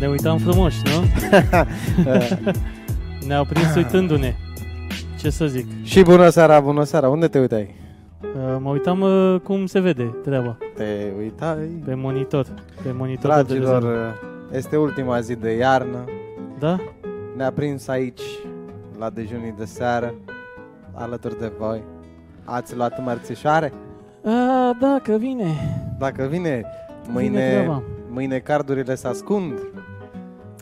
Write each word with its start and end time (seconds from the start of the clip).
Ne 0.00 0.06
uitam 0.08 0.38
frumos, 0.38 0.74
nu? 0.84 1.04
Ne-au 3.28 3.44
prins 3.44 3.74
uitându-ne. 3.74 4.34
Ce 5.18 5.30
să 5.30 5.46
zic? 5.46 5.66
Și 5.82 6.02
bună 6.02 6.28
seara, 6.28 6.60
bună 6.60 6.84
seara. 6.84 7.08
Unde 7.08 7.28
te 7.28 7.38
uitai? 7.38 7.74
Uh, 8.22 8.56
Mă 8.60 8.70
uitam 8.70 9.00
uh, 9.00 9.40
cum 9.42 9.66
se 9.66 9.80
vede 9.80 10.02
treaba 10.24 10.56
Te 10.74 10.84
uitai? 11.18 11.82
pe 11.84 11.94
monitor. 11.94 12.46
Pe 12.82 12.92
monitor. 12.96 13.30
Dragilor, 13.30 14.14
este 14.52 14.76
ultima 14.76 15.20
zi 15.20 15.34
de 15.34 15.50
iarnă. 15.56 16.04
Da? 16.58 16.76
Ne-a 17.36 17.52
prins 17.52 17.88
aici, 17.88 18.20
la 18.98 19.10
dejunii 19.10 19.54
de 19.58 19.64
seară, 19.64 20.14
alături 20.92 21.38
de 21.38 21.52
voi. 21.58 21.82
Ați 22.44 22.76
luat 22.76 23.04
mărțișoare? 23.04 23.72
A, 24.24 24.76
da, 24.80 24.98
că 25.02 25.16
vine. 25.18 25.46
Dacă 25.98 26.26
vine, 26.30 26.62
Vine 27.02 27.12
mâine, 27.12 27.50
treaba. 27.50 27.82
mâine 28.10 28.38
cardurile 28.38 28.94
se 28.94 29.06
ascund. 29.08 29.52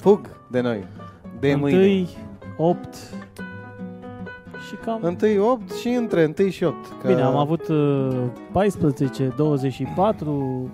Fug 0.01 0.21
de 0.51 0.61
noi. 0.61 0.85
De 1.41 1.55
mâine. 1.55 1.77
Întâi, 1.77 2.09
8 2.57 2.95
și 4.69 4.75
cam... 4.85 4.99
Întâi 5.03 5.39
8 5.39 5.73
și 5.73 5.89
între 5.89 6.35
1 6.39 6.49
și 6.49 6.65
8. 6.65 6.77
Că... 7.03 7.07
Bine, 7.09 7.23
am 7.23 7.37
avut 7.37 7.69
uh, 7.69 8.23
14, 8.53 9.33
24... 9.37 10.71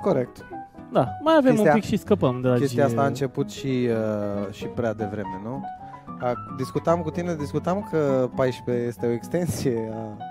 Corect. 0.00 0.44
Da, 0.92 1.08
mai 1.22 1.34
avem 1.38 1.54
Chestia- 1.54 1.72
un 1.72 1.78
pic 1.78 1.84
și 1.84 1.96
scăpăm, 1.96 2.40
dragi. 2.40 2.60
Chestia 2.60 2.84
asta 2.84 3.02
a 3.02 3.06
început 3.06 3.50
și, 3.50 3.88
uh, 4.46 4.52
și 4.52 4.66
prea 4.66 4.94
devreme, 4.94 5.40
nu? 5.44 5.62
A, 6.20 6.32
discutam 6.56 7.00
cu 7.00 7.10
tine, 7.10 7.34
discutam 7.34 7.88
că 7.90 8.28
14 8.34 8.86
este 8.86 9.06
o 9.06 9.10
extensie 9.10 9.90
a 9.94 10.22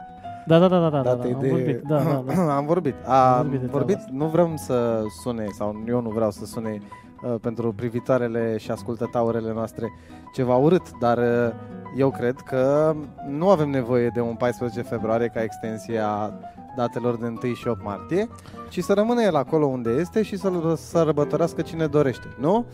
Da, 0.47 0.59
da, 0.59 0.67
da, 0.67 0.79
da, 0.79 0.89
da, 0.89 1.01
da, 1.01 1.15
datei 1.15 1.33
am 1.33 1.39
de... 1.41 1.49
vorbit, 1.49 1.81
da, 1.81 1.97
da, 1.97 2.23
da. 2.35 2.55
am 2.57 2.65
vorbit. 2.65 2.95
A, 3.05 3.37
Am 3.37 3.41
vorbit 3.41 3.59
de 3.59 3.65
vorbit, 3.65 3.95
treaba 3.95 4.23
nu 4.23 4.25
vrem 4.29 4.55
să 4.55 5.03
sune, 5.23 5.45
sau 5.57 5.83
eu 5.87 6.01
nu 6.01 6.09
vreau 6.09 6.31
să 6.31 6.45
sune 6.45 6.69
uh, 6.81 7.04
pentru 7.41 7.73
privitoarele 7.73 8.57
și 8.57 8.71
ascultătoarele 8.71 9.53
noastre 9.53 9.91
ceva 10.33 10.55
urât, 10.55 10.91
dar 10.99 11.17
uh, 11.17 11.53
eu 11.97 12.09
cred 12.11 12.35
că 12.35 12.95
nu 13.29 13.49
avem 13.49 13.69
nevoie 13.69 14.09
de 14.13 14.19
un 14.21 14.35
14 14.35 14.81
februarie 14.81 15.27
ca 15.27 15.43
extensie 15.43 15.99
a 15.99 16.31
datelor 16.75 17.17
de 17.17 17.25
1 17.43 17.53
și 17.53 17.67
8 17.67 17.83
martie, 17.83 18.29
ci 18.69 18.79
să 18.79 18.93
rămână 18.93 19.21
el 19.21 19.35
acolo 19.35 19.65
unde 19.65 19.89
este 19.89 20.21
și 20.21 20.37
să-l 20.37 20.75
sărbătorească 20.75 21.61
cine 21.61 21.87
dorește, 21.87 22.27
nu? 22.39 22.65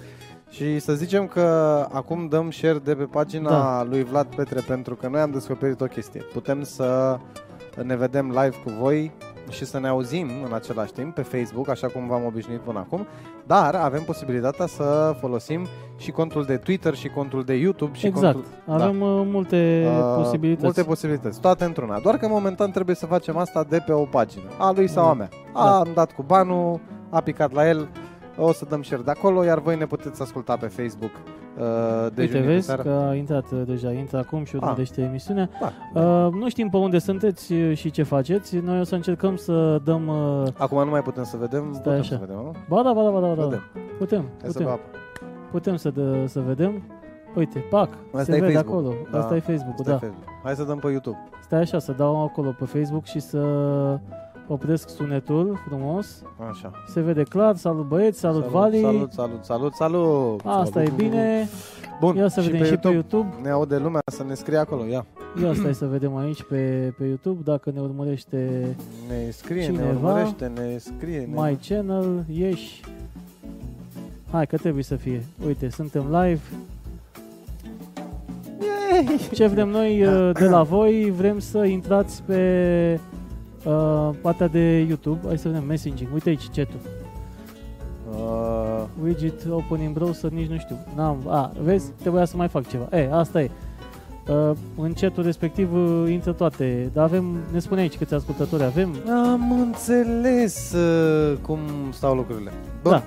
Și 0.49 0.79
să 0.79 0.94
zicem 0.94 1.27
că 1.27 1.41
acum 1.91 2.27
dăm 2.27 2.52
share 2.52 2.79
de 2.83 2.95
pe 2.95 3.03
pagina 3.03 3.49
Da. 3.49 3.83
lui 3.89 4.03
Vlad 4.03 4.25
Petre 4.35 4.59
pentru 4.67 4.95
că 4.95 5.07
noi 5.07 5.22
am 5.22 5.31
descoperit 5.31 5.81
o 5.81 5.85
chestie. 5.85 6.22
Putem 6.33 6.63
să 6.63 7.17
ne 7.83 7.95
vedem 7.95 8.27
live 8.27 8.55
cu 8.63 8.69
voi 8.79 9.11
și 9.52 9.66
să 9.66 9.80
ne 9.80 9.88
auzim 9.88 10.27
în 10.45 10.53
același 10.53 10.91
timp 10.91 11.13
pe 11.16 11.21
Facebook, 11.21 11.69
așa 11.69 11.88
cum 11.88 12.07
v-am 12.07 12.25
obișnuit 12.25 12.59
până 12.59 12.80
acum, 12.80 13.07
dar 13.47 13.75
avem 13.75 14.02
posibilitatea 14.03 14.66
să 14.66 15.16
folosim 15.19 15.67
și 15.97 16.11
contul 16.11 16.44
de 16.44 16.57
Twitter 16.57 16.94
și 16.95 17.07
contul 17.07 17.44
de 17.44 17.53
YouTube 17.53 17.94
și 17.94 18.05
Exact, 18.05 18.33
contul... 18.33 18.52
avem 18.85 19.02
uh, 19.02 19.22
multe 19.25 19.85
Uh, 19.88 20.13
posibilități. 20.16 20.63
Multe 20.63 20.83
posibilități, 20.83 21.39
toate 21.39 21.63
într-una. 21.63 21.99
Doar 21.99 22.17
că 22.17 22.27
momentan 22.27 22.72
trebuie 22.72 22.95
să 22.95 23.05
facem 23.05 23.38
asta 23.38 23.66
de 23.69 23.83
pe 23.85 23.91
o 23.91 24.03
pagină, 24.05 24.44
a 24.59 24.72
lui 24.72 24.88
sau 24.89 25.03
Da. 25.03 25.09
a 25.09 25.13
mea. 25.13 25.29
A, 25.53 25.77
Am 25.79 25.88
dat 25.94 26.11
cu 26.11 26.23
banul, 26.23 26.79
a 27.09 27.22
picat 27.22 27.52
la 27.53 27.67
el, 27.67 27.88
o 28.38 28.52
să 28.53 28.66
dăm 28.69 28.83
share 28.83 29.02
de 29.02 29.11
acolo, 29.11 29.44
iar 29.44 29.59
voi 29.59 29.77
ne 29.77 29.85
puteți 29.85 30.22
asculta 30.22 30.55
pe 30.57 30.66
Facebook 30.67 31.11
uh, 31.57 31.63
de 32.13 32.21
Uite, 32.21 32.31
juni 32.31 32.45
de 32.45 32.53
vezi 32.53 32.66
seară. 32.66 32.81
că 32.81 32.89
a 32.89 33.16
intrat 33.16 33.52
uh, 33.52 33.61
deja, 33.66 33.91
intră 33.91 34.17
acum 34.17 34.44
și 34.44 34.55
urmărește 34.55 35.02
emisiunea. 35.02 35.49
Da. 35.94 36.02
Uh, 36.02 36.33
nu 36.33 36.49
știm 36.49 36.69
pe 36.69 36.77
unde 36.77 36.97
sunteți 36.99 37.53
uh, 37.53 37.77
și 37.77 37.91
ce 37.91 38.03
faceți. 38.03 38.57
Noi 38.57 38.80
o 38.80 38.83
să 38.83 38.95
încercăm 38.95 39.35
să 39.35 39.81
dăm... 39.83 40.07
Uh, 40.07 40.47
Acum 40.57 40.83
nu 40.83 40.89
mai 40.89 41.02
putem 41.02 41.23
să 41.23 41.38
vedem, 41.38 41.69
Stai 41.72 41.81
putem 41.81 41.99
așa. 41.99 42.16
să 42.16 42.17
vedem, 42.19 42.35
nu? 42.35 42.52
ba 42.69 42.81
da, 42.83 42.94
ba 42.94 43.03
da, 43.03 43.09
ba 43.09 43.19
da, 43.19 43.27
ba 43.27 43.35
da. 43.35 43.44
Vedem. 43.44 43.61
Putem, 43.97 44.22
Hai 44.41 44.49
să 44.49 44.57
putem, 44.57 44.66
vă 44.66 44.79
putem 45.52 45.75
să, 45.75 45.89
dă, 45.89 46.25
să 46.25 46.39
vedem. 46.39 46.83
Uite, 47.35 47.59
pac, 47.69 47.89
Asta 48.13 48.23
se 48.31 48.38
e 48.38 48.39
vede 48.39 48.53
Facebook. 48.53 48.75
acolo. 48.77 48.94
Da. 49.11 49.19
Asta 49.19 49.35
e 49.35 49.39
Facebook-ul, 49.39 49.79
Asta 49.79 49.91
e 49.91 49.94
da. 49.94 49.97
Facebook. 49.99 50.23
Hai 50.44 50.55
să 50.55 50.63
dăm 50.63 50.77
pe 50.77 50.88
YouTube. 50.89 51.17
Stai 51.41 51.59
așa, 51.59 51.79
să 51.79 51.91
dau 51.91 52.23
acolo 52.23 52.56
pe 52.59 52.66
Facebook 52.66 53.06
și 53.06 53.19
să 53.19 53.39
opresc 54.51 54.89
sunetul 54.89 55.59
frumos. 55.67 56.22
Așa. 56.51 56.72
Se 56.88 57.00
vede 57.01 57.23
clar. 57.23 57.56
Salut 57.56 57.85
băieți, 57.88 58.19
salut, 58.19 58.41
salut, 58.41 58.51
Vali. 58.53 58.81
salut, 58.81 59.12
salut, 59.12 59.44
salut, 59.44 59.73
salut. 59.73 60.41
Asta 60.45 60.81
e 60.81 60.85
salut. 60.85 61.00
bine. 61.00 61.47
Bun, 62.00 62.16
Ia 62.16 62.28
să 62.28 62.41
vedem 62.41 62.63
și 62.66 62.78
pe 62.78 62.89
YouTube. 62.89 63.28
Ne 63.41 63.50
aude 63.50 63.78
lumea 63.78 64.01
să 64.06 64.23
ne 64.28 64.34
scrie 64.34 64.57
acolo, 64.57 64.85
ia. 64.85 65.06
Ia 65.44 65.53
stai 65.53 65.73
să 65.73 65.85
vedem 65.85 66.16
aici 66.16 66.44
pe, 66.44 66.94
pe 66.97 67.06
YouTube 67.06 67.41
dacă 67.44 67.72
ne 67.73 67.79
urmărește 67.81 68.67
Ne 69.07 69.29
scrie, 69.29 69.67
ne 69.67 69.73
Cineva? 69.73 69.89
urmărește, 69.89 70.51
ne 70.56 70.78
scrie. 70.78 71.19
Ne... 71.33 71.41
My 71.41 71.57
Channel, 71.68 72.23
ieși. 72.31 72.81
Hai 74.31 74.47
că 74.47 74.57
trebuie 74.57 74.83
să 74.83 74.95
fie. 74.95 75.25
Uite, 75.45 75.69
suntem 75.69 76.03
live. 76.09 76.41
Ce 79.33 79.47
vrem 79.47 79.69
noi 79.69 80.06
uh, 80.06 80.29
de 80.33 80.45
la 80.47 80.63
voi? 80.63 81.13
Vrem 81.18 81.39
să 81.39 81.63
intrați 81.63 82.23
pe 82.23 83.00
uh, 83.66 84.09
partea 84.22 84.47
de 84.47 84.85
YouTube. 84.88 85.19
Hai 85.27 85.38
să 85.38 85.47
vedem 85.47 85.63
messaging. 85.63 86.09
Uite 86.13 86.29
aici 86.29 86.49
chat-ul. 86.55 86.79
Uh, 88.11 88.83
Widget 89.03 89.45
open 89.49 89.81
in 89.81 89.91
browser, 89.94 90.31
nici 90.31 90.49
nu 90.49 90.57
știu. 90.57 90.77
N-am, 90.95 91.17
a, 91.27 91.51
vezi? 91.63 91.91
Trebuia 92.00 92.25
să 92.25 92.38
mai 92.38 92.47
fac 92.47 92.67
ceva. 92.67 92.97
E, 92.97 93.09
asta 93.11 93.41
e. 93.41 93.51
Uh, 94.27 94.51
în 94.81 94.94
chatul 94.94 95.23
respectiv 95.23 95.73
uh, 95.73 96.09
intră 96.11 96.31
toate. 96.31 96.89
Dar 96.94 97.03
avem, 97.03 97.38
ne 97.51 97.59
spune 97.59 97.81
aici 97.81 97.97
câți 97.97 98.13
ascultători 98.13 98.63
avem. 98.63 98.95
am 99.09 99.51
înțeles 99.59 100.73
uh, 100.73 101.38
cum 101.41 101.59
stau 101.91 102.16
lucrurile. 102.16 102.51
Bun. 102.83 102.91
Da. 102.91 103.03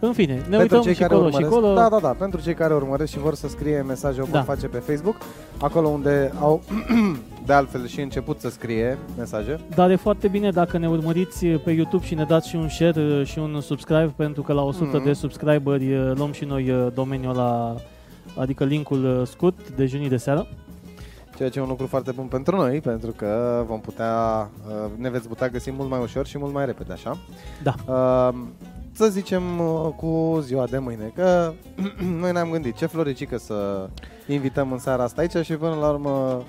În 0.00 0.12
fine, 0.12 0.34
ne 0.34 0.40
pentru 0.40 0.60
uităm 0.60 0.80
cei 0.80 0.92
și 0.94 1.00
care 1.00 1.14
colo 1.14 1.28
și 1.30 1.34
urmăresc, 1.34 1.60
colo. 1.60 1.74
Da, 1.74 1.88
da, 1.88 1.98
da, 2.00 2.08
pentru 2.08 2.40
cei 2.40 2.54
care 2.54 2.74
urmăresc 2.74 3.12
și 3.12 3.18
vor 3.18 3.34
să 3.34 3.48
scrie 3.48 3.82
mesaje, 3.82 4.20
o 4.20 4.24
pot 4.24 4.32
Da. 4.32 4.42
face 4.42 4.66
pe 4.66 4.78
Facebook, 4.78 5.16
acolo 5.60 5.88
unde 5.88 6.32
au 6.40 6.62
de 7.46 7.52
altfel 7.52 7.86
și 7.86 8.00
început 8.00 8.40
să 8.40 8.48
scrie 8.50 8.98
mesaje. 9.18 9.60
Dar 9.74 9.90
e 9.90 9.96
foarte 9.96 10.28
bine 10.28 10.50
dacă 10.50 10.78
ne 10.78 10.88
urmăriți 10.88 11.46
pe 11.46 11.70
YouTube 11.70 12.04
și 12.04 12.14
ne 12.14 12.24
dați 12.24 12.48
și 12.48 12.56
un 12.56 12.68
share 12.68 13.00
uh, 13.02 13.26
și 13.26 13.38
un 13.38 13.60
subscribe, 13.60 14.12
pentru 14.16 14.42
că 14.42 14.52
la 14.52 14.62
100 14.62 14.96
Mhm. 14.96 15.04
de 15.04 15.12
subscriberi 15.12 15.94
uh, 15.94 16.12
luăm 16.14 16.32
și 16.32 16.44
noi 16.44 16.70
uh, 16.70 16.86
domeniul 16.94 17.30
ăla, 17.34 17.74
adică 18.36 18.64
linkul 18.64 19.04
uh, 19.20 19.26
scurt 19.26 19.70
de 19.70 19.86
junii 19.86 20.08
de 20.08 20.16
seară. 20.16 20.46
Ceea 21.36 21.48
ce 21.48 21.58
e 21.58 21.62
un 21.62 21.68
lucru 21.68 21.86
foarte 21.86 22.10
bun 22.10 22.24
pentru 22.26 22.56
noi, 22.56 22.80
pentru 22.80 23.10
că 23.10 23.62
vom 23.66 23.80
putea, 23.80 24.50
uh, 24.68 24.90
ne 24.96 25.10
veți 25.10 25.28
putea 25.28 25.48
găsi 25.48 25.70
mult 25.70 25.90
mai 25.90 26.00
ușor 26.02 26.26
și 26.26 26.38
mult 26.38 26.52
mai 26.52 26.66
repede, 26.66 26.92
așa? 26.92 27.18
Da. 27.62 27.74
Uh, 27.86 28.34
Să 28.92 29.06
zicem 29.06 29.42
uh, 29.58 29.88
cu 29.96 30.38
ziua 30.42 30.66
de 30.66 30.78
mâine, 30.78 31.12
că 31.14 31.52
noi 32.20 32.32
ne-am 32.32 32.50
gândit 32.50 32.76
ce 32.76 32.86
floricică 32.86 33.36
să 33.38 33.88
invităm 34.26 34.72
în 34.72 34.78
seara 34.78 35.02
asta 35.02 35.20
aici 35.20 35.44
și 35.46 35.54
până 35.54 35.74
la 35.80 35.88
urmă 35.88 36.42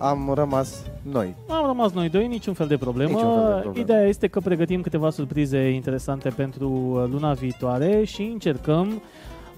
am 0.00 0.32
rămas 0.34 0.82
noi. 1.02 1.34
Am 1.48 1.66
rămas 1.66 1.92
noi 1.92 2.08
doi, 2.08 2.26
niciun 2.26 2.54
fel 2.54 2.66
de 2.66 2.76
problemă. 2.76 3.10
Niciun 3.10 3.34
fel 3.34 3.44
de 3.54 3.60
problemă. 3.60 3.78
Ideea 3.78 4.06
este 4.06 4.26
că 4.26 4.40
pregătim 4.40 4.80
câteva 4.80 5.10
surprize 5.10 5.68
interesante 5.70 6.28
pentru 6.28 6.68
uh, 6.68 7.04
luna 7.10 7.32
viitoare 7.32 8.04
și 8.04 8.22
încercăm 8.22 9.02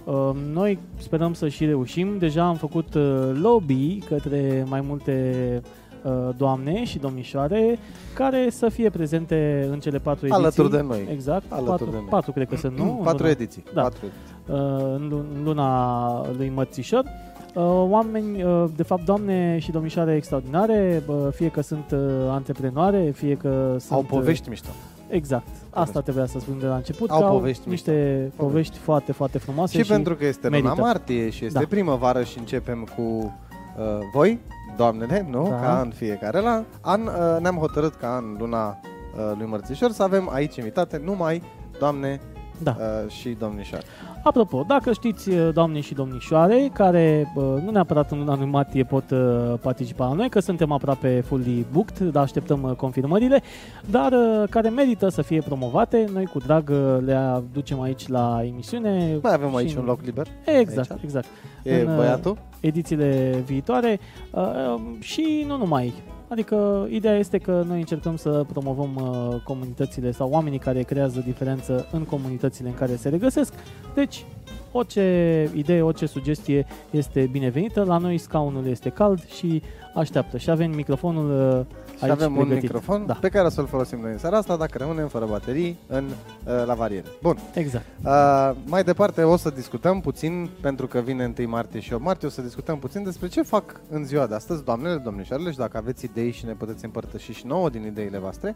uh, 0.03 0.29
noi 0.53 0.79
sperăm 0.97 1.33
să 1.33 1.47
și 1.47 1.65
reușim. 1.65 2.17
Deja 2.17 2.43
am 2.43 2.55
făcut 2.55 2.93
uh, 2.93 3.31
lobby 3.41 3.99
către 4.07 4.65
mai 4.69 4.81
multe 4.81 5.61
uh, 6.03 6.11
doamne 6.37 6.83
și 6.83 6.97
domnișoare 6.99 7.79
care 8.13 8.47
să 8.49 8.69
fie 8.69 8.89
prezente 8.89 9.67
în 9.71 9.79
cele 9.79 9.97
patru 9.99 10.25
ediții. 10.25 10.43
Alături 10.43 10.69
de 10.71 10.81
noi. 10.81 11.07
Exact, 11.11 11.43
Alături 11.51 11.69
patru, 11.71 11.85
de 11.89 11.95
noi. 11.97 12.05
patru 12.09 12.31
cred 12.31 12.47
că 12.47 12.55
sunt, 12.55 12.77
nu? 12.77 12.99
Patru 13.03 13.23
În 13.23 13.29
ediții. 13.29 13.63
Da. 13.73 13.81
Patru 13.81 14.05
ediții. 14.05 14.55
uh, 14.55 14.93
în 14.95 15.07
lu- 15.09 15.25
în 15.37 15.43
luna 15.43 16.27
lui 16.37 16.51
Mărțișor. 16.55 17.03
Uh, 17.53 17.63
Oameni, 17.89 18.43
uh, 18.43 18.65
de 18.75 18.83
fapt, 18.83 19.03
doamne 19.05 19.57
și 19.59 19.71
domnișoare 19.71 20.15
extraordinare, 20.15 21.03
uh, 21.07 21.15
fie 21.31 21.49
că 21.49 21.61
sunt 21.61 21.91
uh, 21.91 21.99
antreprenoare, 22.29 23.11
fie 23.15 23.35
că 23.35 23.75
sunt... 23.79 23.91
Au 23.91 23.99
uh, 23.99 24.05
povești 24.09 24.49
mișto. 24.49 24.69
Exact. 25.09 25.47
Asta 25.69 26.01
trebuia 26.01 26.25
să 26.25 26.39
spun 26.39 26.59
de 26.59 26.65
la 26.65 26.75
început. 26.75 27.09
Au 27.09 27.19
că 27.19 27.25
au 27.25 27.31
povești 27.37 27.69
niște 27.69 28.31
povești 28.35 28.77
foarte, 28.77 29.11
foarte 29.11 29.37
frumoase 29.37 29.77
Și, 29.77 29.83
și, 29.83 29.91
pentru 29.91 30.15
că 30.15 30.25
este 30.25 30.49
merită. 30.49 30.69
luna 30.69 30.81
martie 30.81 31.29
și 31.29 31.45
este 31.45 31.59
Da. 31.59 31.65
primăvară 31.69 32.23
și 32.23 32.39
începem 32.39 32.87
cu 32.95 33.01
uh, 33.01 33.83
voi, 34.13 34.39
doamnele, 34.77 35.27
nu? 35.29 35.47
Da. 35.49 35.59
Ca 35.59 35.81
în 35.83 35.89
fiecare 35.95 36.39
la 36.39 36.63
an, 36.81 37.01
uh, 37.01 37.11
ne-am 37.41 37.55
hotărât 37.55 37.93
ca 37.95 38.17
în 38.23 38.35
luna 38.39 38.67
uh, 38.67 39.31
lui 39.37 39.47
Mărțișor 39.47 39.91
să 39.91 40.03
avem 40.03 40.29
aici 40.33 40.55
invitate 40.55 41.01
numai 41.03 41.41
doamne 41.79 42.19
Da. 42.63 42.75
uh, 42.79 43.11
și 43.11 43.29
domnișoare. 43.39 43.83
Apropo, 44.23 44.63
dacă 44.67 44.93
știți, 44.93 45.29
uh, 45.29 45.49
doamne 45.53 45.79
și 45.79 45.93
domnișoare, 45.93 46.69
care 46.73 47.31
uh, 47.35 47.43
nu 47.43 47.71
neapărat 47.71 48.11
în 48.11 48.17
luna 48.17 48.35
lui 48.37 48.45
martie 48.45 48.83
pot 48.83 49.03
uh, 49.11 49.19
participa 49.61 50.07
la 50.07 50.13
noi, 50.13 50.29
că 50.29 50.39
suntem 50.39 50.71
aproape 50.71 51.23
fully 51.25 51.65
booked, 51.71 52.11
dar 52.11 52.23
așteptăm 52.23 52.63
uh, 52.63 52.71
confirmările, 52.71 53.41
dar 53.89 54.11
uh, 54.11 54.43
care 54.49 54.69
merită 54.69 55.09
să 55.09 55.21
fie 55.21 55.41
promovate, 55.41 56.05
noi 56.13 56.25
cu 56.25 56.39
drag 56.39 56.69
uh, 56.69 56.97
le 57.05 57.13
aducem 57.13 57.81
aici 57.81 58.07
la 58.07 58.41
emisiune. 58.43 59.19
Mai 59.21 59.33
avem 59.33 59.55
aici 59.55 59.69
și 59.69 59.77
un 59.77 59.85
loc 59.85 60.01
liber. 60.01 60.27
Exact, 60.45 60.91
aici. 60.91 60.99
exact. 61.03 61.27
E 61.63 61.81
În, 61.81 61.87
uh, 61.87 61.95
băiatul. 61.95 62.37
edițiile 62.59 63.41
viitoare 63.45 63.99
uh, 64.31 64.43
um, 64.75 64.97
și 64.99 65.43
nu 65.47 65.57
numai. 65.57 65.93
Adică 66.33 66.87
ideea 66.89 67.17
este 67.17 67.37
că 67.37 67.63
noi 67.67 67.79
încercăm 67.79 68.15
să 68.15 68.45
promovăm 68.51 68.95
uh, 68.95 69.41
comunitățile 69.43 70.11
sau 70.11 70.29
oamenii 70.29 70.59
care 70.59 70.81
creează 70.81 71.23
diferență 71.25 71.87
în 71.91 72.03
comunitățile 72.03 72.67
în 72.67 72.73
care 72.73 72.95
se 72.95 73.09
regăsesc. 73.09 73.53
Deci, 73.95 74.25
orice 74.71 75.49
idee, 75.55 75.81
orice 75.81 76.05
sugestie 76.05 76.65
este 76.89 77.29
binevenită. 77.31 77.83
La 77.83 77.97
noi 77.97 78.17
scaunul 78.17 78.67
este 78.67 78.89
cald 78.89 79.25
și 79.25 79.61
așteaptă. 79.95 80.37
Și 80.37 80.49
avem 80.49 80.71
microfonul 80.71 81.57
uh, 81.59 81.75
Și 82.03 82.09
aici 82.09 82.21
avem 82.21 82.37
un 82.37 82.45
pregătit. 82.45 82.61
microfon 82.61 83.05
Da, 83.05 83.13
pe 83.13 83.29
care 83.29 83.45
o 83.45 83.49
să-l 83.49 83.67
folosim 83.67 83.99
noi 83.99 84.11
în 84.11 84.17
seara 84.17 84.37
asta 84.37 84.57
dacă 84.57 84.77
rămânem 84.77 85.07
fără 85.07 85.25
baterii 85.25 85.77
în 85.87 86.03
uh, 86.03 86.63
la 86.65 86.73
variere. 86.73 87.05
Bun. 87.21 87.37
exact. 87.53 87.85
Uh, 88.05 88.51
mai 88.65 88.83
departe 88.83 89.23
o 89.23 89.37
să 89.37 89.49
discutăm 89.49 90.01
puțin, 90.01 90.49
pentru 90.61 90.87
că 90.87 90.99
vine 90.99 91.33
1 91.39 91.47
martie 91.47 91.79
și 91.79 91.93
8 91.93 92.03
martie, 92.03 92.27
o 92.27 92.31
să 92.31 92.41
discutăm 92.41 92.79
puțin 92.79 93.03
despre 93.03 93.27
ce 93.27 93.41
fac 93.41 93.81
în 93.89 94.05
ziua 94.05 94.27
de 94.27 94.35
astăzi, 94.35 94.63
doamnele, 94.63 94.95
domnișoarele, 94.95 95.51
și 95.51 95.57
dacă 95.57 95.77
aveți 95.77 96.05
idei 96.05 96.31
și 96.31 96.45
ne 96.45 96.53
puteți 96.53 96.85
împărtăși 96.85 97.31
și 97.31 97.45
nouă 97.45 97.69
din 97.69 97.85
ideile 97.85 98.17
voastre. 98.17 98.55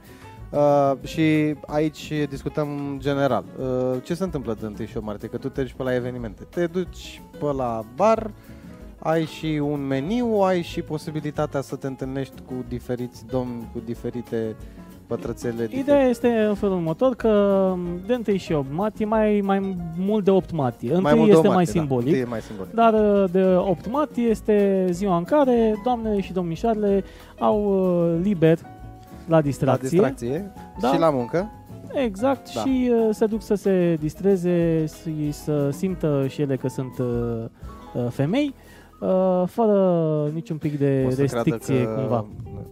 Uh, 0.49 0.91
și 1.03 1.55
aici 1.65 2.13
discutăm 2.29 2.97
general. 2.97 3.43
Uh, 3.59 4.03
ce 4.03 4.13
se 4.13 4.23
întâmplă 4.23 4.57
de 4.59 4.65
1 4.65 4.75
și 4.75 4.97
8 4.97 5.05
martie? 5.05 5.27
Că 5.27 5.37
tu 5.37 5.49
te 5.49 5.61
duci 5.61 5.73
pe 5.73 5.83
la 5.83 5.95
evenimente. 5.95 6.43
Te 6.49 6.67
duci 6.67 7.21
pe 7.39 7.45
la 7.45 7.83
bar, 7.95 8.31
ai 9.07 9.25
și 9.25 9.61
un 9.63 9.87
meniu, 9.87 10.25
ai 10.41 10.61
și 10.61 10.81
posibilitatea 10.81 11.61
să 11.61 11.75
te 11.75 11.87
întâlnești 11.87 12.33
cu 12.45 12.53
diferiți 12.67 13.25
domni, 13.25 13.69
cu 13.73 13.81
diferite 13.85 14.55
pătrățele. 15.07 15.51
diferite. 15.53 15.79
Ideea 15.79 16.07
este 16.07 16.27
în 16.27 16.55
felul 16.55 16.75
următor 16.75 17.15
că 17.15 17.73
de 18.05 18.19
1 18.27 18.37
și 18.37 18.53
8 18.53 18.67
martie, 18.71 19.05
mai, 19.05 19.41
mai 19.43 19.75
mult 19.97 20.23
de 20.23 20.31
8 20.31 20.51
martie. 20.51 20.93
Întâi 20.93 21.13
mult 21.15 21.25
de 21.29 21.31
este 21.35 21.47
o 21.47 21.51
mai 21.51 21.55
martie, 21.55 21.71
simbolic. 21.79 22.05
Da. 22.05 22.17
Întâi 22.17 22.25
e 22.25 22.29
mai 22.29 22.41
simbolic. 22.41 22.73
Dar 22.73 22.93
uh, 23.23 23.29
de 23.31 23.43
8 23.43 23.89
martie 23.91 24.23
este 24.27 24.87
ziua 24.91 25.17
în 25.17 25.23
care 25.23 25.81
doamnele 25.83 26.21
și 26.21 26.33
domnișoarele 26.33 27.03
au 27.39 27.63
uh, 27.63 28.19
liber 28.23 28.57
la 29.27 29.35
La 29.35 29.41
distracție. 29.41 29.89
distracție 29.89 30.51
Da. 30.81 30.87
și 30.93 30.99
la 30.99 31.09
muncă. 31.09 31.51
Exact, 31.93 32.53
Da. 32.53 32.61
și 32.61 32.91
uh, 32.93 33.09
se 33.11 33.25
duc 33.25 33.41
să 33.41 33.53
se 33.55 33.97
distreze 33.99 34.85
și 34.85 35.31
să 35.31 35.69
simtă 35.69 36.25
și 36.29 36.41
ele 36.41 36.55
că 36.55 36.67
sunt 36.67 36.97
uh, 36.99 37.05
uh, 37.93 38.05
femei, 38.09 38.53
uh, 38.99 39.43
fără 39.45 40.29
niciun 40.33 40.57
pic 40.57 40.77
de 40.77 41.03
O 41.07 41.09
să 41.09 41.21
restricție 41.21 41.75
creadă 41.75 41.93
că... 41.93 41.99
cumva. 41.99 42.25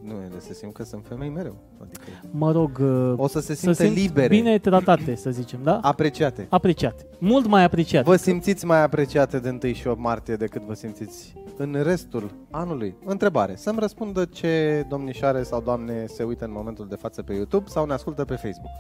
Nu, 0.04 0.12
ele 0.12 0.40
se 0.40 0.54
simt 0.54 0.74
că 0.74 0.84
sunt 0.84 1.06
femei 1.08 1.30
mereu. 1.30 1.56
Adică 1.82 2.02
Mă 2.32 2.52
rog, 2.52 2.80
uh, 2.82 3.14
o 3.18 3.28
să 3.28 3.40
se 3.40 3.46
să 3.54 3.60
simtă 3.60 3.84
simt 3.84 3.96
libere, 3.96 4.28
bine 4.28 4.58
tratate, 4.58 5.16
să 5.16 5.30
zicem, 5.30 5.60
da? 5.64 5.80
apreciate. 5.82 6.48
Apreciate. 6.50 7.06
Mult 7.20 7.48
mai 7.48 7.64
apreciate. 7.64 8.10
Vă 8.10 8.16
simțiți 8.16 8.66
mai 8.66 8.84
apreciate 8.84 9.40
de 9.40 9.58
1 9.64 9.74
și 9.74 9.88
8 9.88 10.00
martie 10.00 10.36
decât 10.36 10.62
vă 10.62 10.74
simțiți 10.74 11.34
în 11.58 11.78
restul 11.84 12.32
anului? 12.52 12.96
Întrebare. 13.06 13.56
Să-mi 13.56 13.80
răspundă 13.80 14.26
ce 14.26 14.86
domnișoare 14.90 15.44
sau 15.44 15.62
doamne 15.62 16.06
se 16.08 16.24
uită 16.24 16.46
în 16.46 16.52
momentul 16.54 16.88
de 16.90 16.96
față 16.96 17.22
pe 17.22 17.34
YouTube 17.34 17.66
sau 17.68 17.86
ne 17.86 17.94
ascultă 17.94 18.26
pe 18.26 18.34
Facebook. 18.34 18.72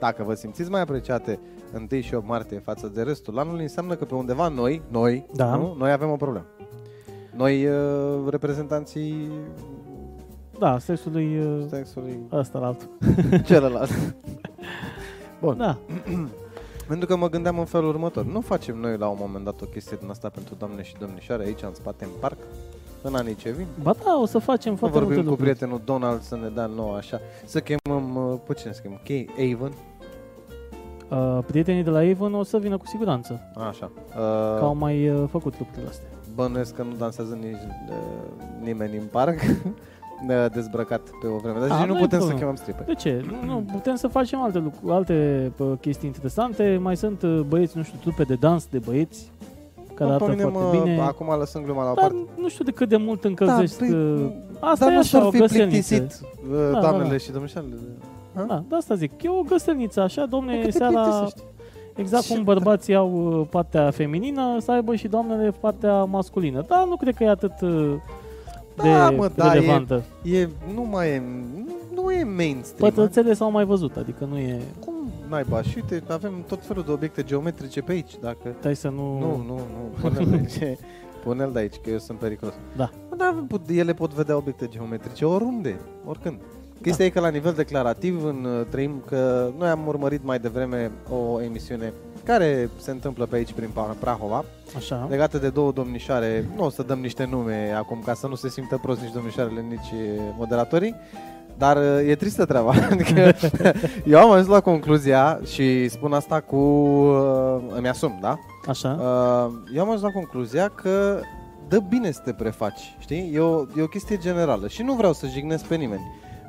Dacă 0.00 0.22
vă 0.22 0.34
simțiți 0.34 0.70
mai 0.70 0.80
apreciate 0.80 1.38
1 1.90 2.00
și 2.00 2.14
8 2.14 2.26
martie 2.26 2.58
față 2.58 2.90
de 2.94 3.02
restul 3.02 3.38
anului, 3.38 3.62
înseamnă 3.62 3.94
că 3.94 4.04
pe 4.04 4.14
undeva 4.14 4.48
noi, 4.48 4.82
noi, 4.90 5.26
Da. 5.34 5.56
nu? 5.56 5.74
noi 5.78 5.92
avem 5.92 6.10
o 6.10 6.16
problemă. 6.16 6.46
Noi, 7.36 7.66
uh, 7.66 8.28
reprezentanții 8.30 9.30
Da, 10.58 10.78
sexului 10.78 11.38
uh, 11.38 11.64
sexului 11.68 12.20
ăsta 12.32 12.58
la 12.58 12.66
altul. 12.66 12.88
celălalt. 13.48 13.90
Bun. 15.40 15.56
Da. 15.56 15.76
Pentru 16.88 17.06
că 17.06 17.16
mă 17.16 17.28
gândeam 17.28 17.58
în 17.58 17.64
felul 17.64 17.88
următor. 17.88 18.24
Nu 18.24 18.40
facem 18.40 18.76
noi 18.76 18.96
la 18.96 19.08
un 19.08 19.16
moment 19.20 19.44
dat 19.44 19.60
o 19.60 19.64
chestie 19.64 19.96
din 20.00 20.10
asta 20.10 20.28
pentru 20.28 20.54
doamne 20.58 20.82
și 20.82 20.94
domnișoare 21.00 21.44
aici 21.44 21.62
în 21.62 21.74
spate 21.74 22.04
în 22.04 22.10
parc? 22.20 22.36
În 23.02 23.14
anii 23.14 23.34
ce 23.34 23.50
vin? 23.50 23.66
Ba 23.82 23.94
da, 24.04 24.18
o 24.20 24.26
să 24.26 24.38
facem 24.38 24.72
Nu 24.72 24.78
foarte 24.78 24.98
multe 24.98 25.14
vorbim 25.14 25.24
cu 25.24 25.28
lucruri. 25.30 25.50
prietenul 25.56 25.80
Donald 25.84 26.20
să 26.20 26.36
ne 26.36 26.48
dea 26.48 26.66
nouă 26.66 26.96
așa. 26.96 27.20
Să 27.44 27.60
chemăm, 27.60 28.16
uh, 28.32 28.38
pe 28.46 28.54
cine 28.54 28.72
să 28.72 28.80
chemăm? 28.80 29.00
Kay 29.04 29.28
Avon? 29.54 29.72
Uh, 31.10 31.44
prietenii 31.46 31.82
de 31.82 31.90
la 31.90 31.98
Avon 31.98 32.34
o 32.34 32.42
să 32.42 32.58
vină 32.58 32.76
cu 32.76 32.86
siguranță. 32.86 33.40
Așa. 33.68 33.90
Că 34.58 34.60
au 34.64 34.70
Uh, 34.70 34.76
mai 34.80 35.08
uh, 35.08 35.28
făcut 35.30 35.58
lucrurile 35.58 35.88
astea. 35.88 36.08
Bănuiesc 36.34 36.74
că 36.74 36.82
nu 36.82 36.94
dansează 36.98 37.38
nici 37.40 37.52
uh, 37.88 37.94
nimeni 38.62 38.96
în 38.96 39.04
parc. 39.10 39.38
Ne-a 40.26 40.48
dezbrăcat 40.48 41.00
pe 41.20 41.26
o 41.26 41.36
vreme. 41.36 41.58
Dar 41.58 41.70
A, 41.70 41.74
și 41.80 41.86
nu 41.86 41.92
nu 41.92 41.98
e 41.98 42.00
putem 42.00 42.18
să 42.18 42.26
problemă. 42.26 42.38
chemăm 42.38 42.54
stripper. 42.54 42.84
De 42.86 42.94
ce? 42.94 43.24
Nu, 43.30 43.52
nu, 43.52 43.64
putem 43.72 43.94
să 43.94 44.08
facem 44.08 44.40
alte 44.40 44.58
lucruri, 44.58 44.92
alte 44.92 45.50
uh, 45.58 45.72
chestii 45.80 46.06
interesante. 46.08 46.78
Mai 46.82 46.96
sunt 46.96 47.22
uh, 47.22 47.40
băieți, 47.48 47.76
nu 47.76 47.82
știu, 47.82 47.98
trupe 48.00 48.22
de 48.22 48.34
dans 48.34 48.66
de 48.70 48.78
băieți 48.78 49.30
care 49.94 50.04
Nu, 50.10 50.14
arată 50.16 50.24
pe 50.24 50.30
mine 50.30 50.42
foarte 50.50 50.76
mă- 50.76 50.82
bine. 50.84 51.00
Acum 51.00 51.26
lăsăm 51.38 51.62
gluma 51.62 51.84
la 51.84 51.90
o 51.90 51.94
Dar 51.94 52.10
parte. 52.10 52.28
nu 52.40 52.48
știu 52.48 52.64
de 52.64 52.70
cât 52.70 52.88
de 52.88 52.96
mult 52.96 53.24
încălzești. 53.24 53.76
păi, 53.78 53.90
uh, 53.90 54.30
asta 54.60 54.84
dar 54.84 54.88
e 54.88 54.92
nu 54.92 54.98
așa, 54.98 55.18
s-ar 55.18 55.26
o 55.26 55.30
fi 55.30 55.38
găselniță. 55.38 55.94
plictisit 55.94 56.20
uh, 56.50 56.70
Da, 56.72 56.80
doamnele 56.80 57.04
da, 57.04 57.10
da. 57.10 57.16
și 57.16 57.30
domnișoarele. 57.30 57.74
Da, 58.46 58.64
de 58.68 58.74
asta 58.76 58.94
zic. 58.94 59.22
E 59.22 59.28
o 59.28 59.42
găselniță 59.42 60.00
așa, 60.00 60.26
domne, 60.26 60.58
Că 60.58 60.64
te 60.64 60.70
seara... 60.70 61.00
plictisești. 61.00 61.42
Exact 61.96 62.24
Ce- 62.24 62.34
cum 62.34 62.44
bărbații 62.44 62.94
au 62.94 63.38
uh, 63.40 63.46
partea 63.50 63.90
feminină, 63.90 64.56
să 64.60 64.70
aibă 64.72 64.94
și 64.94 65.08
doamnele 65.08 65.50
partea 65.60 66.04
masculină. 66.04 66.64
Dar 66.68 66.86
nu 66.86 66.96
cred 66.96 67.14
că 67.14 67.24
e 67.24 67.28
atât 67.28 67.60
uh, 67.60 67.94
de 68.76 68.88
Da, 68.90 69.10
mă, 69.10 69.30
da, 69.34 69.52
relevantă. 69.52 70.02
E, 70.22 70.48
nu 70.74 70.82
mai 70.90 71.08
e, 71.08 71.22
nu, 71.92 72.02
nu 72.02 72.10
e 72.12 72.24
mainstream. 72.24 72.90
Pătrățele 72.92 73.34
s-au 73.34 73.50
mai 73.50 73.64
văzut, 73.64 73.96
adică 73.96 74.24
nu 74.24 74.38
e... 74.38 74.60
Cum 74.84 74.94
naiba? 75.28 75.62
Și 75.62 75.72
uite, 75.76 76.02
avem 76.12 76.44
tot 76.48 76.64
felul 76.66 76.82
de 76.86 76.90
obiecte 76.92 77.22
geometrice 77.22 77.80
pe 77.80 77.92
aici, 77.92 78.12
dacă... 78.20 78.54
Stai 78.58 78.76
să 78.76 78.88
nu... 78.88 79.18
Nu, 79.18 79.36
nu, 79.46 79.54
nu, 79.54 79.90
pune-l 80.00 80.26
de 80.30 80.36
aici. 80.36 80.78
Pune-l 81.24 81.50
de 81.52 81.58
aici, 81.58 81.74
că 81.82 81.90
eu 81.90 81.98
sunt 81.98 82.18
periculos. 82.18 82.54
Da. 82.76 82.90
Bă, 83.08 83.14
Dar 83.16 83.34
pot- 83.48 83.68
ele 83.68 83.94
pot 83.94 84.12
vedea 84.12 84.36
obiecte 84.36 84.66
geometrice 84.70 85.24
oriunde, 85.24 85.80
oricând. 86.06 86.40
Chestia 86.82 87.04
e 87.04 87.08
că 87.10 87.20
la 87.20 87.28
nivel 87.28 87.52
declarativ 87.52 88.24
în, 88.24 88.44
uh, 88.44 88.66
trăim 88.70 89.02
că 89.08 89.50
noi 89.58 89.68
am 89.68 89.86
urmărit 89.86 90.24
mai 90.24 90.38
devreme 90.38 90.90
o 91.10 91.42
emisiune 91.42 91.92
care 92.24 92.70
se 92.80 92.90
întâmplă 92.90 93.26
pe 93.26 93.36
aici 93.36 93.52
prin 93.52 93.68
Pa- 93.68 93.98
Prahova, 93.98 94.44
Așa. 94.76 95.06
legată 95.10 95.38
de 95.38 95.48
două 95.48 95.72
domnișoare. 95.72 96.48
Nu 96.56 96.64
o 96.64 96.68
să 96.70 96.82
dăm 96.82 96.98
niște 96.98 97.24
nume 97.30 97.72
acum 97.76 98.02
ca 98.04 98.14
să 98.14 98.26
nu 98.26 98.34
se 98.34 98.48
simtă 98.48 98.78
prost 98.82 99.00
nici 99.00 99.12
domnișoarele, 99.12 99.60
nici 99.68 99.90
eh, 99.92 100.20
moderatorii. 100.38 100.94
Dar 101.58 101.76
eh, 101.76 102.08
e 102.08 102.14
tristă 102.14 102.44
treaba. 102.44 102.72
adică 102.90 103.32
eu 104.04 104.18
am 104.18 104.30
ajuns 104.30 104.48
la 104.48 104.60
concluzia 104.60 105.40
și 105.52 105.88
spun 105.88 106.12
asta 106.12 106.40
cu... 106.40 106.56
eh, 107.68 107.74
îmi 107.76 107.88
asum, 107.88 108.18
da? 108.20 108.38
Așa. 108.66 108.88
Uh, 109.00 109.52
eu 109.74 109.80
am 109.82 109.86
ajuns 109.88 110.02
la 110.02 110.10
concluzia 110.10 110.68
că 110.68 111.20
dă 111.68 111.78
bine 111.88 112.10
să 112.10 112.20
te 112.24 112.32
prefaci, 112.32 112.96
știi? 112.98 113.30
E 113.34 113.38
o, 113.38 113.64
e 113.76 113.82
o 113.82 113.86
chestie 113.86 114.16
generală 114.16 114.68
și 114.68 114.82
nu 114.82 114.94
vreau 114.94 115.12
să 115.12 115.26
jignesc 115.26 115.64
pe 115.64 115.74
nimeni. 115.74 116.02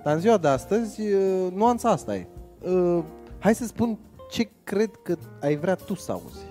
Dar 0.04 0.14
în 0.14 0.20
ziua 0.20 0.38
de 0.38 0.48
astăzi, 0.48 1.02
uh, 1.02 1.52
nuanța 1.56 1.90
asta 1.90 2.16
e. 2.16 2.28
Uh, 2.62 3.00
hai 3.40 3.56
să 3.56 3.66
spun 3.66 3.98
ce 4.30 4.50
cred 4.64 4.90
că 5.04 5.16
ai 5.42 5.56
vrea 5.56 5.76
tu 5.76 5.96
să 5.96 6.12
auzi. 6.12 6.46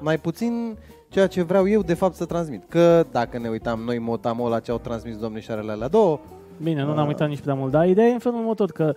Mai 0.00 0.18
puțin 0.18 0.76
ceea 1.08 1.26
ce 1.26 1.42
vreau 1.42 1.68
eu 1.68 1.82
de 1.82 1.94
fapt 1.94 2.14
să 2.14 2.24
transmit. 2.24 2.62
Că 2.68 3.06
dacă 3.10 3.38
ne 3.38 3.48
uitam 3.48 3.80
noi 3.80 3.98
motamol 3.98 4.50
la 4.50 4.60
ce 4.60 4.70
au 4.70 4.78
transmis 4.78 5.16
domnișoarele 5.16 5.72
alea 5.72 5.88
două, 5.88 6.20
Bine, 6.62 6.80
nu 6.82 6.86
ne-am 6.94 7.00
Uh. 7.06 7.06
uitat 7.06 7.28
nici 7.28 7.40
prea 7.40 7.54
mult, 7.54 7.70
dar 7.72 7.88
ideea 7.88 8.06
e 8.06 8.12
în 8.12 8.18
felul 8.18 8.38
următor 8.38 8.70
că 8.70 8.92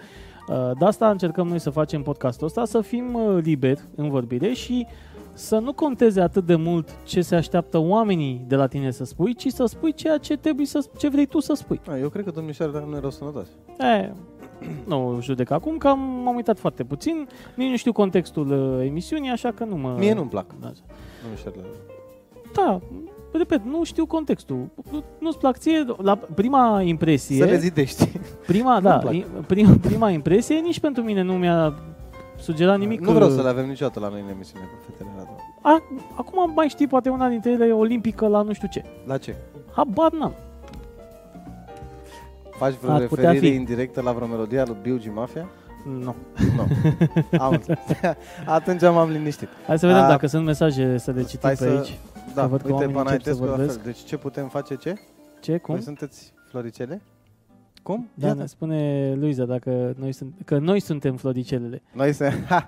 uh, 0.48 0.72
de 0.80 0.86
asta 0.86 1.10
încercăm 1.10 1.48
noi 1.48 1.60
să 1.60 1.70
facem 1.70 2.02
podcastul 2.02 2.48
ăsta, 2.48 2.66
să 2.66 2.82
fim 2.82 3.14
uh, 3.14 3.44
liberi 3.44 3.82
în 3.96 4.10
vorbire 4.10 4.54
și 4.54 4.88
să 5.34 5.58
nu 5.58 5.74
conteze 5.74 6.22
atât 6.22 6.46
de 6.46 6.56
mult 6.56 6.90
ce 7.04 7.22
se 7.22 7.36
așteaptă 7.36 7.78
oamenii 7.78 8.44
de 8.48 8.56
la 8.56 8.68
tine 8.68 8.92
să 8.92 9.04
spui, 9.04 9.34
ci 9.36 9.48
să 9.48 9.66
spui 9.66 9.94
ceea 9.94 10.18
ce 10.18 10.38
trebuie 10.38 10.66
să 10.66 10.86
ce 10.98 11.10
vrei 11.10 11.26
tu 11.26 11.40
să 11.40 11.54
spui. 11.54 11.80
a, 11.90 11.98
eu 11.98 12.10
cred 12.10 12.24
că 12.26 12.32
domnișoarele 12.32 12.84
nu 12.90 12.96
erau 12.96 13.10
sănătoase. 13.10 13.50
E, 13.80 14.12
nu 14.86 15.18
judec 15.22 15.50
acum, 15.52 15.78
că 15.78 15.88
am, 15.88 16.00
m-am 16.00 16.36
uitat 16.36 16.60
foarte 16.60 16.84
puțin, 16.84 17.28
nici 17.56 17.70
nu 17.70 17.76
știu 17.76 17.92
contextul 17.92 18.52
uh, 18.80 18.86
emisiunii, 18.86 19.30
așa 19.30 19.52
că 19.52 19.64
nu 19.64 19.76
mă... 19.76 19.96
Mie 20.00 20.14
nu-mi 20.14 20.30
plac 20.30 20.46
Da, 20.62 20.72
domnișoarele. 21.22 21.64
Da, 22.54 22.80
repet, 23.34 23.64
nu 23.66 23.84
știu 23.84 24.06
contextul. 24.06 24.70
Nu- 24.92 25.04
Nu-ți 25.20 25.38
plac 25.38 25.58
ție, 25.58 25.86
la 25.98 26.16
prima 26.16 26.82
impresie... 26.82 27.38
Să 27.38 27.46
le 27.46 27.58
zidești. 27.58 28.10
Prima, 28.48 28.72
Nu-mi 28.80 28.84
da, 28.84 28.98
plac. 28.98 29.14
i- 29.14 29.26
prima, 29.48 29.76
prima 29.82 30.10
impresie 30.10 30.56
nici 30.60 30.80
pentru 30.80 31.04
mine 31.04 31.22
nu 31.22 31.34
mi-a 31.34 31.74
sugerat 32.44 32.78
nimic. 32.80 33.00
Nu 33.00 33.12
vreau 33.12 33.30
uh, 33.30 33.36
să 33.36 33.42
le 33.42 33.48
avem 33.50 33.66
niciodată 33.68 34.00
la 34.00 34.08
noi 34.08 34.22
în 34.22 34.30
emisiune 34.30 34.66
cu 34.66 34.84
fetele 34.92 35.10
alea 35.14 35.24
două. 35.24 35.38
A, 35.62 35.84
acum 36.16 36.54
mai 36.56 36.68
știi 36.68 36.88
poate 36.88 37.10
una 37.10 37.28
dintre 37.30 37.52
ele 37.52 37.66
e 37.66 37.72
olimpică 37.72 38.28
la 38.28 38.42
nu 38.42 38.54
știu 38.54 38.68
ce. 38.72 38.84
La 39.06 39.18
ce? 39.18 39.36
Habar 39.76 40.12
n-am. 40.12 40.34
Faci 42.50 42.74
vreo 42.74 42.92
Ar 42.94 43.06
putea 43.08 43.30
referire 43.30 43.52
fi. 43.54 43.60
indirectă 43.60 44.02
la 44.02 44.12
vreo 44.12 44.28
melodie 44.28 44.60
a 44.60 44.64
lui 44.66 44.78
Biugi 44.82 45.10
Mafia? 45.10 45.50
Nu. 46.00 46.16
Nu. 46.56 46.68
Am 47.44 47.52
înțeles. 47.52 47.80
Atunci 48.46 48.82
m-am 48.82 49.10
liniștit. 49.10 49.48
Hai 49.68 49.80
să 49.80 49.86
vedem 49.88 50.02
A, 50.02 50.08
dacă 50.08 50.28
sunt 50.28 50.46
mesaje 50.46 50.98
să 50.98 51.12
le 51.12 51.22
citim 51.24 51.38
stai 51.40 51.52
pe 51.52 51.58
să- 51.58 51.70
aici. 51.78 51.98
Da, 52.36 52.48
văd 52.48 52.62
că 52.62 52.68
uite, 52.72 52.74
oamenii 52.86 52.96
încep 52.96 53.04
Panaitescu 53.04 53.44
să 53.44 53.50
la 53.50 53.56
fel. 53.56 53.66
vorbesc. 53.66 53.84
Deci 53.84 53.98
ce 54.10 54.18
putem 54.18 54.48
face, 54.48 54.76
ce? 54.76 54.94
Ce, 55.42 55.58
cum? 55.58 55.74
Voi 55.74 55.84
sunteți 55.84 56.34
floricele? 56.50 57.02
Cum? 57.84 58.08
Da, 58.14 58.28
Iată. 58.28 58.40
ne 58.40 58.46
spune 58.46 59.14
Luiza 59.18 59.46
dacă 59.46 59.94
noi, 59.98 60.12
sunt, 60.12 60.34
că 60.46 60.58
noi 60.58 60.80
suntem 60.80 61.16
floricelele. 61.16 61.82
Noi, 61.94 62.14
se, 62.14 62.30
ha, 62.50 62.68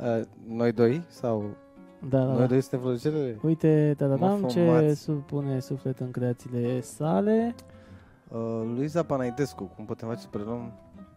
uh, 0.00 0.20
noi 0.48 0.72
doi? 0.72 1.02
Sau 1.08 1.44
Da, 2.08 2.18
da, 2.18 2.24
noi 2.24 2.38
da. 2.38 2.46
doi 2.46 2.60
suntem 2.60 2.80
floricelele? 2.80 3.38
Uite, 3.42 3.94
tadadam, 3.96 4.40
Mă 4.40 4.46
ce 4.48 4.64
fumați. 4.64 5.00
supune 5.02 5.60
suflet 5.60 5.98
în 5.98 6.10
creațiile 6.10 6.80
sale. 6.80 7.54
Uh, 8.28 8.38
Luiza 8.76 9.02
Panaitescu, 9.02 9.64
cum 9.76 9.84
putem 9.84 10.08
face 10.08 10.20
să 10.20 10.26
preluăm 10.30 10.72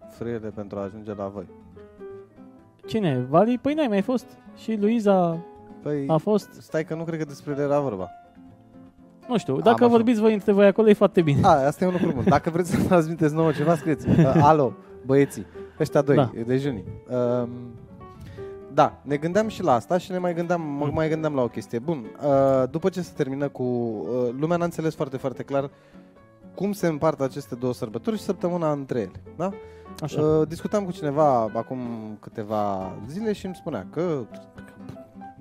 frâiele 0.09 0.49
pentru 0.49 0.79
a 0.79 0.81
ajunge 0.81 1.13
la 1.13 1.27
voi? 1.27 1.47
Cine? 2.87 3.25
Vali? 3.29 3.57
Păi 3.57 3.73
n-ai 3.73 3.87
mai 3.87 4.01
fost. 4.01 4.25
Și 4.55 4.75
Luiza 4.75 5.37
Păi, 5.81 6.07
A 6.07 6.17
fost, 6.17 6.49
stai 6.61 6.85
că 6.85 6.95
nu 6.95 7.03
cred 7.03 7.19
că 7.19 7.25
despre 7.25 7.51
ele 7.51 7.61
era 7.61 7.79
vorba. 7.79 8.09
Nu 9.29 9.37
știu, 9.37 9.59
dacă 9.59 9.83
așa. 9.83 9.87
vorbiți 9.87 10.19
voi 10.19 10.33
între 10.33 10.51
voi 10.51 10.65
acolo 10.65 10.89
e 10.89 10.93
foarte 10.93 11.21
bine. 11.21 11.39
A, 11.43 11.49
asta 11.65 11.83
e 11.83 11.87
un 11.87 11.93
lucru 11.99 12.11
bun. 12.15 12.23
Dacă 12.27 12.49
vreți 12.49 12.71
să 12.71 12.83
transmiteți 12.87 13.33
nouă 13.33 13.51
ceva, 13.51 13.75
scrieți. 13.75 14.07
Uh, 14.19 14.39
alo, 14.41 14.73
băieții, 15.05 15.45
ăștia 15.79 16.01
doi, 16.01 16.15
Da. 16.15 16.31
da. 16.35 16.41
dejunii. 16.45 16.83
Um, 17.41 17.49
da, 18.73 18.99
ne 19.01 19.15
gândeam 19.17 19.47
și 19.47 19.63
la 19.63 19.73
asta 19.73 19.97
și 19.97 20.11
ne 20.11 20.17
mai 20.17 20.33
gândeam, 20.33 20.61
mă 20.61 20.85
Mm. 20.85 20.93
mai 20.93 21.09
gândeam 21.09 21.33
la 21.35 21.41
o 21.41 21.47
chestie. 21.47 21.79
Bun, 21.79 22.05
uh, 22.25 22.69
după 22.69 22.89
ce 22.89 23.01
se 23.01 23.11
termină 23.15 23.47
cu... 23.47 23.63
Uh, 23.63 24.29
lumea 24.39 24.57
n-a 24.57 24.63
înțeles 24.63 24.95
foarte, 24.95 25.17
foarte 25.17 25.43
clar 25.43 25.69
cum 26.55 26.71
se 26.71 26.87
împart 26.87 27.21
aceste 27.21 27.55
două 27.55 27.73
sărbători 27.73 28.17
și 28.17 28.23
săptămâna 28.23 28.71
între 28.71 28.99
ele. 28.99 29.21
Da? 29.37 29.49
Așa. 30.03 30.21
Uh, 30.21 30.47
discutam 30.47 30.83
cu 30.85 30.91
cineva 30.91 31.39
acum 31.53 31.79
câteva 32.19 32.91
zile 33.07 33.33
și 33.33 33.45
îmi 33.45 33.55
spunea 33.55 33.85
că 33.91 34.01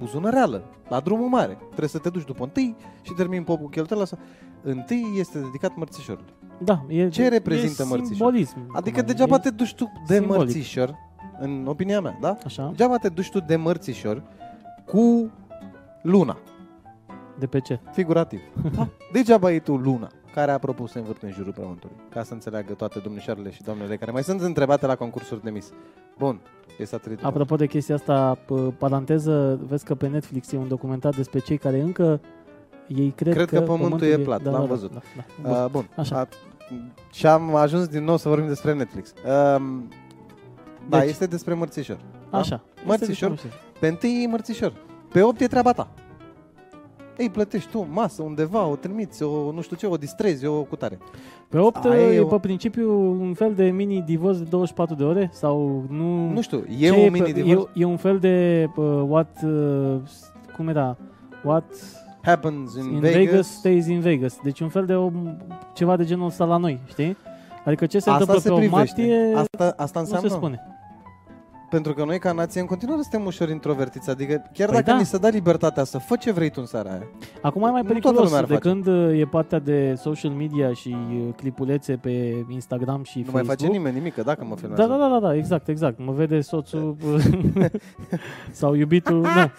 o 0.03 0.07
zonă 0.07 0.31
reală, 0.31 0.63
la 0.89 1.01
drumul 1.01 1.29
mare. 1.29 1.59
Trebuie 1.67 1.89
să 1.89 1.99
te 1.99 2.09
duci 2.11 2.25
după 2.25 2.45
întâi 2.45 2.77
și 3.03 3.13
termini 3.13 3.45
popul 3.45 3.69
cheltuiala 3.69 4.03
asta. 4.05 4.19
Întâi 4.63 5.05
este 5.19 5.39
dedicat 5.39 5.77
mărțișorului. 5.77 6.33
Da, 6.59 6.85
e, 6.89 7.09
Ce 7.09 7.29
reprezintă 7.29 7.83
e 7.83 7.87
mărțișor? 7.89 8.15
simbolism. 8.15 8.59
Adică 8.73 8.99
Cum 8.99 9.07
degeaba 9.07 9.35
e- 9.35 9.39
te 9.39 9.51
duci 9.51 9.75
tu 9.75 9.93
de 10.07 10.15
simbolic. 10.15 10.43
mărțișor, 10.43 10.95
în 11.41 11.65
opinia 11.69 12.01
mea, 12.01 12.19
da? 12.21 12.37
Așa, 12.45 12.69
Degeaba 12.69 12.97
te 12.97 13.09
duci 13.09 13.31
tu 13.31 13.41
de 13.41 13.57
mărțișor 13.57 14.23
cu 14.87 15.31
luna, 16.03 16.39
de 17.39 17.47
pe 17.47 17.61
ce? 17.61 17.81
figurativ. 17.93 18.41
Da? 18.77 18.89
Degeaba 19.13 19.53
e 19.53 19.59
tu 19.59 19.77
luna, 19.77 20.09
care 20.39 20.53
apropo 20.53 20.87
se 20.87 20.99
învârte 20.99 21.27
în 21.27 21.33
jurul 21.33 21.53
pământului, 21.53 21.97
ca 22.11 22.23
să 22.23 22.33
înțeleagă 22.33 22.73
toate 22.73 22.99
domnișoarele 22.99 23.51
și 23.51 23.63
doamnele 23.63 23.97
care 23.97 24.11
mai 24.11 24.23
sunt 24.23 24.41
întrebate 24.41 24.87
la 24.87 24.95
concursuri 24.97 25.43
de 25.43 25.51
mis. 25.51 25.73
Bun, 26.19 26.41
e 26.79 26.85
satelitul. 26.85 27.27
Apropo 27.27 27.57
de 27.57 27.67
chestia 27.67 27.95
asta, 27.95 28.39
p- 28.45 28.79
paranteză, 28.79 29.59
vezi 29.69 29.85
că 29.85 29.95
pe 29.95 30.09
Netflix 30.09 30.53
e 30.53 30.57
un 30.57 30.69
documentar 30.69 31.15
despre 31.15 31.39
cei 31.39 31.59
care 31.59 31.81
încă 31.81 32.21
ei 32.87 33.11
cred, 33.11 33.35
Cred 33.35 33.49
că 33.49 33.61
pământul 33.61 34.07
e 34.07 34.19
plat, 34.19 34.43
da, 34.43 34.51
l-am 34.51 34.61
da, 34.61 34.67
da, 34.67 34.73
văzut. 34.73 34.93
Da, 34.93 35.01
da. 35.17 35.25
Bun. 35.43 35.53
Uh, 35.65 35.71
bun, 35.71 35.89
Așa. 35.97 36.19
A, 36.19 36.29
și 37.13 37.27
am 37.27 37.55
ajuns 37.55 37.87
din 37.87 38.05
nou 38.05 38.17
să 38.17 38.29
vorbim 38.29 38.49
despre 38.49 38.75
Netflix. 38.75 39.13
Um, 39.57 39.89
da, 40.89 40.99
Deci- 40.99 41.09
este 41.09 41.27
despre 41.27 41.55
mărțișor. 41.55 41.99
Da? 42.31 42.39
Așa. 42.39 42.63
Mărțișor. 42.85 43.31
Este 43.33 43.49
despre 43.49 43.61
Pe 43.81 43.87
întâi 43.87 44.23
e 44.25 44.27
mărțișor. 44.27 44.73
Pe 45.13 45.23
8 45.23 45.41
e 45.41 45.47
treaba 45.47 45.73
ta. 45.73 45.89
Ei, 47.19 47.31
plătești 47.31 47.71
tu 47.71 47.87
masă 47.93 48.23
undeva, 48.23 48.67
o 48.67 48.77
trimiți, 48.77 49.23
o 49.23 49.53
nu 49.53 49.61
știu 49.61 49.77
ce, 49.77 49.87
o 49.87 49.97
distrezi, 49.97 50.47
o 50.47 50.63
cutare. 50.63 50.99
Pe 51.49 51.59
8 51.59 51.85
Aia 51.85 52.01
e, 52.13 52.15
e 52.15 52.21
o- 52.21 52.27
pe 52.27 52.39
principiu 52.39 53.01
un 53.01 53.35
fel 53.35 53.55
de 53.55 53.65
mini 53.65 54.03
divorț 54.07 54.37
de 54.37 54.45
24 54.45 54.95
de 54.95 55.05
ore 55.05 55.31
sau 55.33 55.85
nu... 55.89 56.31
Nu 56.33 56.41
știu, 56.43 56.65
Ce 56.79 56.87
e 56.87 56.91
un 57.07 57.13
mini 57.13 57.25
pe- 57.25 57.33
divorț. 57.33 57.69
E, 57.75 57.81
e 57.81 57.85
un 57.85 57.97
fel 57.97 58.19
de 58.19 58.67
uh, 58.77 59.03
what 59.09 59.39
uh, 59.45 59.97
cum 60.57 60.69
era? 60.69 60.97
What 61.45 61.65
Happens 62.23 62.75
in, 62.75 62.83
in 62.93 63.01
Vegas. 63.01 63.25
Vegas. 63.25 63.47
stays 63.59 63.87
in 63.87 64.01
Vegas. 64.01 64.39
Deci 64.43 64.61
un 64.61 64.69
fel 64.69 64.87
de 64.87 64.95
o, 64.95 65.11
ceva 65.75 65.97
de 65.97 66.05
genul 66.05 66.27
ăsta 66.27 66.45
la 66.45 66.57
noi, 66.57 66.81
știi? 66.87 67.17
Adică 67.65 67.87
ce 67.87 67.99
se 67.99 68.11
Asta 68.11 68.21
întâmplă 68.33 68.39
se 68.43 68.49
pe 68.49 68.55
o 68.55 68.57
privește. 68.57 69.01
martie, 69.01 69.35
Asta, 69.37 69.75
asta 69.77 70.01
nu 70.01 70.07
se 70.07 70.13
înseamnă. 70.15 70.29
spune. 70.37 70.61
Pentru 71.71 71.95
că 71.95 72.05
noi 72.05 72.19
ca 72.19 72.33
nație 72.33 72.61
în 72.61 72.67
continuare 72.67 73.01
suntem 73.03 73.25
ușor 73.27 73.49
introvertiți. 73.49 74.11
Adică 74.11 74.43
chiar 74.53 74.69
Păi 74.69 74.77
dacă 74.77 74.91
da. 74.91 74.97
ni 74.97 75.05
se 75.05 75.19
dă 75.19 75.29
libertatea 75.29 75.85
să 75.85 75.99
fă 75.99 76.17
ce 76.17 76.33
vrei 76.33 76.49
tu 76.51 76.57
în 76.61 76.67
seara 76.67 76.91
aia. 76.91 77.07
Acum 77.43 77.63
e 77.63 77.71
mai 77.71 77.83
Nu 77.83 77.89
toată 77.89 77.93
periculos 77.93 78.25
lumea 78.25 78.39
ar 78.39 78.45
de 78.45 78.53
face. 78.55 78.69
când 78.69 78.87
uh, 78.87 79.21
e 79.21 79.25
partea 79.25 79.59
de 79.59 79.95
social 79.97 80.31
media 80.31 80.73
și 80.73 80.97
uh, 81.11 81.35
clipulețe 81.37 81.97
pe 81.97 82.45
Instagram 82.49 83.03
și 83.03 83.19
nu 83.19 83.25
Facebook. 83.25 83.47
mai 83.47 83.57
face 83.57 83.67
nimeni 83.73 83.95
nimic, 83.95 84.15
că 84.15 84.23
dacă 84.23 84.45
mă 84.45 84.57
filmează. 84.57 84.83
Da, 84.83 84.89
da, 84.89 84.97
da, 84.99 85.09
da, 85.09 85.19
da, 85.27 85.35
exact, 85.35 85.69
exact. 85.69 85.99
Mă 85.99 86.13
vede 86.13 86.41
soțul 86.41 86.97
uh, 87.15 87.65
sau 88.51 88.75
iubitul. 88.75 89.23
Da. 89.23 89.51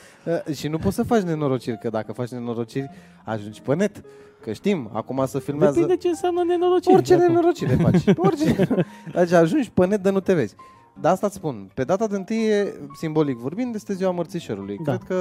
Uh, 0.48 0.56
Și 0.56 0.68
nu 0.68 0.78
poți 0.78 0.96
să 0.96 1.04
faci 1.04 1.22
nenorociri, 1.22 1.78
că 1.78 1.90
dacă 1.90 2.12
faci 2.12 2.30
nenorociri, 2.30 2.90
ajungi 3.24 3.62
pe 3.62 3.76
net. 3.76 4.02
Că 4.42 4.52
știm, 4.54 4.90
acum 4.94 5.24
să 5.26 5.40
filmează... 5.40 5.74
Depinde 5.74 5.98
ce 5.98 6.08
înseamnă 6.08 6.44
nenorocire. 6.48 6.96
Orice 6.96 7.14
acum. 7.14 7.26
nenorocire 7.28 7.74
faci. 7.76 8.04
Orice. 8.18 8.68
Deci 9.16 9.32
ajungi 9.32 9.72
pe 9.72 9.86
net 9.86 10.04
de 10.04 10.10
nu 10.10 10.20
te 10.20 10.34
vezi. 10.34 10.56
Dar 11.02 11.12
asta 11.12 11.26
îți 11.26 11.36
spun. 11.36 11.70
Pe 11.74 11.84
data 11.84 12.08
de 12.08 12.16
întâi, 12.16 12.38
simbolic 12.94 13.38
vorbind, 13.38 13.76
este 13.76 13.94
ziua 13.94 14.12
mărțișorului. 14.12 14.80
Da. 14.84 14.96
Cred 14.98 15.08
că 15.08 15.16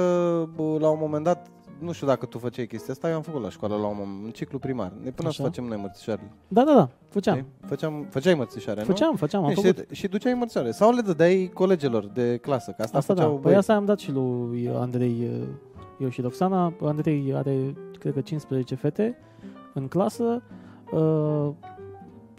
bă, 0.55 0.77
la 0.79 0.89
un 0.89 0.97
moment 1.01 1.23
dat, 1.23 1.47
nu 1.79 1.91
știu 1.91 2.07
dacă 2.07 2.25
tu 2.25 2.37
făceai 2.37 2.65
chestia 2.67 2.93
asta, 2.93 3.09
eu 3.09 3.15
am 3.15 3.21
făcut 3.21 3.41
la 3.41 3.49
școală 3.49 3.75
la 3.75 3.85
un 3.87 3.95
moment, 3.99 4.25
în 4.25 4.31
ciclu 4.31 4.59
primar. 4.59 4.91
Ne 5.03 5.09
până 5.09 5.29
să 5.29 5.35
Așa. 5.41 5.43
facem 5.43 5.63
noi 5.63 5.77
mărțișoarele. 5.77 6.31
Da, 6.47 6.63
da, 6.63 6.73
da, 6.73 6.89
făceam. 7.09 7.35
Știi? 7.35 7.47
Făceam, 7.67 8.07
făceai 8.09 8.33
mărțișoare, 8.33 8.79
nu? 8.79 8.85
Făceam, 8.85 9.15
făceam, 9.15 9.43
am 9.43 9.49
și, 9.49 9.55
făcut. 9.55 9.85
și 9.91 10.07
duceai 10.07 10.33
mărțișoare. 10.33 10.71
Sau 10.71 10.91
le 10.93 11.01
dădeai 11.01 11.51
colegilor 11.53 12.05
de 12.05 12.37
clasă, 12.37 12.71
că 12.71 12.81
asta, 12.81 12.97
Asta 12.97 13.13
da, 13.13 13.19
făceau 13.21 13.33
păi 13.33 13.41
băieți. 13.43 13.59
asta 13.59 13.73
am 13.75 13.85
dat 13.85 13.99
și 13.99 14.11
lui 14.11 14.69
Andrei, 14.75 15.29
uh, 15.41 15.47
eu 15.99 16.09
și 16.09 16.21
Roxana. 16.21 16.73
Andrei 16.81 17.31
are, 17.35 17.75
cred 17.99 18.13
că 18.13 18.21
15 18.21 18.75
fete 18.75 19.17
în 19.73 19.87
clasă, 19.87 20.41
uh, 20.91 21.49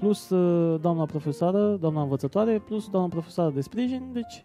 plus 0.01 0.31
uh, 0.31 0.81
doamna 0.81 1.05
profesoară, 1.05 1.77
doamna 1.81 2.03
învățătoare, 2.03 2.59
plus 2.59 2.89
doamna 2.89 3.09
profesoară 3.09 3.51
de 3.51 3.61
sprijin, 3.61 4.11
deci 4.13 4.45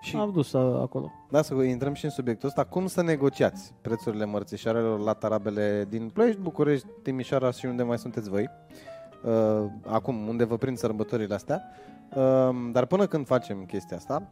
Și 0.00 0.16
am 0.16 0.30
dus 0.32 0.52
uh, 0.52 0.80
acolo. 0.80 1.12
Da, 1.30 1.42
să 1.42 1.54
intrăm 1.54 1.94
și 1.94 2.04
în 2.04 2.10
subiectul 2.10 2.48
ăsta. 2.48 2.64
Cum 2.64 2.86
să 2.86 3.02
negociați 3.02 3.74
prețurile 3.80 4.24
mărțișoarelor 4.24 5.00
la 5.00 5.12
tarabele 5.12 5.86
din 5.88 6.08
Ploiești, 6.08 6.40
București, 6.40 6.86
Timișoara 7.02 7.50
și 7.50 7.66
unde 7.66 7.82
mai 7.82 7.98
sunteți 7.98 8.30
voi? 8.30 8.50
Uh, 9.24 9.70
acum, 9.86 10.28
unde 10.28 10.44
vă 10.44 10.56
prind 10.56 10.76
sărbătorile 10.76 11.34
astea. 11.34 11.62
Uh, 12.16 12.70
dar 12.72 12.86
până 12.86 13.06
când 13.06 13.26
facem 13.26 13.64
chestia 13.64 13.96
asta, 13.96 14.28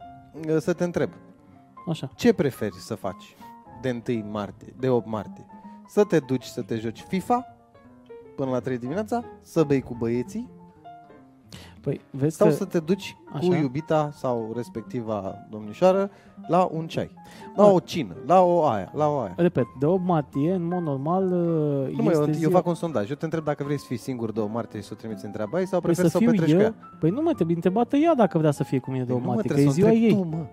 uh, 0.47 0.57
să 0.57 0.73
te 0.73 0.83
întreb, 0.83 1.09
Așa. 1.89 2.09
ce 2.15 2.33
preferi 2.33 2.75
să 2.75 2.95
faci 2.95 3.35
de 3.81 4.01
1 4.07 4.29
martie, 4.31 4.73
de 4.79 4.89
8 4.89 5.07
martie? 5.07 5.45
Să 5.87 6.03
te 6.03 6.19
duci 6.19 6.43
să 6.43 6.61
te 6.61 6.75
joci 6.75 6.99
FIFA 7.07 7.55
până 8.35 8.49
la 8.51 8.59
3 8.59 8.77
dimineața, 8.77 9.23
să 9.41 9.63
bei 9.63 9.81
cu 9.81 9.95
băieții 9.95 10.49
Păi, 11.85 12.01
vezi 12.09 12.35
sau 12.35 12.47
că, 12.47 12.53
să 12.53 12.65
te 12.65 12.79
duci 12.79 13.17
cu 13.31 13.37
Așa. 13.37 13.55
iubita 13.57 14.09
sau 14.13 14.53
respectiva 14.55 15.35
domnișoară 15.49 16.09
la 16.47 16.69
un 16.71 16.87
ceai, 16.87 17.11
la 17.55 17.63
Bă. 17.63 17.69
o 17.71 17.79
cină, 17.79 18.15
la 18.25 18.41
o 18.41 18.63
aia, 18.65 18.91
la 18.95 19.07
o 19.07 19.19
aia. 19.19 19.33
repet, 19.37 19.65
de 19.79 19.85
8 19.85 20.03
martie, 20.05 20.53
în 20.53 20.67
mod 20.67 20.81
normal, 20.81 21.23
uh, 21.23 21.95
Nu, 21.97 22.03
mă, 22.03 22.09
este 22.11 22.21
eu, 22.21 22.27
eu 22.27 22.33
ziua... 22.33 22.51
fac 22.51 22.65
un 22.67 22.73
sondaj. 22.73 23.09
Eu 23.09 23.15
te 23.15 23.25
întreb 23.25 23.43
dacă 23.43 23.63
vrei 23.63 23.79
să 23.79 23.85
fii 23.87 23.97
singur 23.97 24.31
2 24.31 24.49
martie 24.51 24.79
și 24.79 24.85
să 24.85 24.91
o 24.93 24.97
trimiți 24.97 25.25
în 25.25 25.31
treaba 25.31 25.59
ei 25.59 25.67
sau 25.67 25.79
Păi 25.79 25.91
preferi 25.93 26.11
să 26.11 26.17
să, 26.17 26.23
o 26.23 26.27
fiu 26.27 26.31
petreci 26.39 26.55
cu 26.55 26.61
eu? 26.61 26.65
ea. 26.65 26.75
Păi 26.99 27.09
nu 27.09 27.21
mă 27.21 27.33
trebuie 27.33 27.55
întrebată 27.55 27.95
ea 27.97 28.15
dacă 28.15 28.37
vrea 28.37 28.51
să 28.51 28.63
fie 28.63 28.79
cu 28.79 28.91
mine 28.91 29.03
de 29.03 29.11
Păi 29.11 29.15
8 29.21 29.23
nu, 29.25 29.29
mă, 29.29 29.35
martie, 29.35 29.53
că 29.53 29.59
e 29.59 29.63
trebuie 29.63 29.83
să 29.83 29.89
o 29.89 29.93
ziua 29.93 30.05
întrebi 30.11 30.13
ei. 30.15 30.21
Tu, 30.31 30.35
mă. 30.37 30.45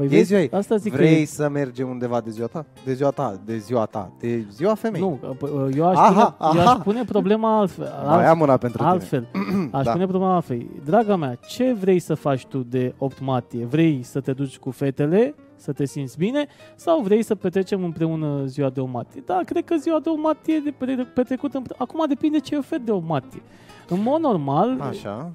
Păi 0.00 0.08
E 0.08 0.14
vezi, 0.14 0.24
ziua 0.24 0.40
ei. 0.40 0.50
asta 0.52 0.76
zic 0.76 0.92
Vrei 0.92 1.14
că 1.14 1.20
e- 1.20 1.24
să 1.24 1.48
mergem 1.48 1.88
undeva 1.88 2.20
de 2.20 2.30
ziua 2.30 2.46
ta? 2.46 2.64
De 2.84 2.92
ziua 2.92 3.10
ta, 3.10 3.40
de 3.44 3.56
ziua 3.56 3.84
ta, 3.84 4.12
de 4.20 4.46
ziua 4.50 4.74
femei. 4.74 5.00
Nu, 5.00 5.18
p- 5.36 5.76
eu 5.76 5.88
aș, 5.88 5.96
Aha, 5.96 6.30
pune, 6.30 6.50
eu 6.60 6.60
aha. 6.66 6.70
aș 6.72 6.82
pune 6.82 7.04
problema 7.04 7.58
altfel. 7.58 7.92
Mai 8.06 8.26
am 8.26 8.40
una 8.40 8.56
pentru 8.56 8.78
tine. 8.78 8.90
altfel. 8.90 9.28
Aș 9.72 9.84
Da. 9.84 9.92
pune 9.92 10.06
problema 10.06 10.34
altfel. 10.34 10.66
Draga 10.84 11.16
mea, 11.16 11.34
ce 11.34 11.72
vrei 11.80 11.98
să 11.98 12.14
faci 12.14 12.46
tu 12.46 12.58
de 12.58 12.94
8 12.98 13.20
martie? 13.20 13.64
Vrei 13.64 14.02
să 14.02 14.20
te 14.20 14.32
duci 14.32 14.58
cu 14.58 14.70
fetele, 14.70 15.34
să 15.56 15.72
te 15.72 15.84
simți 15.84 16.18
bine, 16.18 16.46
sau 16.76 17.00
vrei 17.02 17.22
să 17.22 17.34
petrecem 17.34 17.84
împreună 17.84 18.44
ziua 18.46 18.68
de 18.70 18.80
8 18.80 18.92
martie? 18.92 19.22
Da, 19.26 19.40
cred 19.44 19.64
că 19.64 19.74
ziua 19.76 19.98
de 20.02 20.08
8 20.08 20.22
martie 20.22 20.54
e 20.54 20.58
de 20.64 20.74
pe- 20.78 21.06
petrecută 21.14 21.56
împreună. 21.56 21.84
Acum 21.88 22.04
depinde 22.08 22.38
ce 22.38 22.56
oferi 22.56 22.84
de 22.84 22.90
8 22.92 23.08
martie. 23.08 23.42
În 23.88 24.02
mod 24.02 24.20
normal, 24.20 24.80
Așa. 24.80 25.30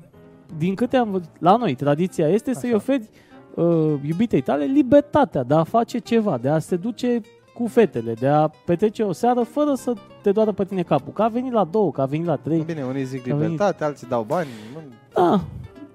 din 0.58 0.76
câte 0.76 0.98
am 0.98 1.10
văzut, 1.12 1.30
la 1.40 1.56
noi, 1.56 1.76
tradiția 1.76 2.28
este 2.28 2.54
să-i 2.54 2.70
Așa. 2.70 2.78
oferi 2.78 3.10
uh, 3.56 3.94
iubitei 4.08 4.42
tale 4.42 4.64
libertatea 4.66 5.44
de 5.44 5.54
a 5.54 5.64
face 5.64 5.98
ceva, 5.98 6.38
de 6.38 6.50
a 6.50 6.60
se 6.60 6.76
duce 6.76 7.22
cu 7.54 7.68
fetele, 7.68 8.14
de 8.14 8.28
a 8.28 8.48
petrece 8.66 9.04
o 9.04 9.12
seară 9.12 9.42
fără 9.42 9.74
să 9.74 9.94
te 10.22 10.32
doară 10.32 10.52
pe 10.52 10.66
tine 10.66 10.82
capul. 10.82 11.14
Că 11.14 11.22
a 11.22 11.28
venit 11.28 11.52
la 11.52 11.64
două, 11.64 11.92
că 11.92 12.02
a 12.02 12.06
venit 12.06 12.26
la 12.26 12.36
trei. 12.36 12.62
Bine, 12.62 12.84
unii 12.84 13.04
zic 13.04 13.20
A 13.22 13.24
venit. 13.36 13.42
libertate, 13.42 13.84
alții 13.84 14.08
dau 14.08 14.24
bani. 14.28 14.48
Nu, 14.74 14.80
Da. 15.14 15.40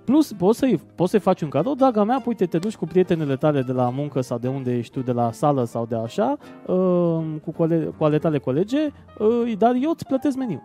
Plus, 0.04 0.32
poți 0.32 0.58
să-i, 0.58 0.80
poți 0.94 1.10
să-i 1.10 1.20
faci 1.20 1.40
un 1.42 1.48
cadou, 1.48 1.74
draga 1.74 2.04
mea, 2.04 2.22
uite, 2.26 2.46
te 2.46 2.58
duci 2.58 2.76
cu 2.76 2.84
prietenele 2.86 3.36
tale 3.36 3.62
de 3.62 3.72
la 3.72 3.90
muncă 3.90 4.20
sau 4.20 4.38
de 4.38 4.48
unde 4.48 4.76
ești 4.76 4.92
tu, 4.92 5.00
de 5.00 5.12
la 5.12 5.32
sală 5.32 5.64
sau 5.64 5.86
de 5.86 5.96
așa, 5.96 6.36
uh, 6.66 6.76
cu, 7.44 7.50
cole- 7.56 7.92
cu 7.98 8.04
ale 8.04 8.18
tale 8.18 8.38
colege, 8.38 8.78
uh, 9.18 9.52
dar 9.58 9.74
eu 9.80 9.90
îți 9.90 10.06
plătesc 10.06 10.36
meniu. 10.36 10.62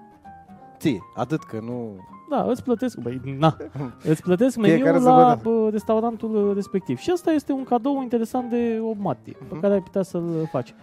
Ție, 0.79 0.99
atât 1.15 1.43
că 1.43 1.59
nu... 1.63 1.89
Da, 2.29 2.45
îți 2.49 2.63
plătesc, 2.63 2.97
băi, 2.97 3.21
na, 3.39 3.57
îți 4.03 4.21
plătesc 4.21 4.59
Fiecare 4.59 4.81
meniul 4.83 5.01
să 5.01 5.09
la 5.09 5.15
vadă. 5.15 5.39
bă, 5.43 5.69
restaurantul 5.71 6.51
respectiv. 6.55 6.97
Și 6.97 7.09
asta 7.09 7.31
este 7.31 7.51
un 7.51 7.63
cadou 7.63 8.01
interesant 8.01 8.49
de 8.49 8.79
8 8.81 8.97
martie, 8.99 9.33
pe 9.39 9.45
Mhm. 9.49 9.59
care 9.61 9.73
ai 9.73 9.81
putea 9.81 10.01
să-l 10.01 10.47
faci. 10.51 10.73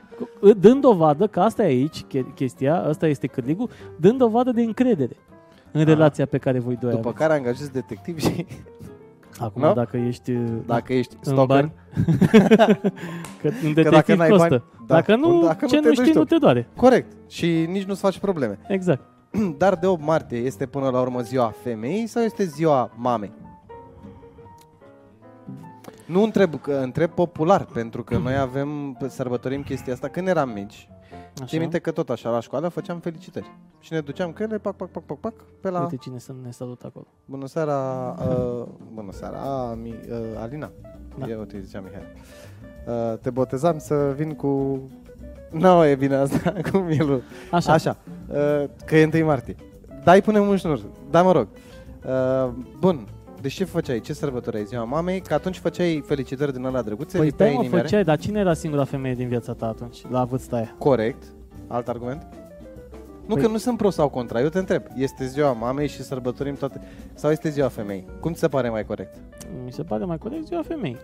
Cu- 0.40 0.52
Dând 0.52 0.80
dovadă, 0.80 1.26
că 1.26 1.40
asta 1.40 1.62
e 1.62 1.66
aici 1.66 2.04
che- 2.04 2.34
chestia, 2.34 2.82
asta 2.82 3.06
este 3.06 3.26
cârligul, 3.26 3.68
dând 3.96 4.18
dovadă 4.18 4.50
de 4.50 4.62
încredere 4.62 5.16
în 5.72 5.80
Ah. 5.80 5.86
relația 5.86 6.26
pe 6.26 6.38
care 6.38 6.58
voi 6.58 6.76
doi 6.80 6.90
După 6.90 7.08
aveți. 7.08 7.22
care 7.22 7.32
angajezi 7.38 7.72
detectiv 7.72 8.18
și 8.20 8.46
Acum, 9.40 9.62
Nu? 9.62 9.72
dacă 9.72 9.96
ești 9.96 10.30
uh, 10.32 10.48
dacă 10.66 10.92
ești 10.92 11.16
în 11.24 11.32
stalker, 11.32 11.46
bani, 11.46 11.72
că 13.40 13.50
un 13.64 13.72
că 13.74 13.80
dacă 13.82 13.88
detectiv 13.90 14.18
n-ai 14.18 14.28
costă. 14.28 14.48
bani, 14.48 14.62
da, 14.86 14.94
dacă 14.94 15.16
nu, 15.16 15.42
dacă 15.42 15.66
ce 15.66 15.74
te 15.74 15.80
nu 15.80 15.86
duci 15.94 15.98
știi, 16.00 16.12
tu. 16.12 16.18
nu 16.18 16.24
te 16.24 16.36
doare. 16.36 16.68
corect. 16.76 17.12
Și 17.28 17.66
nici 17.70 17.82
nu-ți 17.84 18.00
faci 18.00 18.18
probleme. 18.18 18.58
Exact. 18.68 19.02
Dar 19.58 19.74
de 19.76 19.86
8 19.86 20.02
martie 20.02 20.38
este 20.38 20.66
până 20.66 20.88
la 20.90 21.00
urmă 21.00 21.20
ziua 21.20 21.54
femeii 21.62 22.06
sau 22.06 22.22
este 22.22 22.44
ziua 22.44 22.90
mamei? 22.96 23.32
Nu 26.06 26.22
întreb, 26.22 26.60
că 26.60 26.72
întreb 26.72 27.10
popular, 27.10 27.64
pentru 27.64 28.04
că 28.04 28.18
noi 28.18 28.36
avem, 28.36 28.98
sărbătorim 29.08 29.62
chestia 29.62 29.92
asta 29.92 30.08
când 30.08 30.28
eram 30.28 30.50
mici. 30.50 30.88
Așa. 31.34 31.44
Țin 31.44 31.60
minte 31.60 31.78
că 31.78 31.90
tot 31.90 32.10
așa 32.10 32.30
la 32.30 32.40
școală 32.40 32.68
făceam 32.68 32.98
felicitări. 32.98 33.50
Și 33.80 33.92
ne 33.92 34.00
duceam 34.00 34.32
cu 34.32 34.42
ele, 34.42 34.58
pac, 34.58 34.76
pac, 34.76 34.88
pac, 34.88 35.04
pac, 35.04 35.18
pac, 35.18 35.34
pe 35.60 35.70
la... 35.70 35.80
Uite 35.80 35.96
cine 35.96 36.18
să 36.18 36.34
ne 36.42 36.50
salută 36.50 36.86
acolo. 36.86 37.06
Bună 37.24 37.46
seara, 37.46 38.08
uh, 38.28 38.66
bună 38.92 39.12
seara, 39.12 39.38
a, 39.38 39.74
mi, 39.74 39.90
uh, 39.90 40.40
Alina. 40.40 40.70
Da. 41.18 41.26
Da. 41.26 41.30
Eu 41.30 41.44
te 41.44 41.60
ziceam, 41.60 41.84
Mihai. 41.84 42.02
Uh, 43.12 43.18
te 43.18 43.30
botezam 43.30 43.78
să 43.78 44.12
vin 44.16 44.34
cu... 44.34 44.80
Nu, 45.52 45.84
e 45.86 45.94
bine 45.94 46.14
asta, 46.14 46.52
cu 46.70 46.76
Milu. 46.78 47.20
Așa. 47.50 47.72
Așa, 47.72 47.96
uh, 48.28 48.64
că 48.86 48.96
e 48.96 49.10
1 49.14 49.24
martie. 49.24 49.56
Dai, 50.04 50.22
punem 50.22 50.48
un 50.48 50.56
șnur. 50.56 50.80
Da, 51.10 51.22
mă 51.22 51.32
rog. 51.32 51.48
Uh, 52.06 52.52
bun, 52.78 53.06
deci 53.40 53.52
ce 53.52 53.64
făceai? 53.64 54.00
Ce 54.00 54.12
sărbătoreai 54.12 54.64
ziua 54.64 54.84
mamei? 54.84 55.20
Că 55.20 55.34
atunci 55.34 55.58
făceai 55.58 56.02
felicitări 56.06 56.52
din 56.52 56.64
alea 56.64 56.82
drăguțe, 56.82 57.16
Păi 57.16 57.26
lipeai 57.26 57.48
stai 57.48 57.56
mă, 57.58 57.62
inimioare? 57.64 57.88
făceai, 57.88 58.04
dar 58.04 58.18
cine 58.18 58.40
era 58.40 58.54
singura 58.54 58.84
femeie 58.84 59.14
din 59.14 59.28
viața 59.28 59.52
ta 59.52 59.66
atunci, 59.66 59.98
la 60.10 60.24
vârsta 60.24 60.56
aia? 60.56 60.74
Corect. 60.78 61.22
Alt 61.66 61.88
argument? 61.88 62.26
Nu, 63.26 63.36
Păi- 63.36 63.40
că 63.40 63.48
nu 63.48 63.56
sunt 63.56 63.76
pro 63.76 63.90
sau 63.90 64.08
contra. 64.08 64.40
Eu 64.40 64.48
te 64.48 64.58
întreb. 64.58 64.82
Este 64.94 65.26
ziua 65.26 65.52
mamei 65.52 65.88
și 65.88 66.02
sărbătorim 66.02 66.54
toate... 66.54 66.80
Sau 67.14 67.30
este 67.30 67.48
ziua 67.48 67.68
femei? 67.68 68.06
Cum 68.20 68.32
ți 68.32 68.38
se 68.40 68.48
pare 68.48 68.68
mai 68.68 68.84
corect? 68.84 69.14
Mi 69.64 69.72
se 69.72 69.82
pare 69.82 70.04
mai 70.04 70.18
corect 70.18 70.46
ziua 70.46 70.62
femei. 70.62 70.96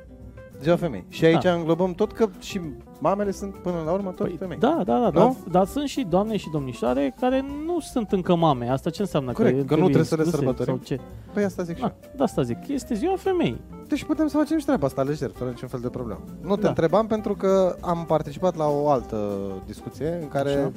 Ziua 0.62 0.76
femei. 0.76 1.04
Și 1.08 1.24
aici 1.24 1.42
Da. 1.42 1.52
înglobăm 1.52 1.92
tot 1.92 2.12
că 2.12 2.28
și 2.38 2.60
mamele 2.98 3.30
sunt 3.30 3.54
până 3.54 3.76
la 3.84 3.92
urmă 3.92 4.10
tot 4.10 4.30
femei. 4.38 4.58
Da, 4.58 4.82
da, 4.84 4.98
da, 4.98 4.98
Nu? 4.98 5.10
dar, 5.10 5.34
dar 5.50 5.66
sunt 5.66 5.88
și 5.88 6.06
doamne 6.08 6.36
și 6.36 6.48
domnișoare 6.52 7.14
care 7.20 7.44
nu 7.66 7.80
sunt 7.80 8.12
încă 8.12 8.34
mame. 8.34 8.68
Asta 8.70 8.90
ce 8.90 9.02
înseamnă? 9.02 9.32
Corect, 9.32 9.54
ele 9.56 9.64
că 9.64 9.74
nu 9.74 9.82
trebuie 9.84 10.04
să 10.04 10.14
le 10.14 10.20
excluse 10.22 10.44
sărbătorim. 10.44 10.74
Sau 10.74 10.96
ce? 10.96 11.00
Păi 11.32 11.44
asta 11.44 11.62
zic 11.62 11.74
și 11.76 11.80
Da, 11.82 11.86
eu. 12.02 12.10
de 12.16 12.22
asta 12.22 12.42
zic. 12.42 12.56
Este 12.68 12.94
ziua 12.94 13.16
femei. 13.16 13.60
Deci 13.88 14.04
putem 14.04 14.26
să 14.26 14.36
facem 14.36 14.58
și 14.58 14.64
treaba 14.64 14.86
asta 14.86 15.02
lejer, 15.02 15.30
fără 15.34 15.50
niciun 15.50 15.68
fel 15.68 15.80
de 15.80 15.88
problemă. 15.88 16.20
Nu 16.42 16.54
te 16.54 16.60
Da. 16.62 16.68
întrebam 16.68 17.06
pentru 17.06 17.34
că 17.34 17.76
am 17.80 18.04
participat 18.06 18.56
la 18.56 18.66
o 18.68 18.90
altă 18.90 19.38
discuție 19.66 20.18
în 20.22 20.28
care 20.28 20.50
Așa. 20.50 20.70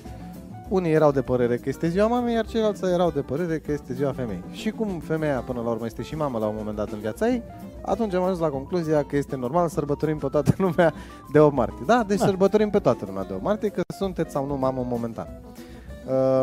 Unii 0.72 0.92
erau 0.92 1.12
de 1.12 1.22
părere 1.22 1.58
că 1.58 1.70
este 1.70 1.88
ziua 1.90 2.08
mamei, 2.08 2.34
iar 2.34 2.46
ceilalți 2.46 2.86
erau 2.86 3.12
de 3.12 3.22
părere 3.22 3.60
că 3.60 3.72
este 3.72 3.94
ziua 3.94 4.12
femeii. 4.12 4.44
Și 4.52 4.70
cum 4.70 5.00
femeia 5.00 5.40
până 5.40 5.62
la 5.62 5.70
urmă 5.70 5.86
este 5.86 6.02
și 6.02 6.16
mamă 6.16 6.40
la 6.40 6.46
un 6.48 6.56
moment 6.58 6.76
dat 6.76 6.92
în 6.92 7.00
viața 7.00 7.30
ei, 7.30 7.44
atunci 7.82 8.14
am 8.14 8.24
ajuns 8.24 8.40
la 8.40 8.48
concluzia 8.50 9.04
că 9.04 9.16
este 9.16 9.36
normal 9.36 9.68
să 9.68 9.74
sărbătorim 9.74 10.18
pe 10.18 10.28
toată 10.28 10.54
lumea 10.66 10.94
de 11.32 11.40
8 11.40 11.56
martie. 11.56 11.84
Da, 11.86 12.04
deci 12.08 12.20
Da. 12.20 12.26
sărbătorim 12.26 12.70
pe 12.70 12.80
toată 12.80 13.06
lumea 13.08 13.24
de 13.24 13.34
8 13.34 13.44
martie, 13.44 13.70
că 13.70 13.82
sunteți 13.98 14.32
sau 14.32 14.46
nu 14.46 14.58
mamă 14.58 14.86
momentan. 14.90 15.28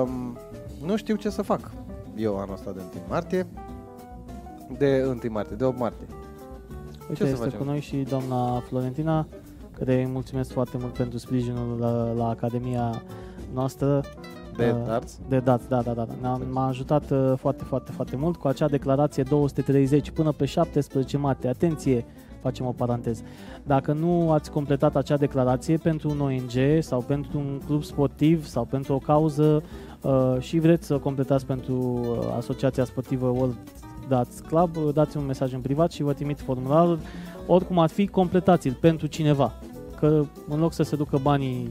Um, 0.03 0.37
nu 0.87 0.97
știu 0.97 1.17
ce 1.17 1.31
să 1.31 1.43
fac 1.43 1.71
eu 2.17 2.39
anul 2.39 2.55
ăsta 2.55 2.71
de 2.71 2.81
1 2.95 3.03
martie, 3.09 3.47
de 4.79 5.05
1 5.09 5.19
martie, 5.29 5.57
de 5.57 5.65
8 5.65 5.79
martie. 5.79 6.07
Uite, 7.09 7.25
să 7.25 7.31
este 7.31 7.45
facem? 7.45 7.59
cu 7.59 7.65
noi 7.65 7.81
și 7.81 7.97
doamna 7.97 8.61
Florentina, 8.61 9.27
care 9.79 9.95
îi 9.95 10.07
mulțumesc 10.07 10.53
foarte 10.53 10.77
mult 10.81 10.93
pentru 10.93 11.19
sprijinul 11.19 11.79
la, 11.79 12.13
la 12.13 12.29
Academia 12.29 13.03
noastră. 13.55 14.01
De 14.57 14.75
Uh, 14.79 14.87
darts? 14.87 15.19
De 15.29 15.39
dat, 15.39 15.69
da, 15.69 15.83
da, 15.83 15.93
da. 15.93 16.05
da. 16.05 16.15
Ne-a, 16.21 16.41
m-a 16.51 16.67
ajutat 16.67 17.11
uh, 17.11 17.33
foarte, 17.37 17.65
foarte, 17.65 17.93
foarte 17.93 18.17
mult 18.17 18.37
cu 18.37 18.49
acea 18.49 18.69
declarație 18.69 19.23
230 19.23 20.11
până 20.11 20.33
pe 20.33 20.45
17 20.45 21.17
martie. 21.17 21.49
Atenție, 21.49 22.05
facem 22.43 22.67
o 22.67 22.73
paranteză. 22.73 23.23
Dacă 23.63 23.93
nu 23.93 24.33
ați 24.33 24.51
completat 24.51 24.97
acea 24.97 25.17
declarație 25.17 25.77
pentru 25.77 26.11
un 26.11 26.21
ONG 26.21 26.83
sau 26.83 27.01
pentru 27.01 27.39
un 27.39 27.61
club 27.67 27.83
sportiv 27.83 28.47
sau 28.47 28.65
pentru 28.65 28.95
o 28.95 28.99
cauză 28.99 29.63
uh, 30.01 30.37
și 30.39 30.59
vreți 30.59 30.87
să 30.87 30.99
completați 30.99 31.47
pentru 31.47 31.73
uh, 31.75 32.35
Asociația 32.37 32.85
Sportivă 32.85 33.27
World 33.27 33.57
Darts 34.09 34.41
Club, 34.41 34.77
uh, 34.77 34.95
dați 34.95 35.17
un 35.17 35.27
mesaj 35.27 35.53
în 35.53 35.61
privat 35.61 35.93
și 35.93 36.03
vă 36.03 36.13
trimit 36.13 36.41
formularul. 36.41 36.99
Oricum 37.47 37.79
ar 37.79 37.89
fi, 37.89 38.07
completați-l 38.07 38.77
pentru 38.81 39.07
cineva. 39.07 39.53
Că 39.99 40.25
în 40.49 40.61
loc 40.61 40.73
să 40.73 40.83
se 40.83 40.97
ducă 40.97 41.19
banii 41.23 41.71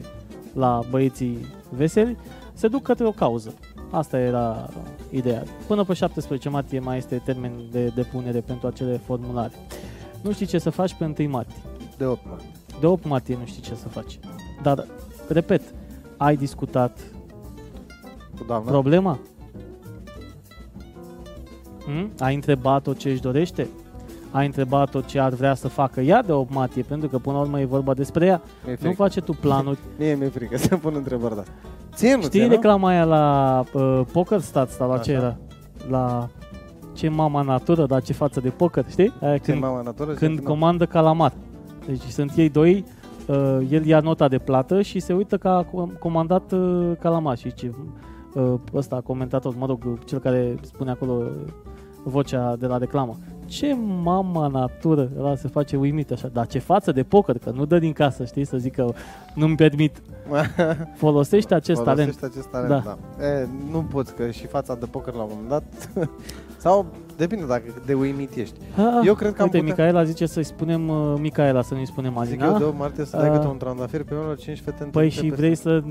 la 0.53 0.81
băieții 0.89 1.45
veseli, 1.69 2.17
se 2.53 2.67
duc 2.67 2.81
către 2.81 3.05
o 3.05 3.11
cauză. 3.11 3.53
Asta 3.91 4.19
era 4.19 4.69
ideea. 5.09 5.43
Până 5.67 5.83
pe 5.83 5.93
17 5.93 6.49
martie 6.49 6.79
mai 6.79 6.97
este 6.97 7.21
termen 7.25 7.51
de 7.71 7.87
depunere 7.95 8.39
pentru 8.39 8.67
acele 8.67 8.97
formulare. 9.05 9.53
Nu 10.21 10.31
știi 10.31 10.45
ce 10.45 10.57
să 10.59 10.69
faci 10.69 10.93
pe 10.93 11.13
1 11.19 11.29
martie. 11.29 11.55
De 11.97 12.05
8 12.05 12.19
martie. 12.27 12.47
De 12.79 12.85
8 12.85 13.05
martie 13.07 13.37
nu 13.39 13.45
știi 13.45 13.61
ce 13.61 13.75
să 13.75 13.87
faci. 13.87 14.19
Dar, 14.61 14.85
repet, 15.27 15.61
ai 16.17 16.35
discutat 16.35 16.99
Cu 18.37 18.43
doamna? 18.47 18.71
problema? 18.71 19.19
Hmm? 21.85 22.11
Ai 22.19 22.35
întrebat-o 22.35 22.93
ce 22.93 23.09
își 23.09 23.21
dorește? 23.21 23.67
Ai 24.31 24.45
întrebat-o 24.45 25.01
ce 25.01 25.19
ar 25.19 25.33
vrea 25.33 25.53
să 25.53 25.67
facă 25.67 26.01
ea 26.01 26.23
de 26.23 26.31
8 26.31 26.53
martie? 26.53 26.81
Pentru 26.83 27.07
că 27.07 27.17
până 27.17 27.35
la 27.35 27.41
urmă 27.41 27.59
e 27.59 27.65
vorba 27.65 27.93
despre 27.93 28.25
ea. 28.25 28.41
Mi-e 28.63 28.71
Nu 28.71 28.77
frică. 28.79 28.95
face 28.95 29.21
tu 29.21 29.31
planuri. 29.33 29.77
Mie 29.99 30.15
mi-e 30.15 30.27
frică 30.29 30.57
să 30.57 30.75
pun 30.77 30.93
întrebări, 30.95 31.35
da. 31.35 31.43
Ție 31.93 32.15
nu 32.15 32.21
Știi 32.21 32.29
ție, 32.39 32.45
nu? 32.47 32.53
reclama 32.53 32.87
aia 32.89 33.03
la 33.03 33.63
uh, 33.73 34.01
Poker 34.11 34.39
Stats 34.39 34.75
sau 34.75 34.89
la 34.89 34.97
ce 34.97 35.11
Așa. 35.15 35.19
era? 35.21 35.37
La 35.89 36.27
ce 36.93 37.09
mama 37.09 37.41
natură, 37.41 37.85
dar 37.85 38.01
ce 38.01 38.13
față 38.13 38.39
de 38.39 38.49
poker, 38.49 38.85
știi? 38.89 39.13
Aia 39.21 39.37
Ce 39.37 39.51
când, 39.51 39.61
mama 39.61 39.81
natură 39.81 40.11
și 40.11 40.17
când 40.17 40.37
nu. 40.37 40.43
comandă 40.43 40.85
calamar. 40.85 41.33
Deci 41.85 42.01
sunt 42.01 42.31
ei 42.35 42.49
doi, 42.49 42.85
uh, 43.27 43.57
el 43.69 43.85
ia 43.85 43.99
nota 43.99 44.27
de 44.27 44.37
plată 44.37 44.81
și 44.81 44.99
se 44.99 45.13
uită 45.13 45.37
că 45.37 45.47
a 45.47 45.65
com- 45.65 45.99
comandat 45.99 46.51
uh, 46.51 46.91
calamar 46.99 47.37
și 47.37 47.53
ce 47.53 47.71
uh, 48.33 48.53
ăsta, 48.73 49.01
comentator, 49.05 49.53
mă 49.57 49.65
rog, 49.65 50.03
cel 50.05 50.19
care 50.19 50.55
spune 50.61 50.91
acolo 50.91 51.13
uh, 51.13 51.27
vocea 52.03 52.55
de 52.59 52.65
la 52.65 52.77
reclamă. 52.77 53.15
Ce 53.47 53.73
mama 54.03 54.47
natură, 54.47 55.09
ăla 55.19 55.35
se 55.35 55.47
face 55.47 55.75
uimit 55.75 56.11
așa, 56.11 56.27
dar 56.27 56.47
ce 56.47 56.59
față 56.59 56.91
de 56.91 57.03
poker, 57.03 57.37
că 57.37 57.49
nu 57.49 57.65
dă 57.65 57.79
din 57.79 57.93
casă, 57.93 58.25
știi, 58.25 58.45
să 58.45 58.57
zică 58.57 58.95
nu-mi 59.35 59.55
permit. 59.55 60.01
Folosește 60.95 61.53
acest 61.55 61.83
talent. 61.83 62.13
Folosește 62.13 62.25
acest 62.25 62.47
talent, 62.47 62.69
Da. 62.69 62.97
da. 63.17 63.25
E, 63.25 63.47
nu 63.71 63.83
poți, 63.83 64.13
că 64.13 64.29
și 64.31 64.47
fața 64.47 64.75
de 64.75 64.85
poker 64.85 65.13
la 65.13 65.21
un 65.21 65.29
moment 65.31 65.49
dat... 65.49 65.89
sau 66.57 66.85
depinde 67.17 67.45
dacă 67.45 67.63
de 67.85 67.93
uimit 67.93 68.35
ești. 68.35 68.55
Ah, 68.77 69.05
Eu 69.05 69.13
cred 69.15 69.33
că 69.33 69.41
am 69.41 69.49
Uite, 69.53 69.57
putea- 69.57 69.61
Micaela 69.85 70.03
zice 70.03 70.25
să-i 70.25 70.43
spunem 70.43 70.87
uh, 70.89 71.13
Micaela, 71.19 71.61
să 71.61 71.73
nu-i 71.73 71.85
spunem 71.87 72.11
Zic 72.23 72.41
Alina. 72.41 72.45
eu 72.45 72.57
de 72.57 72.63
8 72.63 72.77
martie 72.77 73.05
să 73.05 73.17
dai 73.17 73.27
Ah. 73.27 73.33
câte 73.35 73.47
un 73.47 73.57
trandafir 73.57 74.03
pe 74.03 74.13
unul 74.15 74.35
5 74.35 74.57
fete 74.59 74.71
Păi 74.77 74.85
întâlnite 74.85 75.15
și 75.15 75.29
pe 75.29 75.35
vrei 75.35 75.55
să 75.55 75.83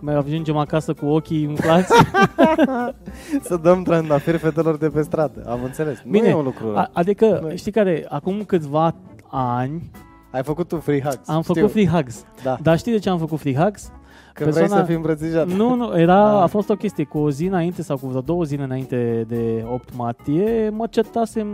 mai 0.00 0.14
ajungem 0.14 0.56
acasă 0.56 0.92
cu 0.92 1.06
ochii 1.06 1.46
umflați? 1.46 1.92
Să 3.48 3.56
dăm 3.56 3.82
trandafiri 3.82 4.38
fetelor 4.38 4.76
de 4.76 4.88
pe 4.88 5.02
stradă. 5.02 5.44
Am 5.48 5.62
înțeles. 5.64 6.02
Bine, 6.08 6.22
nu 6.24 6.28
e 6.28 6.34
un 6.38 6.44
lucru 6.44 6.64
rău. 6.66 6.76
A, 6.76 6.90
adică, 6.92 7.38
Noi- 7.42 7.56
știi 7.56 7.72
care, 7.72 8.06
acum 8.08 8.42
câțiva 8.42 8.94
ani 9.30 9.90
Ai 10.30 10.42
făcut 10.42 10.72
un 10.72 10.78
free 10.80 11.00
hugs. 11.00 11.28
am 11.28 11.40
știu. 11.42 11.54
făcut 11.54 11.70
free 11.70 11.86
hugs. 11.86 12.24
Da. 12.42 12.56
Dar 12.62 12.78
știi 12.78 12.92
de 12.92 12.98
ce 12.98 13.08
am 13.08 13.18
făcut 13.18 13.38
free 13.38 13.54
hugs? 13.54 13.90
Că 14.34 14.44
vrei 14.44 14.54
persoana- 14.54 14.80
să 14.80 14.86
fii 14.86 14.94
îmbrățișat. 14.94 15.46
Nu, 15.48 15.74
nu, 15.74 15.98
era, 15.98 16.36
Ah. 16.36 16.42
a 16.42 16.46
fost 16.46 16.70
o 16.70 16.74
chestie, 16.74 17.04
cu 17.04 17.18
o 17.18 17.30
zi 17.30 17.46
înainte 17.46 17.82
sau 17.82 17.96
cu 17.98 18.06
vreo 18.06 18.20
două 18.20 18.42
zile 18.44 18.62
înainte 18.62 19.24
de 19.28 19.64
8 19.72 19.96
martie, 19.96 20.68
mă 20.68 20.86
certasem 20.86 21.48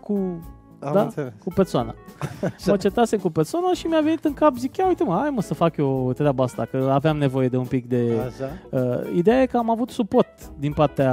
cu, 0.00 0.12
Am 0.80 0.92
da? 0.92 1.02
înțeles. 1.02 1.32
cu 1.44 1.52
persoana. 1.54 1.94
mă 2.66 2.76
certasem 2.76 3.18
cu 3.18 3.30
persoana 3.30 3.72
și 3.72 3.86
mi-a 3.86 4.00
venit 4.00 4.24
în 4.24 4.34
cap, 4.34 4.56
zic, 4.56 4.76
ia 4.76 4.86
uite 4.86 5.04
mă, 5.04 5.16
hai 5.20 5.30
mă 5.30 5.40
să 5.42 5.54
fac 5.54 5.76
eu 5.76 6.12
treaba 6.16 6.44
asta, 6.44 6.64
că 6.70 6.88
aveam 6.92 7.16
nevoie 7.16 7.48
de 7.48 7.56
un 7.56 7.64
pic 7.66 7.88
de... 7.88 8.12
Așa. 8.26 8.80
Uh, 8.84 9.16
ideea 9.16 9.42
e 9.42 9.46
că 9.46 9.56
am 9.56 9.70
avut 9.70 9.90
suport 9.90 10.50
din 10.58 10.72
partea 10.72 11.12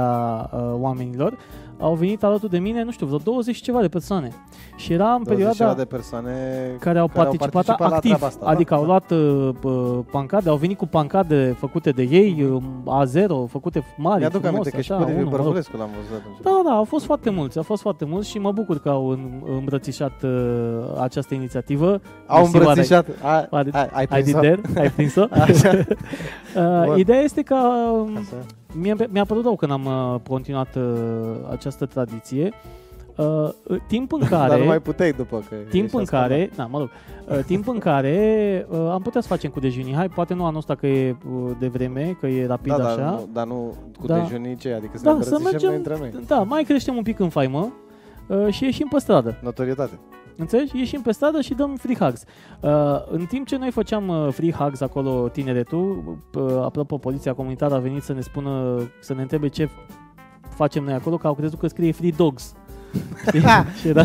uh, 0.52 0.60
oamenilor. 0.72 1.36
Au 1.80 1.94
venit 1.94 2.22
alături 2.22 2.50
de 2.50 2.58
mine, 2.58 2.82
nu 2.82 2.90
știu, 2.90 3.06
vreo 3.06 3.18
20 3.18 3.54
și 3.54 3.62
ceva 3.62 3.80
de 3.80 3.88
persoane. 3.88 4.32
Și 4.76 4.92
era 4.92 5.12
în 5.12 5.22
20 5.22 5.36
ceva 5.38 5.50
perioada 5.50 5.74
de 5.78 5.84
persoane 5.84 6.32
care 6.80 6.98
au 6.98 7.08
participat, 7.08 7.50
participat 7.50 7.88
la 7.90 7.94
activ. 7.96 8.10
treaba 8.10 8.26
asta, 8.26 8.44
da. 8.44 8.50
adică 8.50 8.74
au 8.74 8.84
luat 8.84 9.10
uh, 9.10 9.48
uh, 9.62 9.98
pancade, 10.10 10.48
au 10.48 10.56
venit 10.56 10.76
cu 10.76 10.86
pancade 10.86 11.56
făcute 11.58 11.90
de 11.90 12.02
ei, 12.02 12.42
uh, 12.86 13.04
A0, 13.04 13.50
făcute 13.50 13.84
mari, 13.96 14.18
Mi-aduc 14.18 14.40
frumos, 14.40 14.54
aminte 14.58 14.70
că 14.76 14.80
și 14.82 14.92
așa, 14.92 15.02
pe 15.04 15.10
Liviu 15.10 15.26
unul, 15.26 15.30
mă 15.30 15.36
rog. 15.36 15.44
Bărbulescu 15.44 15.76
l-am 15.76 15.88
văzut 15.96 16.20
atunci. 16.22 16.36
Da, 16.42 16.60
da, 16.64 16.70
au 16.76 16.84
fost 16.84 17.04
foarte 17.04 17.30
mulți, 17.30 17.56
au 17.56 17.62
fost 17.62 17.82
foarte 17.82 18.04
mulți 18.04 18.28
și 18.28 18.38
mă 18.38 18.52
bucur 18.52 18.78
că 18.78 18.88
au 18.88 19.08
în- 19.08 19.42
îmbrățișat 19.58 20.22
uh, 20.22 20.30
această 21.00 21.34
inițiativă. 21.34 22.00
Au 22.26 22.38
Mersi, 22.40 22.56
Oare. 22.56 22.66
îmbrățișat. 22.68 23.06
Ai, 23.22 23.46
Oare. 23.50 23.70
ai, 23.72 23.88
ai 23.92 24.06
Ai 24.10 24.22
prins-o? 24.22 24.38
there? 24.38 24.60
Ai 24.76 24.90
prins-o? 24.90 25.24
Așa. 25.30 25.70
uh, 26.56 26.84
Bun. 26.86 26.98
ideea 26.98 27.20
este 27.20 27.42
că 27.42 27.54
um, 27.92 28.16
Așa. 28.16 28.36
Mie, 28.80 28.94
mi-a 29.10 29.24
părut 29.24 29.42
rău 29.44 29.56
când 29.56 29.72
am 29.72 29.84
uh, 29.84 30.20
continuat 30.28 30.74
uh, 30.74 30.82
această 31.50 31.86
tradiție. 31.86 32.50
Uh, 33.16 33.48
timp 33.88 34.12
în 34.12 34.20
care... 34.30 34.48
Dar 34.48 34.58
nu 34.58 34.64
mai 34.64 34.80
puteai 34.80 35.12
după 35.12 35.36
că 35.48 35.54
Timp 35.54 35.84
ești 35.84 35.94
în 35.96 36.00
ascultat. 36.00 36.20
care, 36.28 36.50
da, 36.56 36.66
mă 36.66 36.78
rog, 36.78 36.90
uh, 37.28 37.38
timp 37.46 37.68
în 37.68 37.78
care 37.78 38.66
uh, 38.70 38.78
am 38.92 39.02
putea 39.02 39.20
să 39.20 39.28
facem 39.28 39.50
cu 39.50 39.60
dejunii. 39.60 39.94
Hai, 39.94 40.08
poate 40.08 40.34
nu 40.34 40.44
anul 40.44 40.58
ăsta 40.58 40.74
că 40.74 40.86
e 40.86 41.16
uh, 41.32 41.50
de 41.58 41.66
vreme, 41.68 42.16
că 42.20 42.26
e 42.26 42.46
rapid 42.46 42.72
Da, 42.72 42.78
dar 42.78 42.86
așa. 42.98 43.10
nu, 43.10 43.28
dar 43.32 43.46
nu 43.46 43.74
cu 44.00 44.06
Da. 44.06 44.18
dejunii 44.18 44.56
ce, 44.56 44.72
adică 44.72 44.96
să 44.98 45.04
Da, 45.04 45.12
ne 45.16 45.22
să 45.22 45.34
îmbrățișăm 45.34 45.68
mergem- 45.68 45.68
noi 45.68 45.76
între 45.76 45.96
noi. 46.18 46.24
Da, 46.26 46.42
mai 46.42 46.62
creștem 46.62 46.96
un 46.96 47.02
pic 47.02 47.18
în 47.18 47.28
faimă 47.28 47.72
uh, 48.26 48.46
și 48.50 48.64
ieșim 48.64 48.88
pe 48.90 48.98
stradă. 48.98 49.38
Notorietate. 49.42 49.98
Înțelegi? 50.36 50.78
Ieșim 50.78 51.00
pe 51.00 51.12
stradă 51.12 51.40
și 51.40 51.54
dăm 51.54 51.76
free 51.76 51.94
hugs. 51.94 52.22
Uh, 52.60 52.70
în 53.10 53.24
timp 53.24 53.46
ce 53.46 53.56
noi 53.56 53.70
făceam 53.70 54.08
uh, 54.08 54.28
free 54.32 54.52
hugs 54.52 54.80
acolo, 54.80 55.28
tineretul, 55.28 56.18
uh, 56.34 56.42
apropo, 56.62 56.98
poliția 56.98 57.34
comunitară 57.34 57.74
a 57.74 57.78
venit 57.78 58.02
să 58.02 58.12
ne 58.12 58.20
spună, 58.20 58.80
să 59.00 59.14
ne 59.14 59.20
întrebe 59.22 59.48
ce 59.48 59.68
facem 60.48 60.84
noi 60.84 60.92
acolo, 60.94 61.16
că 61.16 61.26
au 61.26 61.34
crezut 61.34 61.58
că 61.58 61.66
scrie 61.66 61.92
free 61.92 62.10
dogs. 62.16 62.52
Știi? 63.26 63.40
și 63.80 63.88
era, 63.88 64.02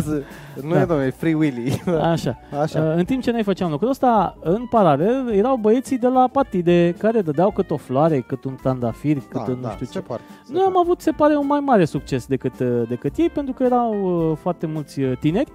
Nu 0.61 0.69
Da. 0.69 0.79
e, 0.81 0.85
domnule, 0.85 1.05
e 1.05 1.09
Free 1.09 1.33
Willy. 1.33 1.81
așa. 2.13 2.37
Așa. 2.61 2.79
Uh, 2.81 2.93
În 2.95 3.05
timp 3.05 3.21
ce 3.21 3.31
noi 3.31 3.43
făceam 3.43 3.69
lucrul 3.71 3.89
ăsta, 3.89 4.37
în 4.43 4.65
paralel 4.69 5.31
erau 5.33 5.55
băieții 5.55 5.97
de 5.97 6.07
la 6.07 6.29
partide 6.31 6.95
care 6.97 7.21
dădeau 7.21 7.51
cât 7.51 7.71
o 7.71 7.77
floare, 7.77 8.19
cât 8.19 8.43
un 8.43 8.55
trandafir, 8.61 9.17
cât 9.29 9.47
un 9.47 9.57
nu 9.61 9.69
știu 9.69 9.85
se 9.85 9.91
ce. 9.91 9.99
poate. 9.99 10.21
se 10.45 10.53
Noi 10.53 10.61
am 10.65 10.71
poate. 10.71 10.85
avut, 10.87 11.01
se 11.01 11.11
pare, 11.11 11.35
un 11.35 11.45
mai 11.47 11.59
mare 11.59 11.85
succes 11.85 12.25
decât, 12.25 12.59
uh, 12.59 12.81
decât 12.87 13.17
ei, 13.17 13.29
pentru 13.29 13.53
că 13.53 13.63
erau 13.63 13.93
uh, 14.31 14.37
foarte 14.37 14.65
mulți 14.65 15.01
uh, 15.01 15.17
tineri 15.19 15.51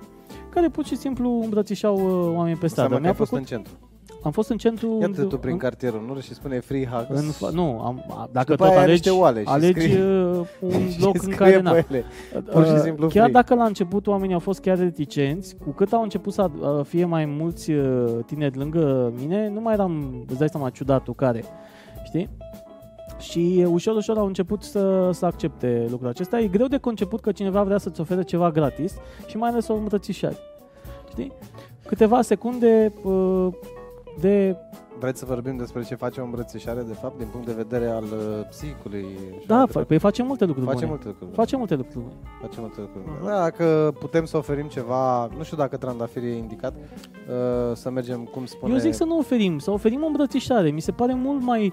care 0.56 0.68
pur 0.68 0.84
și 0.84 0.96
simplu 0.96 1.40
îmbrățișau 1.42 1.94
uh, 1.94 2.36
oameni 2.36 2.56
pe 2.56 2.66
stradă. 2.66 2.94
Înseamnă 2.94 2.96
că 2.96 3.00
Mi-a 3.00 3.10
ai 3.10 3.14
fost 3.16 3.30
plăcut, 3.30 3.48
în 3.50 3.56
centru. 3.56 3.72
am 4.22 4.30
fost 4.30 4.50
în 4.50 4.56
centru... 4.56 4.98
Iată 5.00 5.20
în, 5.22 5.28
tu 5.28 5.38
prin 5.38 5.52
în, 5.52 5.58
cartierul, 5.58 6.04
nu? 6.14 6.20
Și 6.20 6.34
spune 6.34 6.60
Free 6.60 6.86
Hugs. 6.86 7.20
în, 7.20 7.30
fa- 7.30 7.52
nu, 7.54 7.80
am, 7.80 8.04
a- 8.08 8.28
dacă 8.32 8.50
după 8.50 8.62
tot 8.64 8.72
aia 8.72 8.78
ai 8.78 8.84
alegi, 8.84 9.02
niște 9.08 9.20
oale 9.20 9.40
și 9.40 9.46
alegi 9.48 9.80
scrie- 9.80 10.02
uh, 10.04 10.46
un 10.60 10.88
și 10.92 11.00
loc 11.00 11.14
în 11.14 11.20
scrie 11.20 11.36
care... 11.36 11.50
pe 11.56 11.60
Na, 11.62 11.70
ele. 11.76 12.04
Pur 12.52 12.64
și 12.66 12.72
Uh, 12.72 12.78
simplu 12.82 13.06
chiar 13.06 13.22
free. 13.22 13.32
dacă 13.32 13.54
la 13.54 13.64
început 13.64 14.06
oamenii 14.06 14.34
au 14.34 14.40
fost 14.40 14.60
chiar 14.60 14.78
reticenți, 14.78 15.56
cu 15.64 15.70
cât 15.70 15.92
au 15.92 16.02
început 16.02 16.32
să 16.32 16.50
uh, 16.60 16.84
fie 16.84 17.04
mai 17.04 17.24
mulți 17.24 17.70
uh, 17.70 18.04
tineri 18.26 18.58
lângă 18.58 19.12
mine, 19.20 19.48
nu 19.48 19.60
mai 19.60 19.72
eram, 19.74 20.24
îți 20.28 20.38
dai 20.38 20.48
seama, 20.48 20.70
ciudatul 20.70 21.14
care, 21.14 21.44
știi? 22.04 22.28
Și 23.18 23.56
uh, 23.58 23.66
ușor, 23.72 23.96
ușor 23.96 24.16
au 24.18 24.26
început 24.26 24.62
să, 24.62 25.10
să 25.12 25.26
accepte 25.26 25.86
lucrul 25.90 26.08
acesta. 26.08 26.38
E 26.40 26.46
greu 26.46 26.66
de 26.66 26.78
conceput 26.78 27.20
că 27.20 27.32
cineva 27.32 27.62
vrea 27.62 27.78
să-ți 27.78 28.00
ofere 28.00 28.22
ceva 28.22 28.50
gratis 28.50 28.94
și 29.26 29.36
mai 29.36 29.48
ales 29.48 29.68
o 29.68 29.74
îmbrățișare. 29.74 30.36
Știi? 31.10 31.32
Câteva 31.86 32.22
secunde 32.22 32.92
uh, 33.02 33.46
de... 34.20 34.56
Vreți 34.98 35.18
să 35.18 35.24
vorbim 35.24 35.56
despre 35.56 35.82
ce 35.82 35.94
face 35.94 36.20
o 36.20 36.24
îmbrățișare, 36.24 36.82
de 36.82 36.92
fapt, 36.92 37.18
din 37.18 37.26
punct 37.26 37.46
de 37.46 37.52
vedere 37.52 37.86
al 37.86 38.02
uh, 38.02 38.46
psihicului? 38.48 39.04
și 39.40 39.46
Da, 39.46 39.56
al- 39.60 39.68
fa- 39.68 39.86
păi 39.86 39.98
face 39.98 40.22
multe 40.22 40.44
lucruri 40.44 40.66
face 40.66 40.78
bune. 40.84 40.90
multe 40.90 41.06
lucruri. 41.08 41.30
Face 41.34 41.56
multe 41.56 41.74
lucruri 41.74 41.98
bune. 42.04 42.14
Face 42.40 42.60
multe 42.60 42.80
lucruri. 42.80 43.04
Mhm. 43.16 43.24
Da, 43.26 43.38
Dacă 43.42 43.94
putem 43.98 44.24
să 44.24 44.36
oferim 44.36 44.66
ceva, 44.66 45.26
nu 45.36 45.42
știu 45.42 45.56
dacă 45.56 45.76
trandafir 45.76 46.22
e 46.22 46.36
indicat, 46.36 46.74
uh, 46.74 47.74
să 47.76 47.90
mergem, 47.90 48.24
cum 48.24 48.46
spune... 48.46 48.72
Eu 48.72 48.78
zic 48.78 48.94
să 48.94 49.04
nu 49.04 49.18
oferim, 49.18 49.58
să 49.58 49.70
oferim 49.70 50.02
o 50.02 50.06
îmbrățișare. 50.06 50.70
Mi 50.70 50.80
se 50.80 50.92
pare 50.92 51.14
mult 51.14 51.42
mai 51.42 51.72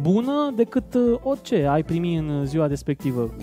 bună 0.00 0.52
decât 0.56 0.94
uh, 0.94 1.18
orice 1.22 1.66
ai 1.66 1.82
primi 1.82 2.16
în 2.16 2.28
uh, 2.28 2.42
ziua 2.44 2.66
respectivă. 2.66 3.30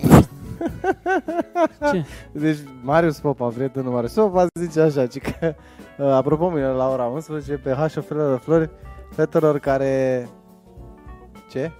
Ce? 1.92 2.04
Deci, 2.32 2.58
Marius 2.82 3.18
Popa, 3.18 3.46
prietenul 3.48 3.92
Marius 3.92 4.12
Popa, 4.12 4.46
zice 4.60 4.80
așa, 4.80 5.06
ci 5.06 5.18
că, 5.18 5.54
uh, 5.98 6.06
apropo, 6.06 6.48
mâine 6.48 6.66
la 6.66 6.88
ora 6.90 7.04
11, 7.04 7.52
pe 7.52 7.70
H 7.72 7.80
oferă 7.96 8.40
flori 8.42 8.70
fetelor 9.10 9.58
care... 9.58 10.28
Ce? 11.50 11.70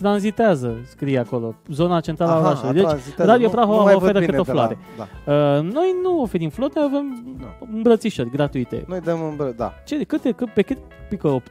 Tranzitează, 0.00 0.76
scrie 0.88 1.18
acolo, 1.18 1.54
zona 1.68 2.00
centrală 2.00 2.30
a 2.32 2.34
Aha, 2.34 2.46
orașului. 2.46 2.72
Deci, 2.74 2.82
tranzitează. 2.84 3.30
Radio 3.30 3.46
Nu- 3.46 3.52
Prahova 3.52 3.76
nu 3.78 3.82
mai 3.84 3.92
văd 3.92 4.02
oferă 4.02 4.18
bine 4.18 4.30
câte 4.36 4.40
o 4.40 4.44
de 4.44 4.52
la- 4.52 4.66
floare. 4.66 4.78
Da. 4.96 5.32
uh, 5.32 5.62
noi 5.72 5.94
nu 6.02 6.20
oferim 6.20 6.48
flori, 6.50 6.72
noi 6.74 6.84
avem 6.88 7.36
Da. 7.40 7.66
îmbrățișări 7.72 8.30
gratuite. 8.30 8.84
Noi 8.88 9.00
dăm 9.00 9.22
îmbră... 9.22 9.52
Da. 9.56 9.72
Ce, 9.84 10.02
câte, 10.04 10.30
cât, 10.32 10.48
pe 10.48 10.62
cât 10.62 10.78
pică 11.08 11.28
8? 11.28 11.50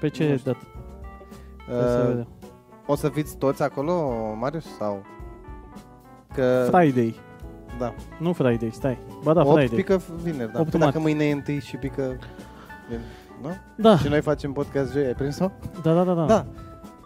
Pe 0.00 0.08
ce 0.08 0.28
Nu 0.30 0.36
știu. 0.36 0.52
dat? 0.52 0.60
Să 1.68 1.88
se 1.90 2.00
Uh, 2.00 2.06
vede. 2.08 2.26
o 2.86 2.94
să 2.94 3.08
fiți 3.08 3.36
toți 3.36 3.62
acolo, 3.62 3.92
Marius? 4.40 4.76
Sau... 4.78 5.02
Că... 6.34 6.66
Friday. 6.70 7.14
Da. 7.78 7.94
Nu 8.18 8.32
Friday, 8.32 8.70
stai. 8.72 8.98
Ba 9.22 9.32
da, 9.32 9.40
8 9.40 9.50
Friday. 9.56 9.76
pică 9.76 10.00
vineri, 10.22 10.52
da. 10.52 10.60
Opt 10.60 10.70
Păi 10.70 10.80
dacă 10.80 10.98
marți. 10.98 10.98
mâine 10.98 11.24
e 11.24 11.32
întâi 11.32 11.60
și 11.60 11.76
pică... 11.76 12.02
vin- 12.90 13.00
Nu? 13.42 13.48
Da, 13.76 13.96
Și 13.98 14.08
noi 14.08 14.20
facem 14.20 14.52
podcast 14.52 14.92
joi, 14.92 15.04
ai 15.06 15.14
prins-o? 15.14 15.50
da, 15.82 15.94
da, 15.94 16.04
da. 16.04 16.14
da. 16.14 16.24
Da. 16.26 16.44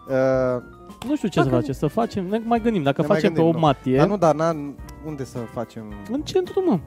Uh, 0.07 0.61
Nu 1.07 1.15
știu 1.15 1.27
ce 1.27 1.39
Dacă- 1.39 1.49
să 1.49 1.55
facem, 1.55 1.73
să 1.73 1.87
facem, 1.87 2.25
ne 2.25 2.41
mai 2.43 2.59
gândim. 2.61 2.83
Dacă 2.83 3.01
Ne 3.01 3.07
mai 3.07 3.15
facem 3.17 3.33
gândim, 3.33 3.51
pe 3.51 3.57
8 3.57 3.59
nu. 3.59 3.65
martie, 3.65 3.97
dar 3.97 4.07
nu, 4.07 4.17
dar 4.17 4.35
n 4.53 4.75
unde 5.05 5.23
să 5.23 5.37
facem... 5.37 5.83
În 6.11 6.21
centru, 6.21 6.63
mă. 6.65 6.79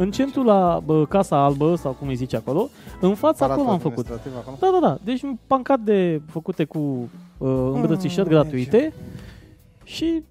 În 0.00 0.10
centru 0.10 0.42
la 0.42 0.80
bă, 0.84 1.04
Casa 1.06 1.44
Albă, 1.44 1.74
sau 1.74 1.92
cum 1.92 2.08
îi 2.08 2.14
zice 2.14 2.36
acolo, 2.36 2.68
în 3.00 3.14
fața 3.14 3.46
Palatul 3.46 3.62
acolo 3.62 3.70
am 3.74 3.78
făcut. 3.78 4.06
administrativ 4.06 4.36
acolo? 4.36 4.56
Da, 4.60 4.78
da, 4.80 4.86
da. 4.88 4.98
Deci 5.04 5.20
pancarte 5.46 6.22
făcute 6.26 6.64
cu 6.64 6.78
uh, 6.78 7.48
îmbrățișări 7.74 8.28
Mm, 8.28 8.32
gratuite 8.34 8.92
și 9.84 10.22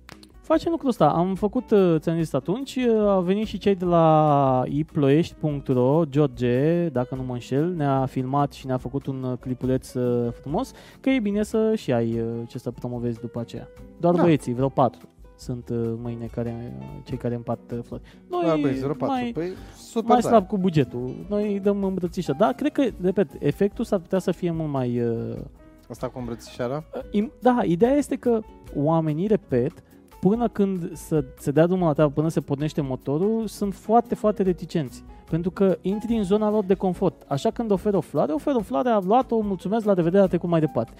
facem 0.41 0.71
lucrul 0.71 0.89
ăsta. 0.89 1.07
Am 1.07 1.35
făcut, 1.35 1.71
uh, 1.71 1.95
ți-am 1.99 2.17
zis 2.17 2.33
atunci, 2.33 2.75
uh, 2.75 3.07
au 3.07 3.21
venit 3.21 3.47
și 3.47 3.57
cei 3.57 3.75
de 3.75 3.85
la 3.85 4.63
iploiești.ro, 4.65 6.03
George, 6.09 6.87
dacă 6.89 7.15
nu 7.15 7.23
mă 7.23 7.33
înșel, 7.33 7.73
ne-a 7.75 8.05
filmat 8.05 8.51
și 8.53 8.65
ne-a 8.65 8.77
făcut 8.77 9.05
un 9.05 9.23
uh, 9.23 9.37
clipuleț 9.39 9.93
uh, 9.93 10.31
frumos, 10.41 10.71
că 10.99 11.09
e 11.09 11.19
bine 11.19 11.43
să 11.43 11.73
și 11.75 11.93
ai 11.93 12.19
uh, 12.19 12.25
ce 12.47 12.57
să 12.57 12.71
promovezi 12.71 13.19
după 13.19 13.39
aceea. 13.39 13.67
Doar 13.99 14.13
Da. 14.15 14.21
băieții, 14.21 14.53
vreo 14.53 14.69
patru 14.69 15.07
sunt 15.37 15.69
uh, 15.69 15.77
mâine 16.01 16.25
care, 16.25 16.75
uh, 16.79 16.85
cei 17.03 17.17
care 17.17 17.35
împart 17.35 17.71
uh, 17.71 17.79
flori. 17.83 18.01
Noi 18.29 18.43
Da, 18.45 18.55
băi, 18.55 18.73
04. 18.73 19.05
mai, 19.05 19.31
Păi, 19.33 19.49
super 19.77 20.09
mai 20.09 20.19
tare. 20.21 20.33
slab 20.35 20.47
cu 20.47 20.57
bugetul. 20.57 21.25
Noi 21.29 21.51
îi 21.53 21.59
dăm 21.59 21.83
îmbrățișă. 21.83 22.35
Da, 22.37 22.51
cred 22.51 22.71
că, 22.71 22.83
repet, 23.01 23.29
efectul 23.39 23.85
s-ar 23.85 23.99
putea 23.99 24.19
să 24.19 24.31
fie 24.31 24.51
mult 24.51 24.71
mai... 24.71 24.99
Uh, 25.01 25.35
Asta 25.89 26.07
cu 26.09 26.19
îmbrățișarea? 26.19 26.83
im- 27.11 27.31
da, 27.41 27.59
ideea 27.63 27.93
este 27.93 28.15
că 28.15 28.39
oamenii, 28.75 29.27
repet, 29.27 29.71
până 30.19 30.47
când 30.47 30.95
să 30.95 31.23
se 31.39 31.51
dea 31.51 31.65
drumul 31.65 31.87
la 31.87 31.93
treabă, 31.93 32.11
până 32.11 32.27
se 32.27 32.41
pornește 32.41 32.81
motorul, 32.81 33.47
sunt 33.47 33.73
foarte, 33.73 34.15
foarte 34.15 34.43
reticenți. 34.43 35.03
Pentru 35.29 35.51
că 35.51 35.77
intri 35.81 36.15
în 36.15 36.23
zona 36.23 36.49
lor 36.49 36.63
de 36.63 36.73
confort. 36.73 37.21
Așa 37.27 37.49
când 37.51 37.71
oferi 37.71 37.95
o 37.95 38.01
floare, 38.01 38.31
oferi 38.31 38.55
o 38.57 38.61
floare, 38.61 38.89
a 38.89 38.99
luat-o, 38.99 39.39
mulțumesc, 39.39 39.85
la 39.85 39.93
revedere, 39.93 40.23
a 40.23 40.27
trecut 40.27 40.49
mai 40.49 40.59
departe. 40.59 40.91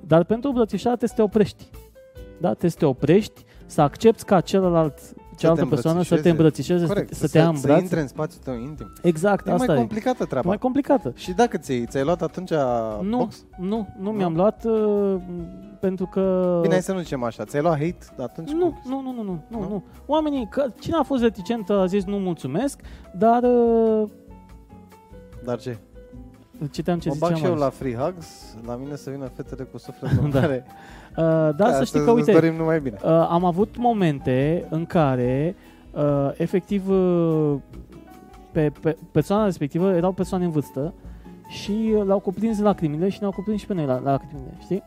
Dar 0.00 0.24
pentru 0.24 0.48
îmbrățișare 0.48 0.96
trebuie 0.96 1.08
să 1.08 1.14
te 1.14 1.22
oprești. 1.22 1.64
Da? 2.40 2.48
Trebuie 2.48 2.70
să 2.70 2.76
te 2.78 2.84
oprești, 2.86 3.44
să 3.66 3.80
accepti 3.80 4.22
ca 4.24 4.40
celălalt, 4.40 4.98
cealaltă 5.36 5.66
persoană 5.66 6.02
să 6.02 6.20
te 6.20 6.28
îmbrățișeze. 6.30 6.82
îmbrățișeze, 6.82 6.86
Corect, 6.86 7.14
să, 7.14 7.26
să 7.26 7.28
te 7.32 7.38
ia 7.38 7.48
în 7.48 7.56
să 7.56 7.66
braț. 7.66 7.80
intre 7.80 8.00
în 8.00 8.06
spațiul 8.08 8.42
tău 8.44 8.54
intim. 8.54 8.92
Exact, 9.02 9.46
E 9.46 9.50
asta 9.52 9.64
mai 9.66 9.74
e. 9.76 9.78
complicată 9.78 10.24
treaba. 10.24 10.48
mai 10.48 10.58
complicată. 10.58 11.12
Și 11.16 11.32
dacă 11.32 11.56
ți-ai, 11.56 11.84
ți-ai 11.88 12.04
luat 12.04 12.22
atunci 12.22 12.50
Nu, 13.02 13.16
box? 13.18 13.44
nu, 13.58 13.88
nu 14.00 14.10
mi-am 14.10 14.34
luat 14.36 14.64
uh, 14.64 15.16
pentru 15.80 16.06
că... 16.06 16.58
Bine, 16.62 16.72
hai 16.72 16.82
să 16.82 16.92
nu 16.92 16.98
zicem 16.98 17.22
așa. 17.22 17.44
Ți-ai 17.44 17.62
luat 17.62 17.74
hate 17.78 17.98
atunci? 18.22 18.50
nu, 18.50 18.66
cu- 18.70 18.80
nu, 18.88 19.00
nu, 19.00 19.12
nu, 19.12 19.22
nu, 19.22 19.42
nu, 19.50 19.58
Nu? 19.60 19.68
nu. 19.68 19.82
Oamenii, 20.06 20.46
că, 20.50 20.66
cine 20.80 20.96
a 20.96 21.02
fost 21.02 21.22
reticent 21.22 21.70
a 21.70 21.86
zis 21.86 22.04
nu 22.04 22.16
mulțumesc, 22.18 22.80
dar 23.18 23.42
uh, 23.42 24.08
Dar 25.44 25.58
ce? 25.60 25.76
citeam 26.70 26.98
ce 26.98 27.08
mă 27.08 27.14
zicea 27.14 27.26
bag 27.28 27.36
și 27.36 27.44
eu 27.44 27.50
Marius. 27.50 27.64
la 27.66 27.70
free 27.70 27.94
hugs, 27.94 28.56
la 28.66 28.76
mine 28.76 28.96
să 28.96 29.10
vină 29.10 29.26
fetele 29.34 29.62
cu 29.64 29.78
sufletul 29.78 30.28
Da. 30.32 30.40
mare. 30.40 30.64
Uh, 31.16 31.24
dar 31.56 31.72
să 31.72 31.84
știi 31.84 32.04
că, 32.04 32.10
îți 32.10 32.18
uite, 32.18 32.32
dorim 32.32 32.54
numai 32.54 32.80
bine. 32.80 32.96
uh, 33.04 33.10
am 33.10 33.44
avut 33.44 33.76
momente 33.76 34.66
în 34.70 34.86
care, 34.86 35.54
uh, 35.92 36.30
efectiv, 36.36 36.88
uh, 36.88 37.54
pe, 38.52 38.72
pe 38.80 38.96
persoana 39.12 39.44
respectivă 39.44 39.94
erau 39.94 40.12
persoane 40.12 40.44
în 40.44 40.50
vârstă 40.50 40.94
și 41.48 41.92
uh, 41.96 42.04
l-au 42.04 42.18
cuprins 42.18 42.60
lacrimile 42.60 43.08
și 43.08 43.16
ne-au 43.20 43.32
cuprins 43.32 43.60
și 43.60 43.66
pe 43.66 43.74
noi 43.74 43.86
la, 43.86 44.00
la 44.04 44.10
lacrimile, 44.10 44.56
știi? 44.60 44.82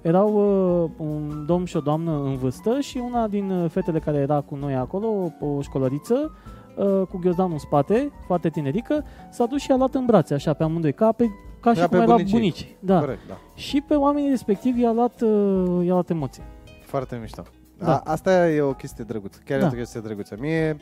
Erau 0.00 0.28
uh, 0.34 0.90
un 0.96 1.44
domn 1.46 1.64
și 1.64 1.76
o 1.76 1.80
doamnă 1.80 2.22
în 2.24 2.36
vârstă 2.36 2.80
și 2.80 3.02
una 3.10 3.28
din 3.28 3.50
uh, 3.50 3.70
fetele 3.70 3.98
care 3.98 4.16
era 4.16 4.40
cu 4.40 4.54
noi 4.54 4.74
acolo, 4.74 5.32
o 5.40 5.60
școlăriță, 5.62 6.32
uh, 6.76 7.06
cu 7.10 7.18
ghiozdanul 7.18 7.52
în 7.52 7.58
spate, 7.58 8.12
foarte 8.26 8.48
tinerică, 8.48 9.04
s-a 9.30 9.46
dus 9.46 9.60
și 9.60 9.72
a 9.72 9.76
luat 9.76 9.94
în 9.94 10.04
brațe, 10.06 10.34
așa, 10.34 10.52
pe 10.52 10.62
amândoi, 10.62 10.92
ca, 10.92 11.12
pe, 11.12 11.30
ca 11.64 11.72
și 11.74 11.78
Ca 11.80 11.86
cum 11.86 11.96
pe 11.96 12.02
ai 12.02 12.06
luat 12.06 12.16
bunicii. 12.16 12.38
bunici. 12.38 12.76
Da. 12.80 12.98
Corect, 12.98 13.20
da. 13.28 13.38
Și 13.54 13.80
pe 13.88 13.94
oamenii 13.94 14.30
respectivi 14.30 14.80
i-a 14.80 14.92
luat, 14.92 15.20
uh, 15.20 15.84
i-a 15.86 15.92
luat 15.92 16.10
emoție. 16.10 16.42
Foarte 16.82 17.16
mișto. 17.20 17.42
Da. 17.78 17.84
Da. 17.86 17.96
A, 17.96 18.00
asta 18.10 18.48
e 18.50 18.60
o 18.60 18.72
chestie 18.72 19.04
drăguță. 19.04 19.40
Chiar 19.44 19.58
Da. 19.60 19.66
e 19.66 19.68
o 19.68 19.72
chestie 19.72 20.00
drăguță. 20.00 20.36
Mie 20.38 20.76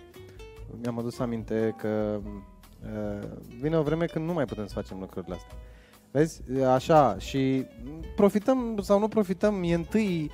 mi-am 0.82 0.98
adus 0.98 1.18
aminte 1.18 1.74
că 1.78 2.20
uh, 2.82 3.28
vine 3.60 3.76
o 3.76 3.82
vreme 3.82 4.04
când 4.04 4.26
nu 4.26 4.32
mai 4.32 4.44
putem 4.44 4.66
să 4.66 4.74
facem 4.74 4.96
lucrurile 5.00 5.34
astea. 5.34 5.56
Vezi? 6.10 6.42
Așa, 6.74 7.16
și 7.18 7.66
profităm 8.16 8.78
sau 8.82 8.98
nu 8.98 9.08
profităm, 9.08 9.62
e 9.62 9.74
întâi 9.74 10.30
uh, 10.30 10.32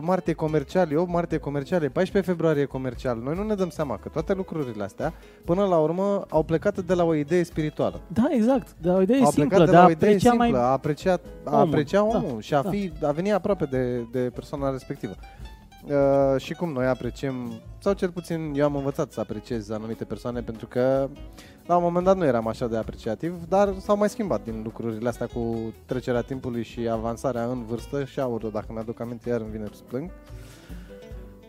martie 0.00 0.32
comercial, 0.32 0.90
e 0.90 0.96
8 0.96 1.10
martie 1.10 1.38
comercial, 1.38 1.82
e 1.82 1.88
14 1.88 2.32
februarie 2.32 2.64
comercial. 2.64 3.18
Noi 3.22 3.34
nu 3.34 3.42
ne 3.42 3.54
dăm 3.54 3.68
seama 3.68 3.96
că 3.96 4.08
toate 4.08 4.34
lucrurile 4.34 4.84
astea, 4.84 5.12
până 5.44 5.64
la 5.64 5.76
urmă, 5.76 6.24
au 6.28 6.42
plecat 6.42 6.80
de 6.80 6.94
la 6.94 7.04
o 7.04 7.14
idee 7.14 7.42
spirituală. 7.42 8.00
Da, 8.06 8.28
exact. 8.30 8.74
De 8.80 8.88
o 8.88 9.00
idee 9.00 9.22
au 9.22 9.30
simplă, 9.30 9.56
plecat 9.56 9.64
de 9.64 9.70
de 9.70 9.76
a 9.76 9.80
la 9.80 9.86
o 9.86 9.90
idee 9.90 10.08
aprecia 10.08 10.30
simplă, 10.30 10.50
mai... 10.50 10.60
a 10.60 10.72
aprecia, 10.72 11.20
a 11.44 11.54
omul. 11.54 11.66
aprecia 11.66 11.98
Da, 11.98 12.04
omul 12.04 12.40
și 12.40 12.54
a, 12.54 12.62
da. 12.62 12.70
fi, 12.70 12.92
a 13.02 13.10
veni 13.10 13.32
aproape 13.32 13.64
de, 13.64 14.06
de 14.10 14.30
persoana 14.34 14.70
respectivă. 14.70 15.14
Uh, 15.84 16.40
și 16.40 16.54
cum 16.54 16.72
noi 16.72 16.86
apreciem, 16.86 17.52
sau 17.78 17.92
cel 17.92 18.10
puțin 18.10 18.52
eu 18.54 18.64
am 18.64 18.76
învățat 18.76 19.12
să 19.12 19.20
apreciez 19.20 19.70
anumite 19.70 20.04
persoane 20.04 20.40
pentru 20.40 20.66
că 20.66 21.08
la 21.66 21.76
un 21.76 21.82
moment 21.82 22.04
dat 22.04 22.16
nu 22.16 22.24
eram 22.24 22.46
așa 22.46 22.66
de 22.66 22.76
apreciativ, 22.76 23.34
dar 23.48 23.74
s-au 23.78 23.96
mai 23.96 24.08
schimbat 24.08 24.44
din 24.44 24.60
lucrurile 24.64 25.08
astea 25.08 25.26
cu 25.26 25.56
trecerea 25.86 26.20
timpului 26.22 26.62
și 26.62 26.88
avansarea 26.88 27.44
în 27.44 27.64
vârstă 27.64 28.04
și 28.04 28.20
aură, 28.20 28.48
dacă 28.48 28.66
mi-aduc 28.72 29.00
aminte, 29.00 29.28
iar 29.28 29.40
îmi 29.40 29.50
vine 29.50 29.64
să 29.72 29.82
plâng. 29.88 30.10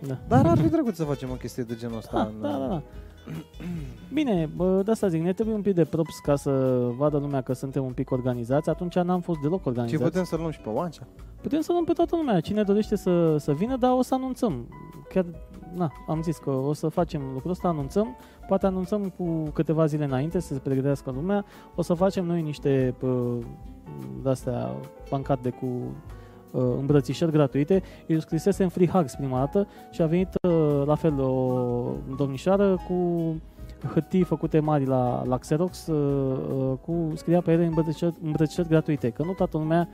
Da. 0.07 0.17
Dar 0.27 0.45
ar 0.45 0.57
fi 0.57 0.69
drăguț 0.75 0.95
să 0.95 1.03
facem 1.03 1.29
o 1.29 1.33
chestie 1.33 1.63
de 1.63 1.75
genul 1.75 1.97
ăsta. 1.97 2.11
Da, 2.17 2.21
în, 2.21 2.41
da, 2.41 2.49
da, 2.57 2.67
da. 2.67 2.81
Bine, 4.13 4.49
bă, 4.55 4.81
de 4.85 4.91
asta 4.91 5.07
zic, 5.07 5.21
ne 5.21 5.33
trebuie 5.33 5.55
un 5.55 5.61
pic 5.61 5.75
de 5.75 5.85
props 5.85 6.19
ca 6.23 6.35
să 6.35 6.51
vadă 6.97 7.17
lumea 7.17 7.41
că 7.41 7.53
suntem 7.53 7.83
un 7.85 7.91
pic 7.93 8.11
organizați. 8.11 8.69
Atunci 8.69 8.95
n-am 8.95 9.21
fost 9.21 9.39
deloc 9.39 9.61
Și 9.61 9.67
organizați. 9.67 10.03
putem 10.03 10.23
să 10.23 10.35
luăm 10.35 10.51
și 10.51 10.59
pe 10.59 10.69
Oancea. 10.69 11.07
putem 11.41 11.61
să 11.61 11.71
luăm 11.71 11.83
pe 11.83 11.93
toată 11.93 12.15
lumea. 12.15 12.39
Cine 12.39 12.63
dorește 12.63 12.95
să, 12.95 13.37
să 13.37 13.53
vină, 13.53 13.77
dar 13.77 13.91
o 13.91 14.01
să 14.01 14.13
anunțăm. 14.13 14.67
Chiar 15.13 15.25
na, 15.73 15.91
am 16.07 16.21
zis 16.21 16.37
că 16.37 16.49
o 16.49 16.73
să 16.73 16.87
facem 16.87 17.21
lucrul 17.33 17.51
ăsta, 17.51 17.67
anunțăm, 17.67 18.15
poate 18.47 18.65
anunțăm 18.65 19.13
cu 19.17 19.49
câteva 19.53 19.85
zile 19.85 20.03
înainte 20.03 20.39
să 20.39 20.53
se 20.53 20.59
pregătească 20.59 21.11
lumea, 21.11 21.45
o 21.75 21.81
să 21.81 21.93
facem 21.93 22.25
noi 22.25 22.41
niște 22.41 22.95
uh, 23.01 23.37
de-astea 24.23 24.75
pancate 25.09 25.49
cu 25.49 25.65
uh, 26.51 26.75
îmbrățișări 26.79 27.31
gratuite. 27.31 27.81
Eu 28.07 28.19
scrisesem 28.19 28.69
Free 28.69 28.87
Hugs 28.87 29.15
prima 29.15 29.37
dată 29.37 29.67
și 29.91 30.01
a 30.01 30.05
venit 30.05 30.29
uh, 30.41 30.83
la 30.85 30.95
fel 30.95 31.19
o 31.19 31.95
domnișoară 32.17 32.77
cu 32.87 33.35
hârtii 33.87 34.23
făcute 34.23 34.59
mari 34.59 34.85
la, 34.85 35.23
la 35.25 35.37
Xerox 35.37 35.87
uh, 35.87 36.37
uh, 36.57 36.77
cu 36.81 37.11
scria 37.15 37.41
pe 37.41 37.51
ele 37.51 37.65
îmbrățișări, 37.65 38.15
îmbrățișări 38.23 38.67
gratuite, 38.67 39.09
că 39.09 39.23
nu 39.23 39.31
toată 39.31 39.57
lumea 39.57 39.89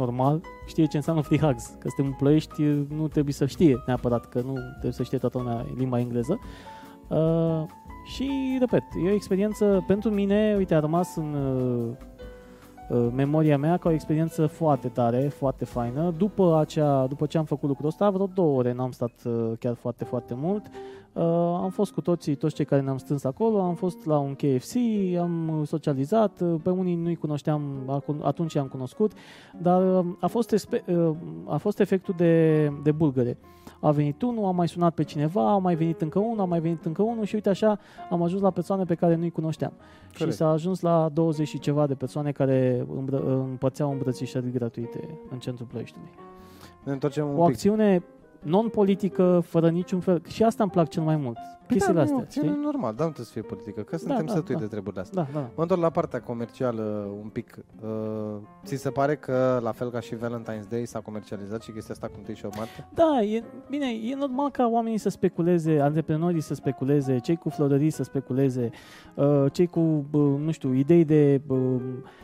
normal 0.00 0.40
știe 0.66 0.86
ce 0.86 0.96
înseamnă 0.96 1.22
free 1.22 1.38
hugs, 1.38 1.66
că 1.66 1.88
suntem 1.88 2.06
în 2.06 2.12
plăiești, 2.18 2.62
nu 2.88 3.08
trebuie 3.08 3.34
să 3.34 3.46
știe 3.46 3.82
neapărat, 3.86 4.28
că 4.28 4.40
nu 4.40 4.52
trebuie 4.70 4.92
să 4.92 5.02
știe 5.02 5.18
toată 5.18 5.38
lumea 5.38 5.66
limba 5.76 5.98
engleză. 5.98 6.38
Uh, 7.08 7.62
și, 8.04 8.56
repet, 8.60 8.82
e 9.04 9.10
o 9.10 9.14
experiență 9.14 9.84
pentru 9.86 10.10
mine, 10.10 10.54
uite, 10.56 10.74
a 10.74 10.80
rămas 10.80 11.16
în 11.16 11.34
uh, 11.34 12.98
uh, 12.98 13.08
memoria 13.14 13.58
mea 13.58 13.76
ca 13.76 13.88
o 13.88 13.92
experiență 13.92 14.46
foarte 14.46 14.88
tare, 14.88 15.20
foarte 15.20 15.64
faină. 15.64 16.14
După, 16.16 16.58
acea, 16.58 17.06
după 17.06 17.26
ce 17.26 17.38
am 17.38 17.44
făcut 17.44 17.68
lucrul 17.68 17.88
ăsta, 17.88 18.10
vreo 18.10 18.30
două 18.34 18.58
ore 18.58 18.72
n-am 18.72 18.90
stat 18.90 19.12
uh, 19.24 19.52
chiar 19.58 19.74
foarte, 19.74 20.04
foarte 20.04 20.34
mult. 20.36 20.66
Uh, 20.66 20.99
am 21.62 21.70
fost 21.70 21.92
cu 21.92 22.00
toții, 22.00 22.34
toți 22.34 22.54
cei 22.54 22.64
care 22.64 22.82
ne-am 22.82 22.98
strâns 22.98 23.24
acolo, 23.24 23.60
am 23.60 23.74
fost 23.74 24.06
la 24.06 24.18
un 24.18 24.34
KFC, 24.34 24.74
am 25.20 25.62
socializat, 25.66 26.40
uh, 26.40 26.60
pe 26.62 26.70
unii 26.70 26.94
nu-i 26.94 27.16
cunoșteam, 27.16 27.62
atunci 28.22 28.52
i-am 28.54 28.66
cunoscut, 28.66 29.12
dar 29.62 29.98
uh, 29.98 30.06
a 30.20 30.26
fost, 30.26 30.50
uh, 30.86 31.10
a 31.46 31.56
fost 31.56 31.80
efectul 31.80 32.14
de, 32.16 32.66
de 32.82 32.92
bulgăre. 32.92 33.38
A 33.80 33.90
venit 33.90 34.22
unul, 34.22 34.44
a 34.44 34.50
mai 34.50 34.68
sunat 34.68 34.94
pe 34.94 35.02
cineva, 35.02 35.52
a 35.52 35.58
mai 35.58 35.74
venit 35.74 36.00
încă 36.00 36.18
unul, 36.18 36.40
a 36.40 36.44
mai 36.44 36.60
venit 36.60 36.84
încă 36.84 37.02
unul 37.02 37.24
și 37.24 37.34
uite 37.34 37.48
așa 37.48 37.78
am 38.10 38.22
ajuns 38.22 38.42
la 38.42 38.50
persoane 38.50 38.84
pe 38.84 38.94
care 38.94 39.14
nu-i 39.14 39.30
cunoșteam. 39.30 39.72
Corect. 40.12 40.30
Și 40.30 40.36
s-a 40.36 40.48
ajuns 40.48 40.80
la 40.80 41.10
20 41.12 41.48
și 41.48 41.58
ceva 41.58 41.86
de 41.86 41.94
persoane 41.94 42.32
care 42.32 42.86
îmbră, 42.96 43.46
împărțeau 43.50 43.90
îmbrățișări 43.90 44.50
gratuite 44.50 45.18
în 45.30 45.38
centrul 45.38 45.66
Ploieștiului. 45.66 46.10
Ne 46.84 46.92
întoarcem 46.92 47.28
un 47.28 47.38
o 47.38 47.44
acțiune 47.44 48.02
non-politică, 48.42 49.42
fără 49.46 49.70
niciun 49.70 50.00
fel. 50.00 50.22
Și 50.26 50.42
asta 50.42 50.62
îmi 50.62 50.72
plac 50.72 50.88
cel 50.88 51.02
mai 51.02 51.16
mult. 51.16 51.38
Păi 51.78 51.94
da, 51.94 52.00
astea, 52.00 52.16
nu, 52.16 52.24
știi? 52.28 52.58
normal, 52.62 52.94
dar 52.94 53.06
nu 53.06 53.12
trebuie 53.12 53.26
să 53.26 53.32
fie 53.32 53.42
politică, 53.42 53.80
că 53.80 53.96
suntem 53.96 54.26
da, 54.26 54.32
sătui 54.32 54.54
da, 54.54 54.60
de 54.60 54.66
treburile 54.66 55.00
astea. 55.00 55.22
Da, 55.22 55.40
da. 55.40 55.50
Mă 55.54 55.62
întorc 55.62 55.80
la 55.80 55.90
partea 55.90 56.20
comercială 56.20 57.08
un 57.22 57.28
pic. 57.28 57.58
Uh, 57.82 57.88
ți 58.64 58.76
se 58.76 58.90
pare 58.90 59.16
că, 59.16 59.60
la 59.62 59.72
fel 59.72 59.90
ca 59.90 60.00
și 60.00 60.14
Valentine's 60.16 60.68
Day, 60.68 60.86
s-a 60.86 61.00
comercializat 61.00 61.62
și 61.62 61.70
chestia 61.70 61.94
asta 61.94 62.06
cu 62.06 62.12
întâi 62.16 62.34
și 62.34 62.44
o 62.44 62.48
Marte? 62.56 62.88
Da, 62.94 63.22
e, 63.22 63.42
bine, 63.68 63.86
e 64.10 64.14
normal 64.14 64.50
ca 64.50 64.68
oamenii 64.68 64.98
să 64.98 65.08
speculeze, 65.08 65.80
antreprenorii 65.80 66.40
să 66.40 66.54
speculeze, 66.54 67.18
cei 67.18 67.36
cu 67.36 67.48
florării 67.48 67.90
să 67.90 68.02
speculeze, 68.02 68.70
uh, 69.14 69.44
cei 69.52 69.66
cu, 69.66 69.80
uh, 70.10 70.20
nu 70.44 70.50
știu, 70.50 70.72
idei 70.72 71.04
de 71.04 71.40
uh, 71.46 71.58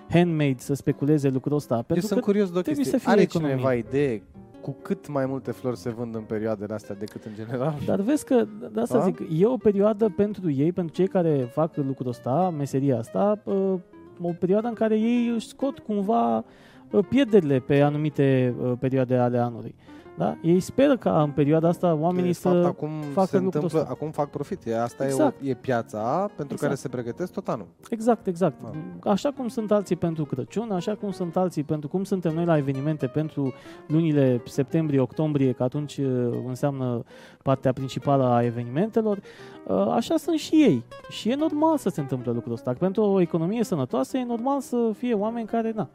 handmade 0.08 0.58
să 0.58 0.74
speculeze 0.74 1.28
lucrul 1.28 1.56
ăsta. 1.56 1.74
Pentru 1.74 1.94
Eu 1.94 2.02
sunt 2.02 2.20
curios 2.20 2.50
de 2.50 2.58
o 2.58 2.62
chestie. 2.62 2.84
Să 2.84 2.98
fie 2.98 3.10
Are 3.10 3.20
economie. 3.20 3.54
cineva 3.54 3.74
idee 3.74 4.22
cu 4.66 4.76
cât 4.82 5.08
mai 5.08 5.26
multe 5.26 5.50
flori 5.50 5.76
se 5.76 5.90
vând 5.90 6.14
în 6.14 6.22
perioadele 6.22 6.74
astea 6.74 6.94
decât 6.94 7.24
în 7.24 7.32
general. 7.34 7.74
Dar 7.86 8.00
vezi 8.00 8.24
că, 8.24 8.46
de 8.72 8.80
asta 8.80 8.98
A? 8.98 9.04
zic, 9.04 9.18
e 9.38 9.46
o 9.46 9.56
perioadă 9.56 10.12
pentru 10.16 10.50
ei, 10.50 10.72
pentru 10.72 10.94
cei 10.94 11.08
care 11.08 11.48
fac 11.52 11.76
lucrul 11.76 12.08
ăsta, 12.08 12.54
meseria 12.56 12.98
asta, 12.98 13.42
ă, 13.46 13.80
o 14.20 14.32
perioadă 14.38 14.68
în 14.68 14.74
care 14.74 14.98
ei 14.98 15.28
își 15.34 15.46
scot 15.46 15.78
cumva 15.78 16.44
ă, 16.92 17.02
pierderile 17.08 17.58
pe 17.58 17.80
anumite 17.80 18.54
ă, 18.62 18.76
perioade 18.80 19.16
ale 19.16 19.38
anului. 19.38 19.74
Da? 20.16 20.36
Ei 20.42 20.60
speră 20.60 20.96
ca 20.96 21.22
în 21.22 21.30
perioada 21.30 21.68
asta 21.68 21.94
oamenii 21.94 22.30
de 22.30 22.36
să 22.36 22.48
fapt, 22.48 22.64
acum 22.64 22.90
facă 23.12 23.26
se 23.26 23.36
întâmplă, 23.36 23.78
ăsta. 23.80 23.90
Acum 23.90 24.10
fac 24.10 24.30
profit. 24.30 24.72
Asta 24.82 25.04
exact. 25.04 25.40
e, 25.40 25.46
o, 25.46 25.48
e 25.48 25.54
piața 25.54 26.30
pentru 26.36 26.54
exact. 26.54 26.60
care 26.60 26.74
se 26.74 26.88
pregătesc 26.88 27.32
tot 27.32 27.48
anul. 27.48 27.66
Exact, 27.90 28.26
exact. 28.26 28.54
Da. 28.62 29.10
Așa 29.10 29.30
cum 29.30 29.48
sunt 29.48 29.70
alții 29.70 29.96
pentru 29.96 30.24
Crăciun, 30.24 30.70
așa 30.70 30.94
cum 30.94 31.10
sunt 31.10 31.36
alții 31.36 31.62
pentru 31.62 31.88
cum 31.88 32.04
suntem 32.04 32.34
noi 32.34 32.44
la 32.44 32.56
evenimente 32.56 33.06
pentru 33.06 33.52
lunile 33.86 34.42
septembrie, 34.44 35.00
octombrie, 35.00 35.52
că 35.52 35.62
atunci 35.62 35.96
uh, 35.96 36.28
înseamnă 36.46 37.04
partea 37.42 37.72
principală 37.72 38.24
a 38.24 38.44
evenimentelor, 38.44 39.20
uh, 39.66 39.86
așa 39.90 40.16
sunt 40.16 40.38
și 40.38 40.54
ei. 40.54 40.84
Și 41.08 41.30
e 41.30 41.34
normal 41.34 41.76
să 41.76 41.88
se 41.88 42.00
întâmple 42.00 42.32
lucrul 42.32 42.52
ăsta. 42.52 42.72
Pentru 42.78 43.02
o 43.02 43.20
economie 43.20 43.64
sănătoasă 43.64 44.16
e 44.16 44.24
normal 44.24 44.60
să 44.60 44.90
fie 44.96 45.14
oameni 45.14 45.46
care, 45.46 45.72
na, 45.74 45.88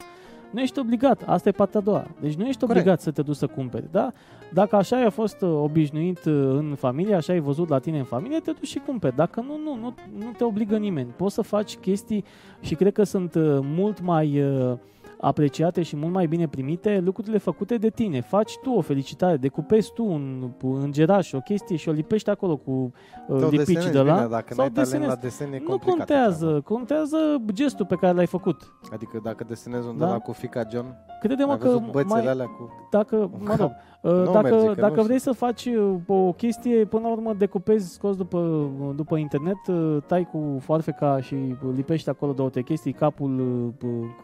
nu 0.51 0.61
ești 0.61 0.79
obligat, 0.79 1.23
asta 1.25 1.49
e 1.49 1.51
partea 1.51 1.79
a 1.79 1.83
doua. 1.83 2.07
Deci 2.19 2.33
nu 2.33 2.45
ești 2.45 2.59
Corect. 2.59 2.79
obligat 2.79 3.01
să 3.01 3.11
te 3.11 3.21
duci 3.21 3.35
să 3.35 3.47
cumperi, 3.47 3.85
da? 3.91 4.11
Dacă 4.53 4.75
așa 4.75 4.95
ai 4.95 5.11
fost 5.11 5.41
uh, 5.41 5.49
obișnuit 5.49 6.25
uh, 6.25 6.33
în 6.33 6.75
familie, 6.77 7.15
așa 7.15 7.33
ai 7.33 7.39
văzut 7.39 7.69
la 7.69 7.79
tine 7.79 7.97
în 7.97 8.03
familie, 8.03 8.39
te 8.39 8.51
duci 8.51 8.67
și 8.67 8.81
cumperi. 8.85 9.15
Dacă 9.15 9.45
nu, 9.47 9.57
nu, 9.63 9.75
nu, 9.75 9.93
nu 10.17 10.31
te 10.37 10.43
obligă 10.43 10.77
nimeni. 10.77 11.13
Poți 11.15 11.33
să 11.33 11.41
faci 11.41 11.75
chestii 11.75 12.23
și 12.61 12.75
cred 12.75 12.93
că 12.93 13.03
sunt 13.03 13.35
uh, 13.35 13.59
mult 13.61 14.01
mai 14.01 14.41
uh, 14.41 14.77
apreciate 15.21 15.81
și 15.81 15.95
mult 15.95 16.13
mai 16.13 16.25
bine 16.25 16.47
primite 16.47 16.99
lucrurile 17.03 17.37
făcute 17.37 17.75
de 17.77 17.89
tine. 17.89 18.21
Faci 18.21 18.57
tu 18.61 18.71
o 18.71 18.81
felicitare, 18.81 19.37
decupezi 19.37 19.93
tu 19.93 20.05
un 20.05 20.51
îngeraș, 20.61 21.33
o 21.33 21.39
chestie 21.39 21.75
și 21.75 21.89
o 21.89 21.91
lipești 21.91 22.29
acolo 22.29 22.57
cu 22.57 22.91
uh, 23.27 23.47
lipici 23.49 23.89
de 23.89 24.01
la... 24.01 24.13
Bine, 24.13 24.27
dacă 24.27 24.53
sau 24.53 24.69
desenezi. 24.69 25.09
la 25.09 25.15
desen, 25.15 25.53
e 25.53 25.63
Nu 25.67 25.77
contează, 25.77 26.47
așa. 26.47 26.61
contează 26.61 27.17
gestul 27.53 27.85
pe 27.85 27.95
care 27.95 28.13
l-ai 28.13 28.27
făcut. 28.27 28.73
Adică 28.91 29.19
dacă 29.23 29.43
desenezi 29.43 29.87
undeva 29.87 30.11
da? 30.11 30.17
cu 30.17 30.31
fica 30.31 30.63
John, 30.71 30.95
Crede-mă 31.21 31.57
că 31.57 31.79
mai, 32.05 32.25
alea 32.25 32.45
cu... 32.45 32.87
dacă, 32.91 33.29
mă 33.39 33.55
rog, 33.55 33.71
uh, 34.01 34.23
dacă, 34.31 34.55
merge, 34.55 34.81
dacă 34.81 35.01
vrei 35.01 35.19
să 35.19 35.31
faci 35.31 35.65
uh, 35.65 35.93
o 36.07 36.31
chestie, 36.31 36.85
până 36.85 37.01
la 37.07 37.11
urmă 37.11 37.33
decupezi, 37.37 37.93
scoți 37.93 38.17
după, 38.17 38.69
după 38.95 39.17
internet, 39.17 39.67
uh, 39.67 39.97
tai 40.07 40.27
cu 40.31 40.57
foarfeca 40.59 41.21
și 41.21 41.35
lipești 41.75 42.09
acolo 42.09 42.31
două 42.31 42.49
chestii, 42.49 42.93
capul 42.93 43.73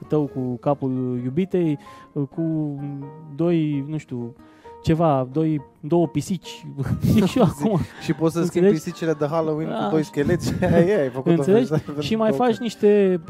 tău 0.07 0.25
cu 0.25 0.57
capul 0.59 1.19
iubitei, 1.23 1.79
cu 2.13 2.75
doi, 3.35 3.85
nu 3.87 3.97
știu, 3.97 4.35
ceva, 4.83 5.27
doi, 5.31 5.61
două 5.79 6.07
pisici. 6.07 6.65
și 7.25 7.39
acum. 7.39 7.79
și 8.01 8.13
poți 8.13 8.33
să 8.33 8.43
schimbi 8.43 8.69
pisicile 8.69 9.13
de 9.13 9.25
Halloween 9.25 9.69
da. 9.69 9.83
cu 9.85 9.91
doi 9.91 10.03
scheleți. 10.03 10.53
ai 11.01 11.09
făcut 11.09 11.31
Înțelegi? 11.31 11.71
Și 11.99 12.15
mai 12.15 12.31
faci 12.31 12.57
niște 12.57 13.21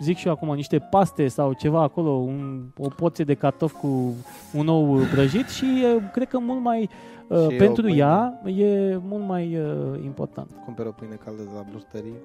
zic 0.00 0.16
și 0.16 0.26
eu 0.26 0.32
acum, 0.32 0.54
niște 0.54 0.78
paste 0.78 1.28
sau 1.28 1.52
ceva 1.52 1.82
acolo, 1.82 2.10
un, 2.10 2.62
o 2.78 2.88
poție 2.88 3.24
de 3.24 3.34
cartof 3.34 3.72
cu 3.72 4.14
un 4.52 4.68
ou 4.68 4.98
prăjit 5.12 5.48
și 5.48 5.64
uh, 5.64 6.02
cred 6.12 6.28
că 6.28 6.38
mult 6.38 6.60
mai, 6.60 6.88
uh, 7.26 7.56
pentru 7.58 7.94
ea, 7.94 8.40
e 8.44 8.96
mult 8.96 9.26
mai 9.26 9.56
uh, 9.56 10.04
important. 10.04 10.48
Cumperi 10.64 10.88
o 10.88 10.90
pâine 10.90 11.18
caldă 11.24 11.42
de 11.42 11.50
la 11.54 11.64
brustărie? 11.70 12.20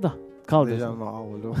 Da, 0.00 0.16
caldă. 0.44 0.70
Deja 0.70 0.94
nu, 0.98 1.04
aoleu. 1.04 1.54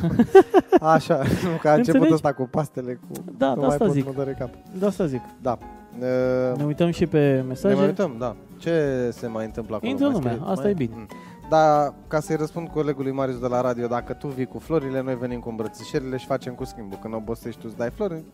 Așa, 0.94 1.16
nu, 1.16 1.58
că 1.60 1.68
a 1.68 1.74
început 1.74 2.10
ăsta 2.10 2.32
cu 2.32 2.48
pastele, 2.50 2.94
cu... 2.94 3.24
Da, 3.38 3.54
da, 3.60 3.66
asta 3.66 3.86
zic. 3.86 4.04
Cap. 4.38 4.50
Da, 4.78 4.86
asta 4.86 5.06
zic. 5.06 5.20
Da. 5.42 5.58
Uh, 5.98 6.58
ne 6.58 6.64
uităm 6.64 6.90
și 6.90 7.06
pe 7.06 7.44
mesaje. 7.48 7.74
Ne 7.74 7.80
mai 7.80 7.88
uităm, 7.88 8.14
da. 8.18 8.36
Ce 8.58 9.08
se 9.12 9.26
mai 9.26 9.44
întâmplă 9.44 9.76
acolo? 9.76 9.90
Intră 9.90 10.08
lumea, 10.08 10.38
asta 10.42 10.62
mai... 10.62 10.70
e 10.70 10.74
bine. 10.74 10.94
Mm. 10.96 11.06
Dar 11.48 11.94
ca 12.08 12.20
să-i 12.20 12.36
răspund 12.36 12.68
colegului 12.68 13.12
Marius 13.12 13.38
de 13.38 13.46
la 13.46 13.60
radio, 13.60 13.86
dacă 13.86 14.12
tu 14.12 14.28
vii 14.28 14.46
cu 14.46 14.58
florile, 14.58 15.02
noi 15.02 15.16
venim 15.16 15.40
cu 15.40 15.48
îmbrățișerile 15.48 16.16
și 16.16 16.26
facem 16.26 16.54
cu 16.54 16.64
schimbul. 16.64 16.98
Când 17.00 17.14
obosești 17.14 17.60
tu 17.60 17.66
îți 17.68 17.76
dai 17.76 17.90
flori, 17.90 18.24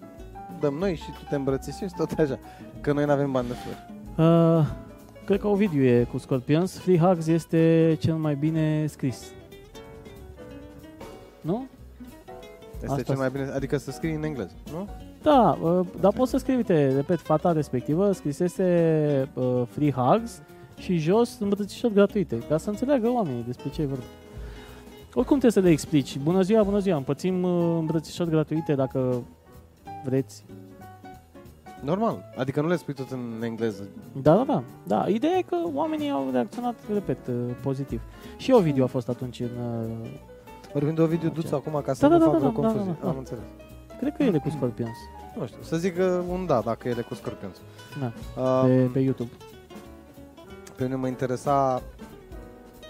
dăm 0.60 0.74
noi 0.74 0.94
și 0.94 1.10
tu 1.10 1.20
te 1.28 1.34
îmbrățișești 1.34 1.96
tot 1.96 2.10
așa. 2.18 2.38
Că 2.80 2.92
noi 2.92 3.04
nu 3.04 3.10
avem 3.10 3.32
bani 3.32 3.48
de 3.48 3.54
flori. 3.54 3.90
Uh, 4.16 4.66
cred 5.24 5.40
că 5.40 5.46
Ovidiu 5.46 5.82
e 5.82 6.04
cu 6.04 6.18
Scorpions. 6.18 6.78
Free 6.78 6.98
Hugs 6.98 7.26
este 7.26 7.96
cel 8.00 8.14
mai 8.14 8.34
bine 8.34 8.86
scris. 8.86 9.32
Nu? 11.40 11.66
Este 12.74 12.86
Asta 12.86 13.02
cel 13.02 13.16
mai 13.16 13.30
bine, 13.30 13.50
adică 13.54 13.76
să 13.76 13.90
scrii 13.90 14.14
în 14.14 14.22
engleză, 14.22 14.52
nu? 14.72 14.88
Da, 15.22 15.58
uh, 15.62 15.86
dar 16.00 16.12
poți 16.12 16.30
să 16.30 16.36
scrii, 16.36 16.56
uite, 16.56 16.94
repet, 16.94 17.20
fata 17.20 17.52
respectivă 17.52 18.12
scrisese 18.12 19.28
uh, 19.34 19.62
Free 19.70 19.92
Hugs 19.92 20.42
și 20.82 20.96
jos 20.96 21.38
îmbrățișări 21.38 21.92
gratuite, 21.92 22.38
ca 22.48 22.56
să 22.56 22.70
înțeleagă 22.70 23.10
oamenii 23.10 23.42
despre 23.46 23.70
ce 23.70 23.82
e 23.82 23.86
vorba. 23.86 24.04
Oricum 25.14 25.38
trebuie 25.38 25.50
să 25.50 25.60
le 25.60 25.70
explici. 25.70 26.18
Bună 26.18 26.42
ziua, 26.42 26.62
bună 26.62 26.78
ziua, 26.78 26.96
împărțim 26.96 27.42
uh, 27.42 27.76
îmbrățișări 27.78 28.30
gratuite 28.30 28.74
dacă 28.74 29.22
vreți. 30.04 30.44
Normal, 31.80 32.24
adică 32.36 32.60
nu 32.60 32.68
le 32.68 32.76
spui 32.76 32.94
tot 32.94 33.10
în 33.10 33.42
engleză. 33.42 33.88
Da, 34.22 34.34
da, 34.34 34.44
da. 34.44 34.62
da. 34.86 35.08
Ideea 35.08 35.36
e 35.36 35.42
că 35.42 35.56
oamenii 35.74 36.10
au 36.10 36.28
reacționat, 36.32 36.74
repet, 36.92 37.26
uh, 37.26 37.34
pozitiv. 37.62 38.00
Și 38.36 38.60
video 38.62 38.84
a 38.84 38.86
fost 38.86 39.08
atunci 39.08 39.40
în... 39.40 39.46
Uh, 39.46 40.08
Vorbim 40.72 40.94
de 40.94 41.06
video 41.06 41.28
duț 41.28 41.50
acum 41.50 41.82
ca 41.84 41.92
să 41.92 42.08
da, 42.08 42.16
nu 42.16 42.18
da, 42.18 42.24
fac 42.24 42.40
da, 42.40 42.46
da, 42.46 42.52
confuzie. 42.52 42.78
Da, 42.78 42.84
da, 42.84 42.96
da. 43.02 43.08
Am 43.08 43.18
înțeles. 43.18 43.42
Cred 43.98 44.16
că 44.16 44.22
e 44.22 44.38
cu 44.38 44.50
Scorpions. 44.50 44.96
Nu 45.38 45.46
știu, 45.46 45.62
să 45.62 45.76
zic 45.76 45.94
un 46.28 46.46
da 46.46 46.60
dacă 46.64 46.88
e 46.88 47.04
cu 47.08 47.14
Scorpions. 47.14 47.56
Da, 48.00 48.12
um, 48.42 48.66
pe, 48.66 48.90
pe 48.92 48.98
YouTube. 48.98 49.30
Pe 50.76 50.82
mine 50.84 50.94
mă 50.96 51.06
interesa 51.06 51.82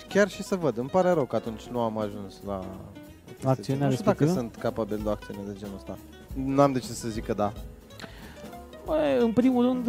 chiar 0.08 0.28
și 0.28 0.42
să 0.42 0.56
văd. 0.56 0.78
Îmi 0.78 0.88
pare 0.88 1.10
rău 1.10 1.24
că 1.24 1.36
atunci 1.36 1.62
nu 1.66 1.80
am 1.80 1.98
ajuns 1.98 2.40
la 2.46 2.60
acțiunea 3.44 3.86
Nu 3.86 3.92
știu 3.92 4.04
dacă 4.04 4.26
sunt 4.26 4.56
capabil 4.56 5.00
de 5.02 5.08
o 5.08 5.10
acțiune 5.10 5.40
de 5.46 5.54
genul 5.58 5.74
ăsta. 5.76 5.98
Nu 6.34 6.62
am 6.62 6.72
de 6.72 6.78
ce 6.78 6.86
să 6.92 7.08
zic 7.08 7.24
că 7.24 7.32
da. 7.32 7.52
Bă, 8.86 9.18
în 9.20 9.32
primul 9.32 9.64
rând, 9.64 9.88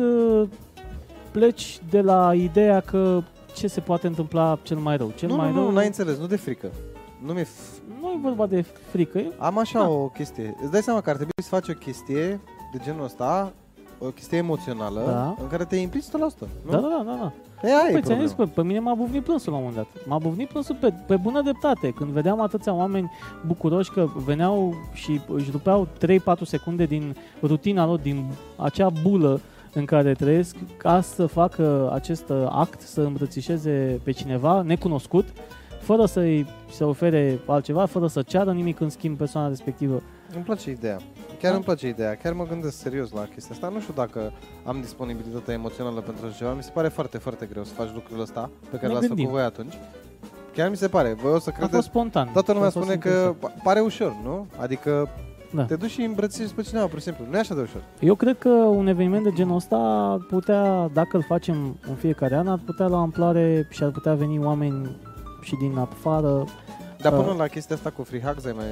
pleci 1.32 1.80
de 1.90 2.02
la 2.02 2.34
ideea 2.34 2.80
că 2.80 3.22
ce 3.56 3.68
se 3.68 3.80
poate 3.82 4.08
întâmpla 4.08 4.60
cel 4.64 4.78
mai 4.78 4.98
rău. 4.98 5.12
Cel 5.16 5.30
nu, 5.30 5.36
mai 5.36 5.50
nu, 5.50 5.56
rău 5.56 5.64
nu, 5.64 5.72
n-ai 5.72 5.86
înțeles, 5.86 6.18
nu 6.18 6.28
de 6.28 6.36
frică. 6.36 6.72
Nu 7.26 7.34
mi-e 7.34 7.44
f- 7.44 8.00
nu 8.02 8.10
e 8.10 8.20
vorba 8.22 8.46
de 8.46 8.62
frică. 8.92 9.18
e- 9.18 9.32
Am 9.38 9.58
așa 9.58 9.80
Da. 9.80 9.88
o 9.90 10.08
chestie. 10.08 10.56
Îți 10.62 10.72
dai 10.72 10.82
seama 10.82 11.02
că 11.02 11.10
ar 11.10 11.16
trebui 11.16 11.34
să 11.44 11.50
faci 11.50 11.70
o 11.70 11.74
chestie 11.74 12.42
de 12.74 12.80
genul 12.84 13.04
ăsta, 13.04 13.54
o 14.06 14.10
chestie 14.10 14.38
emoțională, 14.38 15.04
Da. 15.08 15.36
în 15.42 15.48
care 15.50 15.64
te 15.66 15.76
implici 15.76 16.04
100%. 16.04 16.48
Nu? 16.66 16.72
Da, 16.72 16.78
da, 16.78 16.88
da, 16.88 17.04
da. 17.06 17.16
da. 17.22 17.68
E, 17.68 17.72
aia 17.72 17.88
e 17.90 17.92
Păi 17.92 18.02
ți-am 18.02 18.20
zis, 18.20 18.28
problema. 18.28 18.52
pe, 18.56 18.62
pe 18.62 18.68
mine 18.68 18.80
m-a 18.80 18.94
buvnit 18.94 19.24
plânsul 19.24 19.52
la 19.52 19.58
un 19.58 19.64
moment 19.64 19.88
dat. 19.94 20.06
M-a 20.08 20.18
buvnit 20.18 20.48
plânsul 20.48 20.76
pe, 20.80 20.94
pe 21.08 21.16
bună 21.16 21.42
dreptate. 21.42 21.90
Când 21.90 22.10
vedeam 22.10 22.42
atâția 22.42 22.74
oameni 22.74 23.12
bucuroși 23.48 23.92
că 23.92 24.08
veneau 24.26 24.74
și 24.94 25.22
își 25.28 25.52
rupeau 25.52 25.88
3-4 26.38 26.42
secunde 26.44 26.86
din 26.86 27.16
rutina 27.42 27.86
lor, 27.86 28.00
din 28.00 28.26
acea 28.58 28.90
bulă 29.02 29.40
în 29.74 29.86
care 29.86 30.14
trăiesc, 30.14 30.56
ca 30.78 31.02
să 31.02 31.26
facă 31.26 31.90
acest 31.94 32.30
uh, 32.30 32.46
act, 32.50 32.82
să 32.82 33.02
îmbrățișeze 33.02 34.00
pe 34.04 34.12
cineva 34.12 34.62
necunoscut, 34.62 35.26
fără 35.82 36.06
să-i 36.06 36.46
se 36.72 36.84
ofere 36.84 37.40
altceva, 37.48 37.86
fără 37.86 38.08
să 38.08 38.22
ceară 38.22 38.52
nimic 38.52 38.80
în 38.80 38.90
schimb 38.90 39.18
persoana 39.18 39.48
respectivă. 39.48 40.02
Îmi 40.36 40.44
place 40.44 40.70
ideea. 40.72 40.98
Chiar 41.40 41.50
Da. 41.52 41.56
îmi 41.56 41.64
place 41.66 41.88
ideea. 41.88 42.16
Chiar 42.16 42.34
mă 42.34 42.46
gândesc 42.46 42.78
serios 42.78 43.12
la 43.12 43.22
chestia 43.34 43.52
asta. 43.56 43.70
Nu 43.70 43.80
știu 43.80 43.94
dacă 43.94 44.32
am 44.66 44.78
disponibilitatea 44.82 45.54
emoțională 45.54 46.00
pentru 46.00 46.26
așa 46.26 46.36
ceva. 46.36 46.54
Mi 46.54 46.64
se 46.64 46.72
pare 46.74 46.88
foarte, 46.88 47.18
foarte 47.18 47.46
greu 47.46 47.64
să 47.64 47.74
faci 47.74 47.90
lucrul 47.94 48.22
ăsta 48.22 48.50
pe 48.70 48.76
care 48.76 48.88
Ne 48.88 48.94
l-ați 48.94 49.08
gândim. 49.08 49.26
făcut 49.26 49.40
voi 49.40 49.48
atunci. 49.48 49.74
Chiar 50.54 50.70
mi 50.70 50.76
se 50.78 50.88
pare. 50.88 51.14
Voi 51.14 51.32
o 51.32 51.40
să 51.40 51.50
A 51.50 51.54
fost 51.56 51.68
credeți... 51.70 51.88
spontan. 51.88 52.30
Toată 52.34 52.52
lumea 52.54 52.68
A 52.68 52.72
fost 52.72 52.86
spune 52.86 53.00
că 53.00 53.08
interesant. 53.10 53.38
pa- 53.60 53.64
pare 53.64 53.80
ușor, 53.80 54.16
nu? 54.24 54.48
Adică 54.60 55.10
Da. 55.54 55.64
te 55.64 55.76
duci 55.76 55.90
și 55.90 56.02
îmbrățișezi 56.02 56.54
pe 56.54 56.62
cineva, 56.62 56.86
pur 56.88 56.98
și 56.98 57.04
simplu. 57.04 57.26
Nu 57.30 57.36
e 57.36 57.40
așa 57.40 57.56
de 57.56 57.62
ușor. 57.62 57.84
Eu 58.00 58.16
cred 58.16 58.38
că 58.38 58.50
un 58.50 58.88
eveniment 58.88 59.24
de 59.24 59.32
genul 59.34 59.56
ăsta 59.56 59.76
ar 60.12 60.18
putea, 60.30 60.90
dacă 60.94 61.18
îl 61.18 61.24
facem 61.28 61.78
în 61.88 61.96
fiecare 61.96 62.36
an, 62.36 62.48
ar 62.48 62.60
putea 62.66 62.86
la 62.88 62.98
amploare 62.98 63.68
și 63.70 63.84
ar 63.84 63.90
putea 63.92 64.14
veni 64.14 64.40
oameni 64.46 64.98
și 65.42 65.56
din 65.56 65.78
afară. 65.78 66.44
Dar 67.04 67.12
Da. 67.12 67.18
până 67.18 67.34
la 67.38 67.48
chestia 67.48 67.76
asta 67.76 67.90
cu 67.90 68.04
free 68.04 68.22
hugs, 68.22 68.46
ai 68.46 68.54
mai, 68.56 68.66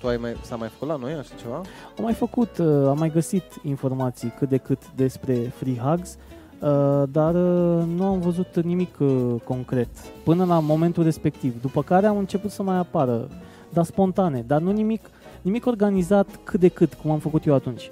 tu 0.00 0.06
ai 0.06 0.16
mai, 0.16 0.36
s-a 0.42 0.56
mai 0.56 0.68
făcut 0.68 0.88
la 0.88 0.96
noi 0.96 1.12
așa 1.12 1.34
ceva? 1.40 1.56
Am 1.98 2.02
mai 2.02 2.12
făcut, 2.12 2.58
uh, 2.58 2.66
am 2.88 2.98
mai 2.98 3.10
găsit 3.10 3.44
informații 3.62 4.32
cât 4.38 4.48
de 4.48 4.56
cât 4.56 4.78
despre 4.96 5.34
free 5.34 5.76
hugs, 5.76 6.16
uh, 6.58 7.02
dar 7.10 7.34
uh, 7.34 7.82
nu 7.96 8.04
am 8.04 8.20
văzut 8.20 8.62
nimic 8.62 8.94
uh, 8.98 9.34
concret 9.44 9.88
până 10.24 10.44
la 10.44 10.58
momentul 10.58 11.04
respectiv. 11.04 11.60
După 11.60 11.82
care 11.82 12.06
am 12.06 12.16
început 12.18 12.50
să 12.50 12.62
mai 12.62 12.76
apară, 12.76 13.28
dar 13.68 13.84
spontane, 13.84 14.44
dar 14.46 14.60
nu 14.60 14.70
nimic, 14.70 15.10
nimic 15.42 15.66
organizat 15.66 16.26
cât 16.44 16.60
de 16.60 16.68
cât, 16.68 16.94
cum 16.94 17.10
am 17.10 17.18
făcut 17.18 17.46
eu 17.46 17.54
atunci. 17.54 17.90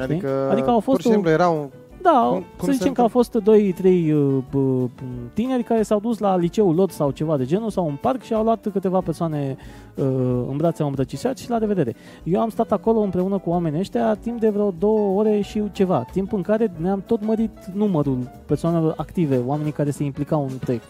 Adică, 0.00 0.48
Adică 0.50 0.70
au 0.70 0.80
fost 0.80 0.96
pur 0.96 1.00
și 1.00 1.10
simplu 1.12 1.30
era 1.30 1.48
un... 1.48 1.68
Da, 2.04 2.26
Cum- 2.28 2.30
cum, 2.32 2.44
cum 2.56 2.64
să 2.66 2.70
se 2.70 2.72
zicem 2.72 2.92
că 2.92 3.00
au 3.00 3.08
fost 3.08 3.38
2-3 3.40 3.42
uh, 3.44 4.36
b- 4.50 4.88
tineri 5.32 5.62
care 5.62 5.82
s-au 5.82 6.00
dus 6.00 6.18
la 6.18 6.36
liceul 6.36 6.74
lor 6.74 6.90
sau 6.90 7.10
ceva 7.10 7.36
de 7.36 7.44
genul 7.44 7.70
sau 7.70 7.86
un 7.86 7.96
parc 8.00 8.22
și 8.22 8.34
au 8.34 8.42
luat 8.42 8.66
câteva 8.72 9.00
persoane 9.00 9.56
uh, 9.94 10.04
în 10.50 10.56
brațe, 10.56 10.82
au 10.82 10.88
îmbrățișat 10.88 11.38
și 11.38 11.50
la 11.50 11.58
revedere. 11.58 11.94
Eu 12.22 12.40
am 12.40 12.48
stat 12.48 12.72
acolo 12.72 13.00
împreună 13.00 13.38
cu 13.38 13.50
oamenii 13.50 13.78
ăștia 13.80 14.14
timp 14.14 14.40
de 14.40 14.48
vreo 14.48 14.74
două 14.78 15.18
ore 15.20 15.40
și 15.40 15.62
ceva, 15.72 16.04
timp 16.12 16.32
în 16.32 16.42
care 16.42 16.72
ne-am 16.76 17.02
tot 17.06 17.24
mărit 17.24 17.50
numărul 17.72 18.18
persoanelor 18.46 18.94
active, 18.96 19.40
oamenii 19.46 19.72
care 19.72 19.90
se 19.90 20.04
implicau 20.04 20.42
în 20.50 20.56
proiect. 20.56 20.86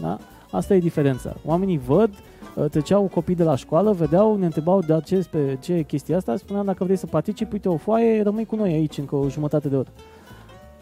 Da? 0.00 0.18
Asta 0.50 0.74
e 0.74 0.78
diferența. 0.78 1.34
Oamenii 1.46 1.78
văd, 1.78 2.10
uh, 2.56 2.64
treceau 2.70 3.02
copii 3.14 3.34
de 3.34 3.44
la 3.44 3.56
școală, 3.56 3.92
vedeau, 3.92 4.36
ne 4.36 4.44
întrebau 4.44 4.80
de 4.80 5.00
ce, 5.04 5.26
pe 5.30 5.58
ce 5.60 5.72
e 5.72 5.82
chestia 5.82 6.16
asta, 6.16 6.36
spuneam 6.36 6.64
dacă 6.64 6.84
vrei 6.84 6.96
să 6.96 7.06
participi, 7.06 7.52
uite 7.52 7.68
o 7.68 7.76
foaie, 7.76 8.22
rămâi 8.22 8.44
cu 8.44 8.56
noi 8.56 8.72
aici 8.72 8.98
încă 8.98 9.16
o 9.16 9.28
jumătate 9.28 9.68
de 9.68 9.76
oră. 9.76 9.88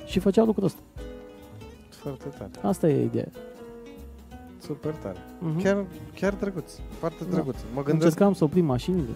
Și 0.07 0.19
făceau 0.19 0.47
lucrul 0.47 0.65
ăsta. 0.65 0.81
Foarte 1.89 2.29
tare, 2.39 2.51
Asta 2.67 2.89
e 2.89 3.05
ideea. 3.05 3.29
super 4.61 4.95
tare. 4.95 5.17
Uh-huh. 5.19 5.63
Chiar, 5.63 5.85
chiar 6.15 6.35
drăguț, 6.35 6.73
foarte 6.99 7.25
Da. 7.25 7.31
drăguț. 7.31 7.57
Mă 7.75 7.83
gândesc 7.83 8.05
Încercam 8.05 8.33
să 8.33 8.45
oprim 8.45 8.65
mașinile. 8.65 9.09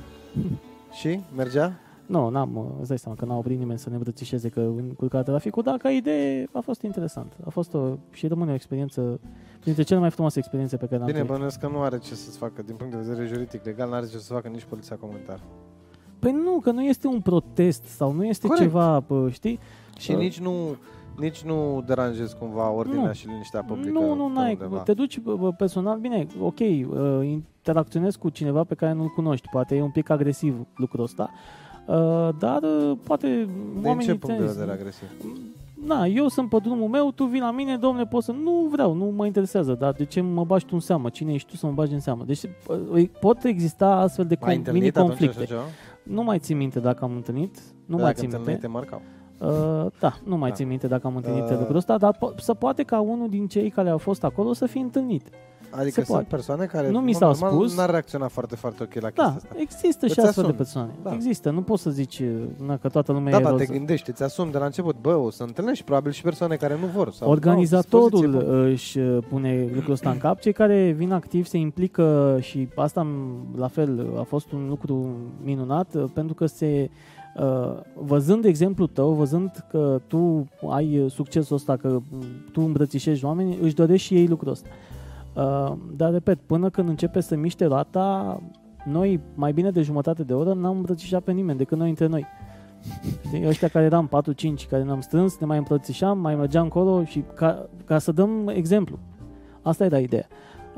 și 1.01 1.21
mergea? 1.37 1.73
Nu, 2.07 2.29
n-am, 2.29 2.57
uh, 2.57 2.65
îți 2.79 2.89
dai 2.89 2.99
seama 2.99 3.17
că 3.19 3.25
n-a 3.25 3.37
oprit 3.37 3.59
nimeni 3.59 3.79
să 3.79 3.89
ne 3.89 3.95
îmbrățișeze 3.95 4.49
că 4.49 4.61
încurca 4.61 5.23
traficul, 5.23 5.63
dar 5.63 5.77
ca 5.77 5.91
idee 5.91 6.49
a 6.53 6.61
fost 6.61 6.83
interesant. 6.83 7.33
A 7.47 7.51
fost 7.51 7.75
o, 7.75 7.97
și 8.11 8.27
rămâne 8.27 8.51
o 8.51 8.55
experiență, 8.55 9.21
dintre 9.65 9.83
cele 9.83 10.01
mai 10.01 10.11
frumoase 10.11 10.39
experiențe 10.39 10.77
pe 10.77 10.85
care 10.85 10.97
le-am 10.97 11.07
Bine, 11.07 11.19
trăit. 11.19 11.33
bănuiesc 11.33 11.61
că 11.61 11.69
nu 11.69 11.81
are 11.83 11.99
ce 11.99 12.15
să-ți 12.15 12.39
facă, 12.39 12.63
din 12.63 12.75
punct 12.77 12.93
de 12.95 12.99
vedere 13.03 13.27
juridic, 13.27 13.65
legal, 13.65 13.89
nu 13.89 13.95
are 13.95 14.07
ce 14.07 14.19
să 14.19 14.33
facă 14.33 14.49
nici 14.49 14.65
poliția 14.65 14.97
comunitară. 14.97 15.41
Păi 16.19 16.33
nu, 16.33 16.61
că 16.61 16.71
nu 16.71 16.83
este 16.83 17.07
un 17.07 17.21
protest 17.21 17.85
sau 17.85 18.13
nu 18.13 18.25
este 18.27 18.47
Corect. 18.47 18.65
ceva, 18.67 19.01
pă, 19.01 19.29
știi? 19.33 19.59
Și 19.99 20.11
Uh, 20.11 20.17
nici 20.19 20.41
nu 20.41 20.77
nici 21.19 21.43
nu 21.43 21.83
deranjezi 21.87 22.37
cumva 22.37 22.71
ordinea 22.71 23.07
Nu. 23.07 23.13
și 23.13 23.27
liniștea 23.27 23.63
publică 23.63 23.99
Nu, 23.99 24.15
nu, 24.15 24.25
pe 24.27 24.33
n-ai. 24.33 24.53
undeva. 24.53 24.79
Te 24.79 24.95
duci 24.95 25.21
bă, 25.21 25.37
bă, 25.37 25.53
personal, 25.53 25.99
bine, 25.99 26.27
ok, 26.41 26.59
uh, 26.59 26.87
interacționezi 27.23 28.19
cu 28.19 28.29
cineva 28.29 28.65
pe 28.65 28.75
care 28.75 28.93
nu-l 28.93 29.09
cunoști, 29.09 29.49
poate 29.49 29.77
e 29.77 29.83
un 29.83 29.91
pic 29.91 30.11
agresiv 30.11 30.67
lucrul 30.77 31.03
ăsta, 31.05 31.31
uh, 31.87 32.29
dar 32.39 32.63
uh, 32.63 32.97
poate 33.05 33.27
Din 33.75 33.85
oamenii... 33.87 34.07
ce 34.07 34.15
punct 34.15 34.39
de 34.39 34.45
te- 34.45 34.53
vedere 34.53 34.73
agresiv? 34.73 35.09
Na, 35.87 36.05
eu 36.07 36.29
sunt 36.29 36.49
pe 36.49 36.57
drumul 36.63 36.89
meu, 36.89 37.11
tu 37.13 37.25
vii 37.25 37.41
la 37.41 37.51
mine, 37.51 37.77
domnule, 37.77 38.07
pot 38.07 38.23
să... 38.23 38.33
Nu 38.33 38.69
vreau, 38.71 38.93
nu 38.95 39.05
mă 39.17 39.27
interesează, 39.27 39.73
dar 39.75 39.93
de 39.93 40.05
ce 40.05 40.21
mă 40.21 40.45
bagi 40.45 40.65
tu 40.65 40.71
în 40.75 40.81
seamă? 40.81 41.09
Cine 41.09 41.33
ești 41.33 41.49
tu 41.51 41.57
să 41.57 41.67
mă 41.67 41.73
bagi 41.73 41.93
în 41.93 42.01
seamă? 42.01 42.25
Deci 42.25 42.43
uh, 42.93 43.09
pot 43.21 43.45
exista 43.45 43.89
astfel 43.95 44.25
de 44.27 44.37
Ai 44.41 44.53
com- 44.55 44.57
întâlnit 44.57 44.97
atunci 44.97 45.11
așa 45.13 45.19
mini-conflicte. 45.21 45.45
ceva? 45.55 45.63
Nu 46.03 46.23
mai 46.23 46.39
țin 46.39 46.57
minte 46.57 46.81
dacă 46.81 47.05
am 47.05 47.13
întâlnit, 47.15 47.57
nu 47.87 47.97
Da, 47.97 48.03
mai 48.03 48.13
dacă 48.13 48.15
țin 48.15 48.25
întâlneai, 48.25 48.53
minte. 48.53 48.67
te 48.67 48.73
marcau. 48.73 49.01
Uh, 49.41 49.87
da, 50.01 50.15
nu 50.25 50.37
mai 50.37 50.49
Da. 50.49 50.55
țin 50.55 50.67
minte 50.69 50.87
dacă 50.87 51.07
am 51.07 51.17
întâlnit 51.17 51.43
Uh. 51.51 51.57
lucrul 51.59 51.77
ăsta, 51.77 51.99
dar 51.99 52.17
po- 52.17 52.35
să 52.41 52.55
poate 52.55 52.83
ca 52.83 53.01
unul 53.01 53.29
din 53.29 53.47
cei 53.47 53.71
care 53.71 53.89
au 53.89 53.99
fost 53.99 54.25
acolo 54.25 54.53
să 54.53 54.67
fie 54.67 54.81
întâlnit. 54.81 55.29
Adică 55.71 55.91
Se 55.91 55.95
sunt 56.05 56.07
poate. 56.07 56.27
persoane 56.31 56.65
care 56.65 56.91
Nu 56.91 57.01
mi 57.01 57.13
mă, 57.13 57.19
s-au 57.19 57.29
normal, 57.31 57.51
spus. 57.51 57.77
n-ar 57.77 57.91
reacționa 57.91 58.29
foarte, 58.29 58.57
foarte 58.57 58.83
ok 58.83 58.95
la 58.95 59.01
chestia 59.01 59.25
Da, 59.25 59.35
asta. 59.35 59.49
există 59.57 60.07
și 60.07 60.19
Îți 60.19 60.27
astfel 60.27 60.45
de 60.45 60.51
asumi. 60.51 60.57
persoane. 60.57 60.91
Da. 61.03 61.13
Există, 61.15 61.51
nu 61.51 61.63
poți 61.63 61.83
să 61.83 61.91
zici 61.91 62.19
uh, 62.19 62.29
na, 62.67 62.77
că 62.77 62.89
toată 62.89 63.13
lumea 63.13 63.33
Da, 63.33 63.39
e 63.39 63.43
dar 63.43 63.53
te 63.53 63.59
roză. 63.59 63.73
gândești, 63.73 64.11
îți 64.11 64.23
asumi 64.23 64.53
de 64.53 64.59
la 64.59 64.65
început, 64.65 64.97
bă, 65.01 65.15
o 65.15 65.31
să 65.31 65.43
întâlnești 65.43 65.85
probabil 65.85 66.13
și 66.13 66.23
persoane 66.23 66.57
care 66.57 66.77
nu 66.81 66.87
vor. 66.87 67.11
Sau, 67.13 67.31
Organizatorul 67.31 68.03
au 68.03 68.09
dispoziție 68.21 68.47
bună. 68.49 68.63
își 68.67 68.99
uh, 68.99 69.19
pune 69.29 69.69
lucrul 69.75 69.93
ăsta 69.93 70.11
în 70.11 70.19
cap. 70.19 70.39
Cei 70.41 70.53
care 70.53 70.91
vin 70.91 71.13
activ 71.13 71.47
se 71.47 71.57
implică 71.59 72.37
și 72.41 72.69
asta 72.75 73.07
m- 73.07 73.57
la 73.59 73.69
fel 73.69 74.07
a 74.19 74.23
fost 74.23 74.53
un 74.53 74.67
lucru 74.69 75.07
minunat 75.43 75.95
uh, 75.95 76.05
pentru 76.15 76.35
că 76.35 76.47
se 76.47 76.91
uh, 76.91 77.16
văzând 77.95 78.45
exemplul 78.45 78.89
tău, 78.89 79.13
văzând 79.13 79.65
că 79.71 80.01
tu 80.07 80.47
ai 80.71 80.99
uh, 80.99 81.11
succesul 81.11 81.57
ăsta, 81.57 81.77
că 81.77 81.89
m, 81.89 82.25
tu 82.53 82.61
îmbrățișești 82.61 83.25
oamenii, 83.25 83.59
își 83.63 83.75
dorești 83.75 84.07
și 84.07 84.15
ei 84.15 84.27
lucrul 84.27 84.53
ăsta. 84.53 84.69
Uh, 85.35 85.73
Dar, 85.97 86.13
repet, 86.13 86.39
până 86.47 86.71
când 86.71 86.89
începe 86.89 87.21
să 87.21 87.37
miște 87.37 87.65
roata, 87.65 88.41
noi, 88.85 89.21
mai 89.35 89.53
bine 89.53 89.71
de 89.71 89.83
jumătate 89.83 90.23
de 90.23 90.35
oră, 90.35 90.53
n-am 90.53 90.77
îmbrățișat 90.77 91.23
pe 91.23 91.33
nimeni 91.33 91.59
decât 91.59 91.79
noi 91.79 91.89
între 91.89 92.07
noi. 92.07 92.27
Știi? 93.27 93.47
Ăștia 93.47 93.69
care 93.69 93.85
eram 93.85 94.11
4-5 94.65 94.69
care 94.69 94.83
ne-am 94.83 95.01
strâns, 95.01 95.39
ne 95.39 95.47
mai 95.47 95.59
îmbrățișam, 95.59 96.19
mai 96.19 96.35
mergeam 96.35 96.65
încolo 96.65 97.05
și 97.05 97.25
ca, 97.35 97.69
ca 97.85 97.99
să 97.99 98.13
dăm 98.13 98.49
exemplu. 98.49 98.99
Asta 99.63 99.85
era 99.85 99.99
ideea. 99.99 100.27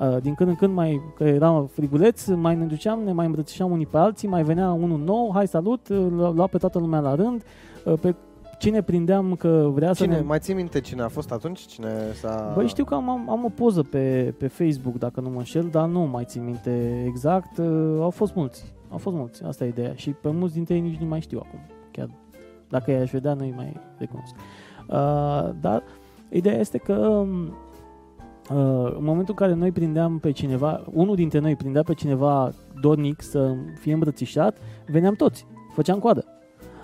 Uh, 0.00 0.16
Din 0.22 0.34
când 0.34 0.48
în 0.48 0.56
când 0.56 0.74
mai, 0.74 1.00
că 1.16 1.24
era 1.24 1.66
friguleț, 1.70 2.26
mai 2.26 2.56
ne 2.56 2.64
duceam, 2.64 3.00
ne 3.04 3.12
mai 3.12 3.26
îmbrățișam 3.26 3.70
unii 3.70 3.87
pe 3.87 3.96
alții, 3.96 4.28
mai 4.28 4.42
venea 4.42 4.72
unul 4.72 4.98
nou, 4.98 5.30
hai 5.34 5.46
salut, 5.46 5.88
uh, 5.88 6.06
lua 6.11 6.30
lua 6.30 6.46
pe 6.46 6.58
toată 6.58 6.78
lumea 6.78 7.00
la 7.00 7.14
rând, 7.14 7.42
uh, 7.84 7.98
pe 8.00 8.14
cine 8.58 8.82
prindeam 8.82 9.34
că 9.34 9.70
vrea 9.72 9.92
să 9.92 10.02
Cine, 10.02 10.16
ne... 10.16 10.22
mai 10.22 10.38
ții 10.38 10.54
minte 10.54 10.80
cine 10.80 11.02
a 11.02 11.08
fost 11.08 11.32
atunci? 11.32 11.61
Cine 11.61 11.88
s-a... 12.20 12.52
Băi, 12.54 12.66
știu 12.66 12.84
că 12.84 12.94
am, 12.94 13.11
am, 13.11 13.30
am 13.30 13.44
o 13.44 13.48
poză 13.48 13.82
pe, 13.82 14.34
pe 14.38 14.46
Facebook, 14.46 14.98
dacă 14.98 15.20
nu 15.20 15.28
mă 15.28 15.38
înșel, 15.38 15.68
dar 15.70 15.88
nu 15.88 16.00
mai 16.00 16.24
țin 16.24 16.44
minte 16.44 17.04
exact. 17.06 17.58
Uh, 17.58 17.66
au 18.00 18.11
fost 18.11 18.34
mulți, 18.34 18.72
au 18.90 18.98
fost 18.98 19.16
mulți, 19.16 19.44
asta 19.44 19.64
e 19.64 19.68
ideea. 19.68 19.92
Și 19.94 20.11
pe 20.11 20.30
mulți 20.30 20.54
dintre 20.54 20.74
ei 20.74 20.80
nici 20.80 20.98
nu 20.98 21.06
mai 21.06 21.20
știu 21.20 21.38
acum. 21.46 21.58
Chiar 21.90 22.08
dacă 22.68 22.90
i-aș 22.90 23.11
vedea, 23.11 23.34
nu-i 23.34 23.54
mai 23.56 23.76
recunosc. 23.98 24.34
Uh, 24.88 25.54
dar 25.61 25.82
ideea 26.28 26.58
este 26.58 26.78
că 26.78 26.92
um, 26.92 27.42
uh, 27.42 27.52
în 28.48 29.04
momentul 29.04 29.34
în 29.38 29.46
care 29.46 29.54
noi 29.54 29.72
prindeam 29.72 30.18
pe 30.18 30.30
cineva, 30.30 30.85
unul 30.92 31.14
dintre 31.14 31.38
noi 31.38 31.56
prindea 31.56 31.83
pe 31.83 31.94
cineva 31.94 32.52
dornic 32.81 33.23
să 33.23 33.54
fie 33.81 33.92
îmbrățișat, 33.92 34.56
veneam 34.87 35.14
toți, 35.14 35.46
făceam 35.75 35.98
coadă. 35.98 36.25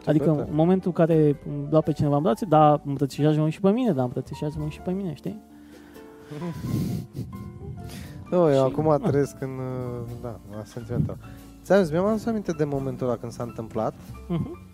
Adică 0.06 0.24
tare. 0.30 0.40
în 0.48 0.54
momentul 0.54 0.92
în 0.96 1.04
care 1.06 1.36
lua 1.70 1.80
pe 1.80 1.92
cineva 1.92 2.16
în 2.16 2.22
brațe, 2.22 2.44
da, 2.44 2.80
îmbrățișează-mă 2.84 3.48
și 3.48 3.60
pe 3.60 3.70
mine, 3.70 3.92
da, 3.92 4.02
îmbrățișează-mă 4.02 4.68
și 4.68 4.80
pe 4.80 4.90
mine, 4.90 5.14
știi? 5.14 5.42
Nu, 8.30 8.36
eu 8.48 8.52
Și- 8.52 8.58
acum 8.72 8.84
na. 8.84 8.96
trăiesc 8.96 9.36
în... 9.40 9.48
uh, 9.48 10.06
Da, 10.22 10.40
la 10.56 10.64
sentimental. 10.64 11.16
Ți-am 11.62 11.82
zis, 11.82 11.90
mi-am 11.90 12.04
adus 12.06 12.26
aminte 12.26 12.52
de 12.52 12.64
momentul 12.64 13.06
ăla 13.06 13.16
când 13.16 13.32
s-a 13.32 13.42
întâmplat 13.42 13.94
Uh-huh. 13.94 14.72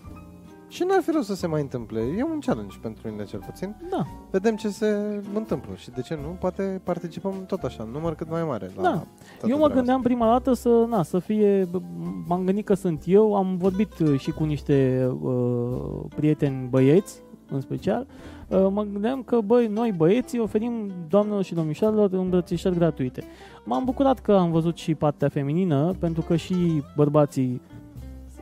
Și 0.70 0.84
n-ar 0.88 1.02
fi 1.02 1.10
rău 1.10 1.20
să 1.22 1.34
se 1.34 1.46
mai 1.46 1.60
întâmple. 1.60 2.00
E 2.18 2.22
un 2.24 2.38
challenge 2.46 2.76
pentru 2.82 3.08
mine 3.10 3.24
cel 3.24 3.40
puțin. 3.46 3.74
Da, 3.90 4.06
Vedem 4.30 4.56
ce 4.56 4.68
se 4.68 4.86
întâmplă 5.34 5.74
și 5.74 5.90
de 5.90 6.00
ce 6.00 6.18
nu, 6.22 6.28
poate 6.40 6.80
participăm 6.84 7.34
tot 7.46 7.62
așa, 7.62 7.82
în 7.82 7.90
număr 7.90 8.14
cât 8.14 8.30
mai 8.30 8.44
mare. 8.44 8.70
La 8.76 8.82
Da. 8.82 8.88
toată 8.90 9.06
eu 9.42 9.48
mă 9.48 9.54
treaba 9.56 9.74
gândeam 9.74 10.02
prima 10.02 10.26
dată 10.26 10.52
să, 10.52 10.84
na, 10.88 11.02
să 11.02 11.18
fie, 11.18 11.64
b- 11.64 11.82
m-am 12.26 12.44
gândit 12.44 12.64
că 12.64 12.74
sunt 12.74 13.02
eu, 13.06 13.34
am 13.36 13.56
vorbit 13.56 13.98
uh, 13.98 14.18
și 14.20 14.30
cu 14.30 14.44
niște 14.44 15.08
uh, 15.22 16.00
prieteni 16.16 16.66
băieți 16.68 17.22
în 17.52 17.60
special, 17.60 18.06
uh, 18.48 18.66
mă 18.70 18.82
gândeam 18.92 19.22
că, 19.22 19.38
băi, 19.44 19.66
noi 19.66 19.92
băieții 19.96 20.38
oferim 20.38 20.90
doamnelor 21.08 21.42
și 21.42 21.54
domnișoarelor 21.54 22.12
îmbrățișări 22.12 22.74
gratuite. 22.74 23.22
M-am 23.64 23.84
bucurat 23.84 24.18
că 24.18 24.32
am 24.32 24.50
văzut 24.50 24.76
și 24.76 24.94
partea 24.94 25.28
feminină, 25.28 25.92
pentru 25.98 26.22
că 26.22 26.36
și 26.36 26.82
bărbații 26.96 27.60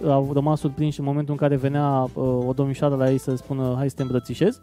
au 0.06 0.30
rămas 0.32 0.60
surprinși 0.60 0.98
în 1.00 1.04
momentul 1.06 1.32
în 1.32 1.38
care 1.38 1.56
venea 1.56 2.02
uh, 2.02 2.24
o 2.46 2.52
domnișoară 2.54 2.94
la 2.96 3.10
ei 3.10 3.18
să 3.18 3.34
spună 3.36 3.74
hai 3.76 3.88
să 3.88 3.96
te 3.96 4.02
îmbrățișez. 4.02 4.60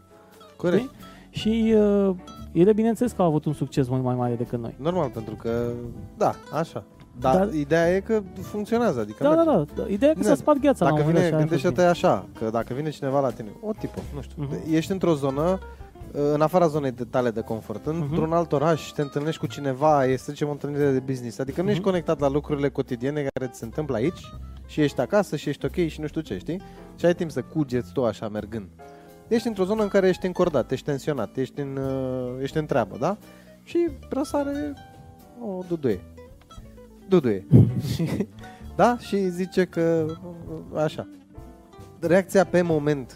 Corect. 0.58 0.90
Și 1.30 1.74
uh, 1.78 2.16
ele, 2.52 2.74
bineînțeles, 2.74 3.12
că 3.12 3.22
au 3.22 3.28
avut 3.28 3.46
un 3.46 3.54
succes 3.54 3.88
mult 3.88 4.04
mai 4.04 4.16
mare 4.16 4.34
decât 4.36 4.60
noi. 4.60 4.76
Normal, 4.78 5.10
pentru 5.10 5.36
că, 5.36 5.68
da, 6.18 6.34
așa. 6.54 6.84
Dar, 7.20 7.36
Dar- 7.36 7.54
ideea 7.54 7.96
e 7.96 8.00
că 8.00 8.22
funcționează, 8.42 9.00
adică 9.00 9.24
Da, 9.24 9.36
da, 9.36 9.44
merge. 9.44 9.72
da, 9.76 9.82
da. 9.82 9.88
Ideea 9.90 10.12
e 10.12 10.14
că 10.14 10.20
Nu, 10.20 10.26
s-a 10.28 10.36
spart 10.36 10.60
gheața 10.60 10.86
la 10.86 10.92
un 10.92 10.98
Dacă 10.98 11.08
moment 11.10 11.26
vine, 11.26 11.38
dat 11.38 11.48
și 11.50 11.54
aia 11.54 11.56
a 11.56 11.62
fost 11.62 11.76
gândește-te 11.76 12.08
așa, 12.08 12.26
că 12.40 12.50
dacă 12.52 12.74
vine 12.74 12.90
cineva 12.90 13.20
la 13.20 13.30
tine, 13.30 13.50
o 13.62 13.72
tipă, 13.80 14.00
nu 14.16 14.22
știu, 14.22 14.44
Mhm. 14.44 14.74
ești 14.76 14.92
într-o 14.92 15.14
zonă, 15.14 15.60
în 16.34 16.42
afara 16.42 16.68
zonei 16.68 16.92
de 16.92 17.04
tale 17.04 17.30
de 17.30 17.42
confort, 17.42 17.86
într-un 17.86 18.34
alt 18.34 18.52
oraș, 18.52 18.82
te 18.90 19.02
întâlnești 19.02 19.40
cu 19.40 19.48
cineva, 19.48 20.06
e 20.06 20.16
să 20.18 20.32
zicem 20.32 20.48
o 20.48 20.52
întâlnire 20.52 20.92
de 20.92 21.00
business, 21.00 21.40
adică 21.40 21.62
nu 21.62 21.68
ești 21.68 21.80
Mhm. 21.82 21.90
conectat 21.90 22.20
la 22.20 22.30
lucrurile 22.30 22.70
cotidiene 22.70 23.28
care 23.34 23.52
ți 23.52 23.58
se 23.60 23.66
întâmplă 23.66 23.96
aici 23.96 24.20
și 24.66 24.82
ești 24.82 25.00
acasă 25.02 25.36
și 25.36 25.50
ești 25.50 25.66
ok 25.66 25.76
și 25.88 26.00
nu 26.02 26.08
știu 26.08 26.22
ce, 26.22 26.38
știi? 26.38 26.62
Și 26.96 27.06
ai 27.06 27.16
timp 27.16 27.32
să 27.32 27.42
cugeți 27.42 27.92
tu 27.92 28.06
așa 28.06 28.28
mergând. 28.30 28.68
Ești 29.28 29.48
într-o 29.48 29.64
zonă 29.66 29.82
în 29.84 29.88
care 29.88 30.08
ești 30.08 30.26
încordat, 30.26 30.72
ești 30.72 30.86
tensionat, 30.86 31.38
ești 31.38 31.60
în, 31.60 31.78
uh, 31.78 32.42
ești 32.42 32.58
în 32.58 32.66
treabă, 32.66 32.98
da? 33.00 33.18
Și 33.64 33.88
răsare 34.10 34.74
o 35.46 35.64
duduie. 35.68 36.00
Duduie. 37.10 37.46
da? 38.76 38.98
Și 39.00 39.30
zice 39.30 39.66
că 39.66 40.06
uh, 40.74 40.82
așa. 40.84 41.08
Reacția 42.00 42.44
pe 42.46 42.62
moment 42.62 43.16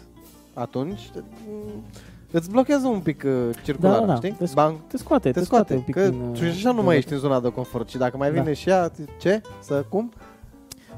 atunci 0.54 1.10
mm, 1.48 1.82
îți 2.30 2.50
blochează 2.50 2.86
un 2.86 3.00
pic 3.00 3.22
uh, 3.26 3.56
circularul, 3.64 4.06
Da, 4.06 4.06
da, 4.06 4.18
da. 4.20 4.26
știi? 4.26 4.36
Te 4.38 4.50
sc- 4.50 4.54
Bang, 4.54 4.76
Te 4.86 4.96
scoate, 4.96 5.30
te 5.30 5.44
scoate, 5.44 5.74
un 5.74 5.80
pic 5.80 5.94
că 5.94 6.08
din, 6.08 6.20
uh, 6.20 6.38
tu 6.38 6.44
și 6.44 6.50
așa 6.50 6.68
nu 6.70 6.74
din- 6.76 6.84
mai 6.84 6.96
ești 6.96 7.12
în 7.12 7.18
zona 7.18 7.40
de 7.40 7.48
confort 7.52 7.88
și 7.88 7.96
dacă 7.98 8.16
mai 8.16 8.32
Da. 8.32 8.40
vine 8.40 8.54
și 8.54 8.68
ea, 8.68 8.90
ce? 9.20 9.40
Să 9.62 9.84
cum? 9.88 10.12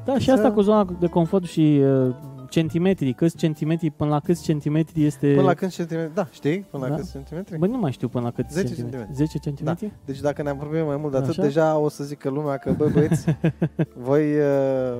Da, 0.04 0.18
și 0.18 0.24
să- 0.24 0.32
asta 0.32 0.52
cu 0.52 0.60
zona 0.60 0.86
de 1.00 1.06
confort 1.06 1.44
și 1.44 1.80
uh, 1.84 2.14
centimetri, 2.48 3.12
câți 3.12 3.36
centimetri, 3.36 3.90
până 3.90 4.10
la 4.10 4.20
câți 4.20 4.42
centimetri 4.42 5.04
este... 5.04 5.26
Până 5.34 5.46
la 5.46 5.54
câți 5.54 5.74
centimetri? 5.74 6.14
Da, 6.14 6.26
știi? 6.30 6.58
Până 6.70 6.82
la 6.84 6.88
Da. 6.90 6.96
câți 6.96 7.10
centimetri? 7.12 7.58
Bă, 7.58 7.66
nu 7.66 7.78
mai 7.78 7.92
știu 7.92 8.08
până 8.08 8.24
la 8.24 8.30
câți 8.30 8.52
10 8.54 8.66
centimetri. 8.66 8.98
centimetri. 8.98 9.26
10 9.26 9.38
centimetri? 9.38 9.92
Deci 10.04 10.20
dacă 10.20 10.42
ne 10.42 10.48
apropiem 10.50 10.86
mai 10.86 10.96
mult 10.96 11.12
de 11.12 11.18
atât, 11.18 11.30
Așa? 11.30 11.42
deja 11.42 11.76
o 11.78 11.88
să 11.88 12.04
zică 12.04 12.28
lumea 12.30 12.56
că, 12.56 12.72
băi 12.72 12.90
băieți, 12.90 13.26
voi 14.08 14.22
uh, 14.36 14.98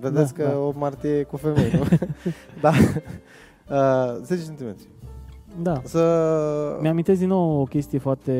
vedeți 0.00 0.34
Da, 0.34 0.42
că 0.44 0.50
da. 0.50 0.58
8 0.58 0.78
martie 0.78 1.10
e 1.18 1.22
cu 1.22 1.36
femei, 1.36 1.70
nu? 1.72 1.84
da. 2.64 2.70
Uh, 3.70 4.20
10 4.22 4.42
cm. 4.42 4.76
Da. 5.62 5.80
Să... 5.84 6.78
Mi-amintesc 6.80 7.18
din 7.18 7.28
nou 7.28 7.60
o 7.60 7.64
chestie 7.64 7.98
foarte 7.98 8.32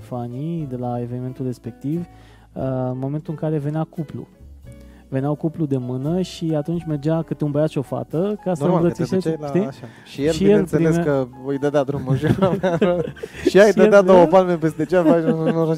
funny 0.00 0.66
de 0.68 0.76
la 0.76 1.00
evenimentul 1.00 1.44
respectiv, 1.46 1.98
uh, 2.00 2.62
în 2.90 2.98
momentul 2.98 3.32
în 3.32 3.38
care 3.38 3.58
venea 3.58 3.84
cuplu. 3.84 4.26
Veneau 5.12 5.34
cuplu 5.34 5.64
de 5.66 5.76
mână 5.76 6.20
și 6.20 6.52
atunci 6.56 6.84
mergea 6.86 7.22
câte 7.22 7.44
un 7.44 7.50
băiat 7.50 7.68
și 7.68 7.78
o 7.78 7.82
fată 7.82 8.40
ca 8.44 8.54
să 8.54 8.64
Normal, 8.64 8.82
că 8.82 8.90
te 8.90 9.02
îmbrățișeze, 9.02 9.36
duceai 9.36 9.52
la 9.62 9.66
știi? 9.66 9.66
așa. 9.68 9.86
Și 10.04 10.24
el, 10.24 10.32
Și 10.32 10.42
el 10.42 10.48
bineînțeles 10.48 10.96
primea- 10.96 11.04
că 11.04 11.26
îi 11.46 11.58
dădea 11.58 11.82
drumul 11.84 12.16
și 12.16 12.26
și 13.48 13.56
ea 13.56 13.64
îi 13.64 13.70
Și 13.72 13.78
el 13.78 13.84
dădea 13.84 14.02
două 14.02 14.18
primea- 14.24 14.38
palme 14.40 14.56
peste 14.56 14.84
ce 14.84 14.96
faci, 14.96 15.22
nu, 15.22 15.50
nu, 15.50 15.64
nu, 15.66 15.74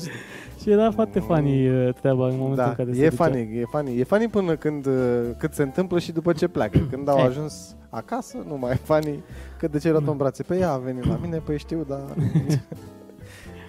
Și 0.63 0.71
era 0.71 0.91
foarte 0.91 1.19
funny 1.21 1.69
uh, 1.69 1.95
treaba 2.01 2.25
în 2.27 2.33
momentul 2.37 2.57
Da, 2.57 2.65
în 2.69 2.75
care 2.75 2.91
e 2.91 2.95
se 2.95 3.09
ducea. 3.09 3.25
funny, 3.25 3.59
e 3.61 3.65
funny. 3.71 3.99
E 3.99 4.05
funny 4.05 4.29
până 4.29 4.55
când 4.57 4.87
uh, 4.87 4.93
cât 5.39 5.53
se 5.55 5.63
întâmplă 5.63 5.99
și 5.99 6.13
după 6.13 6.33
ce 6.33 6.49
pleacă. 6.49 6.79
Când 6.91 7.09
au 7.09 7.19
Eh. 7.19 7.25
ajuns 7.29 7.77
acasă, 7.91 8.37
nu 8.49 8.57
mai 8.61 8.71
e 8.73 8.75
funny 8.83 9.23
că 9.59 9.69
de 9.69 9.79
ce 9.79 9.87
ai 9.87 9.93
luat 9.93 10.07
în 10.09 10.17
brațe. 10.17 10.43
Pe 10.43 10.57
ea 10.59 10.71
a 10.73 10.77
venit 10.77 11.07
la 11.07 11.19
mine, 11.23 11.37
păi 11.37 11.59
știu, 11.59 11.85
dar... 11.89 12.01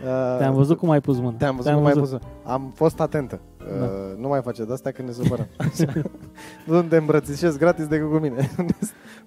Uh, 0.05 0.37
Te-am 0.37 0.53
văzut 0.53 0.77
cum 0.77 0.89
ai 0.89 1.01
pus 1.01 1.17
mâna. 1.19 1.35
Te-am 1.37 1.55
văzut 1.55 1.73
cum 1.73 1.85
ai 1.85 1.93
pus. 1.93 2.17
Am 2.43 2.71
fost 2.75 2.99
atentă. 2.99 3.39
Da. 3.67 3.85
Uh, 3.85 4.17
nu 4.17 4.27
mai 4.27 4.41
face 4.41 4.63
de-astea 4.63 4.91
când 4.91 5.07
ne 5.07 5.13
supărăm. 5.13 5.47
nu 6.65 6.83
te 6.83 6.97
îmbrățișezi 6.97 7.57
gratis 7.57 7.87
decât 7.87 8.09
cu 8.09 8.17
mine. 8.17 8.51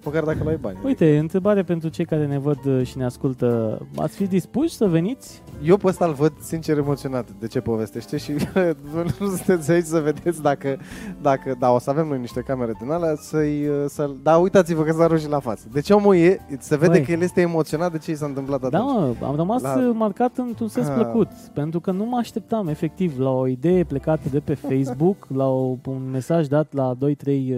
Măcar 0.09 0.23
dacă 0.23 0.43
nu 0.43 0.49
ai 0.49 0.57
bani. 0.57 0.77
Uite, 0.83 1.17
întrebare 1.17 1.63
pentru 1.63 1.89
cei 1.89 2.05
care 2.05 2.25
ne 2.27 2.37
văd 2.39 2.65
uh, 2.65 2.85
și 2.85 2.97
ne 2.97 3.05
ascultă. 3.05 3.79
Ați 3.95 4.15
fi 4.15 4.27
dispuși 4.27 4.73
să 4.75 4.85
veniți? 4.85 5.41
Eu 5.63 5.77
pe 5.77 5.87
ăsta 5.87 6.05
îl 6.05 6.13
văd 6.13 6.33
sincer 6.39 6.77
emoționat 6.77 7.27
de 7.39 7.47
ce 7.47 7.59
povestește 7.59 8.17
și 8.17 8.31
nu 9.19 9.27
sunteți 9.27 9.71
aici 9.71 9.85
să 9.85 9.99
vedeți 9.99 10.41
dacă, 10.41 10.77
dacă 11.21 11.55
da, 11.59 11.71
o 11.71 11.79
să 11.79 11.89
avem 11.89 12.07
noi 12.07 12.19
niște 12.19 12.41
camere 12.41 12.71
din 12.81 12.91
alea, 12.91 13.15
să-i, 13.15 13.69
să 13.87 14.09
da, 14.23 14.37
uitați-vă 14.37 14.83
că 14.83 14.91
s-a 14.91 15.07
rușit 15.07 15.29
la 15.29 15.39
față. 15.39 15.67
Deci 15.71 15.89
omul 15.89 16.15
e, 16.15 16.39
se 16.59 16.77
vede 16.77 16.91
Băi. 16.91 17.01
că 17.05 17.11
el 17.11 17.21
este 17.21 17.41
emoționat 17.41 17.91
de 17.91 17.97
ce 17.97 18.11
i 18.11 18.15
s-a 18.15 18.25
întâmplat 18.25 18.63
atunci. 18.63 18.81
Da, 18.81 18.91
mă, 18.93 19.13
am 19.25 19.35
rămas 19.35 19.61
La- 19.61 19.75
la... 19.75 19.91
marcat 19.91 20.37
într-un 20.37 20.67
sens 20.67 20.87
Ah. 20.87 20.93
plăcut, 20.95 21.27
pentru 21.53 21.79
că 21.79 21.91
nu 21.91 22.05
mă 22.05 22.17
așteptam 22.17 22.67
efectiv 22.67 23.19
la 23.19 23.29
o 23.29 23.47
idee 23.47 23.83
plecată 23.83 24.29
de 24.31 24.39
pe 24.39 24.53
Facebook, 24.69 25.27
la 25.35 25.47
o, 25.47 25.77
un 25.85 26.09
mesaj 26.11 26.47
dat 26.47 26.73
la 26.73 26.95
2-3 26.95 26.97
uh, 27.25 27.55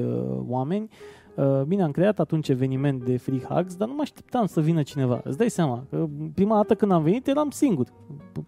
oameni. 0.47 0.89
Uh, 1.35 1.61
bine, 1.61 1.83
am 1.83 1.91
creat 1.91 2.19
atunci 2.19 2.49
eveniment 2.49 3.03
de 3.03 3.17
free 3.17 3.39
hugs, 3.39 3.75
dar 3.75 3.87
nu 3.87 3.93
mă 3.93 4.01
așteptam 4.01 4.45
să 4.45 4.61
vină 4.61 4.81
cineva. 4.83 5.21
Îți 5.23 5.37
dai 5.37 5.49
seama 5.49 5.83
că 5.89 6.05
prima 6.33 6.55
dată 6.55 6.75
când 6.75 6.91
am 6.91 7.03
venit 7.03 7.27
eram 7.27 7.49
singur. 7.49 7.85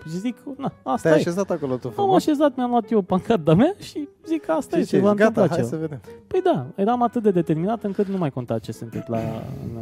Și 0.10 0.18
zic, 0.18 0.38
na, 0.58 0.74
asta 0.84 1.02
Te-ai 1.10 1.14
e. 1.14 1.20
așezat 1.20 1.50
acolo 1.50 1.76
tu 1.76 1.88
Am 1.88 1.94
frumos. 1.94 2.16
așezat, 2.16 2.56
mi-am 2.56 2.70
luat 2.70 2.92
eu 2.92 3.02
pancarda 3.02 3.54
mea 3.54 3.74
și 3.80 4.08
zic, 4.26 4.50
asta 4.50 4.78
e, 4.78 4.80
Și 4.80 4.86
se 4.88 4.96
ce 4.96 5.02
va 5.02 5.10
zici? 5.10 5.18
Gata, 5.20 5.42
întâmpla 5.42 5.56
hai 5.56 5.66
ceva. 5.66 5.70
să 5.70 5.78
vedem. 5.78 6.00
Păi 6.28 6.42
da, 6.44 6.66
eram 6.76 7.02
atât 7.02 7.24
de 7.24 7.32
determinat 7.32 7.84
încât 7.84 8.08
nu 8.08 8.18
mai 8.18 8.32
conta 8.32 8.60
ce 8.60 8.72
se 8.72 8.84
întâmpla 8.84 9.18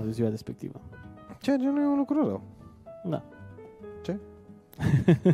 în 0.05 0.11
ziua 0.11 0.29
respectivă. 0.29 0.79
Ceea 1.39 1.57
ce 1.57 1.63
nu 1.69 1.81
e 1.81 1.85
un 1.85 1.97
lucru 1.97 2.23
rău. 2.27 2.41
Da. 3.05 3.21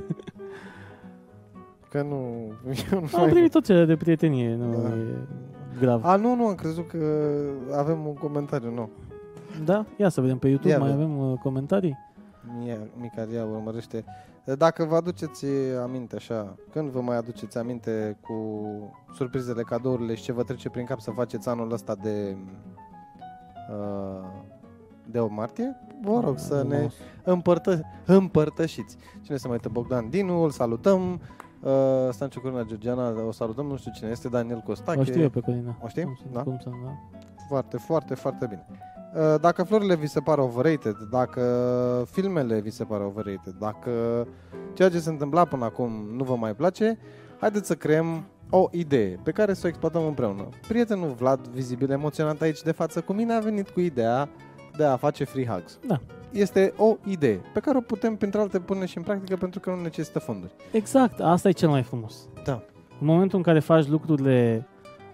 Că 1.90 2.02
nu... 2.02 2.16
Eu 2.92 3.00
nu 3.00 3.08
Am 3.14 3.22
mai- 3.22 3.30
primit 3.30 3.52
tot 3.52 3.66
cele 3.66 3.86
de 3.86 3.96
prietenie, 3.96 4.56
nu 4.56 4.72
Da. 4.82 4.88
e 4.90 5.04
grav. 5.80 6.06
A, 6.06 6.16
nu, 6.16 6.36
nu, 6.36 6.46
am 6.48 6.56
crezut 6.56 6.88
că 6.88 6.98
avem 7.78 8.06
un 8.06 8.14
comentariu 8.14 8.74
nou. 8.74 8.90
Da? 9.66 9.86
Ia 9.98 10.10
să 10.10 10.22
vedem 10.22 10.38
pe 10.38 10.48
YouTube, 10.48 10.70
Ia 10.74 10.80
mai 10.80 10.90
vedem. 10.92 11.04
avem 11.06 11.32
uh, 11.32 11.38
comentarii? 11.40 11.98
Mia, 12.60 12.78
Micaria 13.02 13.46
urmărește. 13.46 14.06
Dacă 14.58 14.84
vă 14.86 14.96
aduceți 14.96 15.46
aminte 15.84 16.16
așa, 16.16 16.56
când 16.72 16.90
vă 16.90 17.02
mai 17.02 17.18
aduceți 17.18 17.58
aminte 17.58 18.18
cu 18.22 18.36
surprizele, 19.14 19.62
cadourile 19.62 20.16
și 20.16 20.24
ce 20.24 20.32
vă 20.32 20.44
trece 20.44 20.70
prin 20.70 20.86
cap 20.86 21.00
să 21.00 21.12
faceți 21.12 21.50
anul 21.50 21.72
ăsta 21.72 21.96
de 22.02 22.38
uh, 23.72 24.26
de 25.12 25.20
8 25.20 25.32
martie, 25.32 25.76
vă 26.02 26.20
rog 26.24 26.38
să 26.38 26.64
ne 26.68 26.76
Frumos. 26.76 26.94
împărtă, 27.24 27.82
împărtășiți. 28.06 28.98
Cine 29.22 29.38
se 29.38 29.48
mai 29.48 29.56
uită? 29.56 29.70
Bogdan 29.70 30.10
Dinu, 30.10 30.42
îl 30.42 30.50
salutăm. 30.50 31.22
Uh, 31.62 31.72
Stanciu 32.10 32.40
Corina 32.42 32.64
Georgiana, 32.64 33.26
o 33.28 33.32
salutăm, 33.32 33.66
nu 33.66 33.78
știu 33.78 33.92
cine 33.96 34.10
este, 34.10 34.28
Daniel 34.28 34.60
Costache. 34.66 35.00
O 35.00 35.04
știu 35.04 35.22
eu 35.22 35.30
pe 35.30 35.40
Corina. 35.40 35.78
O 35.84 35.88
știi? 35.88 36.04
Cum 36.04 36.16
să, 36.16 36.24
Da. 36.32 36.44
Cum 36.44 36.58
să, 36.64 36.70
da. 36.86 36.92
Foarte, 37.48 37.78
foarte, 37.78 38.16
foarte 38.16 38.46
bine. 38.46 38.66
Uh, 39.16 39.40
Dacă 39.42 39.64
florile 39.64 39.96
vi 39.96 40.08
se 40.08 40.20
pare 40.20 40.42
overrated, 40.42 40.96
dacă 41.12 41.42
filmele 42.12 42.60
vi 42.60 42.70
se 42.70 42.84
pare 42.84 43.04
overrated, 43.04 43.54
dacă 43.60 43.92
ceea 44.74 44.90
ce 44.90 45.00
se 45.00 45.10
întâmpla 45.10 45.46
până 45.46 45.66
acum 45.66 45.92
nu 46.16 46.24
vă 46.24 46.36
mai 46.36 46.56
place, 46.56 46.98
haideți 47.40 47.68
să 47.68 47.76
creăm 47.76 48.24
o 48.50 48.68
idee 48.72 49.20
pe 49.24 49.32
care 49.32 49.54
să 49.54 49.62
o 49.66 49.68
exploatăm 49.68 50.06
împreună. 50.06 50.50
Prietenul 50.68 51.10
Vlad, 51.10 51.48
vizibil 51.48 51.92
emoționat 51.92 52.42
aici 52.42 52.62
de 52.62 52.72
față 52.72 53.02
cu 53.02 53.14
mine, 53.14 53.34
a 53.34 53.40
venit 53.40 53.70
cu 53.70 53.80
ideea 53.80 54.30
de 54.78 54.84
a 54.84 54.96
face 54.98 55.24
free 55.24 55.46
hugs. 55.46 55.80
Da. 55.88 56.00
Este 56.32 56.74
o 56.78 56.96
idee 57.06 57.42
pe 57.54 57.60
care 57.60 57.78
o 57.78 57.82
putem, 57.82 58.16
printre 58.16 58.40
alte, 58.40 58.60
pune 58.60 58.86
și 58.86 58.98
în 58.98 59.04
practică 59.04 59.36
pentru 59.36 59.60
că 59.60 59.70
nu 59.70 59.82
necesită 59.82 60.20
fonduri. 60.20 60.52
Exact, 60.72 61.20
asta 61.20 61.50
e 61.50 61.52
cel 61.52 61.70
mai 61.70 61.84
frumos. 61.84 62.30
Da. 62.44 62.64
În 63.00 63.08
momentul 63.08 63.38
în 63.38 63.44
care 63.44 63.60
faci 63.60 63.88
lucrurile 63.88 64.68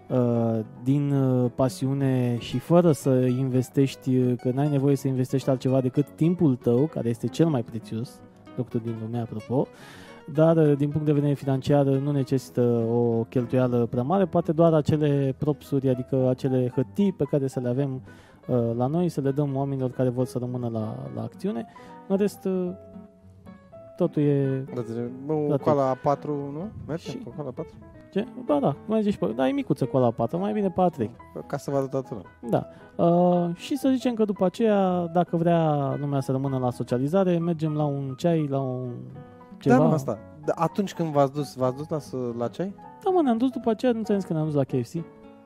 uh, 0.10 0.60
din 0.84 1.12
uh, 1.12 1.52
pasiune 1.56 2.38
și 2.40 2.60
fără 2.60 2.92
să 2.92 3.10
investești, 3.26 4.18
uh, 4.18 4.34
că 4.42 4.52
n-ai 4.54 4.70
nevoie 4.70 4.96
să 4.96 5.08
investești 5.08 5.50
altceva 5.50 5.82
decât 5.82 6.06
timpul 6.16 6.56
tău, 6.56 6.86
care 6.86 7.10
este 7.10 7.28
cel 7.28 7.48
mai 7.48 7.64
prețios, 7.64 8.20
lucru 8.56 8.78
din 8.78 8.96
lume, 9.02 9.20
apropo, 9.20 9.68
dar 10.34 10.58
uh, 10.58 10.78
din 10.78 10.90
punct 10.90 11.06
de 11.06 11.14
vedere 11.14 11.34
financiar 11.34 11.86
uh, 11.86 12.00
nu 12.00 12.12
necesită 12.12 12.62
o 12.92 13.24
cheltuială 13.30 13.88
prea 13.90 14.04
mare, 14.04 14.26
poate 14.26 14.52
doar 14.52 14.74
acele 14.74 15.36
propsuri, 15.38 15.90
adică 15.90 16.30
acele 16.30 16.72
hârtii 16.76 17.14
pe 17.14 17.24
care 17.24 17.48
să 17.48 17.60
le 17.60 17.70
avem 17.70 17.94
uh, 17.94 18.02
la 18.76 18.86
noi, 18.86 19.10
să 19.10 19.22
le 19.22 19.32
dăm 19.32 19.56
oamenilor 19.56 19.92
care 19.92 20.10
vor 20.10 20.26
să 20.26 20.38
rămână 20.38 20.68
la, 20.68 20.96
la 21.16 21.22
acțiune. 21.22 21.66
În 22.08 22.18
rest, 22.18 22.46
uh, 22.46 22.70
totul 23.98 24.22
e 24.22 24.66
Da, 24.76 24.82
deci, 24.82 25.10
bă, 25.26 25.34
Da, 25.50 25.58
coala 25.58 25.96
A4, 25.96 26.26
nu? 26.26 26.70
Merge 26.88 27.10
Și- 27.10 27.18
cu 27.18 27.34
coala 27.36 27.52
A4? 27.52 27.66
Ce? 28.12 28.26
Ba 28.46 28.60
da, 28.60 28.76
merge 28.88 29.10
și 29.12 29.18
pe... 29.18 29.26
Da, 29.36 29.48
e 29.48 29.52
micuță 29.52 29.86
cu 29.86 29.98
la 29.98 30.12
4, 30.12 30.38
mai 30.38 30.54
bine 30.54 30.70
pe 30.70 30.82
A3. 30.92 31.10
Ca 31.48 31.58
să 31.58 31.72
vadă 31.72 31.86
toată 31.88 32.08
lumea. 32.12 32.30
Da. 32.50 32.68
Uh, 33.04 33.56
și 33.56 33.78
să 33.78 33.90
zicem 33.90 34.14
că 34.14 34.26
după 34.26 34.46
aceea, 34.46 35.06
dacă 35.14 35.38
vrea 35.38 35.94
lumea 36.00 36.20
să 36.20 36.32
rămână 36.32 36.58
la 36.58 36.70
socializare, 36.72 37.38
mergem 37.38 37.74
la 37.74 37.86
un 37.86 38.14
ceai, 38.18 38.48
la 38.48 38.60
un 38.60 38.90
ceva. 39.60 39.78
Da, 39.78 39.84
nu 39.84 39.92
asta. 39.92 40.18
Da, 40.46 40.54
atunci 40.56 40.94
când 40.94 41.10
v-ați 41.12 41.34
dus, 41.34 41.56
v-ați 41.56 41.76
dus 41.78 41.90
la, 41.90 42.00
s- 42.00 42.16
la 42.38 42.48
ceai? 42.48 42.76
Da, 43.04 43.10
mă, 43.10 43.22
ne-am 43.22 43.38
dus 43.38 43.50
după 43.50 43.70
aceea, 43.70 43.92
nu 43.92 43.98
înțeles 43.98 44.24
că 44.24 44.34
ne-am 44.34 44.46
dus 44.46 44.54
la 44.56 44.64
KFC. 44.64 44.94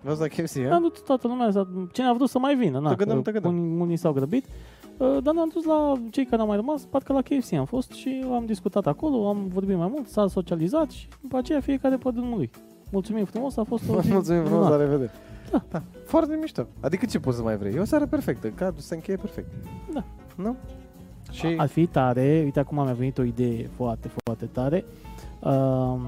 V-ați 0.02 0.20
dus 0.20 0.20
la 0.20 0.28
KFC, 0.44 0.56
Ne-am 0.56 0.82
dus 0.82 1.00
toată 1.06 1.28
lumea, 1.28 1.52
să- 1.52 1.68
cine 1.92 2.08
a 2.08 2.14
vrut 2.14 2.30
să 2.30 2.40
mai 2.40 2.56
vină. 2.56 2.80
Na, 2.80 2.90
Te 2.90 2.96
gândeam, 2.96 3.22
că 3.22 3.32
te 3.32 3.40
gândeam. 3.40 3.58
Unii, 3.58 3.82
unii 3.82 3.98
s-au 3.98 4.14
grăbit. 4.14 4.46
Uh, 4.98 5.18
dar 5.24 5.34
ne-am 5.34 5.50
dus 5.54 5.64
la 5.64 5.94
cei 6.12 6.26
care 6.26 6.42
au 6.42 6.48
mai 6.48 6.56
rămas, 6.56 6.86
parcă 6.86 7.14
la 7.14 7.22
KFC 7.22 7.54
am 7.54 7.66
fost 7.66 7.92
și 7.92 8.24
am 8.34 8.46
discutat 8.46 8.88
acolo, 8.88 9.28
am 9.28 9.48
vorbit 9.48 9.78
mai 9.78 9.88
mult, 9.92 10.08
s-a 10.08 10.28
socializat 10.28 10.90
și 10.90 11.08
după 11.22 11.38
aceea 11.38 11.60
fiecare 11.60 11.96
pe 11.98 12.10
drumul 12.14 12.38
lui. 12.38 12.50
Mulțumim 12.92 13.26
frumos, 13.26 13.58
a 13.58 13.64
fost 13.64 13.84
o 13.90 14.02
zi 14.02 14.12
Mulțumim 14.12 14.42
frumos, 14.44 14.50
minunată. 14.64 14.76
la 14.76 14.84
revedere. 14.84 15.12
Da. 15.52 15.64
da. 15.72 15.82
Foarte 16.06 16.38
mișto. 16.42 16.68
Adică 16.80 17.06
ce 17.06 17.20
poți 17.20 17.38
să 17.38 17.44
mai 17.44 17.58
vrei? 17.58 17.74
E 17.76 17.80
o 17.80 17.84
seară 17.86 18.06
perfectă, 18.06 18.48
cadrul 18.48 18.80
se 18.82 18.96
încheie 18.96 19.18
perfect. 19.18 19.48
Da. 19.94 20.04
Nu? 20.36 20.56
Și 21.32 21.46
Ar 21.58 21.68
fi 21.68 21.86
tare, 21.86 22.42
uite 22.44 22.60
acum 22.60 22.84
mi-a 22.84 22.94
venit 22.94 23.18
o 23.18 23.24
idee 23.24 23.70
foarte, 23.76 24.10
foarte 24.24 24.46
tare, 24.46 24.86
um, 25.40 26.02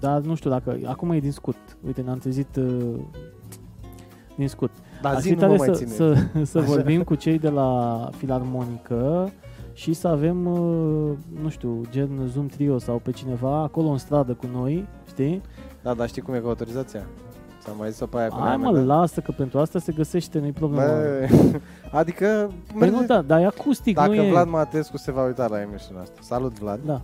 dar 0.00 0.20
nu 0.20 0.34
știu 0.34 0.50
dacă, 0.50 0.78
acum 0.86 1.10
e 1.10 1.18
din 1.18 1.32
scut, 1.32 1.56
uite 1.86 2.00
ne-am 2.00 2.18
trezit 2.18 2.56
uh, 2.56 2.94
din 4.36 4.48
scut. 4.48 4.70
da, 5.02 5.08
Ar 5.08 5.20
zi 5.20 5.28
fi 5.28 5.34
nu 5.34 5.40
tare 5.40 5.52
mă 5.56 5.58
mai 5.58 5.66
să, 5.66 5.84
ține. 5.84 5.90
să, 5.90 6.14
să 6.52 6.58
Așa. 6.58 6.66
vorbim 6.66 7.02
cu 7.02 7.14
cei 7.14 7.38
de 7.38 7.48
la 7.48 7.98
Filarmonică 8.16 9.30
și 9.72 9.92
să 9.92 10.08
avem, 10.08 10.46
uh, 10.46 11.10
nu 11.42 11.48
știu, 11.48 11.80
gen 11.90 12.10
Zoom 12.32 12.46
Trio 12.46 12.78
sau 12.78 12.96
pe 12.98 13.10
cineva 13.10 13.56
acolo 13.62 13.88
în 13.88 13.98
stradă 13.98 14.32
cu 14.32 14.46
noi, 14.52 14.86
știi? 15.08 15.42
Da, 15.82 15.94
dar 15.94 16.08
știi 16.08 16.22
cum 16.22 16.34
e 16.34 16.38
cu 16.38 16.48
autorizația? 16.48 17.02
Ți-am 17.62 17.76
mai 17.78 17.90
zis-o 17.90 18.06
pe 18.06 18.18
aia 18.18 18.28
cu 18.28 18.36
Hai 18.40 18.56
mă, 18.56 18.70
lasă 18.80 19.20
că 19.20 19.32
pentru 19.36 19.58
asta 19.58 19.78
se 19.78 19.92
găsește, 19.92 20.38
nu-i 20.38 20.52
problemă. 20.52 20.82
Bă, 20.86 21.28
adică, 21.98 22.50
Păi 22.66 22.78
merge- 22.78 22.94
nu, 22.94 23.06
da, 23.06 23.22
dar 23.22 23.40
e 23.40 23.44
acustic, 23.44 23.96
dacă 23.96 24.08
nu 24.08 24.22
e... 24.22 24.30
Vlad 24.30 24.48
Matescu 24.48 24.96
se 24.96 25.12
va 25.12 25.24
uita 25.24 25.46
la 25.48 25.60
emisiunea 25.60 26.02
asta. 26.02 26.18
Salut, 26.20 26.58
Vlad. 26.58 26.78
Da. 26.86 27.00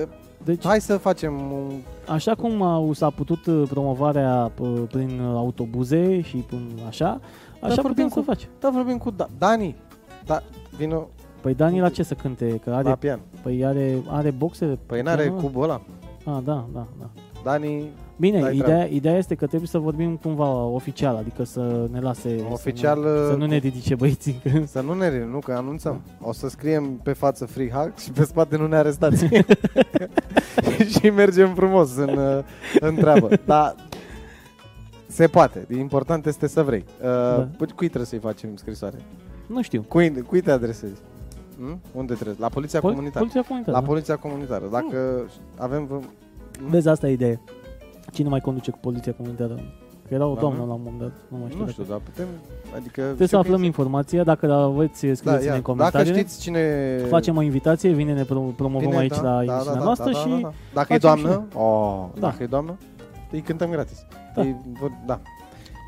Uh, 0.00 0.02
Deci, 0.44 0.64
hai 0.64 0.80
să 0.80 0.96
facem 0.96 1.34
un... 1.34 1.70
Așa 2.08 2.34
cum 2.34 2.62
au, 2.62 2.92
s-a 2.92 3.10
putut 3.10 3.46
uh, 3.46 3.62
promovarea 3.68 4.52
uh, 4.60 4.82
prin 4.90 5.20
uh, 5.20 5.34
autobuze 5.34 6.20
și 6.20 6.36
prin 6.36 6.68
așa, 6.88 7.20
așa 7.60 7.74
vorbim 7.82 7.90
putem 7.92 8.08
să 8.08 8.18
cu- 8.18 8.24
facem. 8.24 8.48
Da, 8.60 8.70
vorbim 8.72 8.98
cu 8.98 9.10
da- 9.10 9.28
Dani. 9.38 9.76
Da, 10.24 10.42
vino 10.76 11.06
Păi 11.40 11.54
Dani 11.54 11.80
la 11.80 11.88
ce 11.88 12.02
să 12.02 12.14
cânte? 12.14 12.60
Că 12.64 12.70
are, 12.70 12.88
la 12.88 12.94
pian. 12.94 13.20
păi 13.42 13.64
are, 13.64 14.02
are 14.08 14.30
boxe? 14.30 14.78
Păi 14.86 15.02
n-are 15.02 15.26
cubul 15.26 15.62
ăla. 15.62 15.80
Ah, 16.24 16.38
da, 16.44 16.64
da, 16.72 16.86
da. 17.00 17.10
Dani, 17.44 17.84
Bine, 18.18 18.40
Dai 18.40 18.56
ideea, 18.56 18.84
ideea 18.84 19.16
este 19.16 19.34
că 19.34 19.46
trebuie 19.46 19.68
să 19.68 19.78
vorbim 19.78 20.16
cumva 20.16 20.62
oficial, 20.64 21.16
adică 21.16 21.44
să 21.44 21.88
ne 21.92 22.00
lase... 22.00 22.44
Oficial, 22.50 23.02
Să 23.02 23.08
nu, 23.08 23.26
să 23.30 23.36
nu 23.36 23.42
uh, 23.44 23.48
ne 23.50 23.56
ridice 23.56 23.94
băieții. 23.94 24.40
că- 24.42 24.50
să 24.66 24.80
nu 24.80 24.94
ne 24.94 25.24
nu 25.30 25.38
că 25.38 25.52
anunțăm. 25.52 26.00
O 26.20 26.32
să 26.32 26.48
scriem 26.48 27.00
pe 27.02 27.12
față 27.12 27.46
free 27.46 27.70
hug 27.70 27.92
și 27.96 28.10
pe 28.10 28.24
spate 28.24 28.56
nu 28.56 28.66
ne 28.66 28.76
arestați. 28.76 29.26
și 31.00 31.10
mergem 31.10 31.54
frumos 31.54 31.96
în, 31.96 32.16
uh, 32.16 32.38
în 32.80 32.94
treabă. 32.94 33.28
Dar 33.44 33.74
se 35.06 35.26
poate. 35.26 35.66
Important 35.78 36.26
este 36.26 36.46
să 36.46 36.62
vrei. 36.62 36.84
Uh, 37.02 37.06
Da. 37.06 37.48
Cui 37.74 37.86
trebuie 37.86 38.04
să-i 38.06 38.18
facem 38.18 38.56
scrisoare? 38.56 38.96
Nu 39.46 39.62
știu. 39.62 39.84
Cui, 39.88 40.22
cui 40.22 40.40
te 40.40 40.50
adresezi? 40.50 41.00
Hm? 41.58 41.80
Unde 41.92 42.14
trebuie? 42.14 42.36
La 42.38 42.48
poliția 42.48 42.80
Pol- 42.80 42.90
comunitară. 42.90 43.18
Poliția 43.18 43.42
comunitară. 43.42 43.76
La 43.76 43.82
da. 43.82 43.86
poliția 43.88 44.16
comunitară. 44.16 44.64
Dacă 44.70 45.30
avem... 45.58 45.84
v- 45.86 46.04
Vezi, 46.70 46.88
asta 46.88 47.08
e 47.08 47.12
ideea. 47.12 47.40
Cine 48.12 48.28
mai 48.28 48.40
conduce 48.40 48.70
cu 48.70 48.78
poliția 48.80 49.12
comunitară? 49.12 49.54
Că 50.08 50.14
era 50.14 50.26
o 50.26 50.34
La 50.34 50.40
doamnă 50.40 50.58
noi? 50.58 50.66
la 50.68 50.72
un 50.74 50.80
moment 50.84 51.00
dat. 51.02 51.12
Nu 51.28 51.36
mai 51.38 51.50
știu. 51.50 51.64
Nu 51.64 51.70
știu, 51.70 51.82
dacă- 51.82 51.94
dar 51.94 52.00
putem... 52.10 52.26
Adică 52.76 53.00
Trebuie 53.00 53.16
să 53.16 53.24
știu 53.24 53.36
că 53.38 53.42
aflăm 53.42 53.54
este- 53.54 53.66
informația. 53.66 54.22
Dacă 54.24 54.52
aveți, 54.52 54.98
scrieți-ne 54.98 55.30
da, 55.30 55.36
în 55.36 55.44
ia. 55.44 55.50
Dacă 55.50 55.62
comentarii. 55.62 56.12
știți 56.12 56.40
cine... 56.40 56.62
Facem 57.08 57.36
o 57.36 57.42
invitație, 57.42 57.90
vine, 57.90 58.12
ne 58.12 58.22
pro- 58.24 58.52
promovăm 58.56 58.88
Bine, 58.88 59.00
aici 59.00 59.16
da, 59.16 59.22
la 59.22 59.30
da, 59.30 59.38
emisiunea 59.42 59.72
da, 59.72 59.78
da, 59.78 59.84
noastră 59.84 60.10
da, 60.12 60.18
și 60.18 60.28
da, 60.28 60.36
da. 60.42 60.52
Dacă 60.74 60.92
e 60.92 60.98
facem 60.98 61.22
doamnă, 61.22 61.46
oh, 61.54 62.04
Da. 62.14 62.20
dacă 62.20 62.42
e 62.42 62.46
doamnă, 62.46 62.76
îi 63.30 63.40
cântăm 63.40 63.70
gratis. 63.70 64.06
Da. 64.34 64.40
Îi 64.42 64.56
vor, 64.80 64.92
da. 65.06 65.20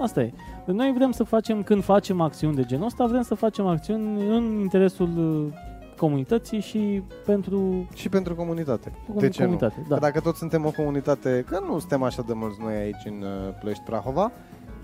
asta 0.02 0.20
e. 0.20 0.32
Deci 0.66 0.74
Noi 0.76 0.92
vrem 0.96 1.10
să 1.10 1.24
facem, 1.24 1.62
când 1.62 1.82
facem 1.84 2.20
acțiuni 2.20 2.54
de 2.54 2.64
genul 2.64 2.86
ăsta, 2.86 3.06
vrem 3.06 3.22
să 3.22 3.34
facem 3.34 3.66
acțiuni 3.66 4.26
în 4.28 4.58
interesul 4.60 5.08
uh, 5.18 5.52
comunității 5.98 6.60
și 6.60 7.02
pentru 7.24 7.88
Și 7.94 8.08
pentru 8.08 8.34
comunitate. 8.34 8.92
comu- 9.06 9.20
De 9.20 9.28
ce 9.28 9.40
nu? 9.42 9.48
comunitate. 9.48 9.80
Că 9.88 9.94
Da. 9.94 9.98
dacă 10.00 10.20
toți 10.20 10.38
suntem 10.38 10.64
o 10.66 10.70
comunitate, 10.70 11.44
că 11.48 11.58
nu 11.68 11.78
suntem 11.78 12.02
așa 12.02 12.24
de 12.26 12.32
mulți 12.32 12.58
noi 12.60 12.74
aici 12.74 13.02
în 13.04 13.22
uh, 13.22 13.54
Ploiești 13.60 13.84
Prahova, 13.84 14.32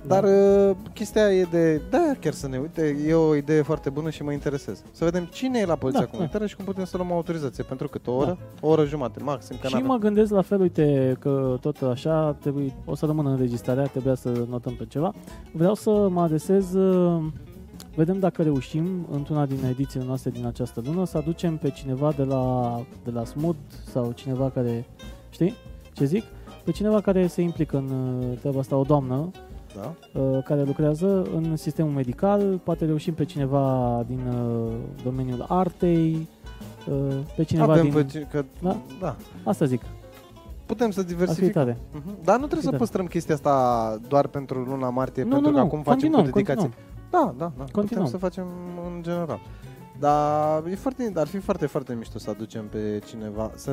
dar 0.07 0.25
uh, 0.25 0.77
chestia 0.95 1.33
e 1.33 1.43
de, 1.51 1.83
da, 1.91 2.13
chiar 2.21 2.33
să 2.33 2.49
ne 2.49 2.59
uite, 2.59 2.97
e 3.07 3.15
o 3.15 3.35
idee 3.35 3.63
foarte 3.63 3.91
bună 3.91 4.11
și 4.11 4.23
mă 4.23 4.33
interesez. 4.33 4.83
Să 4.91 5.05
vedem 5.05 5.25
cine 5.25 5.59
e 5.59 5.65
la 5.67 5.75
poliția 5.75 6.01
Da, 6.05 6.11
comunitară 6.11 6.47
și 6.47 6.57
cum 6.57 6.65
putem 6.65 6.85
să 6.85 6.97
luăm 6.97 7.13
autorizație. 7.13 7.65
Pentru 7.65 7.89
cât 7.89 8.07
o 8.07 8.13
oră? 8.13 8.39
O 8.61 8.69
oră 8.69 8.85
jumate, 8.85 9.23
maxim, 9.23 9.57
că 9.61 9.67
Și 9.67 9.73
n-avem. 9.73 9.89
mă 9.89 9.97
gândesc 9.97 10.31
la 10.33 10.43
fel, 10.43 10.61
uite, 10.61 11.17
că 11.21 11.57
tot 11.61 11.83
așa 11.83 12.37
trebuie, 12.41 12.75
o 12.85 12.95
să 12.95 13.07
rămână 13.07 13.31
înregistrarea, 13.31 13.85
trebuia 13.87 14.15
să 14.15 14.45
notăm 14.49 14.75
pe 14.75 14.85
ceva. 14.89 15.13
Vreau 15.53 15.75
să 15.75 16.09
mă 16.11 16.21
adresez, 16.21 16.75
uh, 16.75 17.23
vedem 17.97 18.19
dacă 18.19 18.43
reușim, 18.43 19.07
într-una 19.11 19.47
din 19.47 19.59
edițiile 19.71 20.05
noastre 20.07 20.31
din 20.31 20.47
această 20.47 20.83
lună, 20.85 21.05
să 21.07 21.17
aducem 21.19 21.57
pe 21.57 21.71
cineva 21.71 22.13
de 22.17 22.23
la, 22.23 22.75
de 23.05 23.11
la 23.11 23.25
Smooth 23.25 23.57
sau 23.93 24.13
cineva 24.13 24.51
care, 24.51 24.85
știi 25.31 25.55
ce 25.93 26.05
zic? 26.05 26.23
Pe 26.65 26.71
cineva 26.71 27.01
care 27.01 27.27
se 27.27 27.43
implică 27.43 27.77
în 27.77 27.91
uh, 28.31 28.39
treaba 28.39 28.59
asta, 28.59 28.77
o 28.77 28.83
doamnă, 28.83 29.31
Da? 29.75 29.95
uh, 30.21 30.43
care 30.45 30.63
lucrează 30.63 31.23
în 31.35 31.57
sistemul 31.57 31.93
medical, 31.93 32.61
poate 32.65 32.85
reușim 32.85 33.15
pe 33.15 33.25
cineva 33.25 34.05
din 34.09 34.21
uh, 34.27 34.73
domeniul 35.05 35.45
artei, 35.49 36.29
uh, 36.91 37.15
pe 37.37 37.43
cineva 37.43 37.73
Avem 37.73 37.83
din... 37.91 37.93
pe 37.93 38.05
ci- 38.19 38.31
că, 38.31 38.45
Da? 38.63 38.77
da. 39.01 39.17
Asta 39.45 39.65
zic, 39.65 39.81
Putem 40.67 40.91
să 40.91 41.01
ar 41.01 41.07
fi 41.07 41.13
diversificăm. 41.13 41.63
tare. 41.63 41.79
Mhm. 41.93 42.17
Dar 42.25 42.35
nu 42.35 42.41
trebuie 42.41 42.61
să 42.63 42.67
Uite. 42.67 42.79
păstrăm 42.79 43.07
chestia 43.07 43.35
asta 43.35 43.99
doar 44.09 44.27
pentru 44.27 44.59
luna 44.63 44.91
martie, 44.91 45.23
Nu, 45.23 45.29
pentru 45.29 45.49
nu, 45.49 45.55
că 45.57 45.61
nu, 45.63 45.67
acum 45.67 45.83
facem 45.83 45.93
continuăm, 46.01 46.25
cu 46.25 46.31
dedicație. 46.31 46.63
continuăm. 46.63 46.93
Da, 47.15 47.35
da, 47.39 47.53
da. 47.57 47.65
Continuăm. 47.73 48.05
Putem 48.05 48.07
să 48.07 48.17
facem 48.17 48.47
în 48.87 49.03
general. 49.03 49.41
Dar 49.99 50.67
e 50.71 50.75
foarte, 50.75 51.13
ar 51.15 51.27
fi 51.27 51.39
foarte, 51.39 51.67
foarte 51.67 51.95
mișto 51.95 52.19
să 52.19 52.31
aducem 52.31 52.67
pe 52.69 53.01
cineva, 53.07 53.51
să 53.55 53.73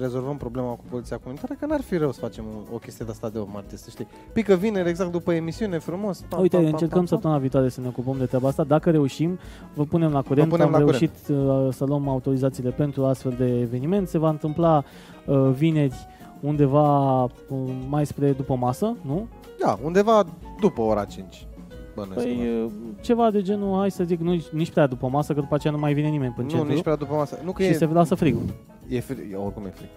rezolvăm 0.00 0.36
problema 0.36 0.68
cu 0.68 0.84
poliția 0.90 1.16
comunitară, 1.16 1.54
că 1.58 1.66
n-ar 1.66 1.80
fi 1.80 1.96
rău 1.96 2.12
să 2.12 2.20
facem 2.20 2.44
o, 2.44 2.74
o 2.74 2.78
chestie 2.78 3.04
de 3.04 3.10
asta 3.10 3.28
de 3.28 3.38
o 3.38 3.46
martie, 3.52 3.76
să 3.76 3.90
știi. 3.90 4.06
Pică 4.32 4.54
vineri 4.54 4.88
exact 4.88 5.10
după 5.10 5.32
emisiune, 5.32 5.78
frumos. 5.78 6.24
Pam, 6.28 6.40
Uite, 6.40 6.56
pam, 6.56 6.64
pam, 6.64 6.72
încercăm 6.72 6.88
pam, 6.88 6.98
pam. 6.98 7.06
săptămâna 7.06 7.40
viitoare 7.40 7.68
să 7.68 7.80
ne 7.80 7.88
ocupăm 7.88 8.18
de 8.18 8.24
treaba 8.24 8.48
asta. 8.48 8.64
Dacă 8.64 8.90
reușim, 8.90 9.38
vă 9.74 9.84
punem 9.84 10.12
la 10.12 10.22
curent. 10.22 10.48
Vă 10.48 10.56
punem 10.56 10.74
Am 10.74 10.80
la 10.80 10.90
reușit 10.90 11.14
uh, 11.28 11.68
să 11.72 11.84
luăm 11.84 12.08
autorizațiile 12.08 12.70
pentru 12.70 13.04
astfel 13.04 13.34
de 13.38 13.60
eveniment. 13.60 14.08
Se 14.08 14.18
va 14.18 14.28
întâmpla 14.28 14.84
uh, 15.26 15.50
vineri 15.52 16.06
undeva 16.40 17.22
uh, 17.22 17.28
mai 17.88 18.06
spre 18.06 18.32
după 18.32 18.54
masă, 18.54 18.96
nu? 19.02 19.26
Da, 19.58 19.78
undeva 19.82 20.24
după 20.60 20.80
ora 20.80 21.04
5. 21.04 21.46
Bănuiesc. 21.94 22.26
Păi 22.26 22.36
că 22.36 22.64
uh, 22.64 22.70
ceva 23.00 23.30
de 23.30 23.42
genul, 23.42 23.78
hai 23.78 23.90
să 23.90 24.04
zic, 24.04 24.20
nu, 24.20 24.30
nici 24.52 24.70
prea 24.70 24.86
după 24.86 25.08
masă, 25.08 25.32
că 25.34 25.40
după 25.40 25.54
aceea 25.54 25.72
nu 25.72 25.78
mai 25.78 25.94
vine 25.94 26.08
nimeni 26.08 26.32
până 26.32 26.46
nu, 26.46 26.52
centru 26.52 26.72
nici 26.72 26.82
prea 26.82 26.96
după 26.96 27.14
masă. 27.14 27.38
Nu 27.44 27.52
că 27.52 27.62
și 27.62 27.68
e, 27.68 27.72
se 27.72 27.86
lasă 27.86 28.14
frigul. 28.14 28.42
e 28.88 29.00
frig, 29.00 29.32
e, 29.32 29.36
oricum 29.36 29.64
e 29.64 29.70
frig. 29.70 29.88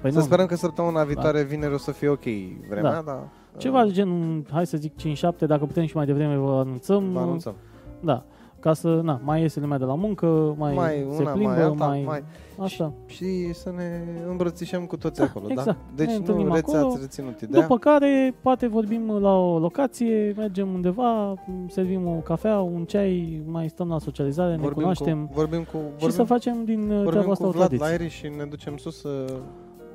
Păi 0.00 0.12
Să 0.12 0.18
nu, 0.18 0.24
sperăm 0.24 0.46
că 0.46 0.56
săptămâna 0.56 1.04
viitoare, 1.04 1.42
vineri, 1.42 1.74
o 1.74 1.78
să 1.78 1.90
fie 1.90 2.08
ok 2.08 2.24
vremea, 2.68 2.92
Da. 2.92 3.02
dar... 3.04 3.28
Ceva 3.56 3.84
de 3.84 3.90
genul, 3.90 4.44
hai 4.50 4.66
să 4.66 4.76
zic 4.76 4.92
5-7, 4.92 5.46
dacă 5.46 5.64
putem 5.64 5.86
și 5.86 5.96
mai 5.96 6.06
devreme 6.06 6.36
vă 6.36 6.50
anunțăm. 6.50 7.12
Vă 7.12 7.18
anunțăm. 7.18 7.54
Da, 8.00 8.24
ca 8.62 8.72
să, 8.72 9.00
na, 9.02 9.20
mai 9.24 9.40
iese 9.40 9.60
lumea 9.60 9.78
de 9.78 9.84
la 9.84 9.94
muncă, 9.94 10.54
mai, 10.58 10.74
Mai 10.74 11.06
se 11.10 11.22
una, 11.22 11.30
plimbă, 11.30 11.50
mai 11.52 11.62
alta, 11.62 11.86
mai, 11.86 12.02
mai- 12.06 12.22
Asta. 12.58 12.92
Și 13.06 13.52
să 13.52 13.72
ne 13.76 14.02
îmbrățișăm 14.28 14.84
cu 14.84 14.96
toți 14.96 15.18
Da, 15.20 15.24
acolo, 15.24 15.46
da? 15.46 15.52
exact. 15.52 15.78
Deci 15.94 16.06
Ne 16.06 16.12
nu 16.12 16.18
întâlnim 16.18 16.52
reți, 16.52 16.74
acolo. 16.74 16.92
ați 16.92 17.00
reținut 17.00 17.40
ideea. 17.40 17.62
După 17.62 17.78
care, 17.78 18.34
poate 18.42 18.66
vorbim 18.66 19.10
la 19.20 19.38
o 19.38 19.58
locație, 19.58 20.32
mergem 20.36 20.68
undeva, 20.74 21.34
servim 21.68 22.06
o 22.06 22.10
cafea, 22.24 22.58
un 22.60 22.84
ceai, 22.84 23.42
mai 23.46 23.68
stăm 23.68 23.88
la 23.88 23.98
socializare, 23.98 24.56
ne 24.56 24.66
cunoaștem 24.68 25.26
Cu, 25.26 25.32
vorbim 25.34 25.62
cu, 25.72 25.78
și 25.96 25.98
să 25.98 26.06
vorbim, 26.06 26.24
facem 26.24 26.64
din 26.64 26.80
uh, 26.80 26.86
vorbim 26.88 27.06
treaba 27.10 27.26
cu 27.26 27.30
asta 27.32 27.46
o 27.46 27.50
Vlad 27.50 27.60
tradiție. 27.68 27.84
la 27.86 27.90
aerii 27.92 28.08
și 28.08 28.28
ne 28.38 28.44
ducem 28.44 28.76
sus 28.76 29.00
să... 29.00 29.08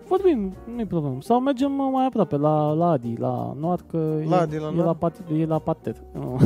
Vorbim, 0.07 0.53
nu-i 0.75 0.85
problemă. 0.85 1.17
Sau 1.21 1.39
mergem 1.39 1.79
uh, 1.79 1.89
mai 1.91 2.05
aproape, 2.05 2.35
la, 2.37 2.71
la 2.71 2.89
Adi, 2.89 3.15
la 3.19 3.53
Noar, 3.59 3.79
că 3.91 3.97
La 4.29 4.35
e, 4.37 4.39
Adi, 4.39 4.57
la 4.57 4.67
e, 4.67 4.73
Noar? 4.73 4.85
la 4.85 4.93
pat, 4.93 5.15
e 5.39 5.45
la 5.45 5.59
patet. 5.59 5.95
Nu. 6.19 6.37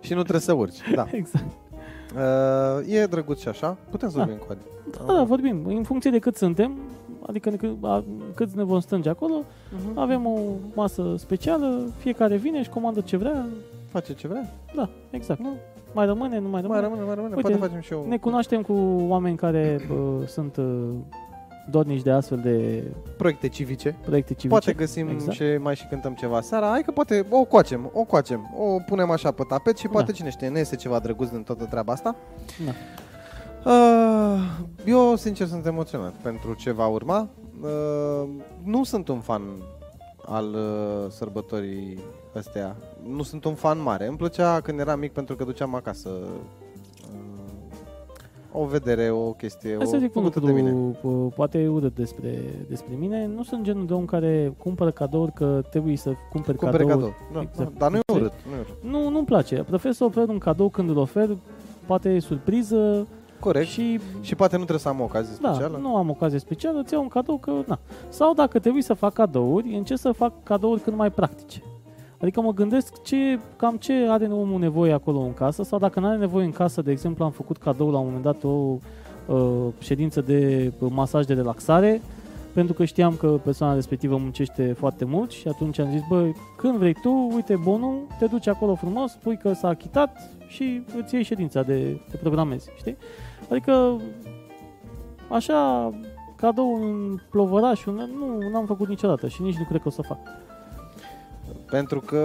și 0.00 0.12
nu 0.14 0.20
trebuie 0.20 0.40
să 0.40 0.52
urci, 0.52 0.78
da. 0.94 1.06
exact. 1.20 1.44
Uh, 2.14 2.94
e 2.94 3.04
drăguț 3.06 3.40
și 3.40 3.48
așa, 3.48 3.76
putem 3.90 4.08
să 4.10 4.18
Da. 4.18 4.24
vorbim 4.24 4.42
cu 4.46 4.52
Adi. 4.52 4.60
Da, 5.06 5.12
da, 5.12 5.22
vorbim. 5.22 5.62
În 5.66 5.82
funcție 5.82 6.10
de 6.10 6.18
cât 6.18 6.36
suntem, 6.36 6.72
adică 7.26 7.50
cât, 7.50 7.76
a- 7.84 8.04
cât 8.34 8.52
ne 8.54 8.62
vom 8.62 8.80
strânge 8.80 9.08
acolo, 9.08 9.34
Uh-huh. 9.42 9.94
avem 9.94 10.26
o 10.26 10.38
masă 10.74 11.14
specială, 11.16 11.80
fiecare 11.96 12.36
vine 12.36 12.62
și 12.62 12.68
comandă 12.68 13.00
ce 13.00 13.16
vrea. 13.16 13.46
Face 13.90 14.14
ce 14.14 14.28
vrea. 14.28 14.52
Da, 14.76 14.88
exact. 15.10 15.40
Nu. 15.40 15.48
Mai 15.94 16.06
rămâne, 16.06 16.38
nu 16.38 16.48
mai 16.48 16.60
rămâne. 16.60 16.80
Mai 16.80 16.88
rămâne, 16.88 17.04
mai 17.06 17.14
rămâne. 17.14 17.34
Uite, 17.34 17.48
Poate 17.48 17.66
facem 17.66 17.80
și 17.80 17.92
eu 17.92 18.04
Ne 18.08 18.16
cunoaștem 18.18 18.62
cu 18.62 18.72
oameni 19.08 19.36
care 19.36 19.80
uh, 19.90 20.26
sunt 20.26 20.56
uh, 20.56 20.64
dornici 21.70 22.02
de 22.02 22.10
astfel 22.10 22.38
de 22.38 22.84
proiecte 23.16 23.48
civice. 23.48 23.96
proiecte 24.04 24.32
civice. 24.34 24.48
Poate 24.48 24.72
găsim 24.72 25.08
Exact. 25.08 25.32
și 25.36 25.42
mai 25.58 25.76
și 25.76 25.86
cântăm 25.86 26.14
ceva 26.14 26.40
seara. 26.40 26.68
Hai 26.68 26.82
că 26.82 26.90
poate 26.90 27.26
o 27.30 27.44
coacem, 27.44 27.90
o 27.94 28.02
coacem, 28.04 28.54
o 28.58 28.78
punem 28.86 29.10
așa 29.10 29.30
pe 29.30 29.42
tapet 29.48 29.76
și 29.78 29.88
poate 29.88 30.06
Da. 30.10 30.12
cine 30.12 30.30
știe, 30.30 30.48
ne 30.48 30.58
iese 30.58 30.76
ceva 30.76 30.98
drăguț 30.98 31.28
din 31.28 31.42
toată 31.42 31.64
treaba 31.64 31.92
asta. 31.92 32.16
Da. 32.64 32.72
Uh, 33.70 34.40
eu, 34.84 35.16
sincer, 35.16 35.46
sunt 35.46 35.66
emoționat 35.66 36.12
pentru 36.12 36.54
ce 36.54 36.70
va 36.72 36.86
urma. 36.86 37.28
Uh, 37.62 38.28
nu 38.62 38.84
sunt 38.84 39.08
un 39.08 39.20
fan 39.20 39.42
al 40.26 40.54
uh, 40.54 41.10
sărbătorii 41.10 41.98
astea. 42.36 42.76
Nu 43.06 43.22
sunt 43.22 43.44
un 43.44 43.54
fan 43.54 43.82
mare. 43.82 44.06
Îmi 44.06 44.16
plăcea 44.16 44.60
când 44.60 44.78
eram 44.78 44.98
mic 44.98 45.12
pentru 45.12 45.36
că 45.36 45.44
duceam 45.44 45.74
acasă 45.74 46.10
o 48.56 48.64
vedere, 48.64 49.10
o 49.10 49.32
chestie, 49.32 49.76
Hai 49.76 49.86
să 49.86 49.96
o 49.96 49.98
zic 49.98 50.16
un 50.16 50.22
făcută 50.22 50.46
de 50.46 50.52
mine. 50.52 50.70
lucru, 50.70 51.30
p- 51.32 51.34
poate 51.34 51.68
urât 51.68 51.94
despre, 51.94 52.38
despre 52.68 52.94
mine. 52.98 53.26
Nu 53.26 53.42
sunt 53.42 53.62
genul 53.62 53.86
de 53.86 53.92
om 53.92 54.04
care 54.04 54.54
cumpără 54.58 54.90
cadouri 54.90 55.32
că 55.32 55.62
trebuie 55.70 55.96
să 55.96 56.12
cumperi 56.32 56.56
Cumpere 56.58 56.84
cadouri. 56.84 57.12
cadou. 57.12 57.14
Da, 57.32 57.40
Exact. 57.40 57.72
da, 57.72 57.78
dar 57.78 57.90
nu 57.90 57.96
e 57.96 58.00
Înțelegi? 58.06 58.34
urât. 58.44 58.52
Nu 58.52 58.56
e 58.56 58.60
urât. 58.60 58.92
Nu, 59.02 59.10
nu-mi 59.10 59.26
place. 59.26 59.64
Prefer 59.68 59.92
să 59.92 60.04
ofer 60.04 60.28
un 60.28 60.38
cadou 60.38 60.68
când 60.68 60.88
îl 60.90 60.96
ofer, 60.98 61.36
poate 61.86 62.08
e 62.08 62.18
surpriză 62.18 63.06
Corect. 63.40 63.66
și 63.66 64.00
Și 64.20 64.34
poate 64.34 64.52
nu 64.52 64.58
trebuie 64.62 64.78
să 64.80 64.88
am 64.88 65.00
o 65.00 65.04
ocazie 65.04 65.36
da, 65.42 65.52
specială. 65.52 65.78
nu 65.82 65.96
am 65.96 66.10
ocazie 66.10 66.38
specială, 66.38 66.78
îți 66.78 66.92
iau 66.92 67.02
un 67.02 67.08
cadou 67.08 67.36
că, 67.38 67.52
na. 67.66 67.78
Sau 68.08 68.34
dacă 68.34 68.58
trebuie 68.58 68.82
să 68.82 68.94
fac 68.94 69.12
cadouri, 69.12 69.74
încerc 69.76 70.00
să 70.00 70.12
fac 70.12 70.32
cadouri 70.42 70.80
cât 70.80 70.96
mai 70.96 71.10
practice. 71.10 71.62
Adică 72.24 72.40
mă 72.40 72.52
gândesc 72.52 73.02
ce, 73.02 73.38
cam 73.56 73.76
ce 73.76 73.92
are 74.08 74.26
omul 74.26 74.60
nevoie 74.60 74.92
acolo 74.92 75.18
în 75.18 75.34
casă 75.34 75.62
sau 75.62 75.78
dacă 75.78 76.00
nu 76.00 76.06
are 76.06 76.16
nevoie 76.16 76.44
în 76.44 76.50
casă, 76.50 76.82
de 76.82 76.90
exemplu, 76.90 77.24
am 77.24 77.30
făcut 77.30 77.56
cadou 77.56 77.90
la 77.90 77.98
un 77.98 78.04
moment 78.04 78.22
dat 78.22 78.44
o 78.44 78.48
uh, 78.48 79.72
ședință 79.78 80.20
de 80.20 80.72
masaj 80.78 81.24
de 81.24 81.34
relaxare 81.34 82.00
pentru 82.52 82.74
că 82.74 82.84
știam 82.84 83.14
că 83.16 83.26
persoana 83.26 83.74
respectivă 83.74 84.16
muncește 84.16 84.72
foarte 84.78 85.04
mult 85.04 85.30
și 85.30 85.48
atunci 85.48 85.78
am 85.78 85.90
zis, 85.90 86.00
bă, 86.08 86.30
când 86.56 86.76
vrei 86.76 86.94
tu, 87.02 87.28
uite 87.34 87.56
bonul, 87.56 88.06
te 88.18 88.26
duci 88.26 88.46
acolo 88.46 88.74
frumos, 88.74 89.12
spui 89.12 89.36
că 89.36 89.52
s-a 89.52 89.68
achitat 89.68 90.30
și 90.46 90.82
îți 91.02 91.14
iei 91.14 91.22
ședința 91.22 91.62
de, 91.62 92.00
te 92.10 92.16
programezi, 92.16 92.70
știi? 92.76 92.96
Adică 93.50 94.00
așa 95.28 95.92
cadou 96.36 96.74
în 96.74 97.18
plovăraș, 97.30 97.84
un- 97.86 98.10
nu, 98.18 98.48
n-am 98.52 98.66
făcut 98.66 98.88
niciodată 98.88 99.28
și 99.28 99.42
nici 99.42 99.56
nu 99.56 99.64
cred 99.64 99.80
că 99.80 99.88
o 99.88 99.90
să 99.90 100.02
fac. 100.02 100.18
Pentru 101.70 102.00
că 102.00 102.18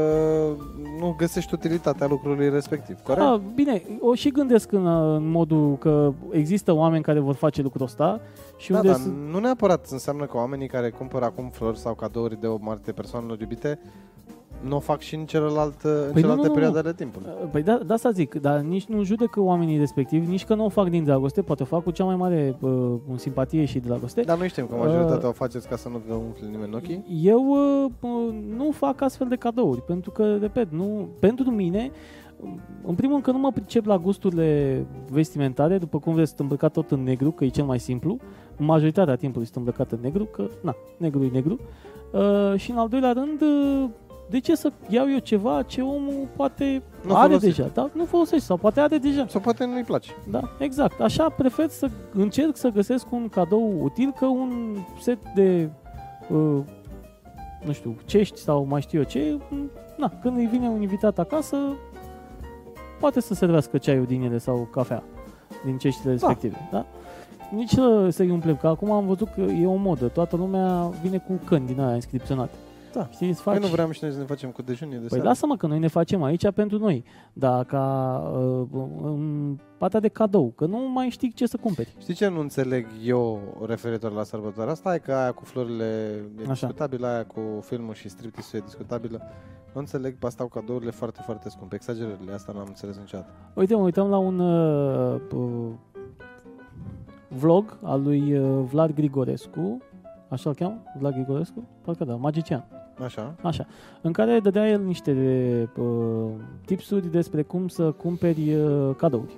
nu 1.00 1.16
găsești 1.18 1.54
utilitatea 1.54 2.08
lucrului 2.08 2.50
respectiv. 2.50 3.00
Corect? 3.04 3.26
Ah, 3.26 3.40
bine, 3.56 3.82
o 4.00 4.14
și 4.14 4.30
gândesc 4.30 4.72
în, 4.72 4.88
în 4.88 5.30
modul 5.32 5.78
că 5.78 6.14
există 6.32 6.72
oameni 6.72 7.04
care 7.04 7.20
vor 7.20 7.36
face 7.36 7.62
lucrul 7.62 7.86
ăsta 7.86 8.20
și 8.58 8.72
da, 8.72 8.78
unde 8.78 8.90
dar 8.90 8.98
s- 9.00 9.10
nu 9.32 9.40
neapărat 9.40 9.88
înseamnă 9.90 10.26
că 10.26 10.38
oamenii 10.38 10.68
care 10.68 10.90
cumpără 10.90 11.26
acum 11.26 11.50
flori 11.50 11.78
sau 11.80 11.94
cadouri 11.94 12.40
de 12.40 12.48
o 12.48 12.58
marte 12.62 12.92
persoanelor 12.92 13.40
iubite 13.40 13.80
nu 14.62 14.76
o 14.76 14.80
fac 14.80 15.00
și 15.00 15.16
în, 15.16 15.26
celălalt, 15.26 15.82
în 15.82 15.92
Păi 15.92 16.08
nu, 16.08 16.14
celelalte 16.14 16.42
nu, 16.42 16.48
nu, 16.48 16.54
perioade 16.54 16.80
ale 16.80 16.94
timpului. 16.94 17.30
Păi 17.52 17.64
da, 17.64 17.80
da 17.86 17.96
să 17.96 18.10
zic, 18.14 18.36
dar 18.36 18.60
nici 18.60 18.86
nu 18.86 19.04
judecă 19.04 19.40
oamenii 19.40 19.78
respectivi, 19.78 20.30
nici 20.30 20.46
că 20.46 20.56
nu 20.56 20.66
o 20.66 20.70
fac 20.70 20.90
din 20.90 21.04
dragoste, 21.04 21.42
poate 21.42 21.64
o 21.64 21.66
fac 21.66 21.84
cu 21.84 21.92
cea 21.92 22.04
mai 22.04 22.16
mare 22.16 22.56
uh, 22.60 22.72
în 23.10 23.18
simpatie 23.18 23.66
și 23.66 23.80
dragoste. 23.80 24.22
Dar 24.22 24.38
noi 24.38 24.48
știm 24.50 24.66
că 24.66 24.76
majoritatea 24.76 25.30
o 25.30 25.32
faceți 25.32 25.68
ca 25.68 25.76
să 25.76 25.90
nu 25.90 26.02
vă 26.08 26.14
umfle 26.14 26.48
nimeni 26.48 26.76
ochii. 26.76 27.06
Eu 27.24 27.46
uh, 27.48 27.92
uh, 28.00 28.36
nu 28.58 28.72
fac 28.72 29.02
astfel 29.02 29.28
de 29.28 29.36
cadouri, 29.36 29.82
pentru 29.82 30.12
că, 30.12 30.36
repet, 30.36 30.72
nu, 30.72 31.08
pentru 31.20 31.52
mine, 31.52 31.92
în 32.84 32.96
primul 32.96 33.12
rând 33.12 33.24
că 33.24 33.32
nu 33.32 33.38
mă 33.38 33.52
pricep 33.52 33.86
la 33.86 33.98
gusturile 33.98 34.86
vestimentare, 35.10 35.78
după 35.78 36.00
cum 36.00 36.14
vezi, 36.14 36.28
sunt 36.28 36.40
îmbrăcat 36.40 36.72
tot 36.72 36.92
în 36.92 37.04
negru, 37.04 37.32
că 37.32 37.44
e 37.44 37.48
cel 37.48 37.66
mai 37.66 37.80
simplu. 37.80 38.18
Majoritatea 38.58 39.16
timpului 39.16 39.46
sunt 39.46 39.58
îmbrăcat 39.58 39.92
în 39.92 40.00
negru, 40.02 40.26
că, 40.26 40.48
na, 40.62 40.76
negru 40.98 41.24
e 41.24 41.30
negru. 41.34 41.60
Uh, 42.14 42.60
și 42.60 42.72
în 42.72 42.78
al 42.78 42.88
doilea 42.88 43.12
rând, 43.12 43.42
uh, 43.42 43.90
de 44.30 44.40
ce 44.40 44.56
să 44.56 44.72
iau 44.88 45.12
eu 45.12 45.18
ceva 45.18 45.62
ce 45.62 45.82
omul 45.82 46.28
poate 46.36 46.82
Nu 47.06 47.16
are 47.16 47.28
folosește. 47.28 47.62
deja, 47.62 47.74
da? 47.74 47.90
Nu 47.94 48.06
folosește 48.06 48.46
sau 48.46 48.58
poate 48.58 48.80
are 48.80 48.98
deja. 48.98 49.26
Sau 49.28 49.42
poate 49.42 49.66
nu-i 49.66 49.84
place. 49.84 50.12
Da, 50.30 50.42
exact. 50.60 51.02
Așa 51.02 51.30
prefer 51.30 51.68
să 51.70 51.90
încerc 52.14 52.56
să 52.58 52.68
găsesc 52.70 53.12
un 53.12 53.30
cadou 53.30 53.84
util 53.84 54.14
că 54.20 54.26
un 54.26 54.76
set 55.02 55.18
de 55.36 55.70
uh, 56.30 56.60
nu 57.66 57.72
știu, 57.72 57.96
cești 58.06 58.40
sau 58.40 58.66
mai 58.70 58.82
știu 58.82 59.00
eu 59.00 59.06
ce, 59.06 59.38
m, 59.50 59.70
na, 59.98 60.12
când 60.22 60.38
îi 60.38 60.46
vine 60.46 60.68
un 60.68 60.82
invitat 60.82 61.20
acasă, 61.20 61.58
poate 63.00 63.22
să 63.22 63.34
servească 63.34 63.78
ceaiul 63.78 64.06
din 64.06 64.22
ele 64.22 64.38
sau 64.38 64.68
cafea 64.72 65.04
din 65.66 65.78
ceștile 65.78 66.12
respective, 66.12 66.68
da? 66.72 66.86
Nici 67.56 67.70
să, 67.70 68.08
să-i 68.10 68.30
umplem, 68.30 68.56
că 68.56 68.68
acum 68.68 68.92
am 68.92 69.06
văzut 69.06 69.28
că 69.30 69.42
e 69.42 69.66
o 69.68 69.76
modă, 69.76 70.08
toată 70.08 70.36
lumea 70.36 70.92
vine 71.02 71.18
cu 71.18 71.40
căni 71.46 71.66
din 71.66 71.80
aia 71.82 71.96
inscripționate. 71.96 72.54
Da. 72.94 73.08
Știi, 73.12 73.30
îți 73.30 73.42
Noi 73.46 73.56
faci... 73.56 73.64
nu 73.64 73.72
vreau 73.72 73.92
și 73.92 74.00
noi 74.04 74.12
să 74.12 74.18
ne 74.20 74.26
facem 74.26 74.50
cu 74.50 74.62
dejunie 74.62 74.94
de 74.94 75.00
Păi 75.00 75.10
seară. 75.10 75.24
lasă-mă 75.24 75.56
că 75.58 75.68
noi 75.68 75.80
ne 75.80 75.88
facem 75.88 76.24
aici 76.24 76.52
pentru 76.52 76.78
noi, 76.78 77.04
dar 77.34 77.66
ca 77.66 78.18
uh, 78.36 78.68
în 79.04 79.58
partea 79.78 80.00
de 80.00 80.08
cadou, 80.08 80.54
că 80.56 80.66
nu 80.66 80.78
mai 80.94 81.10
știi 81.10 81.32
ce 81.34 81.46
să 81.46 81.58
cumperi. 81.58 81.96
Știi 82.00 82.14
ce 82.14 82.28
nu 82.28 82.40
înțeleg 82.40 82.88
eu 83.04 83.40
referitor 83.68 84.12
la 84.12 84.24
sărbătoarea 84.24 84.72
asta? 84.72 84.94
E 84.94 84.98
că 84.98 85.14
aia 85.14 85.32
cu 85.32 85.46
florile 85.46 85.84
e 86.38 86.42
Așa. 86.42 86.52
discutabilă, 86.52 87.08
aia 87.08 87.26
cu 87.26 87.40
filmul 87.62 87.94
și 87.94 88.10
striptease 88.10 88.58
e 88.58 88.60
discutabilă. 88.60 89.22
Nu 89.74 89.80
înțeleg 89.80 90.16
pe 90.18 90.26
asta 90.26 90.44
cu 90.44 90.50
cadourile 90.50 90.92
foarte, 90.92 91.22
foarte 91.24 91.50
scumpe. 91.50 91.76
Exagerările, 91.76 92.34
asta 92.34 92.52
n-am 92.56 92.66
înțeles 92.68 92.98
niciodată. 92.98 93.30
Uite, 93.54 93.76
mă 93.76 93.82
uităm 93.82 94.08
la 94.10 94.18
un 94.18 94.40
uh, 94.40 95.22
uh, 95.34 95.70
vlog 97.28 97.78
al 97.84 98.02
lui 98.02 98.38
uh, 98.38 98.64
Vlad 98.72 98.94
Grigorescu, 98.94 99.78
așa-l 100.30 100.56
cheamă? 100.56 100.84
Vlad 101.00 101.14
Grigorescu? 101.14 101.68
Parcă 101.82 102.04
da, 102.06 102.16
magician. 102.16 102.68
Așa? 103.04 103.36
Așa. 103.42 103.66
În 104.02 104.12
care 104.12 104.40
dădea 104.40 104.70
el 104.70 104.82
niște 104.82 105.14
uh, 105.78 106.30
tipsuri 106.66 107.12
despre 107.12 107.42
cum 107.42 107.68
să 107.68 107.92
cumperi 107.92 108.54
uh, 108.54 108.96
cadouri. 108.98 109.38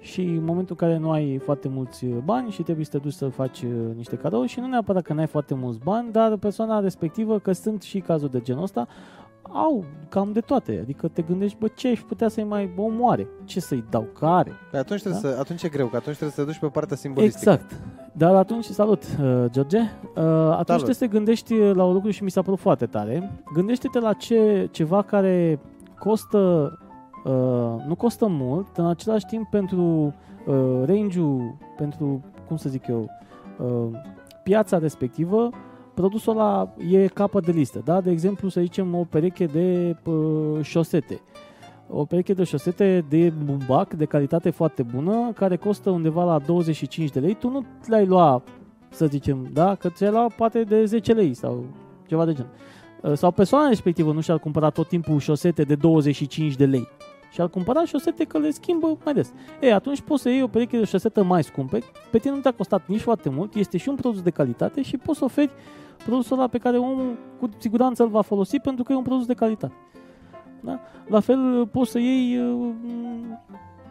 Și 0.00 0.20
în 0.20 0.44
momentul 0.44 0.76
în 0.78 0.88
care 0.88 0.98
nu 0.98 1.10
ai 1.10 1.38
foarte 1.38 1.68
mulți 1.68 2.04
uh, 2.04 2.16
bani 2.24 2.50
și 2.50 2.62
trebuie 2.62 2.84
să 2.84 2.90
te 2.90 2.98
duci 2.98 3.12
să 3.12 3.28
faci 3.28 3.62
uh, 3.62 3.70
niște 3.96 4.16
cadouri 4.16 4.48
și 4.48 4.60
nu 4.60 4.66
neapărat 4.66 5.02
că 5.02 5.12
n-ai 5.12 5.26
foarte 5.26 5.54
mulți 5.54 5.78
bani, 5.78 6.12
dar 6.12 6.36
persoana 6.36 6.80
respectivă, 6.80 7.38
că 7.38 7.52
sunt 7.52 7.82
și 7.82 8.00
cazuri 8.00 8.30
de 8.30 8.40
genul 8.40 8.62
ăsta, 8.62 8.88
au 9.42 9.84
cam 10.08 10.32
de 10.32 10.40
toate. 10.40 10.78
Adică 10.82 11.08
te 11.08 11.22
gândești, 11.22 11.58
bă, 11.58 11.66
ce 11.66 11.88
aș 11.88 12.00
putea 12.00 12.28
să-i 12.28 12.44
mai 12.44 12.72
omoare? 12.76 13.26
Ce 13.44 13.60
să-i 13.60 13.84
dau? 13.90 14.06
Care? 14.18 14.52
Păi 14.70 14.78
atunci, 14.78 15.00
trebuie 15.00 15.20
să, 15.20 15.36
atunci 15.40 15.62
e 15.62 15.68
greu, 15.68 15.86
că 15.86 15.96
atunci 15.96 16.16
trebuie 16.16 16.34
să 16.36 16.40
te 16.40 16.46
duci 16.46 16.58
pe 16.58 16.66
partea 16.66 16.96
simbolistică. 16.96 17.50
Exact. 17.50 17.80
Dar 18.12 18.34
atunci, 18.34 18.64
salut, 18.64 19.02
uh, 19.02 19.44
George. 19.50 19.78
Uh, 19.78 20.22
atunci 20.50 20.64
trebuie 20.64 20.94
să 20.94 21.00
te 21.00 21.06
gândești 21.06 21.58
la 21.58 21.84
un 21.84 21.92
lucru 21.92 22.10
și 22.10 22.22
mi 22.22 22.30
s-a 22.30 22.42
părut 22.42 22.58
foarte 22.58 22.86
tare. 22.86 23.42
Gândește-te 23.52 23.98
la 23.98 24.12
ce, 24.12 24.68
ceva 24.70 25.02
care 25.02 25.60
costă, 25.98 26.72
uh, 27.24 27.84
nu 27.86 27.94
costă 27.96 28.26
mult, 28.28 28.76
în 28.76 28.86
același 28.86 29.26
timp 29.26 29.48
pentru 29.50 30.14
uh, 30.46 30.82
range-ul, 30.84 31.56
pentru, 31.76 32.24
cum 32.46 32.56
să 32.56 32.68
zic 32.68 32.86
eu, 32.86 33.10
uh, 33.58 33.98
piața 34.42 34.78
respectivă, 34.78 35.50
produsul 36.00 36.32
ăla 36.32 36.74
e 36.90 37.06
capăt 37.06 37.44
de 37.44 37.52
listă. 37.52 37.80
Da? 37.84 38.00
De 38.00 38.10
exemplu, 38.10 38.48
să 38.48 38.60
zicem 38.60 38.94
o 38.94 39.04
pereche 39.04 39.44
de 39.44 39.96
uh, 40.04 40.62
șosete 40.62 41.20
o 41.92 42.04
pereche 42.04 42.32
de 42.32 42.44
șosete 42.44 43.04
de 43.08 43.32
bumbac 43.44 43.94
de 43.94 44.04
calitate 44.04 44.50
foarte 44.50 44.82
bună, 44.82 45.32
care 45.34 45.56
costă 45.56 45.90
undeva 45.90 46.24
la 46.24 46.38
25 46.38 47.10
de 47.10 47.20
lei, 47.20 47.34
tu 47.34 47.48
nu 47.48 47.64
le-ai 47.86 48.06
lua, 48.06 48.42
să 48.88 49.06
zicem, 49.06 49.48
da? 49.52 49.74
Că 49.74 49.88
ți-ai 49.88 50.10
lua 50.10 50.26
poate 50.36 50.62
de 50.62 50.84
10 50.84 51.12
lei 51.12 51.34
sau 51.34 51.64
ceva 52.06 52.24
de 52.24 52.32
genul. 52.32 52.50
Uh, 53.02 53.12
Sau 53.14 53.30
persoana 53.30 53.68
respectivă 53.68 54.12
nu 54.12 54.20
și-ar 54.20 54.38
cumpăra 54.38 54.70
tot 54.70 54.88
timpul 54.88 55.18
șosete 55.18 55.62
de 55.62 55.74
25 55.74 56.54
de 56.54 56.66
lei. 56.66 56.88
Și-ar 57.32 57.48
cumpăra 57.48 57.84
șosete 57.84 58.24
că 58.24 58.38
le 58.38 58.50
schimbă 58.50 58.98
mai 59.04 59.14
des. 59.14 59.32
Ei, 59.60 59.72
atunci 59.72 60.00
poți 60.00 60.22
să 60.22 60.28
iei 60.28 60.42
o 60.42 60.46
pereche 60.46 60.78
de 60.78 60.84
șosete 60.84 61.20
mai 61.20 61.44
scumpe, 61.44 61.78
pe 62.10 62.18
tine 62.18 62.34
nu 62.34 62.40
te-a 62.40 62.52
costat 62.52 62.86
nici 62.86 63.00
foarte 63.00 63.28
mult, 63.28 63.54
este 63.54 63.76
și 63.76 63.88
un 63.88 63.94
produs 63.94 64.22
de 64.22 64.30
calitate 64.30 64.82
și 64.82 64.96
poți 64.96 65.18
să 65.18 65.24
oferi 65.24 65.50
produsul 66.04 66.38
ăla 66.38 66.48
pe 66.48 66.58
care 66.58 66.76
omul 66.76 67.18
cu 67.38 67.48
siguranță 67.58 68.02
îl 68.02 68.08
va 68.08 68.22
folosi 68.22 68.58
pentru 68.58 68.84
că 68.84 68.92
e 68.92 68.96
un 68.96 69.02
produs 69.02 69.26
de 69.26 69.34
calitate. 69.34 69.74
Da? 70.60 70.80
La 71.06 71.20
fel 71.20 71.66
poți 71.66 71.90
să 71.90 71.98
iei, 71.98 72.38
uh, 72.38 72.74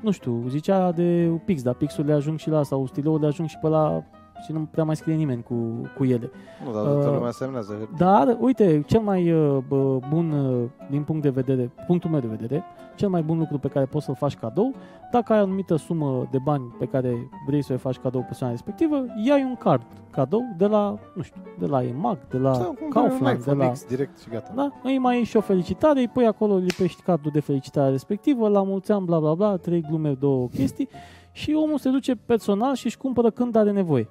nu 0.01 0.12
știu, 0.12 0.43
zicea 0.47 0.91
de 0.91 1.32
Pix, 1.45 1.62
dar 1.62 1.74
Pixurile 1.74 2.14
ajung 2.14 2.39
și 2.39 2.49
la, 2.49 2.64
sau 2.64 2.86
stilourile 2.86 3.28
ajung 3.28 3.47
și 3.47 3.57
pe 3.62 3.68
la 3.68 4.03
și 4.46 4.52
nu 4.52 4.68
prea 4.72 4.84
mai 4.84 4.96
scrie 4.96 5.16
nimeni 5.16 5.44
cu, 5.44 5.56
cu 5.98 6.04
ele. 6.04 6.32
Nu, 6.66 6.74
dar 6.74 6.84
toată 6.84 7.08
Uh, 7.10 7.16
lumea 7.16 7.32
semnează. 7.32 7.90
Dar, 7.98 8.38
uite, 8.40 8.84
cel 8.88 9.00
mai 9.00 9.32
uh, 9.32 9.58
bă, 9.68 10.00
bun 10.10 10.32
uh, 10.32 10.70
din 10.90 11.04
punct 11.04 11.22
de 11.22 11.30
vedere, 11.30 11.72
punctul 11.88 12.10
meu 12.10 12.20
de 12.20 12.28
vedere, 12.28 12.64
cel 12.96 13.10
mai 13.10 13.22
bun 13.22 13.38
lucru 13.38 13.58
pe 13.58 13.68
care 13.68 13.86
poți 13.86 14.06
să-l 14.06 14.16
faci 14.16 14.36
cadou, 14.36 14.74
dacă 15.12 15.34
ai 15.34 15.40
o 15.40 15.44
anumită 15.44 15.76
sumă 15.76 16.28
de 16.32 16.38
bani 16.44 16.76
pe 16.80 16.86
care 16.86 17.30
vrei 17.48 17.64
să 17.64 17.74
o 17.74 17.78
faci 17.78 17.98
cadou 17.98 18.22
persoana 18.22 18.54
respectivă, 18.54 19.06
iai 19.26 19.44
un 19.44 19.56
card 19.56 19.82
cadou 20.12 20.42
de 20.58 20.66
la, 20.66 20.98
nu 21.14 21.22
știu, 21.22 21.42
de 21.60 21.66
la 21.66 21.84
EMAG, 21.84 22.18
de 22.30 22.38
la 22.38 22.54
Sau 22.54 22.66
cumperi 22.66 22.84
un 22.84 22.90
Kaufland, 22.90 23.44
de 23.44 23.52
iPhone 23.52 23.66
la... 23.66 23.72
X 23.72 23.86
direct 23.86 24.20
și 24.20 24.30
gata. 24.30 24.52
Da? 24.56 24.72
Îi 24.84 24.98
mai 24.98 25.18
ieși 25.18 25.30
și 25.30 25.38
o 25.38 25.42
felicitare, 25.42 26.00
îi 26.00 26.08
pui 26.08 26.26
acolo, 26.26 26.58
lipești 26.58 27.02
cardul 27.02 27.32
de 27.34 27.40
felicitare 27.40 27.90
respectivă, 27.90 28.48
la 28.48 28.64
mulți 28.64 28.92
ani, 28.92 29.06
bla 29.06 29.20
bla 29.20 29.34
bla, 29.34 29.56
trei 29.56 29.82
glume, 29.82 30.14
două 30.14 30.48
chestii 30.48 30.90
și 31.32 31.54
omul 31.54 31.78
se 31.78 31.90
duce 31.90 32.16
personal 32.16 32.76
și 32.76 32.86
își 32.86 32.98
cumpără 32.98 33.30
când 33.30 33.56
are 33.56 33.72
nevoie. 33.72 34.10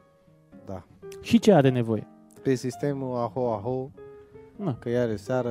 Da. 0.69 0.83
Și 1.21 1.39
ce 1.39 1.53
are 1.53 1.69
nevoie. 1.71 2.07
Pe 2.43 2.55
sistemul 2.55 3.17
aho 3.17 3.53
aho, 3.53 3.91
Na. 4.57 4.75
că 4.75 4.89
iar 4.89 5.09
e 5.09 5.17
seară 5.17 5.51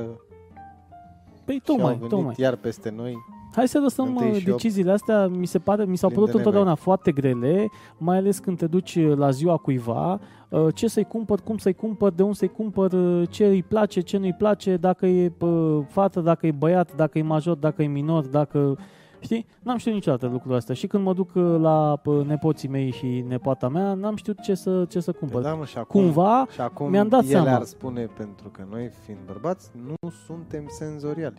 Păi 1.44 1.54
și 1.54 1.62
au 1.68 1.74
tocmai, 1.74 1.94
venit 1.94 2.08
tocmai. 2.08 2.34
iar 2.36 2.56
peste 2.56 2.92
noi. 2.96 3.14
Hai 3.54 3.68
să 3.68 3.78
lăsăm 3.82 4.06
Întâi 4.06 4.28
uh, 4.28 4.32
și 4.36 4.48
opt. 4.48 4.62
deciziile 4.62 4.92
astea, 4.92 5.26
mi 5.26 5.46
se 5.46 5.58
pare, 5.58 5.84
mi 5.84 5.96
s-au 5.96 6.08
Plin 6.08 6.20
părut 6.20 6.30
de 6.34 6.38
întotdeauna 6.38 6.74
foarte 6.74 7.12
grele, 7.12 7.68
mai 7.98 8.16
ales 8.16 8.38
când 8.38 8.58
te 8.58 8.66
duci 8.66 8.94
uh, 8.94 9.16
la 9.16 9.30
ziua 9.30 9.56
cuiva, 9.56 10.20
uh, 10.48 10.66
ce 10.74 10.88
să-i 10.88 11.04
cumpăr, 11.04 11.40
cum 11.40 11.56
să-i 11.56 11.74
cumpăr, 11.74 12.12
de 12.12 12.22
unde 12.22 12.34
să-i 12.34 12.48
cumpăr, 12.48 12.92
uh, 12.92 13.28
ce 13.30 13.46
îi 13.46 13.62
place, 13.62 14.00
ce 14.00 14.16
nu-i 14.18 14.34
place, 14.38 14.76
dacă 14.76 15.06
e 15.06 15.32
uh, 15.40 15.78
fată, 15.88 16.20
dacă 16.20 16.46
e 16.46 16.50
băiat, 16.52 16.94
dacă 16.96 17.18
e 17.18 17.22
major, 17.22 17.56
dacă 17.56 17.82
e 17.82 17.86
minor, 17.86 18.26
dacă 18.26 18.78
Știi? 19.20 19.46
N-am 19.62 19.76
știut 19.76 19.94
niciodată 19.94 20.26
lucrul 20.26 20.54
ăsta. 20.54 20.72
Și 20.72 20.86
când 20.86 21.04
mă 21.04 21.12
duc 21.14 21.30
uh, 21.34 21.56
la 21.60 22.00
uh, 22.04 22.26
nepoții 22.26 22.68
mei 22.68 22.90
și 22.90 23.24
nepoata 23.28 23.68
mea, 23.68 23.94
n-am 23.94 24.16
știut 24.16 24.40
ce 24.40 24.54
să, 24.54 24.84
ce 24.84 25.00
să 25.00 25.12
cumpăr. 25.12 25.42
Da, 25.42 25.54
mă, 25.54 25.64
și 25.64 25.78
acum, 25.78 26.00
Cumva 26.02 26.46
și 26.50 26.60
acum 26.60 26.90
mi-am 26.90 27.08
dat 27.08 27.20
ele 27.22 27.30
seama. 27.30 27.54
ar 27.54 27.62
spune, 27.62 28.04
pentru 28.06 28.48
că 28.48 28.66
noi, 28.70 28.90
fiind 29.04 29.20
bărbați, 29.26 29.70
nu 29.86 30.08
suntem 30.26 30.64
senzoriali. 30.68 31.38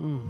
Mm, 0.00 0.20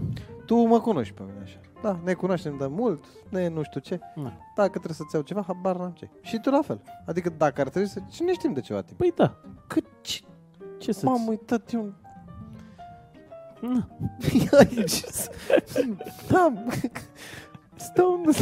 Tu 0.46 0.54
mă 0.66 0.80
cunoști 0.80 1.14
pe 1.14 1.22
mine 1.26 1.40
așa. 1.42 1.58
Da, 1.82 1.98
ne 2.04 2.12
cunoaștem 2.12 2.56
de 2.58 2.66
mult, 2.66 3.04
ne 3.28 3.48
nu 3.48 3.62
știu 3.62 3.80
ce. 3.80 3.98
Da. 4.16 4.32
Dacă 4.56 4.68
trebuie 4.70 4.94
să-ți 4.94 5.14
iau 5.14 5.22
ceva, 5.24 5.44
habar 5.46 5.76
n-am 5.76 5.90
ce. 5.90 6.10
Și 6.20 6.40
tu 6.40 6.50
la 6.50 6.60
fel. 6.62 6.80
Adică 7.06 7.32
dacă 7.36 7.60
ar 7.60 7.68
trebui 7.68 7.88
să... 7.88 8.00
Și 8.10 8.22
ne 8.22 8.32
știm 8.32 8.52
de 8.52 8.60
ceva 8.60 8.80
timp. 8.80 8.98
Păi 8.98 9.12
da, 9.16 9.36
Cât 9.66 9.84
ce... 10.00 10.20
ce 10.78 10.92
să 10.92 11.06
M-am 11.06 11.26
uitat 11.28 11.72
eu... 11.72 11.92
Na, 13.60 13.88
aici. 14.58 15.02
da, 16.30 16.52
stau 17.76 18.20
în... 18.24 18.32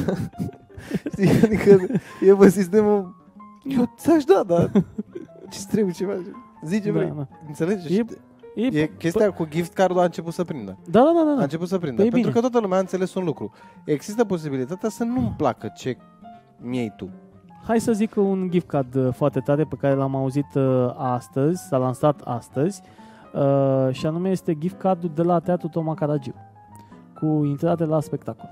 Știi, 1.12 1.30
adică 1.42 1.86
e 2.26 2.34
pe 2.38 2.48
sistemul... 2.48 3.16
Eu 3.64 3.94
ți-aș 3.98 4.24
da, 4.24 4.42
dar... 4.46 4.70
Ce 5.50 5.58
trebuie 5.70 5.92
ceva? 5.94 6.12
Zi 6.64 6.80
ce 6.80 6.90
Da, 6.90 6.98
vrei. 6.98 7.12
da. 7.16 7.26
Înțelegi? 7.46 7.96
E- 7.96 8.04
E, 8.54 8.66
E 8.80 8.86
chestia 8.98 9.30
cu 9.30 9.44
gift 9.46 9.72
cardul 9.72 9.98
a 9.98 10.04
început 10.04 10.32
să 10.32 10.44
prindă. 10.44 10.78
Da, 10.90 11.00
da, 11.00 11.12
da, 11.16 11.22
da, 11.24 11.30
A 11.30 11.36
da. 11.36 11.42
început 11.42 11.68
să 11.68 11.78
prindă. 11.78 12.00
Păi 12.02 12.10
pentru 12.10 12.28
bine. 12.30 12.32
că 12.32 12.40
toată 12.40 12.60
lumea 12.60 12.76
a 12.76 12.80
înțeles 12.80 13.14
un 13.14 13.24
lucru. 13.24 13.52
Există 13.84 14.24
posibilitatea 14.24 14.88
să 14.88 15.04
nu-mi 15.04 15.34
placă 15.36 15.72
ce 15.76 15.96
mi 16.60 16.92
tu. 16.96 17.08
Hai 17.66 17.80
să 17.80 17.92
zic 17.92 18.16
un 18.16 18.50
gift 18.50 18.66
card 18.66 18.94
uh, 18.94 19.08
foarte 19.14 19.40
tare 19.40 19.64
pe 19.64 19.76
care 19.80 19.94
l-am 19.94 20.16
auzit 20.16 20.54
uh, 20.54 20.94
astăzi, 20.96 21.62
s-a 21.68 21.76
lansat 21.76 22.20
astăzi 22.24 22.80
uh, 22.84 22.88
și 23.90 24.06
anume 24.06 24.30
este 24.30 24.54
gift 24.58 24.78
cardul 24.78 25.10
de 25.14 25.22
la 25.22 25.38
Teatru 25.38 25.68
Toma 25.68 25.94
Caragiu 25.94 26.34
cu 27.14 27.26
intrare 27.44 27.84
la 27.84 28.00
spectacol. 28.00 28.50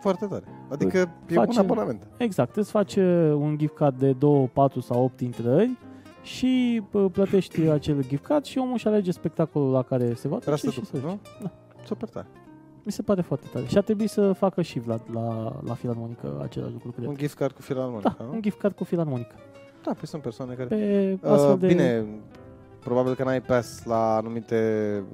Foarte 0.00 0.26
tare. 0.26 0.44
Adică 0.68 0.98
e 1.28 1.34
Face- 1.34 1.50
un 1.50 1.64
abonament. 1.64 2.06
Exact, 2.18 2.56
îți 2.56 2.70
face 2.70 3.32
un 3.36 3.58
gift 3.58 3.74
card 3.74 3.98
de 3.98 4.12
2, 4.12 4.50
4 4.52 4.80
sau 4.80 5.04
8 5.04 5.20
intrări 5.20 5.70
și 6.22 6.82
uh, 6.92 7.04
plătești 7.12 7.60
acel 7.68 8.04
gift 8.06 8.24
card 8.24 8.44
și 8.44 8.58
omul 8.58 8.72
își 8.72 8.86
alege 8.86 9.10
spectacolul 9.10 9.70
la 9.70 9.82
care 9.82 10.14
se 10.14 10.28
va 10.28 10.36
Trebuie 10.36 10.60
duce 10.64 10.74
să 10.80 10.84
și 10.86 10.90
duc, 10.92 11.00
să 11.00 11.06
nu? 11.06 11.18
Da. 11.42 11.50
Super 11.84 12.08
tare. 12.08 12.26
Mi 12.82 12.92
se 12.92 13.02
pare 13.02 13.20
foarte 13.22 13.46
tare. 13.52 13.64
Și 13.66 13.76
ar 13.76 13.82
trebui 13.82 14.06
să 14.06 14.32
facă 14.32 14.62
și 14.62 14.78
Vlad 14.78 15.00
la, 15.12 15.52
la 15.64 15.74
filarmonică 15.74 16.40
același 16.42 16.72
lucru, 16.72 16.90
cred. 16.90 17.08
Un 17.08 17.16
gift 17.16 17.36
card 17.36 17.52
cu 17.54 17.62
filarmonica, 17.62 18.14
Da, 18.18 18.24
nu? 18.24 18.32
un 18.32 18.42
gift 18.42 18.58
card 18.58 18.74
cu 18.74 18.84
filarmonică. 18.84 19.34
Da, 19.84 19.92
păi 19.92 20.06
sunt 20.06 20.22
persoane 20.22 20.54
care... 20.54 20.68
Pe 20.68 21.18
Uh, 21.22 21.30
astfel 21.30 21.58
de... 21.58 21.66
Bine, 21.66 22.04
probabil 22.86 23.14
că 23.14 23.24
n-ai 23.24 23.40
pass 23.40 23.84
la 23.84 24.16
anumite 24.16 24.58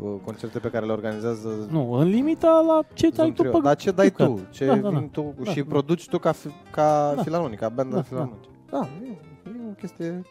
uh, 0.00 0.14
concerte 0.24 0.58
pe 0.58 0.68
care 0.70 0.86
le 0.86 0.92
organizează 0.92 1.48
Nu, 1.70 1.92
în 1.92 2.08
limita 2.08 2.64
la 2.66 2.80
ce 2.92 3.08
Zoom 3.12 3.26
ai 3.28 3.32
tu 3.34 3.42
Trio. 3.42 3.52
pe 3.52 3.58
Dar 3.62 3.76
ce 3.76 3.90
dai 3.90 4.04
gift 4.06 4.16
tu? 4.16 4.24
card. 4.34 4.50
Ce 4.50 4.66
Da, 4.66 4.74
da, 4.74 4.80
da. 4.80 4.88
vin 4.98 5.08
tu 5.10 5.34
Da, 5.42 5.50
și 5.50 5.58
da. 5.60 5.64
produci 5.68 6.08
tu 6.08 6.18
ca, 6.18 6.32
fi, 6.32 6.48
ca 6.70 7.12
Da. 7.16 7.22
filarmonica, 7.22 7.68
banda 7.68 7.96
Da, 7.96 8.02
filarmonică. 8.02 8.48
Da, 8.70 8.88
e, 9.04 9.08
e 9.44 9.68
o 9.70 9.72
chestie... 9.72 10.22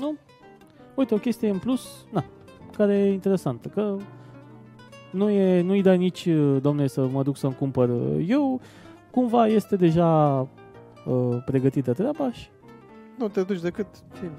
Nu? 0.00 0.14
Uite, 0.94 1.14
o 1.14 1.18
chestie 1.18 1.48
în 1.50 1.58
plus, 1.58 2.06
na, 2.10 2.24
care 2.76 2.94
e 2.98 3.12
interesantă, 3.12 3.68
că 3.68 3.96
nu 5.10 5.30
e, 5.30 5.60
nu-i 5.62 5.82
dai 5.82 5.98
nici, 5.98 6.28
domne, 6.60 6.86
să 6.86 7.06
mă 7.06 7.22
duc 7.22 7.36
să-mi 7.36 7.54
cumpăr 7.54 7.88
uh, 7.88 8.24
eu, 8.28 8.60
cumva 9.10 9.46
este 9.46 9.76
deja 9.76 10.38
uh, 11.06 11.42
pregătită 11.44 11.92
treaba 11.92 12.32
și, 12.32 12.48
Nu 13.20 13.28
te 13.28 13.42
duci 13.42 13.60
decât... 13.60 13.86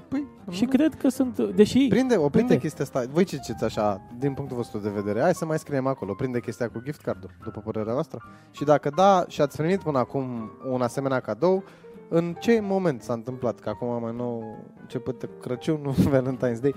Păi, 0.08 0.26
și 0.50 0.64
nu. 0.64 0.70
cred 0.70 0.94
că 0.94 1.08
sunt, 1.08 1.38
deși, 1.54 1.86
Prinde, 1.88 2.16
o 2.16 2.28
prinde 2.28 2.52
Uite. 2.52 2.62
chestia 2.64 2.84
asta. 2.84 3.04
Voi 3.12 3.24
ce 3.24 3.36
ziceți 3.36 3.64
așa, 3.64 4.00
din 4.18 4.32
punctul 4.34 4.56
vostru 4.56 4.78
de 4.78 4.88
vedere? 4.88 5.20
Hai 5.20 5.34
să 5.34 5.44
mai 5.44 5.58
scriem 5.58 5.86
acolo. 5.86 6.14
Prinde 6.14 6.40
chestia 6.40 6.68
cu 6.68 6.80
gift 6.84 7.00
cardul, 7.00 7.30
după 7.44 7.60
părerea 7.64 7.92
voastră? 7.92 8.22
Și 8.50 8.64
dacă 8.64 8.90
da, 8.96 9.24
și 9.28 9.40
ați 9.40 9.56
primit 9.56 9.82
până 9.82 9.98
acum 9.98 10.50
un 10.70 10.82
asemenea 10.82 11.20
cadou, 11.20 11.64
în 12.08 12.34
ce 12.40 12.60
moment 12.60 13.02
s-a 13.02 13.12
întâmplat? 13.12 13.58
Că 13.60 13.68
acum 13.68 14.00
mai 14.02 14.14
nou 14.16 14.58
început 14.80 15.20
de 15.20 15.28
Crăciun, 15.40 15.80
nu 15.82 15.90
Valentine's 16.18 16.60
Day. 16.60 16.74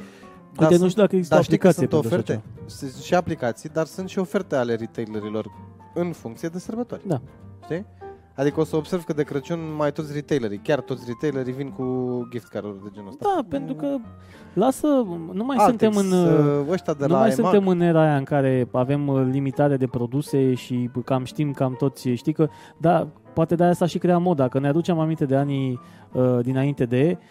uite, 0.60 0.72
nu 0.72 0.78
sunt- 0.78 0.90
știu 0.90 1.02
dacă 1.02 1.16
există 1.16 1.34
dar 1.36 1.40
o 1.40 1.44
știi 1.44 1.58
că 1.58 1.68
aplicație 1.68 1.74
sunt 1.74 1.90
pentru 1.90 1.98
așa 1.98 2.08
oferte? 2.08 2.32
ceva. 2.32 2.66
Sunt 2.66 3.04
și 3.04 3.16
aplicații, 3.16 3.70
dar 3.70 3.86
sunt 3.86 4.10
și 4.10 4.20
oferte 4.20 4.56
ale 4.56 4.76
retailerilor 4.76 5.52
în 5.94 6.12
funcție 6.12 6.50
de 6.50 6.60
sărbători. 6.60 7.08
Da. 7.08 7.22
Știi? 7.64 7.86
Adică 8.36 8.60
o 8.60 8.64
să 8.64 8.76
observ 8.76 9.04
că 9.04 9.14
de 9.14 9.24
Crăciun 9.24 9.60
mai 9.78 9.92
toți 9.92 10.14
retailerii, 10.14 10.58
chiar 10.58 10.80
toți 10.80 11.04
retailerii 11.08 11.54
vin 11.54 11.70
cu 11.70 12.28
gift 12.32 12.48
card-uri 12.48 12.84
de 12.84 12.90
genul 12.94 13.10
ăsta. 13.10 13.34
Da, 13.36 13.42
pentru 13.50 13.76
că 13.76 13.98
lasă, 14.54 14.88
nu 15.34 15.44
mai 15.44 15.58
Altex, 15.60 15.96
suntem 15.96 16.12
în... 16.12 16.28
uh, 16.28 16.72
ăștia 16.72 16.94
de 16.94 17.06
nu 17.06 17.14
la 17.14 17.20
mai 17.20 17.30
EMAG. 17.30 17.40
suntem 17.40 17.68
în 17.68 17.82
era 17.82 18.02
aia 18.02 18.18
în 18.18 18.24
care 18.24 18.68
avem 18.72 19.08
uh, 19.08 19.28
limitare 19.32 19.78
de 19.78 19.88
produse 19.88 20.54
și 20.54 20.90
cam 21.06 21.24
știm 21.24 21.52
cam 21.52 21.76
toți, 21.76 22.10
știi 22.10 22.34
că, 22.34 22.48
da, 22.78 23.08
poate 23.34 23.56
de-aia 23.56 23.74
s-a 23.74 23.86
și 23.86 23.98
creat 23.98 24.22
moda, 24.22 24.48
că 24.48 24.60
ne 24.60 24.68
aducem 24.68 25.00
aminte 25.00 25.26
de 25.26 25.36
anii 25.36 25.80
uh, 26.12 26.40
dinainte 26.42 26.86
de, 26.86 27.18
uh, 27.20 27.26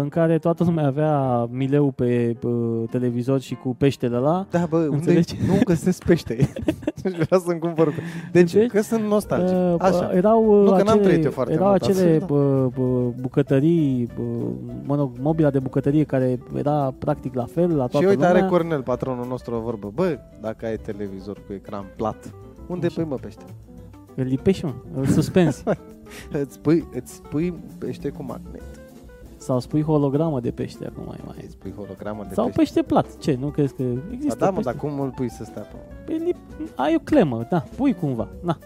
în 0.00 0.08
care 0.08 0.38
toată 0.38 0.64
lumea 0.64 0.86
avea 0.86 1.44
mileu 1.50 1.90
pe 1.90 2.36
uh, 2.44 2.82
televizor 2.90 3.40
și 3.40 3.54
cu 3.54 3.74
peștele 3.74 4.16
ăla. 4.16 4.46
Da, 4.50 4.66
bă, 4.68 4.76
unde 4.76 4.94
Înțelegi? 4.96 5.36
nu 5.46 5.54
găsesc 5.64 6.04
pește. 6.04 6.34
Deci 7.02 7.14
vreau 7.24 7.40
să-mi 7.40 7.58
cumpăr. 7.58 7.86
pe- 7.88 8.02
Deci, 8.32 8.52
Deci, 8.52 8.70
că 8.70 8.80
sunt 8.82 9.04
nostalgic. 9.04 9.56
Uh, 9.56 9.74
Așa. 9.78 10.10
Erau, 10.14 10.44
uh, 10.62 10.68
Nu, 10.68 10.76
că 10.76 10.82
n-am 10.82 10.86
acele, 10.88 11.02
trăit 11.02 11.24
eu 11.24 11.30
foarte 11.30 11.52
erau 11.52 11.68
mult 11.68 11.82
acele 11.82 12.16
astfel, 12.20 12.36
uh, 12.36 12.72
uh, 12.76 13.12
bucătării, 13.20 14.08
uh, 14.18 14.46
mă 14.84 14.96
rog, 14.96 15.10
mobila 15.20 15.50
de 15.50 15.58
bucătărie 15.58 16.04
care 16.04 16.38
era 16.54 16.94
practic 16.98 17.34
la 17.34 17.44
fel 17.44 17.76
la 17.76 17.84
Și 17.84 17.90
toată 17.90 18.06
uite, 18.06 18.26
lumea. 18.26 18.30
are 18.40 18.46
Cornel, 18.48 18.82
patronul 18.82 19.26
nostru, 19.28 19.54
o 19.54 19.60
vorbă. 19.60 19.90
Bă, 19.94 20.18
dacă 20.40 20.66
ai 20.66 20.76
televizor 20.76 21.36
cu 21.46 21.52
ecran 21.52 21.84
plat, 21.96 22.34
unde 22.66 22.86
Așa. 22.86 22.94
pui 23.00 23.10
mă 23.10 23.16
pește? 23.16 23.42
Îl 24.14 24.24
lipești, 24.24 24.64
mă, 24.64 24.72
îl 24.96 25.04
suspenzi. 25.06 25.62
Îți 26.42 26.58
pui, 26.60 26.88
îți 26.94 27.22
pui 27.22 27.54
pește 27.78 28.08
cu 28.08 28.22
magnet. 28.22 28.62
Sau 29.42 29.60
spui 29.60 29.82
hologramă 29.82 30.40
de 30.40 30.50
pește 30.50 30.86
acum 30.86 31.02
mai 31.06 31.18
mai. 31.26 31.36
Îți 31.46 31.56
pui 31.56 31.72
hologramă 31.76 32.24
de 32.28 32.34
Sau 32.34 32.44
pește. 32.44 32.60
pește 32.60 32.82
plat. 32.82 33.18
Ce, 33.18 33.36
nu 33.40 33.48
crezi 33.48 33.74
că 33.74 33.82
Ba 33.82 34.00
există 34.12 34.36
da, 34.38 34.50
mă, 34.50 34.56
pește? 34.56 34.70
dar 34.70 34.80
cum 34.80 35.00
îl 35.00 35.10
pui 35.10 35.30
să 35.30 35.44
stea 35.44 35.62
pe... 35.62 35.76
Păi, 36.06 36.32
lip- 36.32 36.72
ai 36.74 36.94
o 36.94 36.98
clemă, 37.04 37.46
da, 37.50 37.64
pui 37.76 37.94
cumva. 37.94 38.28
Na. 38.42 38.58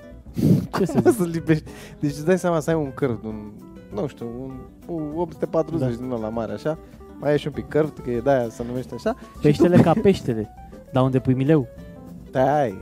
Ce 0.79 0.85
să 0.85 0.93
Cum 1.01 1.11
zic? 1.11 1.20
să 1.20 1.24
lipești? 1.29 1.64
Deci 2.01 2.11
îți 2.11 2.24
dai 2.24 2.39
seama 2.39 2.61
să 2.61 2.70
ai 2.70 2.77
un 2.77 2.93
cărv, 2.95 3.24
un, 3.24 3.51
nu 3.95 4.07
știu, 4.07 4.27
un, 4.43 4.53
un 4.95 5.12
840 5.16 5.89
Da. 5.97 6.03
din 6.03 6.11
ăla 6.11 6.29
mare, 6.29 6.53
așa. 6.53 6.79
Mai 7.20 7.31
ai 7.31 7.39
și 7.39 7.47
un 7.47 7.53
pic 7.53 7.68
cărv, 7.68 7.93
că 8.03 8.11
e 8.11 8.20
de-aia 8.20 8.49
se 8.49 8.64
numește 8.66 8.95
așa. 8.95 9.16
Peștele 9.43 9.77
ca 9.77 9.93
peștele. 10.03 10.49
Dar 10.93 11.03
unde 11.05 11.18
pui 11.18 11.35
mileu? 11.35 11.66
Da, 12.37 12.59
ai. 12.59 12.74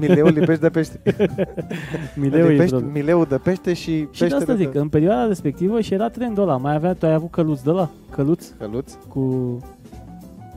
Mileul 0.00 0.30
lipești 0.32 0.62
de 0.62 0.68
pește. 0.68 1.00
Mileu 2.20 2.46
e 2.46 2.48
lipești 2.48 2.70
problem. 2.74 2.92
mileu 2.92 3.24
de 3.24 3.36
pește 3.36 3.72
și 3.72 3.90
Și 3.90 3.96
de 3.96 4.08
peștele 4.18 4.36
asta 4.36 4.54
zic, 4.54 4.72
de 4.72 4.78
în 4.78 4.88
perioada 4.88 5.26
respectivă 5.26 5.80
și 5.80 5.94
era 5.94 6.08
trendul 6.08 6.42
ăla. 6.42 6.56
Mai 6.56 6.74
avea, 6.74 6.94
tu 6.94 7.06
ai 7.06 7.12
avut 7.12 7.30
căluț 7.30 7.60
de 7.60 7.70
la 7.70 7.90
Căluț 8.10 8.46
căluț 8.58 8.92
cu... 9.08 9.56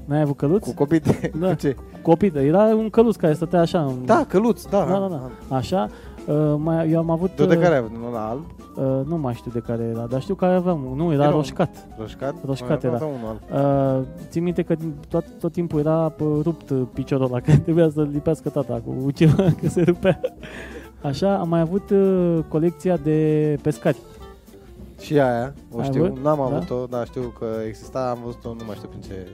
N-ai 0.05 0.21
avut 0.21 0.37
căluț? 0.37 0.63
cu 0.63 0.73
copii 0.73 0.99
de... 0.99 1.31
Da. 1.39 1.47
Cu 1.53 1.55
ce? 1.55 1.75
Copită. 2.01 2.39
Era 2.39 2.63
un 2.63 2.89
căluț 2.89 3.15
care 3.15 3.33
stătea 3.33 3.59
așa. 3.59 3.81
În... 3.81 4.05
Da, 4.05 4.25
căluț, 4.27 4.65
da. 4.65 4.85
Da, 4.85 4.99
da, 4.99 5.07
da. 5.07 5.55
Așa. 5.55 5.89
Uh, 6.27 6.55
mai, 6.57 6.89
eu 6.91 6.99
am 6.99 7.09
avut... 7.09 7.31
Tu 7.35 7.45
de 7.45 7.55
uh, 7.55 7.61
care 7.61 7.73
ai 7.73 7.79
avut? 7.79 7.91
Nu 7.97 8.11
la 8.11 8.29
alb? 8.29 8.43
Uh, 8.77 9.05
nu 9.07 9.17
mai 9.17 9.33
știu 9.33 9.51
de 9.53 9.59
care 9.59 9.83
era, 9.83 10.05
dar 10.05 10.21
știu 10.21 10.35
că 10.35 10.45
aveam. 10.45 10.93
Nu, 10.95 11.11
era 11.13 11.21
Era 11.21 11.31
un- 11.31 11.35
roșcat. 11.35 11.87
Roșcat? 11.99 12.35
Roșcat 12.45 12.69
Mai 12.69 12.79
era. 12.83 12.95
aveam 12.95 13.11
unul 13.21 13.39
alb. 13.49 14.01
Uh, 14.01 14.07
țin 14.29 14.43
minte 14.43 14.61
că 14.61 14.75
tot, 15.09 15.25
tot 15.39 15.51
timpul 15.51 15.79
era 15.79 16.09
pă, 16.09 16.23
rupt 16.43 16.69
uh, 16.69 16.81
piciorul 16.93 17.25
ăla, 17.25 17.39
că 17.45 17.51
trebuia 17.57 17.89
să 17.89 18.01
lipească 18.11 18.49
tata 18.49 18.81
cu 18.85 19.11
ceva, 19.11 19.43
că 19.61 19.67
se 19.67 19.81
rupea. 19.81 20.19
Așa, 21.01 21.37
am 21.37 21.49
mai 21.49 21.59
avut 21.59 21.89
uh, 21.89 22.39
colecția 22.47 22.97
de 22.97 23.57
pescari. 23.61 23.97
Și 24.99 25.19
aia, 25.19 25.53
o 25.71 25.79
Ai 25.79 25.85
știu, 25.85 26.03
avut? 26.05 26.19
n-am 26.23 26.37
Da? 26.37 26.43
avut-o, 26.43 26.85
dar 26.89 27.05
știu 27.05 27.21
că 27.39 27.45
exista, 27.67 28.09
am 28.15 28.19
văzut-o, 28.25 28.49
nu 28.49 28.63
mai 28.67 28.75
știu 28.75 28.87
prin 28.87 29.01
ce, 29.01 29.27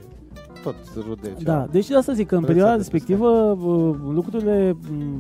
tot 0.72 1.04
rude. 1.08 1.28
ceva. 1.38 1.52
Da, 1.52 1.68
deci 1.72 1.88
de 1.88 1.96
asta 1.96 2.14
zic 2.14 2.28
că 2.28 2.36
în 2.36 2.40
Rețete 2.42 2.54
perioada 2.54 2.72
de 2.78 2.84
respectivă 2.84 3.28
uh, 3.30 3.96
lucrurile 4.14 4.76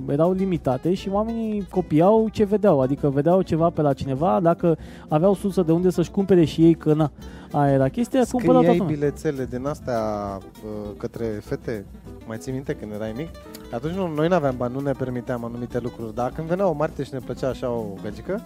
m, 0.05 0.09
erau 0.09 0.31
limitate 0.31 0.93
și 0.93 1.09
oamenii 1.09 1.67
copiau 1.69 2.27
ce 2.31 2.43
vedeau, 2.43 2.81
adică 2.81 3.09
vedeau 3.09 3.41
ceva 3.41 3.69
pe 3.69 3.81
la 3.81 3.93
cineva, 3.93 4.39
dacă 4.41 4.77
aveau 5.07 5.33
sursă 5.35 5.61
de 5.61 5.71
unde 5.71 5.89
să-și 5.89 6.11
cumpere 6.11 6.43
și 6.45 6.63
ei, 6.63 6.73
că 6.75 6.93
na, 6.93 7.11
aia 7.51 7.71
era 7.73 7.89
chestia, 7.89 8.21
cumpărau 8.31 8.61
toată 8.61 8.77
Scriai 8.77 8.77
lumea. 8.77 8.95
bilețele 8.95 9.45
din 9.49 9.65
astea 9.65 9.99
uh, 10.37 10.91
către 10.97 11.25
fete, 11.25 11.85
mai 12.27 12.37
ții 12.37 12.51
minte 12.51 12.73
când 12.73 12.91
erai 12.93 13.13
mic? 13.17 13.27
Atunci 13.73 13.93
nu, 13.93 14.13
noi 14.15 14.27
n-aveam 14.27 14.53
bani, 14.57 14.73
nu 14.73 14.79
ne 14.79 14.91
permiteam 14.91 15.43
anumite 15.45 15.79
lucruri, 15.79 16.15
dar 16.15 16.31
când 16.35 16.47
venea 16.47 16.67
o 16.67 16.73
martie 16.73 17.03
și 17.03 17.09
ne 17.13 17.19
plăcea 17.25 17.47
așa 17.49 17.69
o 17.69 17.83
gagică, 18.03 18.41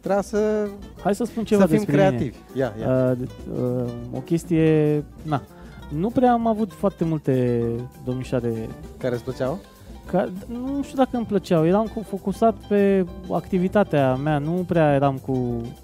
trebuia 0.00 0.22
să, 0.22 0.66
Hai 1.02 1.14
să 1.14 1.24
spun 1.24 1.44
ceva 1.44 1.60
să 1.60 1.66
fim 1.66 1.76
despre 1.76 1.94
mine. 1.96 2.06
creativi. 2.08 2.36
Ia, 2.54 2.74
ia. 2.80 3.16
Uh, 3.20 3.26
uh, 3.82 3.90
o 4.16 4.18
chestie, 4.18 5.04
na, 5.22 5.42
nu 5.88 6.08
prea 6.08 6.32
am 6.32 6.46
avut 6.46 6.72
foarte 6.72 7.04
multe 7.04 7.62
domnișoare 8.04 8.68
Care 8.98 9.14
îți 9.14 9.24
plăceau? 9.24 9.58
ca, 10.10 10.28
nu 10.46 10.82
știu 10.82 10.96
dacă 10.96 11.16
îmi 11.16 11.26
plăceau, 11.26 11.66
eram 11.66 11.86
cu, 11.94 12.02
focusat 12.02 12.54
pe 12.68 13.06
activitatea 13.30 14.14
mea, 14.14 14.38
nu 14.38 14.64
prea 14.66 14.94
eram 14.94 15.16
cu, 15.16 15.32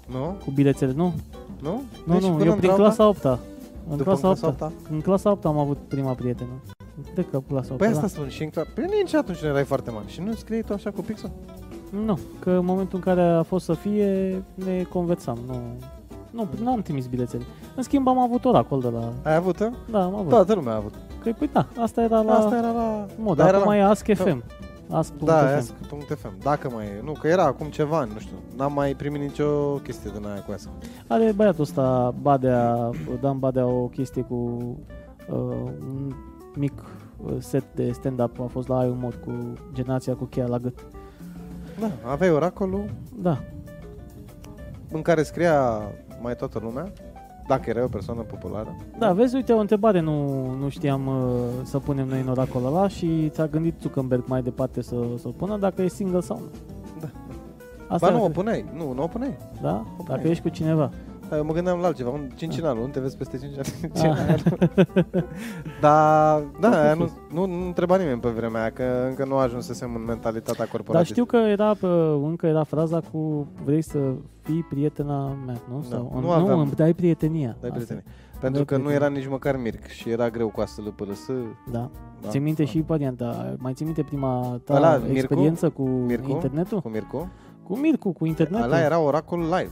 Nu? 0.07 0.35
cu 0.45 0.51
bilețele, 0.53 0.93
nu? 0.95 1.13
Nu? 1.61 1.81
Nu, 2.05 2.13
Deci 2.13 2.21
nu, 2.23 2.29
până 2.29 2.45
eu 2.45 2.51
în 2.51 2.57
prin 2.57 2.71
dreapta? 2.71 2.75
clasa 2.75 3.07
8 3.07 3.19
-a. 3.25 3.39
În 3.89 3.97
După 3.97 4.03
clasa 4.03 4.29
8 4.29 4.39
clasa 4.39 4.55
8 4.65 4.89
În 4.91 5.01
clasa 5.01 5.31
8 5.31 5.45
am 5.45 5.57
avut 5.57 5.77
prima 5.87 6.11
prietenă. 6.13 6.49
Cred 7.13 7.25
că 7.31 7.41
clasa 7.47 7.67
8 7.69 7.77
Păi 7.77 7.87
da. 7.87 7.93
asta 7.95 8.07
spun 8.07 8.27
și 8.29 8.43
în 8.43 8.49
cla- 8.49 8.73
Păi 8.73 8.85
nici 9.01 9.13
atunci 9.13 9.39
nu 9.41 9.47
erai 9.47 9.63
foarte 9.63 9.91
mare 9.91 10.05
și 10.07 10.21
nu 10.21 10.33
scriei 10.33 10.61
tu 10.63 10.73
așa 10.73 10.89
cu 10.91 11.01
pixul? 11.01 11.31
Nu, 12.05 12.19
că 12.39 12.49
în 12.49 12.65
momentul 12.65 12.97
în 12.97 13.03
care 13.13 13.21
a 13.21 13.43
fost 13.43 13.65
să 13.65 13.73
fie, 13.73 14.43
ne 14.53 14.83
conversam. 14.89 15.37
Nu, 15.47 15.53
nu, 16.35 16.47
nu 16.63 16.71
am 16.71 16.81
trimis 16.81 17.07
bilețele. 17.07 17.43
În 17.75 17.83
schimb, 17.83 18.07
am 18.07 18.19
avut 18.19 18.45
oracol 18.45 18.81
de 18.81 18.87
la... 18.89 19.13
Ai 19.23 19.35
avut 19.35 19.59
-o? 19.59 19.65
Da, 19.91 20.03
am 20.03 20.15
avut. 20.15 20.29
Toată 20.29 20.53
lumea 20.53 20.73
a 20.73 20.75
avut. 20.75 20.93
Că, 21.23 21.31
păi 21.37 21.49
da, 21.53 21.67
asta 21.79 22.01
era 22.01 22.21
la... 22.21 22.33
Asta 22.33 22.57
era 22.57 22.71
la... 22.71 23.05
mod, 23.17 23.37
Da, 23.37 23.47
era 23.47 23.57
acum 23.57 23.69
la- 23.69 23.77
e 23.77 23.83
Ask 23.83 24.05
FM. 24.13 24.43
Ask.fm. 24.89 25.25
Da, 25.25 25.55
ask.fm. 25.55 26.33
Dacă 26.43 26.69
mai 26.73 26.85
e. 26.85 27.01
Nu, 27.03 27.11
că 27.11 27.27
era 27.27 27.43
acum 27.43 27.67
ceva 27.67 27.97
ani, 27.97 28.11
nu 28.13 28.19
știu. 28.19 28.35
N-am 28.57 28.73
mai 28.73 28.93
primit 28.93 29.21
nicio 29.21 29.73
chestie 29.83 30.11
din 30.17 30.25
aia 30.27 30.41
cu 30.41 30.51
ask. 30.51 30.69
Are 31.07 31.31
băiatul 31.35 31.61
ăsta, 31.61 32.13
Badea, 32.21 32.89
Dan 33.21 33.39
Badea, 33.39 33.65
o 33.65 33.85
chestie 33.87 34.21
cu 34.21 34.35
uh, 35.29 35.35
un 35.79 36.13
mic 36.55 36.83
uh, 37.25 37.33
set 37.39 37.63
de 37.75 37.91
stand-up. 37.91 38.39
A 38.39 38.45
fost 38.45 38.67
la 38.67 38.77
Ai 38.77 38.89
un 38.89 38.97
mod 38.99 39.13
cu 39.25 39.31
generația 39.73 40.13
cu 40.15 40.23
cheia 40.25 40.47
la 40.47 40.57
gât. 40.57 40.79
Da, 41.79 42.11
aveai 42.11 42.31
oracolul 42.31 42.85
Da, 43.21 43.37
în 44.91 45.01
care 45.01 45.23
scria 45.23 45.81
mai 46.25 46.35
toată 46.35 46.59
lumea, 46.63 46.91
dacă 47.47 47.69
erai 47.69 47.83
o 47.83 47.87
persoană 47.87 48.21
populară. 48.21 48.75
Da, 48.99 49.13
vezi, 49.13 49.35
uite, 49.35 49.53
o 49.53 49.59
întrebare 49.59 49.99
nu, 49.99 50.49
nu 50.59 50.69
știam 50.69 51.07
uh, 51.07 51.13
să 51.63 51.79
punem 51.79 52.07
noi 52.07 52.21
în 52.21 52.27
oracolul 52.27 52.67
ăla 52.67 52.87
și 52.87 53.29
ți-a 53.29 53.47
gândit 53.47 53.73
Zuckerberg 53.81 54.23
mai 54.27 54.41
departe 54.41 54.81
să, 54.81 54.95
să 55.17 55.27
pună 55.27 55.57
dacă 55.57 55.81
e 55.81 55.87
single 55.87 56.19
sau 56.19 56.37
nu. 56.39 56.45
Da. 56.99 57.07
Asta 57.87 58.07
Ba 58.07 58.11
nu, 58.13 58.17
era- 58.19 58.25
o 58.25 58.29
puneai. 58.29 58.65
Nu, 58.77 58.93
nu 58.93 59.03
o 59.03 59.07
puneai. 59.07 59.37
Da? 59.61 59.69
o 59.69 59.83
Dacă 59.97 60.03
puneai. 60.11 60.29
ești 60.31 60.43
cu 60.43 60.49
cineva. 60.49 60.89
Da, 61.29 61.35
eu 61.37 61.43
mă 61.45 61.53
gândeam 61.53 61.79
la 61.79 61.85
altceva, 61.87 62.09
un 62.09 62.29
cincinal, 62.35 62.75
nu 62.77 62.87
te 62.87 62.99
vezi 62.99 63.17
peste 63.17 63.37
5 63.37 63.51
ani. 63.57 63.65
Ah. 63.67 63.79
Cincinal. 63.81 64.39
Dar, 65.81 66.39
da, 66.59 66.67
Poate 66.69 66.75
aia 66.75 66.93
fi. 66.93 66.99
nu, 66.99 67.09
nu, 67.33 67.45
nu 67.45 67.65
întreba 67.65 67.95
nimeni 67.97 68.19
pe 68.19 68.29
vremea 68.29 68.61
aia, 68.61 68.69
că 68.71 68.83
încă 69.09 69.25
nu 69.25 69.35
ajunsesem 69.37 69.95
în 69.95 70.03
mentalitatea 70.05 70.55
Dar 70.57 70.67
corporatistă. 70.67 71.13
știu 71.13 71.25
că 71.25 71.37
era, 71.37 71.69
uh, 71.81 72.19
încă 72.23 72.45
era 72.47 72.63
fraza 72.63 73.01
cu 73.11 73.47
vrei 73.63 73.81
să 73.81 73.99
fii 74.41 74.65
prietena 74.69 75.37
mea, 75.45 75.55
nu? 75.69 75.85
Da, 75.89 75.95
Sau, 75.95 76.11
nu 76.13 76.19
nu, 76.19 76.31
aveam. 76.31 76.59
îmi 76.59 76.71
dai 76.71 76.93
prietenia. 76.93 77.55
Dai 77.59 77.69
Asta. 77.69 77.73
prietenie. 77.73 78.03
Pentru 78.39 78.65
că 78.65 78.75
nu 78.77 78.83
prietenie. 78.83 79.07
era 79.07 79.19
nici 79.19 79.29
măcar 79.29 79.57
Mirc 79.57 79.85
și 79.87 80.09
era 80.09 80.29
greu 80.29 80.49
cu 80.49 80.61
asta 80.61 80.81
LPLS. 80.85 81.25
Da. 81.71 81.89
Da. 82.21 82.29
Ți 82.29 82.37
minte 82.37 82.65
și 82.65 82.83
varianta. 82.87 83.55
Mai 83.57 83.73
ții 83.73 83.85
minte 83.85 84.03
prima 84.03 84.61
ta 84.63 84.75
Ăla, 84.75 84.97
Mircu? 84.97 85.11
experiență 85.17 85.69
cu 85.69 85.81
Mircu? 85.83 86.29
internetul? 86.29 86.81
Cu 86.81 86.89
Mircu. 86.89 87.29
Cu 87.63 87.77
Mircu, 87.77 88.11
cu 88.11 88.25
internetul. 88.25 88.65
Ăla 88.65 88.79
era 88.81 88.99
oracol 88.99 89.39
live. 89.39 89.69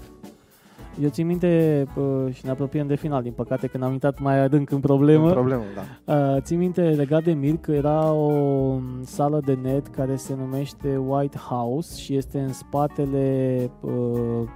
Eu 1.02 1.10
țin 1.10 1.28
minte 1.28 1.84
uh, 1.96 2.34
și 2.34 2.46
ne 2.46 2.52
apropiem 2.52 2.88
de 2.88 2.96
final, 2.96 3.22
din 3.22 3.32
păcate, 3.32 3.68
când 3.68 3.84
am 3.84 3.92
intrat 3.92 4.20
mai 4.20 4.40
adânc 4.40 4.72
în 4.72 4.80
problemă. 4.80 5.26
Un 5.26 5.32
problemă, 5.32 5.64
da. 6.06 6.14
Uh, 6.14 6.42
țin 6.42 6.58
minte 6.58 6.82
legat 6.82 7.24
de 7.24 7.32
Mir 7.32 7.58
că 7.58 7.72
era 7.72 8.12
o 8.12 8.32
um, 8.32 8.84
sală 9.02 9.40
de 9.46 9.58
net 9.62 9.88
care 9.88 10.16
se 10.16 10.36
numește 10.36 10.98
White 10.98 11.38
House 11.38 12.00
și 12.00 12.16
este 12.16 12.40
în 12.40 12.54
spatele 12.54 13.58
uh, 13.82 14.50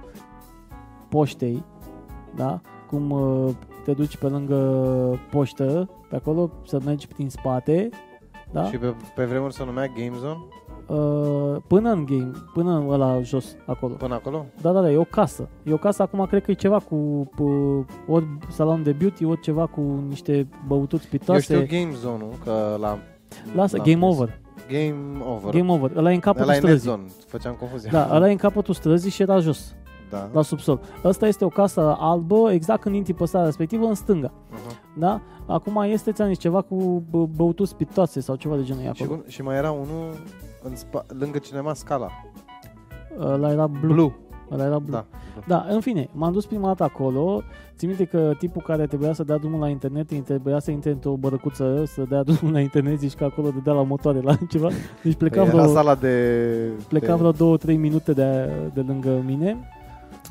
poștei, 1.08 1.64
da? 2.36 2.60
Cum 2.86 3.10
uh, 3.10 3.48
te 3.84 3.92
duci 3.92 4.16
pe 4.16 4.26
lângă 4.26 4.56
poștă, 5.30 5.90
pe 6.08 6.16
acolo 6.16 6.50
să 6.64 6.80
mergi 6.84 7.08
prin 7.08 7.28
spate, 7.28 7.88
da? 8.52 8.64
Și 8.64 8.76
pe, 8.76 8.94
pe 9.14 9.24
vremuri 9.24 9.54
se 9.54 9.64
numea 9.64 9.86
Game 9.86 10.16
Zone, 10.18 10.46
Uh, 10.88 11.56
până 11.66 11.90
în 11.90 12.04
game, 12.04 12.30
până 12.52 12.76
în 12.76 12.90
ăla 12.90 13.20
jos, 13.22 13.56
acolo. 13.66 13.94
până 13.94 14.14
acolo. 14.14 14.46
Da, 14.60 14.72
da, 14.72 14.80
da, 14.80 14.90
e 14.90 14.96
o 14.96 15.04
casă. 15.04 15.48
E 15.62 15.72
o 15.72 15.76
casă, 15.76 16.02
acum 16.02 16.26
cred 16.26 16.42
că 16.44 16.50
e 16.50 16.54
ceva 16.54 16.78
cu 16.78 16.94
uh, 17.38 17.84
ori 18.06 18.26
salon 18.50 18.82
de 18.82 18.92
beauty, 18.92 19.24
ori 19.24 19.40
ceva 19.40 19.66
cu 19.66 19.80
niște 20.08 20.48
băuturi 20.66 21.02
Eu 21.02 21.08
spitoase. 21.08 21.42
știu 21.42 21.78
Game 21.78 21.92
Zone-ul, 21.94 22.32
că 22.44 22.76
la 22.80 22.98
Lasă, 23.54 23.76
l-am 23.76 23.84
game 23.86 23.98
prins. 23.98 24.14
over. 24.18 24.40
Game 24.70 25.22
Over. 25.30 25.50
Game 25.60 25.72
over. 25.72 25.96
Ăla 25.96 26.10
e 26.10 26.14
în 26.14 26.20
capătul 26.20 26.48
Ăla 26.48 26.56
e 26.56 26.60
Net 26.60 26.64
străzii. 26.64 26.88
Zone, 26.90 27.02
făceam 27.26 27.54
confuzie. 27.54 27.90
Da, 27.92 28.08
ăla 28.12 28.28
e 28.28 28.30
în 28.30 28.36
capătul 28.46 28.74
străzii 28.74 29.10
și 29.10 29.22
era 29.22 29.38
jos, 29.38 29.74
da. 30.10 30.28
la 30.32 30.42
subsol. 30.42 30.80
Ăsta 31.04 31.26
este 31.26 31.44
o 31.44 31.48
casă 31.48 31.96
albă, 31.98 32.52
exact 32.52 32.80
când 32.80 32.94
intri 32.94 33.12
pe 33.14 33.24
strada 33.26 33.44
respectivă, 33.44 33.86
în 33.86 33.94
stânga. 33.94 34.30
Uh-huh. 34.30 34.96
Da? 34.98 35.20
Acum 35.46 35.82
este, 35.86 36.12
ți-am 36.12 36.28
zis, 36.28 36.38
ceva 36.38 36.60
cu 36.62 37.02
bă, 37.10 37.26
băuturi 37.26 37.68
spitoase 37.68 38.20
sau 38.20 38.34
ceva 38.34 38.56
de 38.56 38.62
genul 38.62 38.82
e 38.82 38.90
Și, 38.94 39.02
acolo. 39.02 39.18
un- 39.18 39.28
și 39.28 39.42
mai 39.42 39.56
era 39.56 39.70
unul 39.70 40.10
în 40.62 40.76
spa, 40.76 41.04
lângă 41.18 41.38
cinema 41.38 41.74
Scala. 41.74 42.08
Ăla 43.20 43.50
era 43.50 43.66
blue. 43.66 43.92
Blue. 43.92 44.12
Ăla 44.50 44.64
era 44.64 44.78
blue. 44.78 44.90
Da. 44.90 45.06
Da, 45.46 45.66
în 45.68 45.80
fine, 45.80 46.08
m-am 46.12 46.32
dus 46.32 46.46
prima 46.46 46.66
dată 46.66 46.82
acolo. 46.82 47.42
Țin 47.76 47.88
minte 47.88 48.04
că 48.04 48.32
tipul 48.38 48.62
care 48.62 48.86
trebuia 48.86 49.12
să 49.12 49.24
dea 49.24 49.36
drumul 49.36 49.60
la 49.60 49.68
internet, 49.68 50.10
îi 50.10 50.20
trebuia 50.20 50.58
să 50.58 50.70
intre 50.70 50.90
într-o 50.90 51.12
bărăcuță, 51.12 51.82
să 51.86 52.02
dea 52.08 52.22
drumul 52.22 52.52
la 52.54 52.60
internet, 52.60 52.98
zici 52.98 53.14
că 53.14 53.24
acolo 53.24 53.50
dădea 53.50 53.72
la 53.72 53.82
motoare 53.82 54.20
la 54.20 54.34
ceva. 54.50 54.68
Deci 55.02 55.14
pleca 55.14 55.40
Păi 55.40 55.48
era 55.48 55.60
vreo, 55.62 55.74
sala 55.74 55.94
de... 55.94 56.70
pleca 56.88 57.12
de... 57.12 57.18
vreo 57.18 57.30
două, 57.30 57.56
trei 57.56 57.76
minute 57.76 58.12
de, 58.12 58.50
de 58.74 58.80
lângă 58.80 59.22
mine 59.26 59.56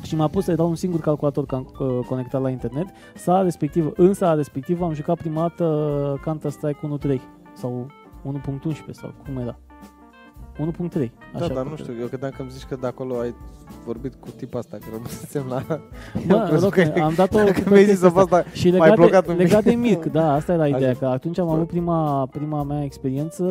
și 0.01 0.15
m-a 0.15 0.27
pus, 0.27 0.47
era 0.47 0.63
un 0.63 0.75
singur 0.75 0.99
calculator 0.99 1.45
can- 1.45 1.79
uh, 1.79 1.99
conectat 2.07 2.41
la 2.41 2.49
internet. 2.49 2.87
Sala 3.15 3.41
respectivă, 3.41 3.91
în 3.95 4.13
sala 4.13 4.33
respectivă 4.33 4.85
am 4.85 4.93
jucat 4.93 5.17
prima 5.17 5.41
dată 5.41 6.19
Counter-Strike 6.23 6.79
1.3 7.07 7.19
sau 7.53 7.87
1.11 8.25 8.91
sau 8.91 9.13
cum 9.25 9.37
era. 9.37 9.57
1.3. 10.57 11.11
Da, 11.33 11.39
așa 11.45 11.53
dar 11.53 11.63
nu 11.63 11.69
cred. 11.71 11.85
știu, 11.85 11.93
eu 11.99 12.07
credeam 12.07 12.31
că 12.35 12.41
îmi 12.41 12.51
zici 12.51 12.63
că 12.69 12.77
de 12.81 12.87
acolo 12.87 13.17
ai 13.19 13.35
vorbit 13.85 14.13
cu 14.19 14.27
tipul 14.37 14.59
asta, 14.59 14.77
că 14.79 14.85
rămâsem 14.93 15.45
la... 15.49 15.63
Bă, 16.27 16.33
Eu 16.35 16.43
crezut 16.47 16.61
rog, 16.75 16.91
că- 16.93 16.99
am 17.01 17.13
dat 17.15 17.33
o 17.33 17.37
Că 17.37 17.69
mi-ai 17.69 17.85
zis 17.85 17.99
să 17.99 18.09
fac 18.09 18.23
asta. 18.23 18.43
Și 18.53 18.69
M-ai 18.69 18.79
legat, 18.79 18.95
blocat 18.95 19.25
de, 19.25 19.31
un 19.31 19.37
pic. 19.37 19.47
legat 19.47 19.63
de 19.63 19.71
Mirc, 19.71 20.05
da, 20.05 20.33
asta 20.33 20.53
era 20.53 20.67
ideea, 20.67 20.89
Așa. 20.89 20.99
că 20.99 21.05
atunci 21.05 21.39
am 21.39 21.49
avut 21.49 21.67
prima, 21.67 22.25
prima 22.31 22.63
mea 22.63 22.83
experiență 22.83 23.43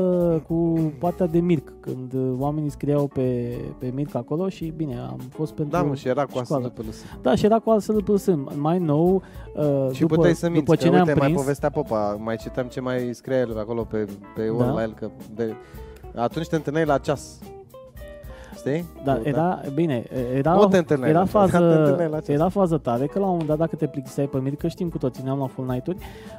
cu 0.48 0.74
partea 0.98 1.26
de 1.26 1.38
Mirc, 1.38 1.72
când 1.80 2.12
uh, 2.12 2.32
oamenii 2.38 2.70
scriau 2.70 3.06
pe, 3.06 3.56
pe 3.78 3.92
Mirc 3.94 4.14
acolo 4.14 4.48
și 4.48 4.72
bine, 4.76 4.98
am 4.98 5.20
fost 5.30 5.52
pentru 5.52 5.76
Da, 5.78 5.82
mă, 5.84 5.94
și 5.94 6.08
era 6.08 6.22
cu 6.22 6.28
asta 6.32 6.42
școală. 6.44 6.62
după 6.66 6.82
lăsă. 6.86 7.04
Da, 7.22 7.34
și 7.34 7.44
era 7.44 7.58
cu 7.58 7.70
altfel 7.70 8.02
plus 8.02 8.26
mai 8.54 8.78
nou, 8.78 9.22
uh, 9.56 9.88
Și 9.92 10.00
după, 10.00 10.14
puteai 10.14 10.34
să 10.34 10.46
minți, 10.48 10.64
după 10.64 10.76
ce 10.76 10.84
că 10.84 10.90
ne-am 10.90 11.06
uite, 11.06 11.18
mai 11.18 11.28
prins, 11.28 11.40
povestea 11.40 11.70
Popa, 11.70 12.16
mai 12.20 12.36
citeam 12.36 12.66
ce 12.66 12.80
mai 12.80 13.10
scria 13.12 13.38
el 13.38 13.58
acolo 13.58 13.82
pe, 13.82 14.06
pe 14.34 14.48
ori 14.48 14.66
Da. 14.66 14.72
la 14.72 14.82
el, 14.82 14.92
că 14.92 15.10
de, 15.34 15.54
atunci 16.16 16.46
te 16.46 16.56
întâlneai 16.56 16.84
la 16.86 16.98
ceas. 16.98 17.38
Știi? 18.56 18.84
da, 19.04 19.14
Cu- 19.14 19.20
era, 19.28 19.60
bine, 19.74 20.04
era, 20.36 20.52
Nu 20.54 20.66
te 20.66 20.76
întâlneai 20.76 21.10
era, 21.10 21.18
la 21.18 21.24
ceas, 21.26 21.44
te 21.50 21.56
fază, 21.56 21.78
întâlneai 21.78 22.08
la 22.10 22.16
ceas. 22.20 22.28
era 22.38 22.48
fază 22.48 22.78
tare, 22.78 23.06
că 23.06 23.18
la 23.18 23.24
un 23.24 23.30
moment 23.30 23.48
dat 23.48 23.58
dacă 23.58 23.76
te 23.76 23.86
plictiseai 23.86 24.26
pe 24.26 24.38
Mirc, 24.38 24.58
că 24.58 24.68
știm 24.68 24.88
cu 24.88 24.98
toții, 24.98 25.22
ne-am 25.24 25.38
la 25.38 25.46
full 25.46 25.68
night-uri, 25.68 25.96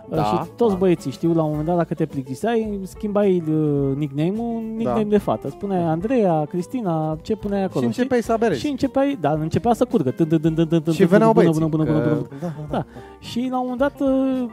uh, 0.09 0.15
Da, 0.15 0.23
și 0.23 0.36
toți 0.55 0.71
da. 0.71 0.78
băieții 0.78 1.11
știu, 1.11 1.34
la 1.34 1.41
un 1.43 1.49
moment 1.49 1.67
dat 1.67 1.75
dacă 1.75 1.93
te 1.93 2.05
plictiseai, 2.05 2.80
schimbai 2.84 3.43
uh, 3.49 3.95
nickname-ul, 3.95 4.55
un 4.55 4.73
nickname 4.75 5.03
Da. 5.03 5.09
de 5.09 5.17
fată. 5.17 5.49
Spuneai 5.49 5.82
Andreea, 5.84 6.45
Cristina, 6.49 7.17
ce 7.21 7.36
puneai 7.36 7.63
acolo. 7.63 7.80
Și 7.80 7.86
începeai 7.86 8.21
să 8.21 8.32
aberezi. 8.32 8.59
Și 8.59 8.67
începeai, 8.67 9.17
da, 9.21 9.32
începea 9.32 9.73
să 9.73 9.86
curgă. 9.86 10.11
Tân, 10.11 10.28
tân, 10.28 10.39
tân, 10.41 10.53
tân, 10.55 10.67
tân, 10.82 10.93
Și 10.93 10.99
tân, 10.99 11.07
veneau 11.07 11.32
bună, 11.34 11.43
băieții. 11.49 11.69
bună, 11.69 11.84
bună, 11.84 11.99
bună, 11.99 12.05
că- 12.07 12.13
bună. 12.15 12.28
Da, 12.41 12.47
da, 12.47 12.78
Da. 12.78 12.86
Și 13.19 13.47
la 13.51 13.59
un 13.59 13.67
moment 13.69 13.80
dat 13.80 13.99
uh, 14.09 14.45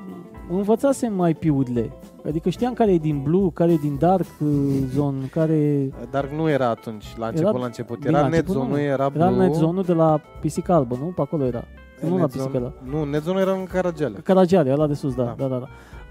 învățasem 0.51 1.27
IP-urile. 1.29 1.91
Adică 2.27 2.49
știam 2.49 2.73
care 2.73 2.93
e 2.93 2.99
din 2.99 3.23
Blue, 3.23 3.51
care 3.55 3.73
e 3.73 3.77
din 3.77 3.97
Dark 3.99 4.27
uh, 4.41 4.49
Zone, 4.95 5.27
care 5.33 5.91
Dar 6.11 6.27
nu 6.29 6.49
era 6.51 6.69
atunci, 6.69 7.05
la 7.17 7.27
început, 7.27 7.49
Era- 7.51 7.59
la 7.59 7.65
început. 7.65 7.99
bine, 7.99 8.11
Era 8.11 8.21
la 8.21 8.27
început 8.27 8.49
Netzone, 8.55 8.69
nu. 8.69 8.75
nu 8.75 8.81
era 8.81 9.11
era 9.15 9.29
Blue. 9.31 9.47
netzone 9.47 9.83
de 9.83 9.93
la 9.93 10.21
Pisica 10.41 10.75
Albă, 10.75 10.97
nu? 11.01 11.07
Pe 11.07 11.21
acolo 11.21 11.45
era. 11.45 11.65
Nu 12.01 12.09
la 12.17 12.17
Netzone- 12.17 12.27
Pisica 12.33 12.51
Albă. 12.59 12.75
Nu, 12.97 13.05
Netzone 13.05 13.41
era 13.41 13.53
în 13.53 13.65
Caragiale. 13.65 14.19
Caragiale, 14.19 14.73
ăla 14.73 14.87
de 14.87 14.95
sus, 14.95 15.15
da. 15.15 15.25
Da. 15.25 15.35
da, 15.39 15.47
da, 15.47 15.59
da. 15.59 15.69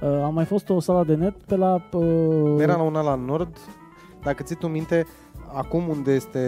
Uh, 0.07 0.23
am 0.23 0.33
mai 0.33 0.45
fost 0.45 0.69
o 0.69 0.79
sală 0.79 1.03
de 1.07 1.15
net 1.15 1.33
pe 1.45 1.55
la... 1.55 1.81
Uh, 1.93 2.55
Era 2.61 2.75
la 2.75 2.81
una 2.83 3.01
la 3.01 3.15
nord, 3.15 3.57
dacă 4.23 4.43
ții 4.43 4.55
tu 4.55 4.67
minte, 4.67 5.05
acum 5.53 5.87
unde 5.89 6.11
este 6.13 6.39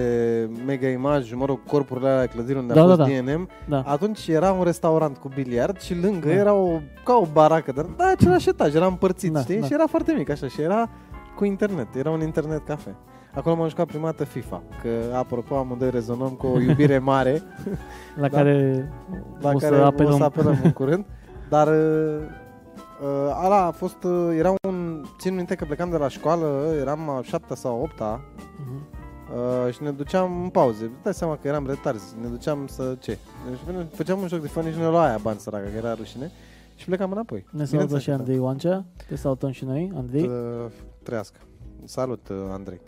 Mega 0.65 0.87
Image, 0.87 1.35
mă 1.35 1.45
rog, 1.45 1.59
corpurile 1.67 2.09
alea 2.09 2.25
clădiri 2.27 2.57
unde 2.57 2.73
Da, 2.73 2.81
a 2.83 2.87
da, 2.87 2.95
fost 2.95 3.09
da. 3.09 3.31
DNM, 3.31 3.47
da. 3.69 3.81
atunci 3.85 4.27
era 4.27 4.51
un 4.51 4.63
restaurant 4.63 5.17
cu 5.17 5.29
biliard 5.35 5.79
și 5.79 6.01
lângă 6.01 6.27
Da. 6.27 6.33
era 6.33 6.53
o, 6.53 6.79
ca 7.03 7.13
o 7.13 7.25
baracă, 7.33 7.71
dar 7.71 7.85
da, 7.85 8.05
același 8.15 8.49
etaj, 8.49 8.75
era 8.75 8.85
împărțit, 8.85 9.31
Da, 9.31 9.39
știi? 9.39 9.59
da. 9.59 9.65
Și 9.65 9.73
era 9.73 9.85
foarte 9.87 10.13
mic 10.17 10.29
așa 10.29 10.47
și 10.47 10.61
era 10.61 10.89
cu 11.35 11.45
internet, 11.45 11.95
era 11.95 12.09
un 12.09 12.21
internet 12.21 12.65
cafe. 12.65 12.95
Acolo 13.33 13.55
m-am 13.55 13.67
jucat 13.69 13.85
prima 13.85 14.05
dată 14.05 14.23
FIFA, 14.23 14.61
că 14.81 14.89
apropo 15.17 15.55
amândoi 15.55 15.89
rezonăm 15.89 16.29
cu 16.29 16.47
o 16.47 16.59
iubire 16.59 16.97
mare 17.13 17.41
La 18.15 18.27
Da. 18.27 18.37
care 18.37 18.89
la 19.39 19.49
o 19.49 19.57
care 19.57 19.75
să 19.75 19.81
o 19.81 19.85
apelăm. 19.85 20.17
să 20.17 20.23
apelăm 20.23 20.57
în 20.63 20.71
curând. 20.71 21.05
Dar 21.49 21.67
uh, 21.67 21.73
uh, 23.01 23.31
ala 23.33 23.65
a 23.65 23.71
fost, 23.71 24.03
uh, 24.03 24.35
era 24.37 24.53
un, 24.67 25.03
țin 25.19 25.35
minte 25.35 25.55
că 25.55 25.65
plecam 25.65 25.89
de 25.89 25.97
la 25.97 26.07
școală, 26.07 26.45
eram 26.81 27.09
a 27.09 27.19
șaptea 27.23 27.55
sau 27.55 27.71
a 27.71 27.81
opta 27.81 28.21
Mhm. 28.57 28.81
Uh, 29.33 29.73
și 29.73 29.83
ne 29.83 29.91
duceam 29.91 30.41
în 30.43 30.49
pauze. 30.49 30.83
Îți 30.83 31.03
dai 31.03 31.13
seama 31.13 31.37
că 31.41 31.47
eram 31.47 31.67
retarzi, 31.67 32.15
ne 32.21 32.27
duceam 32.27 32.67
să 32.67 32.95
ce? 32.99 33.17
Deci 33.49 33.59
bine, 33.67 33.87
făceam 33.93 34.19
un 34.21 34.27
joc 34.27 34.39
de 34.41 34.47
fani 34.47 34.71
și 34.71 34.77
ne 34.77 34.87
lua 34.87 35.05
aia 35.07 35.17
bani 35.21 35.39
săracă, 35.39 35.63
că 35.71 35.77
era 35.77 35.93
rușine. 35.93 36.31
Și 36.75 36.85
plecam 36.85 37.11
înapoi. 37.11 37.37
Ne 37.51 37.65
salută 37.65 37.69
Bineînțeles 37.71 38.01
și 38.01 38.07
că 38.09 38.11
da. 38.15 38.17
Andrei 38.17 38.39
Oancea. 38.39 38.85
Te 39.07 39.15
salutăm 39.15 39.51
și 39.51 39.65
noi, 39.65 39.91
Andrei. 39.95 40.23
Uh, 40.27 40.31
trăiască. 41.03 41.39
Salut, 41.83 42.27
uh, 42.29 42.35
Andrei. 42.51 42.81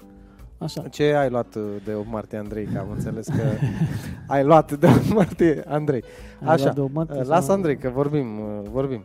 Așa. 0.57 0.81
Ce 0.81 1.03
ai 1.03 1.29
luat 1.29 1.55
uh, 1.55 1.63
de 1.85 1.93
8 1.93 2.07
martie, 2.11 2.37
Andrei? 2.37 2.65
Că 2.65 2.77
am 2.79 2.89
înțeles 2.91 3.27
că 3.27 3.41
ai 4.27 4.43
luat 4.43 4.77
de 4.79 4.87
8 4.87 5.13
martie, 5.13 5.63
Andrei. 5.67 6.03
Ai 6.43 6.53
Așa, 6.53 6.63
luat 6.63 6.75
de 6.75 6.81
o 6.81 6.87
mătă 6.93 7.13
Uh, 7.13 7.19
sau- 7.21 7.29
Lasă 7.29 7.51
Andrei 7.51 7.77
că 7.77 7.89
vorbim, 7.89 8.39
uh, 8.39 8.69
vorbim. 8.71 9.03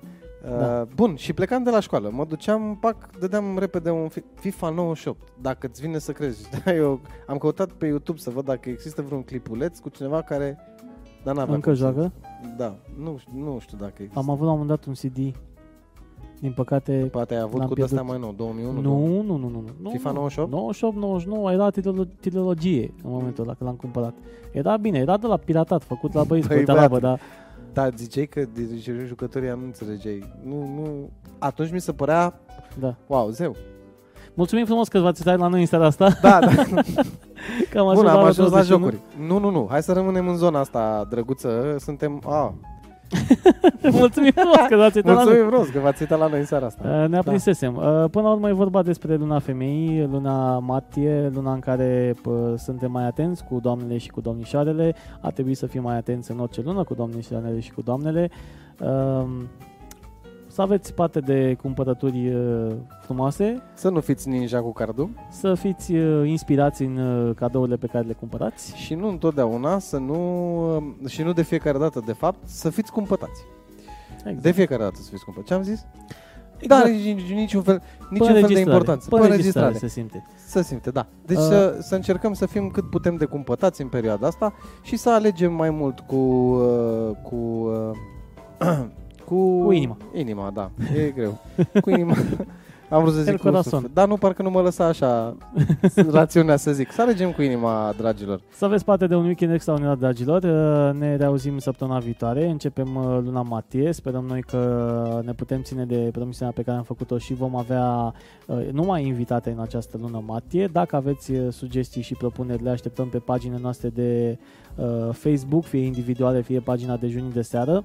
Da. 0.49 0.87
Bun, 0.95 1.15
și 1.17 1.33
plecam 1.33 1.63
de 1.63 1.71
la 1.71 1.81
școală. 1.81 2.11
Mă 2.13 2.25
duceam, 2.25 2.77
pac, 2.81 3.11
dădeam 3.19 3.59
repede 3.59 3.91
un 3.91 4.09
fi- 4.09 4.25
FIFA 4.35 4.71
98. 4.71 5.19
Dacă 5.41 5.67
îți 5.71 5.81
vine 5.81 5.99
să 5.99 6.13
crezi. 6.13 6.49
Eu 6.77 7.01
am 7.27 7.37
căutat 7.39 7.73
pe 7.73 7.87
YouTube 7.87 8.19
să 8.19 8.31
văd 8.31 8.45
dacă 8.45 8.69
există 8.69 9.03
vreun 9.03 9.23
clipuleț 9.23 9.79
cu 9.79 9.89
cineva 9.89 10.23
care... 10.23 10.59
Dar 11.25 11.35
n-avea 11.35 11.55
Încă 11.55 11.69
cum 11.69 11.79
să- 11.79 11.83
joacă? 11.85 12.13
Da, 12.57 12.75
nu, 12.99 13.19
nu 13.35 13.59
știu 13.61 13.77
dacă 13.81 13.93
există. 13.97 14.19
Am 14.19 14.31
avut 14.31 14.47
la 14.47 14.53
un 14.53 14.59
moment 14.59 14.69
dat 14.69 14.85
un 14.85 14.93
CD. 15.11 15.35
Din 16.41 16.53
păcate... 16.53 17.09
Poate 17.11 17.35
ai 17.35 17.41
avut 17.41 17.59
L-am 17.59 17.69
cu 17.69 17.75
de-astea 17.75 18.03
pierdut. 18.03 18.21
mai 18.21 18.35
nou, 18.37 18.47
2001? 18.53 18.81
Nu, 18.81 19.23
nu, 19.23 19.37
nu, 19.37 19.49
nu. 19.49 19.65
nu. 19.81 19.91
FIFA 19.91 20.09
nu. 20.11 20.15
98? 20.15 20.51
98, 20.53 20.97
99, 20.97 21.53
era 21.53 21.71
trilolo- 21.71 22.21
trilogie 22.21 22.95
în 23.05 23.11
momentul 23.11 23.45
ăla 23.45 23.55
când 23.55 23.71
l-am 23.71 23.79
cumpărat. 23.79 24.15
Era 24.53 24.77
bine, 24.77 24.99
era 24.99 25.17
de 25.17 25.27
la 25.27 25.37
piratat, 25.37 25.83
făcut 25.85 26.13
la 26.13 26.25
băieți 26.25 26.49
Păi, 26.49 26.57
pe 26.57 26.63
talabă, 26.65 26.99
băiatul. 26.99 27.09
dar 27.09 27.21
Da, 27.73 27.89
ziceai 27.89 28.27
că 28.27 28.41
de 28.41 28.63
de 28.63 29.05
jucătorii 29.07 29.49
nu 29.49 29.65
înțelegeai. 29.65 30.33
Nu, 30.45 30.55
nu... 30.55 31.11
Atunci 31.39 31.73
mi 31.73 31.81
se 31.81 31.93
părea, 31.93 32.41
da. 32.79 32.97
wow, 33.07 33.29
zeu. 33.29 33.57
Mulțumim 34.35 34.65
frumos 34.65 34.89
că 34.89 34.99
v-ați 34.99 35.23
uitat 35.27 35.41
la 35.41 35.49
noi 35.49 35.61
în 35.61 35.67
seara 35.67 35.87
asta. 35.87 36.09
Da, 36.23 36.39
da. 36.39 36.49
Cam 37.71 37.87
așa 37.87 38.01
Bun, 38.01 38.07
am 38.07 38.21
la 38.21 38.27
ajuns 38.27 38.51
la 38.51 38.63
21. 38.63 38.63
jocuri. 38.63 39.01
Nu, 39.27 39.39
nu, 39.39 39.51
nu. 39.51 39.67
Hai 39.71 39.83
să 39.83 39.93
rămânem 39.93 40.29
în 40.29 40.37
zona 40.37 40.59
asta 40.59 41.07
drăguță. 41.11 41.77
Suntem... 41.79 42.23
A, 42.27 42.55
Mulțumim 43.91 44.31
frumos 44.35 44.57
că 44.69 44.77
v-ați 44.77 44.97
uitat 44.97 45.15
la 45.15 45.23
noi. 45.23 45.25
mulțumim 45.25 45.49
frumos 45.49 45.69
că 45.69 45.79
v-ați 45.79 46.03
uitat 46.03 46.19
la 46.19 46.27
noi 46.27 46.39
în 46.39 46.45
seara 46.45 46.67
asta. 46.67 47.03
Uh, 47.03 47.09
Ne 47.09 47.17
aprinsesem. 47.17 47.77
Uh, 47.77 47.83
Până 48.11 48.27
la 48.27 48.31
urmă 48.33 48.49
e 48.49 48.53
vorba 48.53 48.83
despre 48.83 49.15
luna 49.17 49.39
femeii, 49.39 50.09
luna 50.11 50.59
martie, 50.59 51.31
luna 51.35 51.53
în 51.53 51.61
care 51.61 52.15
pă, 52.23 52.55
suntem 52.59 52.91
mai 52.91 53.05
atenți 53.05 53.45
cu 53.45 53.59
doamnele 53.63 53.99
și 53.99 54.11
cu 54.11 54.21
domnișoarele. 54.21 54.95
Ar 55.21 55.33
trebui 55.33 55.55
să 55.55 55.67
fim 55.67 55.83
mai 55.83 55.97
atenți 55.97 56.31
în 56.31 56.39
orice 56.39 56.61
lună 56.65 56.85
cu 56.85 56.95
domnișoarele 56.95 57.61
și 57.61 57.73
cu 57.73 57.83
doamnele. 57.83 58.31
Um, 58.81 59.29
Să 60.53 60.63
aveți 60.63 60.95
parte 60.95 61.21
de 61.21 61.57
cumpărături 61.63 62.35
uh, 62.35 62.73
frumoase, 63.03 63.63
Să 63.75 63.89
nu 63.89 64.01
fiți 64.01 64.29
ninja 64.29 64.61
cu 64.61 64.73
cardul 64.73 65.11
să 65.31 65.55
fiți 65.55 65.93
uh, 65.95 66.29
inspirați 66.29 66.83
în 66.83 66.97
uh, 66.97 67.35
cadourile 67.35 67.77
pe 67.77 67.87
care 67.87 68.07
le 68.07 68.13
cumpărați. 68.13 68.77
și 68.77 68.95
nu 68.95 69.09
întotdeauna 69.09 69.79
să 69.79 69.99
nu... 69.99 70.95
Și 71.09 71.23
nu 71.23 71.33
de 71.33 71.43
fiecare 71.43 71.79
dată, 71.79 72.03
de 72.07 72.13
fapt, 72.13 72.39
să 72.45 72.71
fiți 72.71 72.93
cumpătați. 72.93 73.45
Exact. 74.19 74.43
De 74.43 74.51
fiecare 74.51 74.83
dată 74.83 74.97
să 75.01 75.11
fiți 75.11 75.25
cumpătați. 75.25 75.49
Ce 75.49 75.55
am 75.55 75.63
zis? 75.63 75.87
Exact. 76.59 76.85
Da, 76.85 76.89
nici, 76.91 77.33
niciun 77.33 77.63
fel, 77.63 77.79
Pe 77.79 77.85
niciun 78.11 78.27
fel 78.27 78.35
de 78.35 78.41
înregistrare. 78.41 78.71
importanță. 78.71 79.09
Pe 79.09 79.21
înregistrare 79.21 79.75
se 79.75 79.89
simte. 79.89 80.27
Să 80.47 80.61
simte, 80.61 80.91
da. 80.91 81.07
Deci 81.27 81.37
Uh. 81.37 81.43
să, 81.43 81.79
să 81.81 81.95
încercăm 81.95 82.33
să 82.33 82.47
fim 82.47 82.69
cât 82.69 82.91
putem 82.91 83.17
de 83.17 83.25
cumpătați 83.25 83.83
în 83.83 83.89
perioada 83.89 84.27
asta 84.27 84.55
și 84.83 84.97
să 84.97 85.11
alegem 85.11 85.53
mai 85.53 85.71
mult 85.71 86.01
cu... 86.01 86.17
Uh, 86.17 87.11
cu 87.23 87.37
uh, 87.37 87.91
cu, 89.25 89.65
Cu 89.65 89.73
inima. 89.73 89.97
Inima, 90.15 90.51
da. 90.51 90.71
E 90.97 91.11
greu. 91.11 91.39
Cu 91.81 91.91
inima. 91.91 92.15
Am 92.93 93.01
vrut 93.01 93.13
să 93.13 93.19
El 93.19 93.25
zic 93.25 93.37
cu 93.37 93.43
corazon. 93.43 93.73
suflet. 93.73 93.95
Dar 93.95 94.09
nu, 94.09 94.17
parcă 94.17 94.43
nu 94.43 94.51
mă 94.51 94.61
lăsa 94.61 94.85
așa 94.85 95.37
rațiunea 96.11 96.57
să 96.57 96.73
zic. 96.73 96.93
Să 96.93 97.03
alegem 97.03 97.33
cu 97.33 97.43
inima, 97.43 97.95
dragilor. 97.97 98.41
Să 98.53 98.65
aveți 98.65 98.85
parte 98.85 99.07
de 99.07 99.15
un 99.15 99.25
weekend 99.25 99.53
extraordinar, 99.53 99.97
dragilor. 99.97 100.43
Uh, 100.43 101.01
Ne 101.01 101.17
reauzim 101.17 101.59
săptămâna 101.59 101.99
viitoare. 101.99 102.47
Începem 102.47 102.97
uh, 102.97 103.19
luna 103.25 103.43
martie. 103.43 103.93
Sperăm 103.93 104.25
noi 104.25 104.43
că 104.43 105.21
ne 105.25 105.33
putem 105.33 105.63
ține 105.63 105.85
de 105.85 106.09
promisiunea 106.13 106.53
pe 106.55 106.63
care 106.63 106.77
am 106.77 106.83
făcut-o 106.83 107.19
și 107.19 107.35
vom 107.35 107.57
avea 107.57 108.15
uh, 108.47 108.69
numai 108.73 109.07
invitate 109.07 109.51
în 109.51 109.61
această 109.61 109.99
lună 110.01 110.23
martie. 110.27 110.67
Dacă 110.67 110.97
aveți 110.97 111.33
uh, 111.33 111.53
sugestii 111.53 112.03
și 112.03 112.15
propuneri, 112.15 112.63
le 112.63 112.71
așteptăm 112.71 113.09
pe 113.09 113.19
paginile 113.19 113.61
noastre 113.63 113.89
de 113.89 114.39
uh, 114.77 115.09
Facebook, 115.13 115.65
fie 115.65 115.85
individuale, 115.85 116.41
fie 116.43 116.61
pagina 116.61 116.97
de 116.97 117.09
juni 117.09 117.33
de 117.33 117.43
seară. 117.43 117.85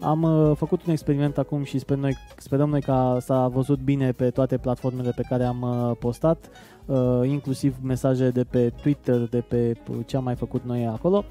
Am 0.00 0.22
uh, 0.22 0.56
făcut 0.56 0.84
un 0.84 0.92
experiment 0.92 1.38
acum 1.38 1.64
și 1.64 1.78
sper 1.78 1.96
noi, 1.96 2.16
sperăm 2.36 2.68
noi 2.68 2.80
că 2.80 3.16
s-a 3.20 3.48
văzut 3.48 3.78
bine 3.78 4.12
pe 4.12 4.30
toate 4.30 4.47
platformele 4.56 5.12
pe 5.16 5.22
care 5.28 5.44
am 5.44 5.62
uh, 5.62 5.96
postat, 5.98 6.50
uh, 6.86 7.20
inclusiv 7.24 7.76
mesaje 7.82 8.30
de 8.30 8.44
pe 8.44 8.72
Twitter, 8.82 9.18
de 9.28 9.40
pe 9.48 9.72
p- 9.72 10.06
ce 10.06 10.16
am 10.16 10.24
mai 10.24 10.34
făcut 10.34 10.62
noi 10.64 10.86
acolo. 10.86 11.24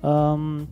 Um, 0.00 0.68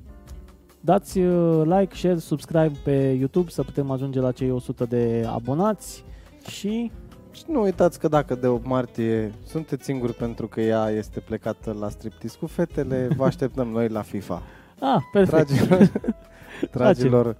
dați 0.80 1.18
uh, 1.18 1.62
like, 1.64 1.95
share, 1.97 2.18
subscribe 2.18 2.72
pe 2.84 3.16
YouTube 3.18 3.51
să 3.51 3.62
putem 3.62 3.90
ajunge 3.90 4.20
la 4.20 4.32
cei 4.32 4.51
100 4.51 4.84
de 4.84 5.26
abonați 5.28 6.05
și 6.47 6.90
Și 7.30 7.43
nu 7.47 7.62
uitați 7.62 7.99
că 7.99 8.09
dacă 8.09 8.34
de 8.34 8.47
8 8.47 8.66
martie 8.66 9.32
sunteți 9.47 9.84
singuri 9.84 10.14
pentru 10.14 10.47
că 10.47 10.61
ea 10.61 10.88
este 10.90 11.20
plecată 11.20 11.76
la 11.80 11.88
striptease 11.88 12.36
cu 12.38 12.47
fetele, 12.47 13.09
vă 13.16 13.24
așteptăm 13.24 13.68
noi 13.68 13.88
la 13.88 14.03
FIFA. 14.03 14.43
ah, 14.80 15.01
perfect. 15.12 15.51
Dragilor, 15.53 15.90
dragilor, 16.72 17.36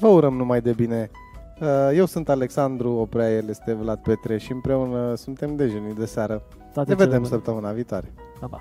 vă 0.00 0.06
urăm 0.08 0.34
numai 0.36 0.60
de 0.60 0.72
bine. 0.72 1.10
Uh, 1.60 1.90
Eu 1.94 2.06
sunt 2.06 2.28
Alexandru 2.28 2.92
Oprea, 2.92 3.30
el 3.30 3.48
este 3.48 3.72
Vlad 3.72 3.98
Petre 3.98 4.38
și 4.38 4.52
împreună 4.52 5.14
suntem 5.14 5.56
dejenii 5.56 5.94
de 5.94 6.04
seară. 6.04 6.42
Toate 6.72 6.88
Ne 6.90 6.94
cele 6.94 7.06
vedem 7.06 7.22
bune. 7.22 7.32
săptămâna 7.34 7.72
viitoare. 7.72 8.12
Pa, 8.40 8.46
pa. 8.46 8.60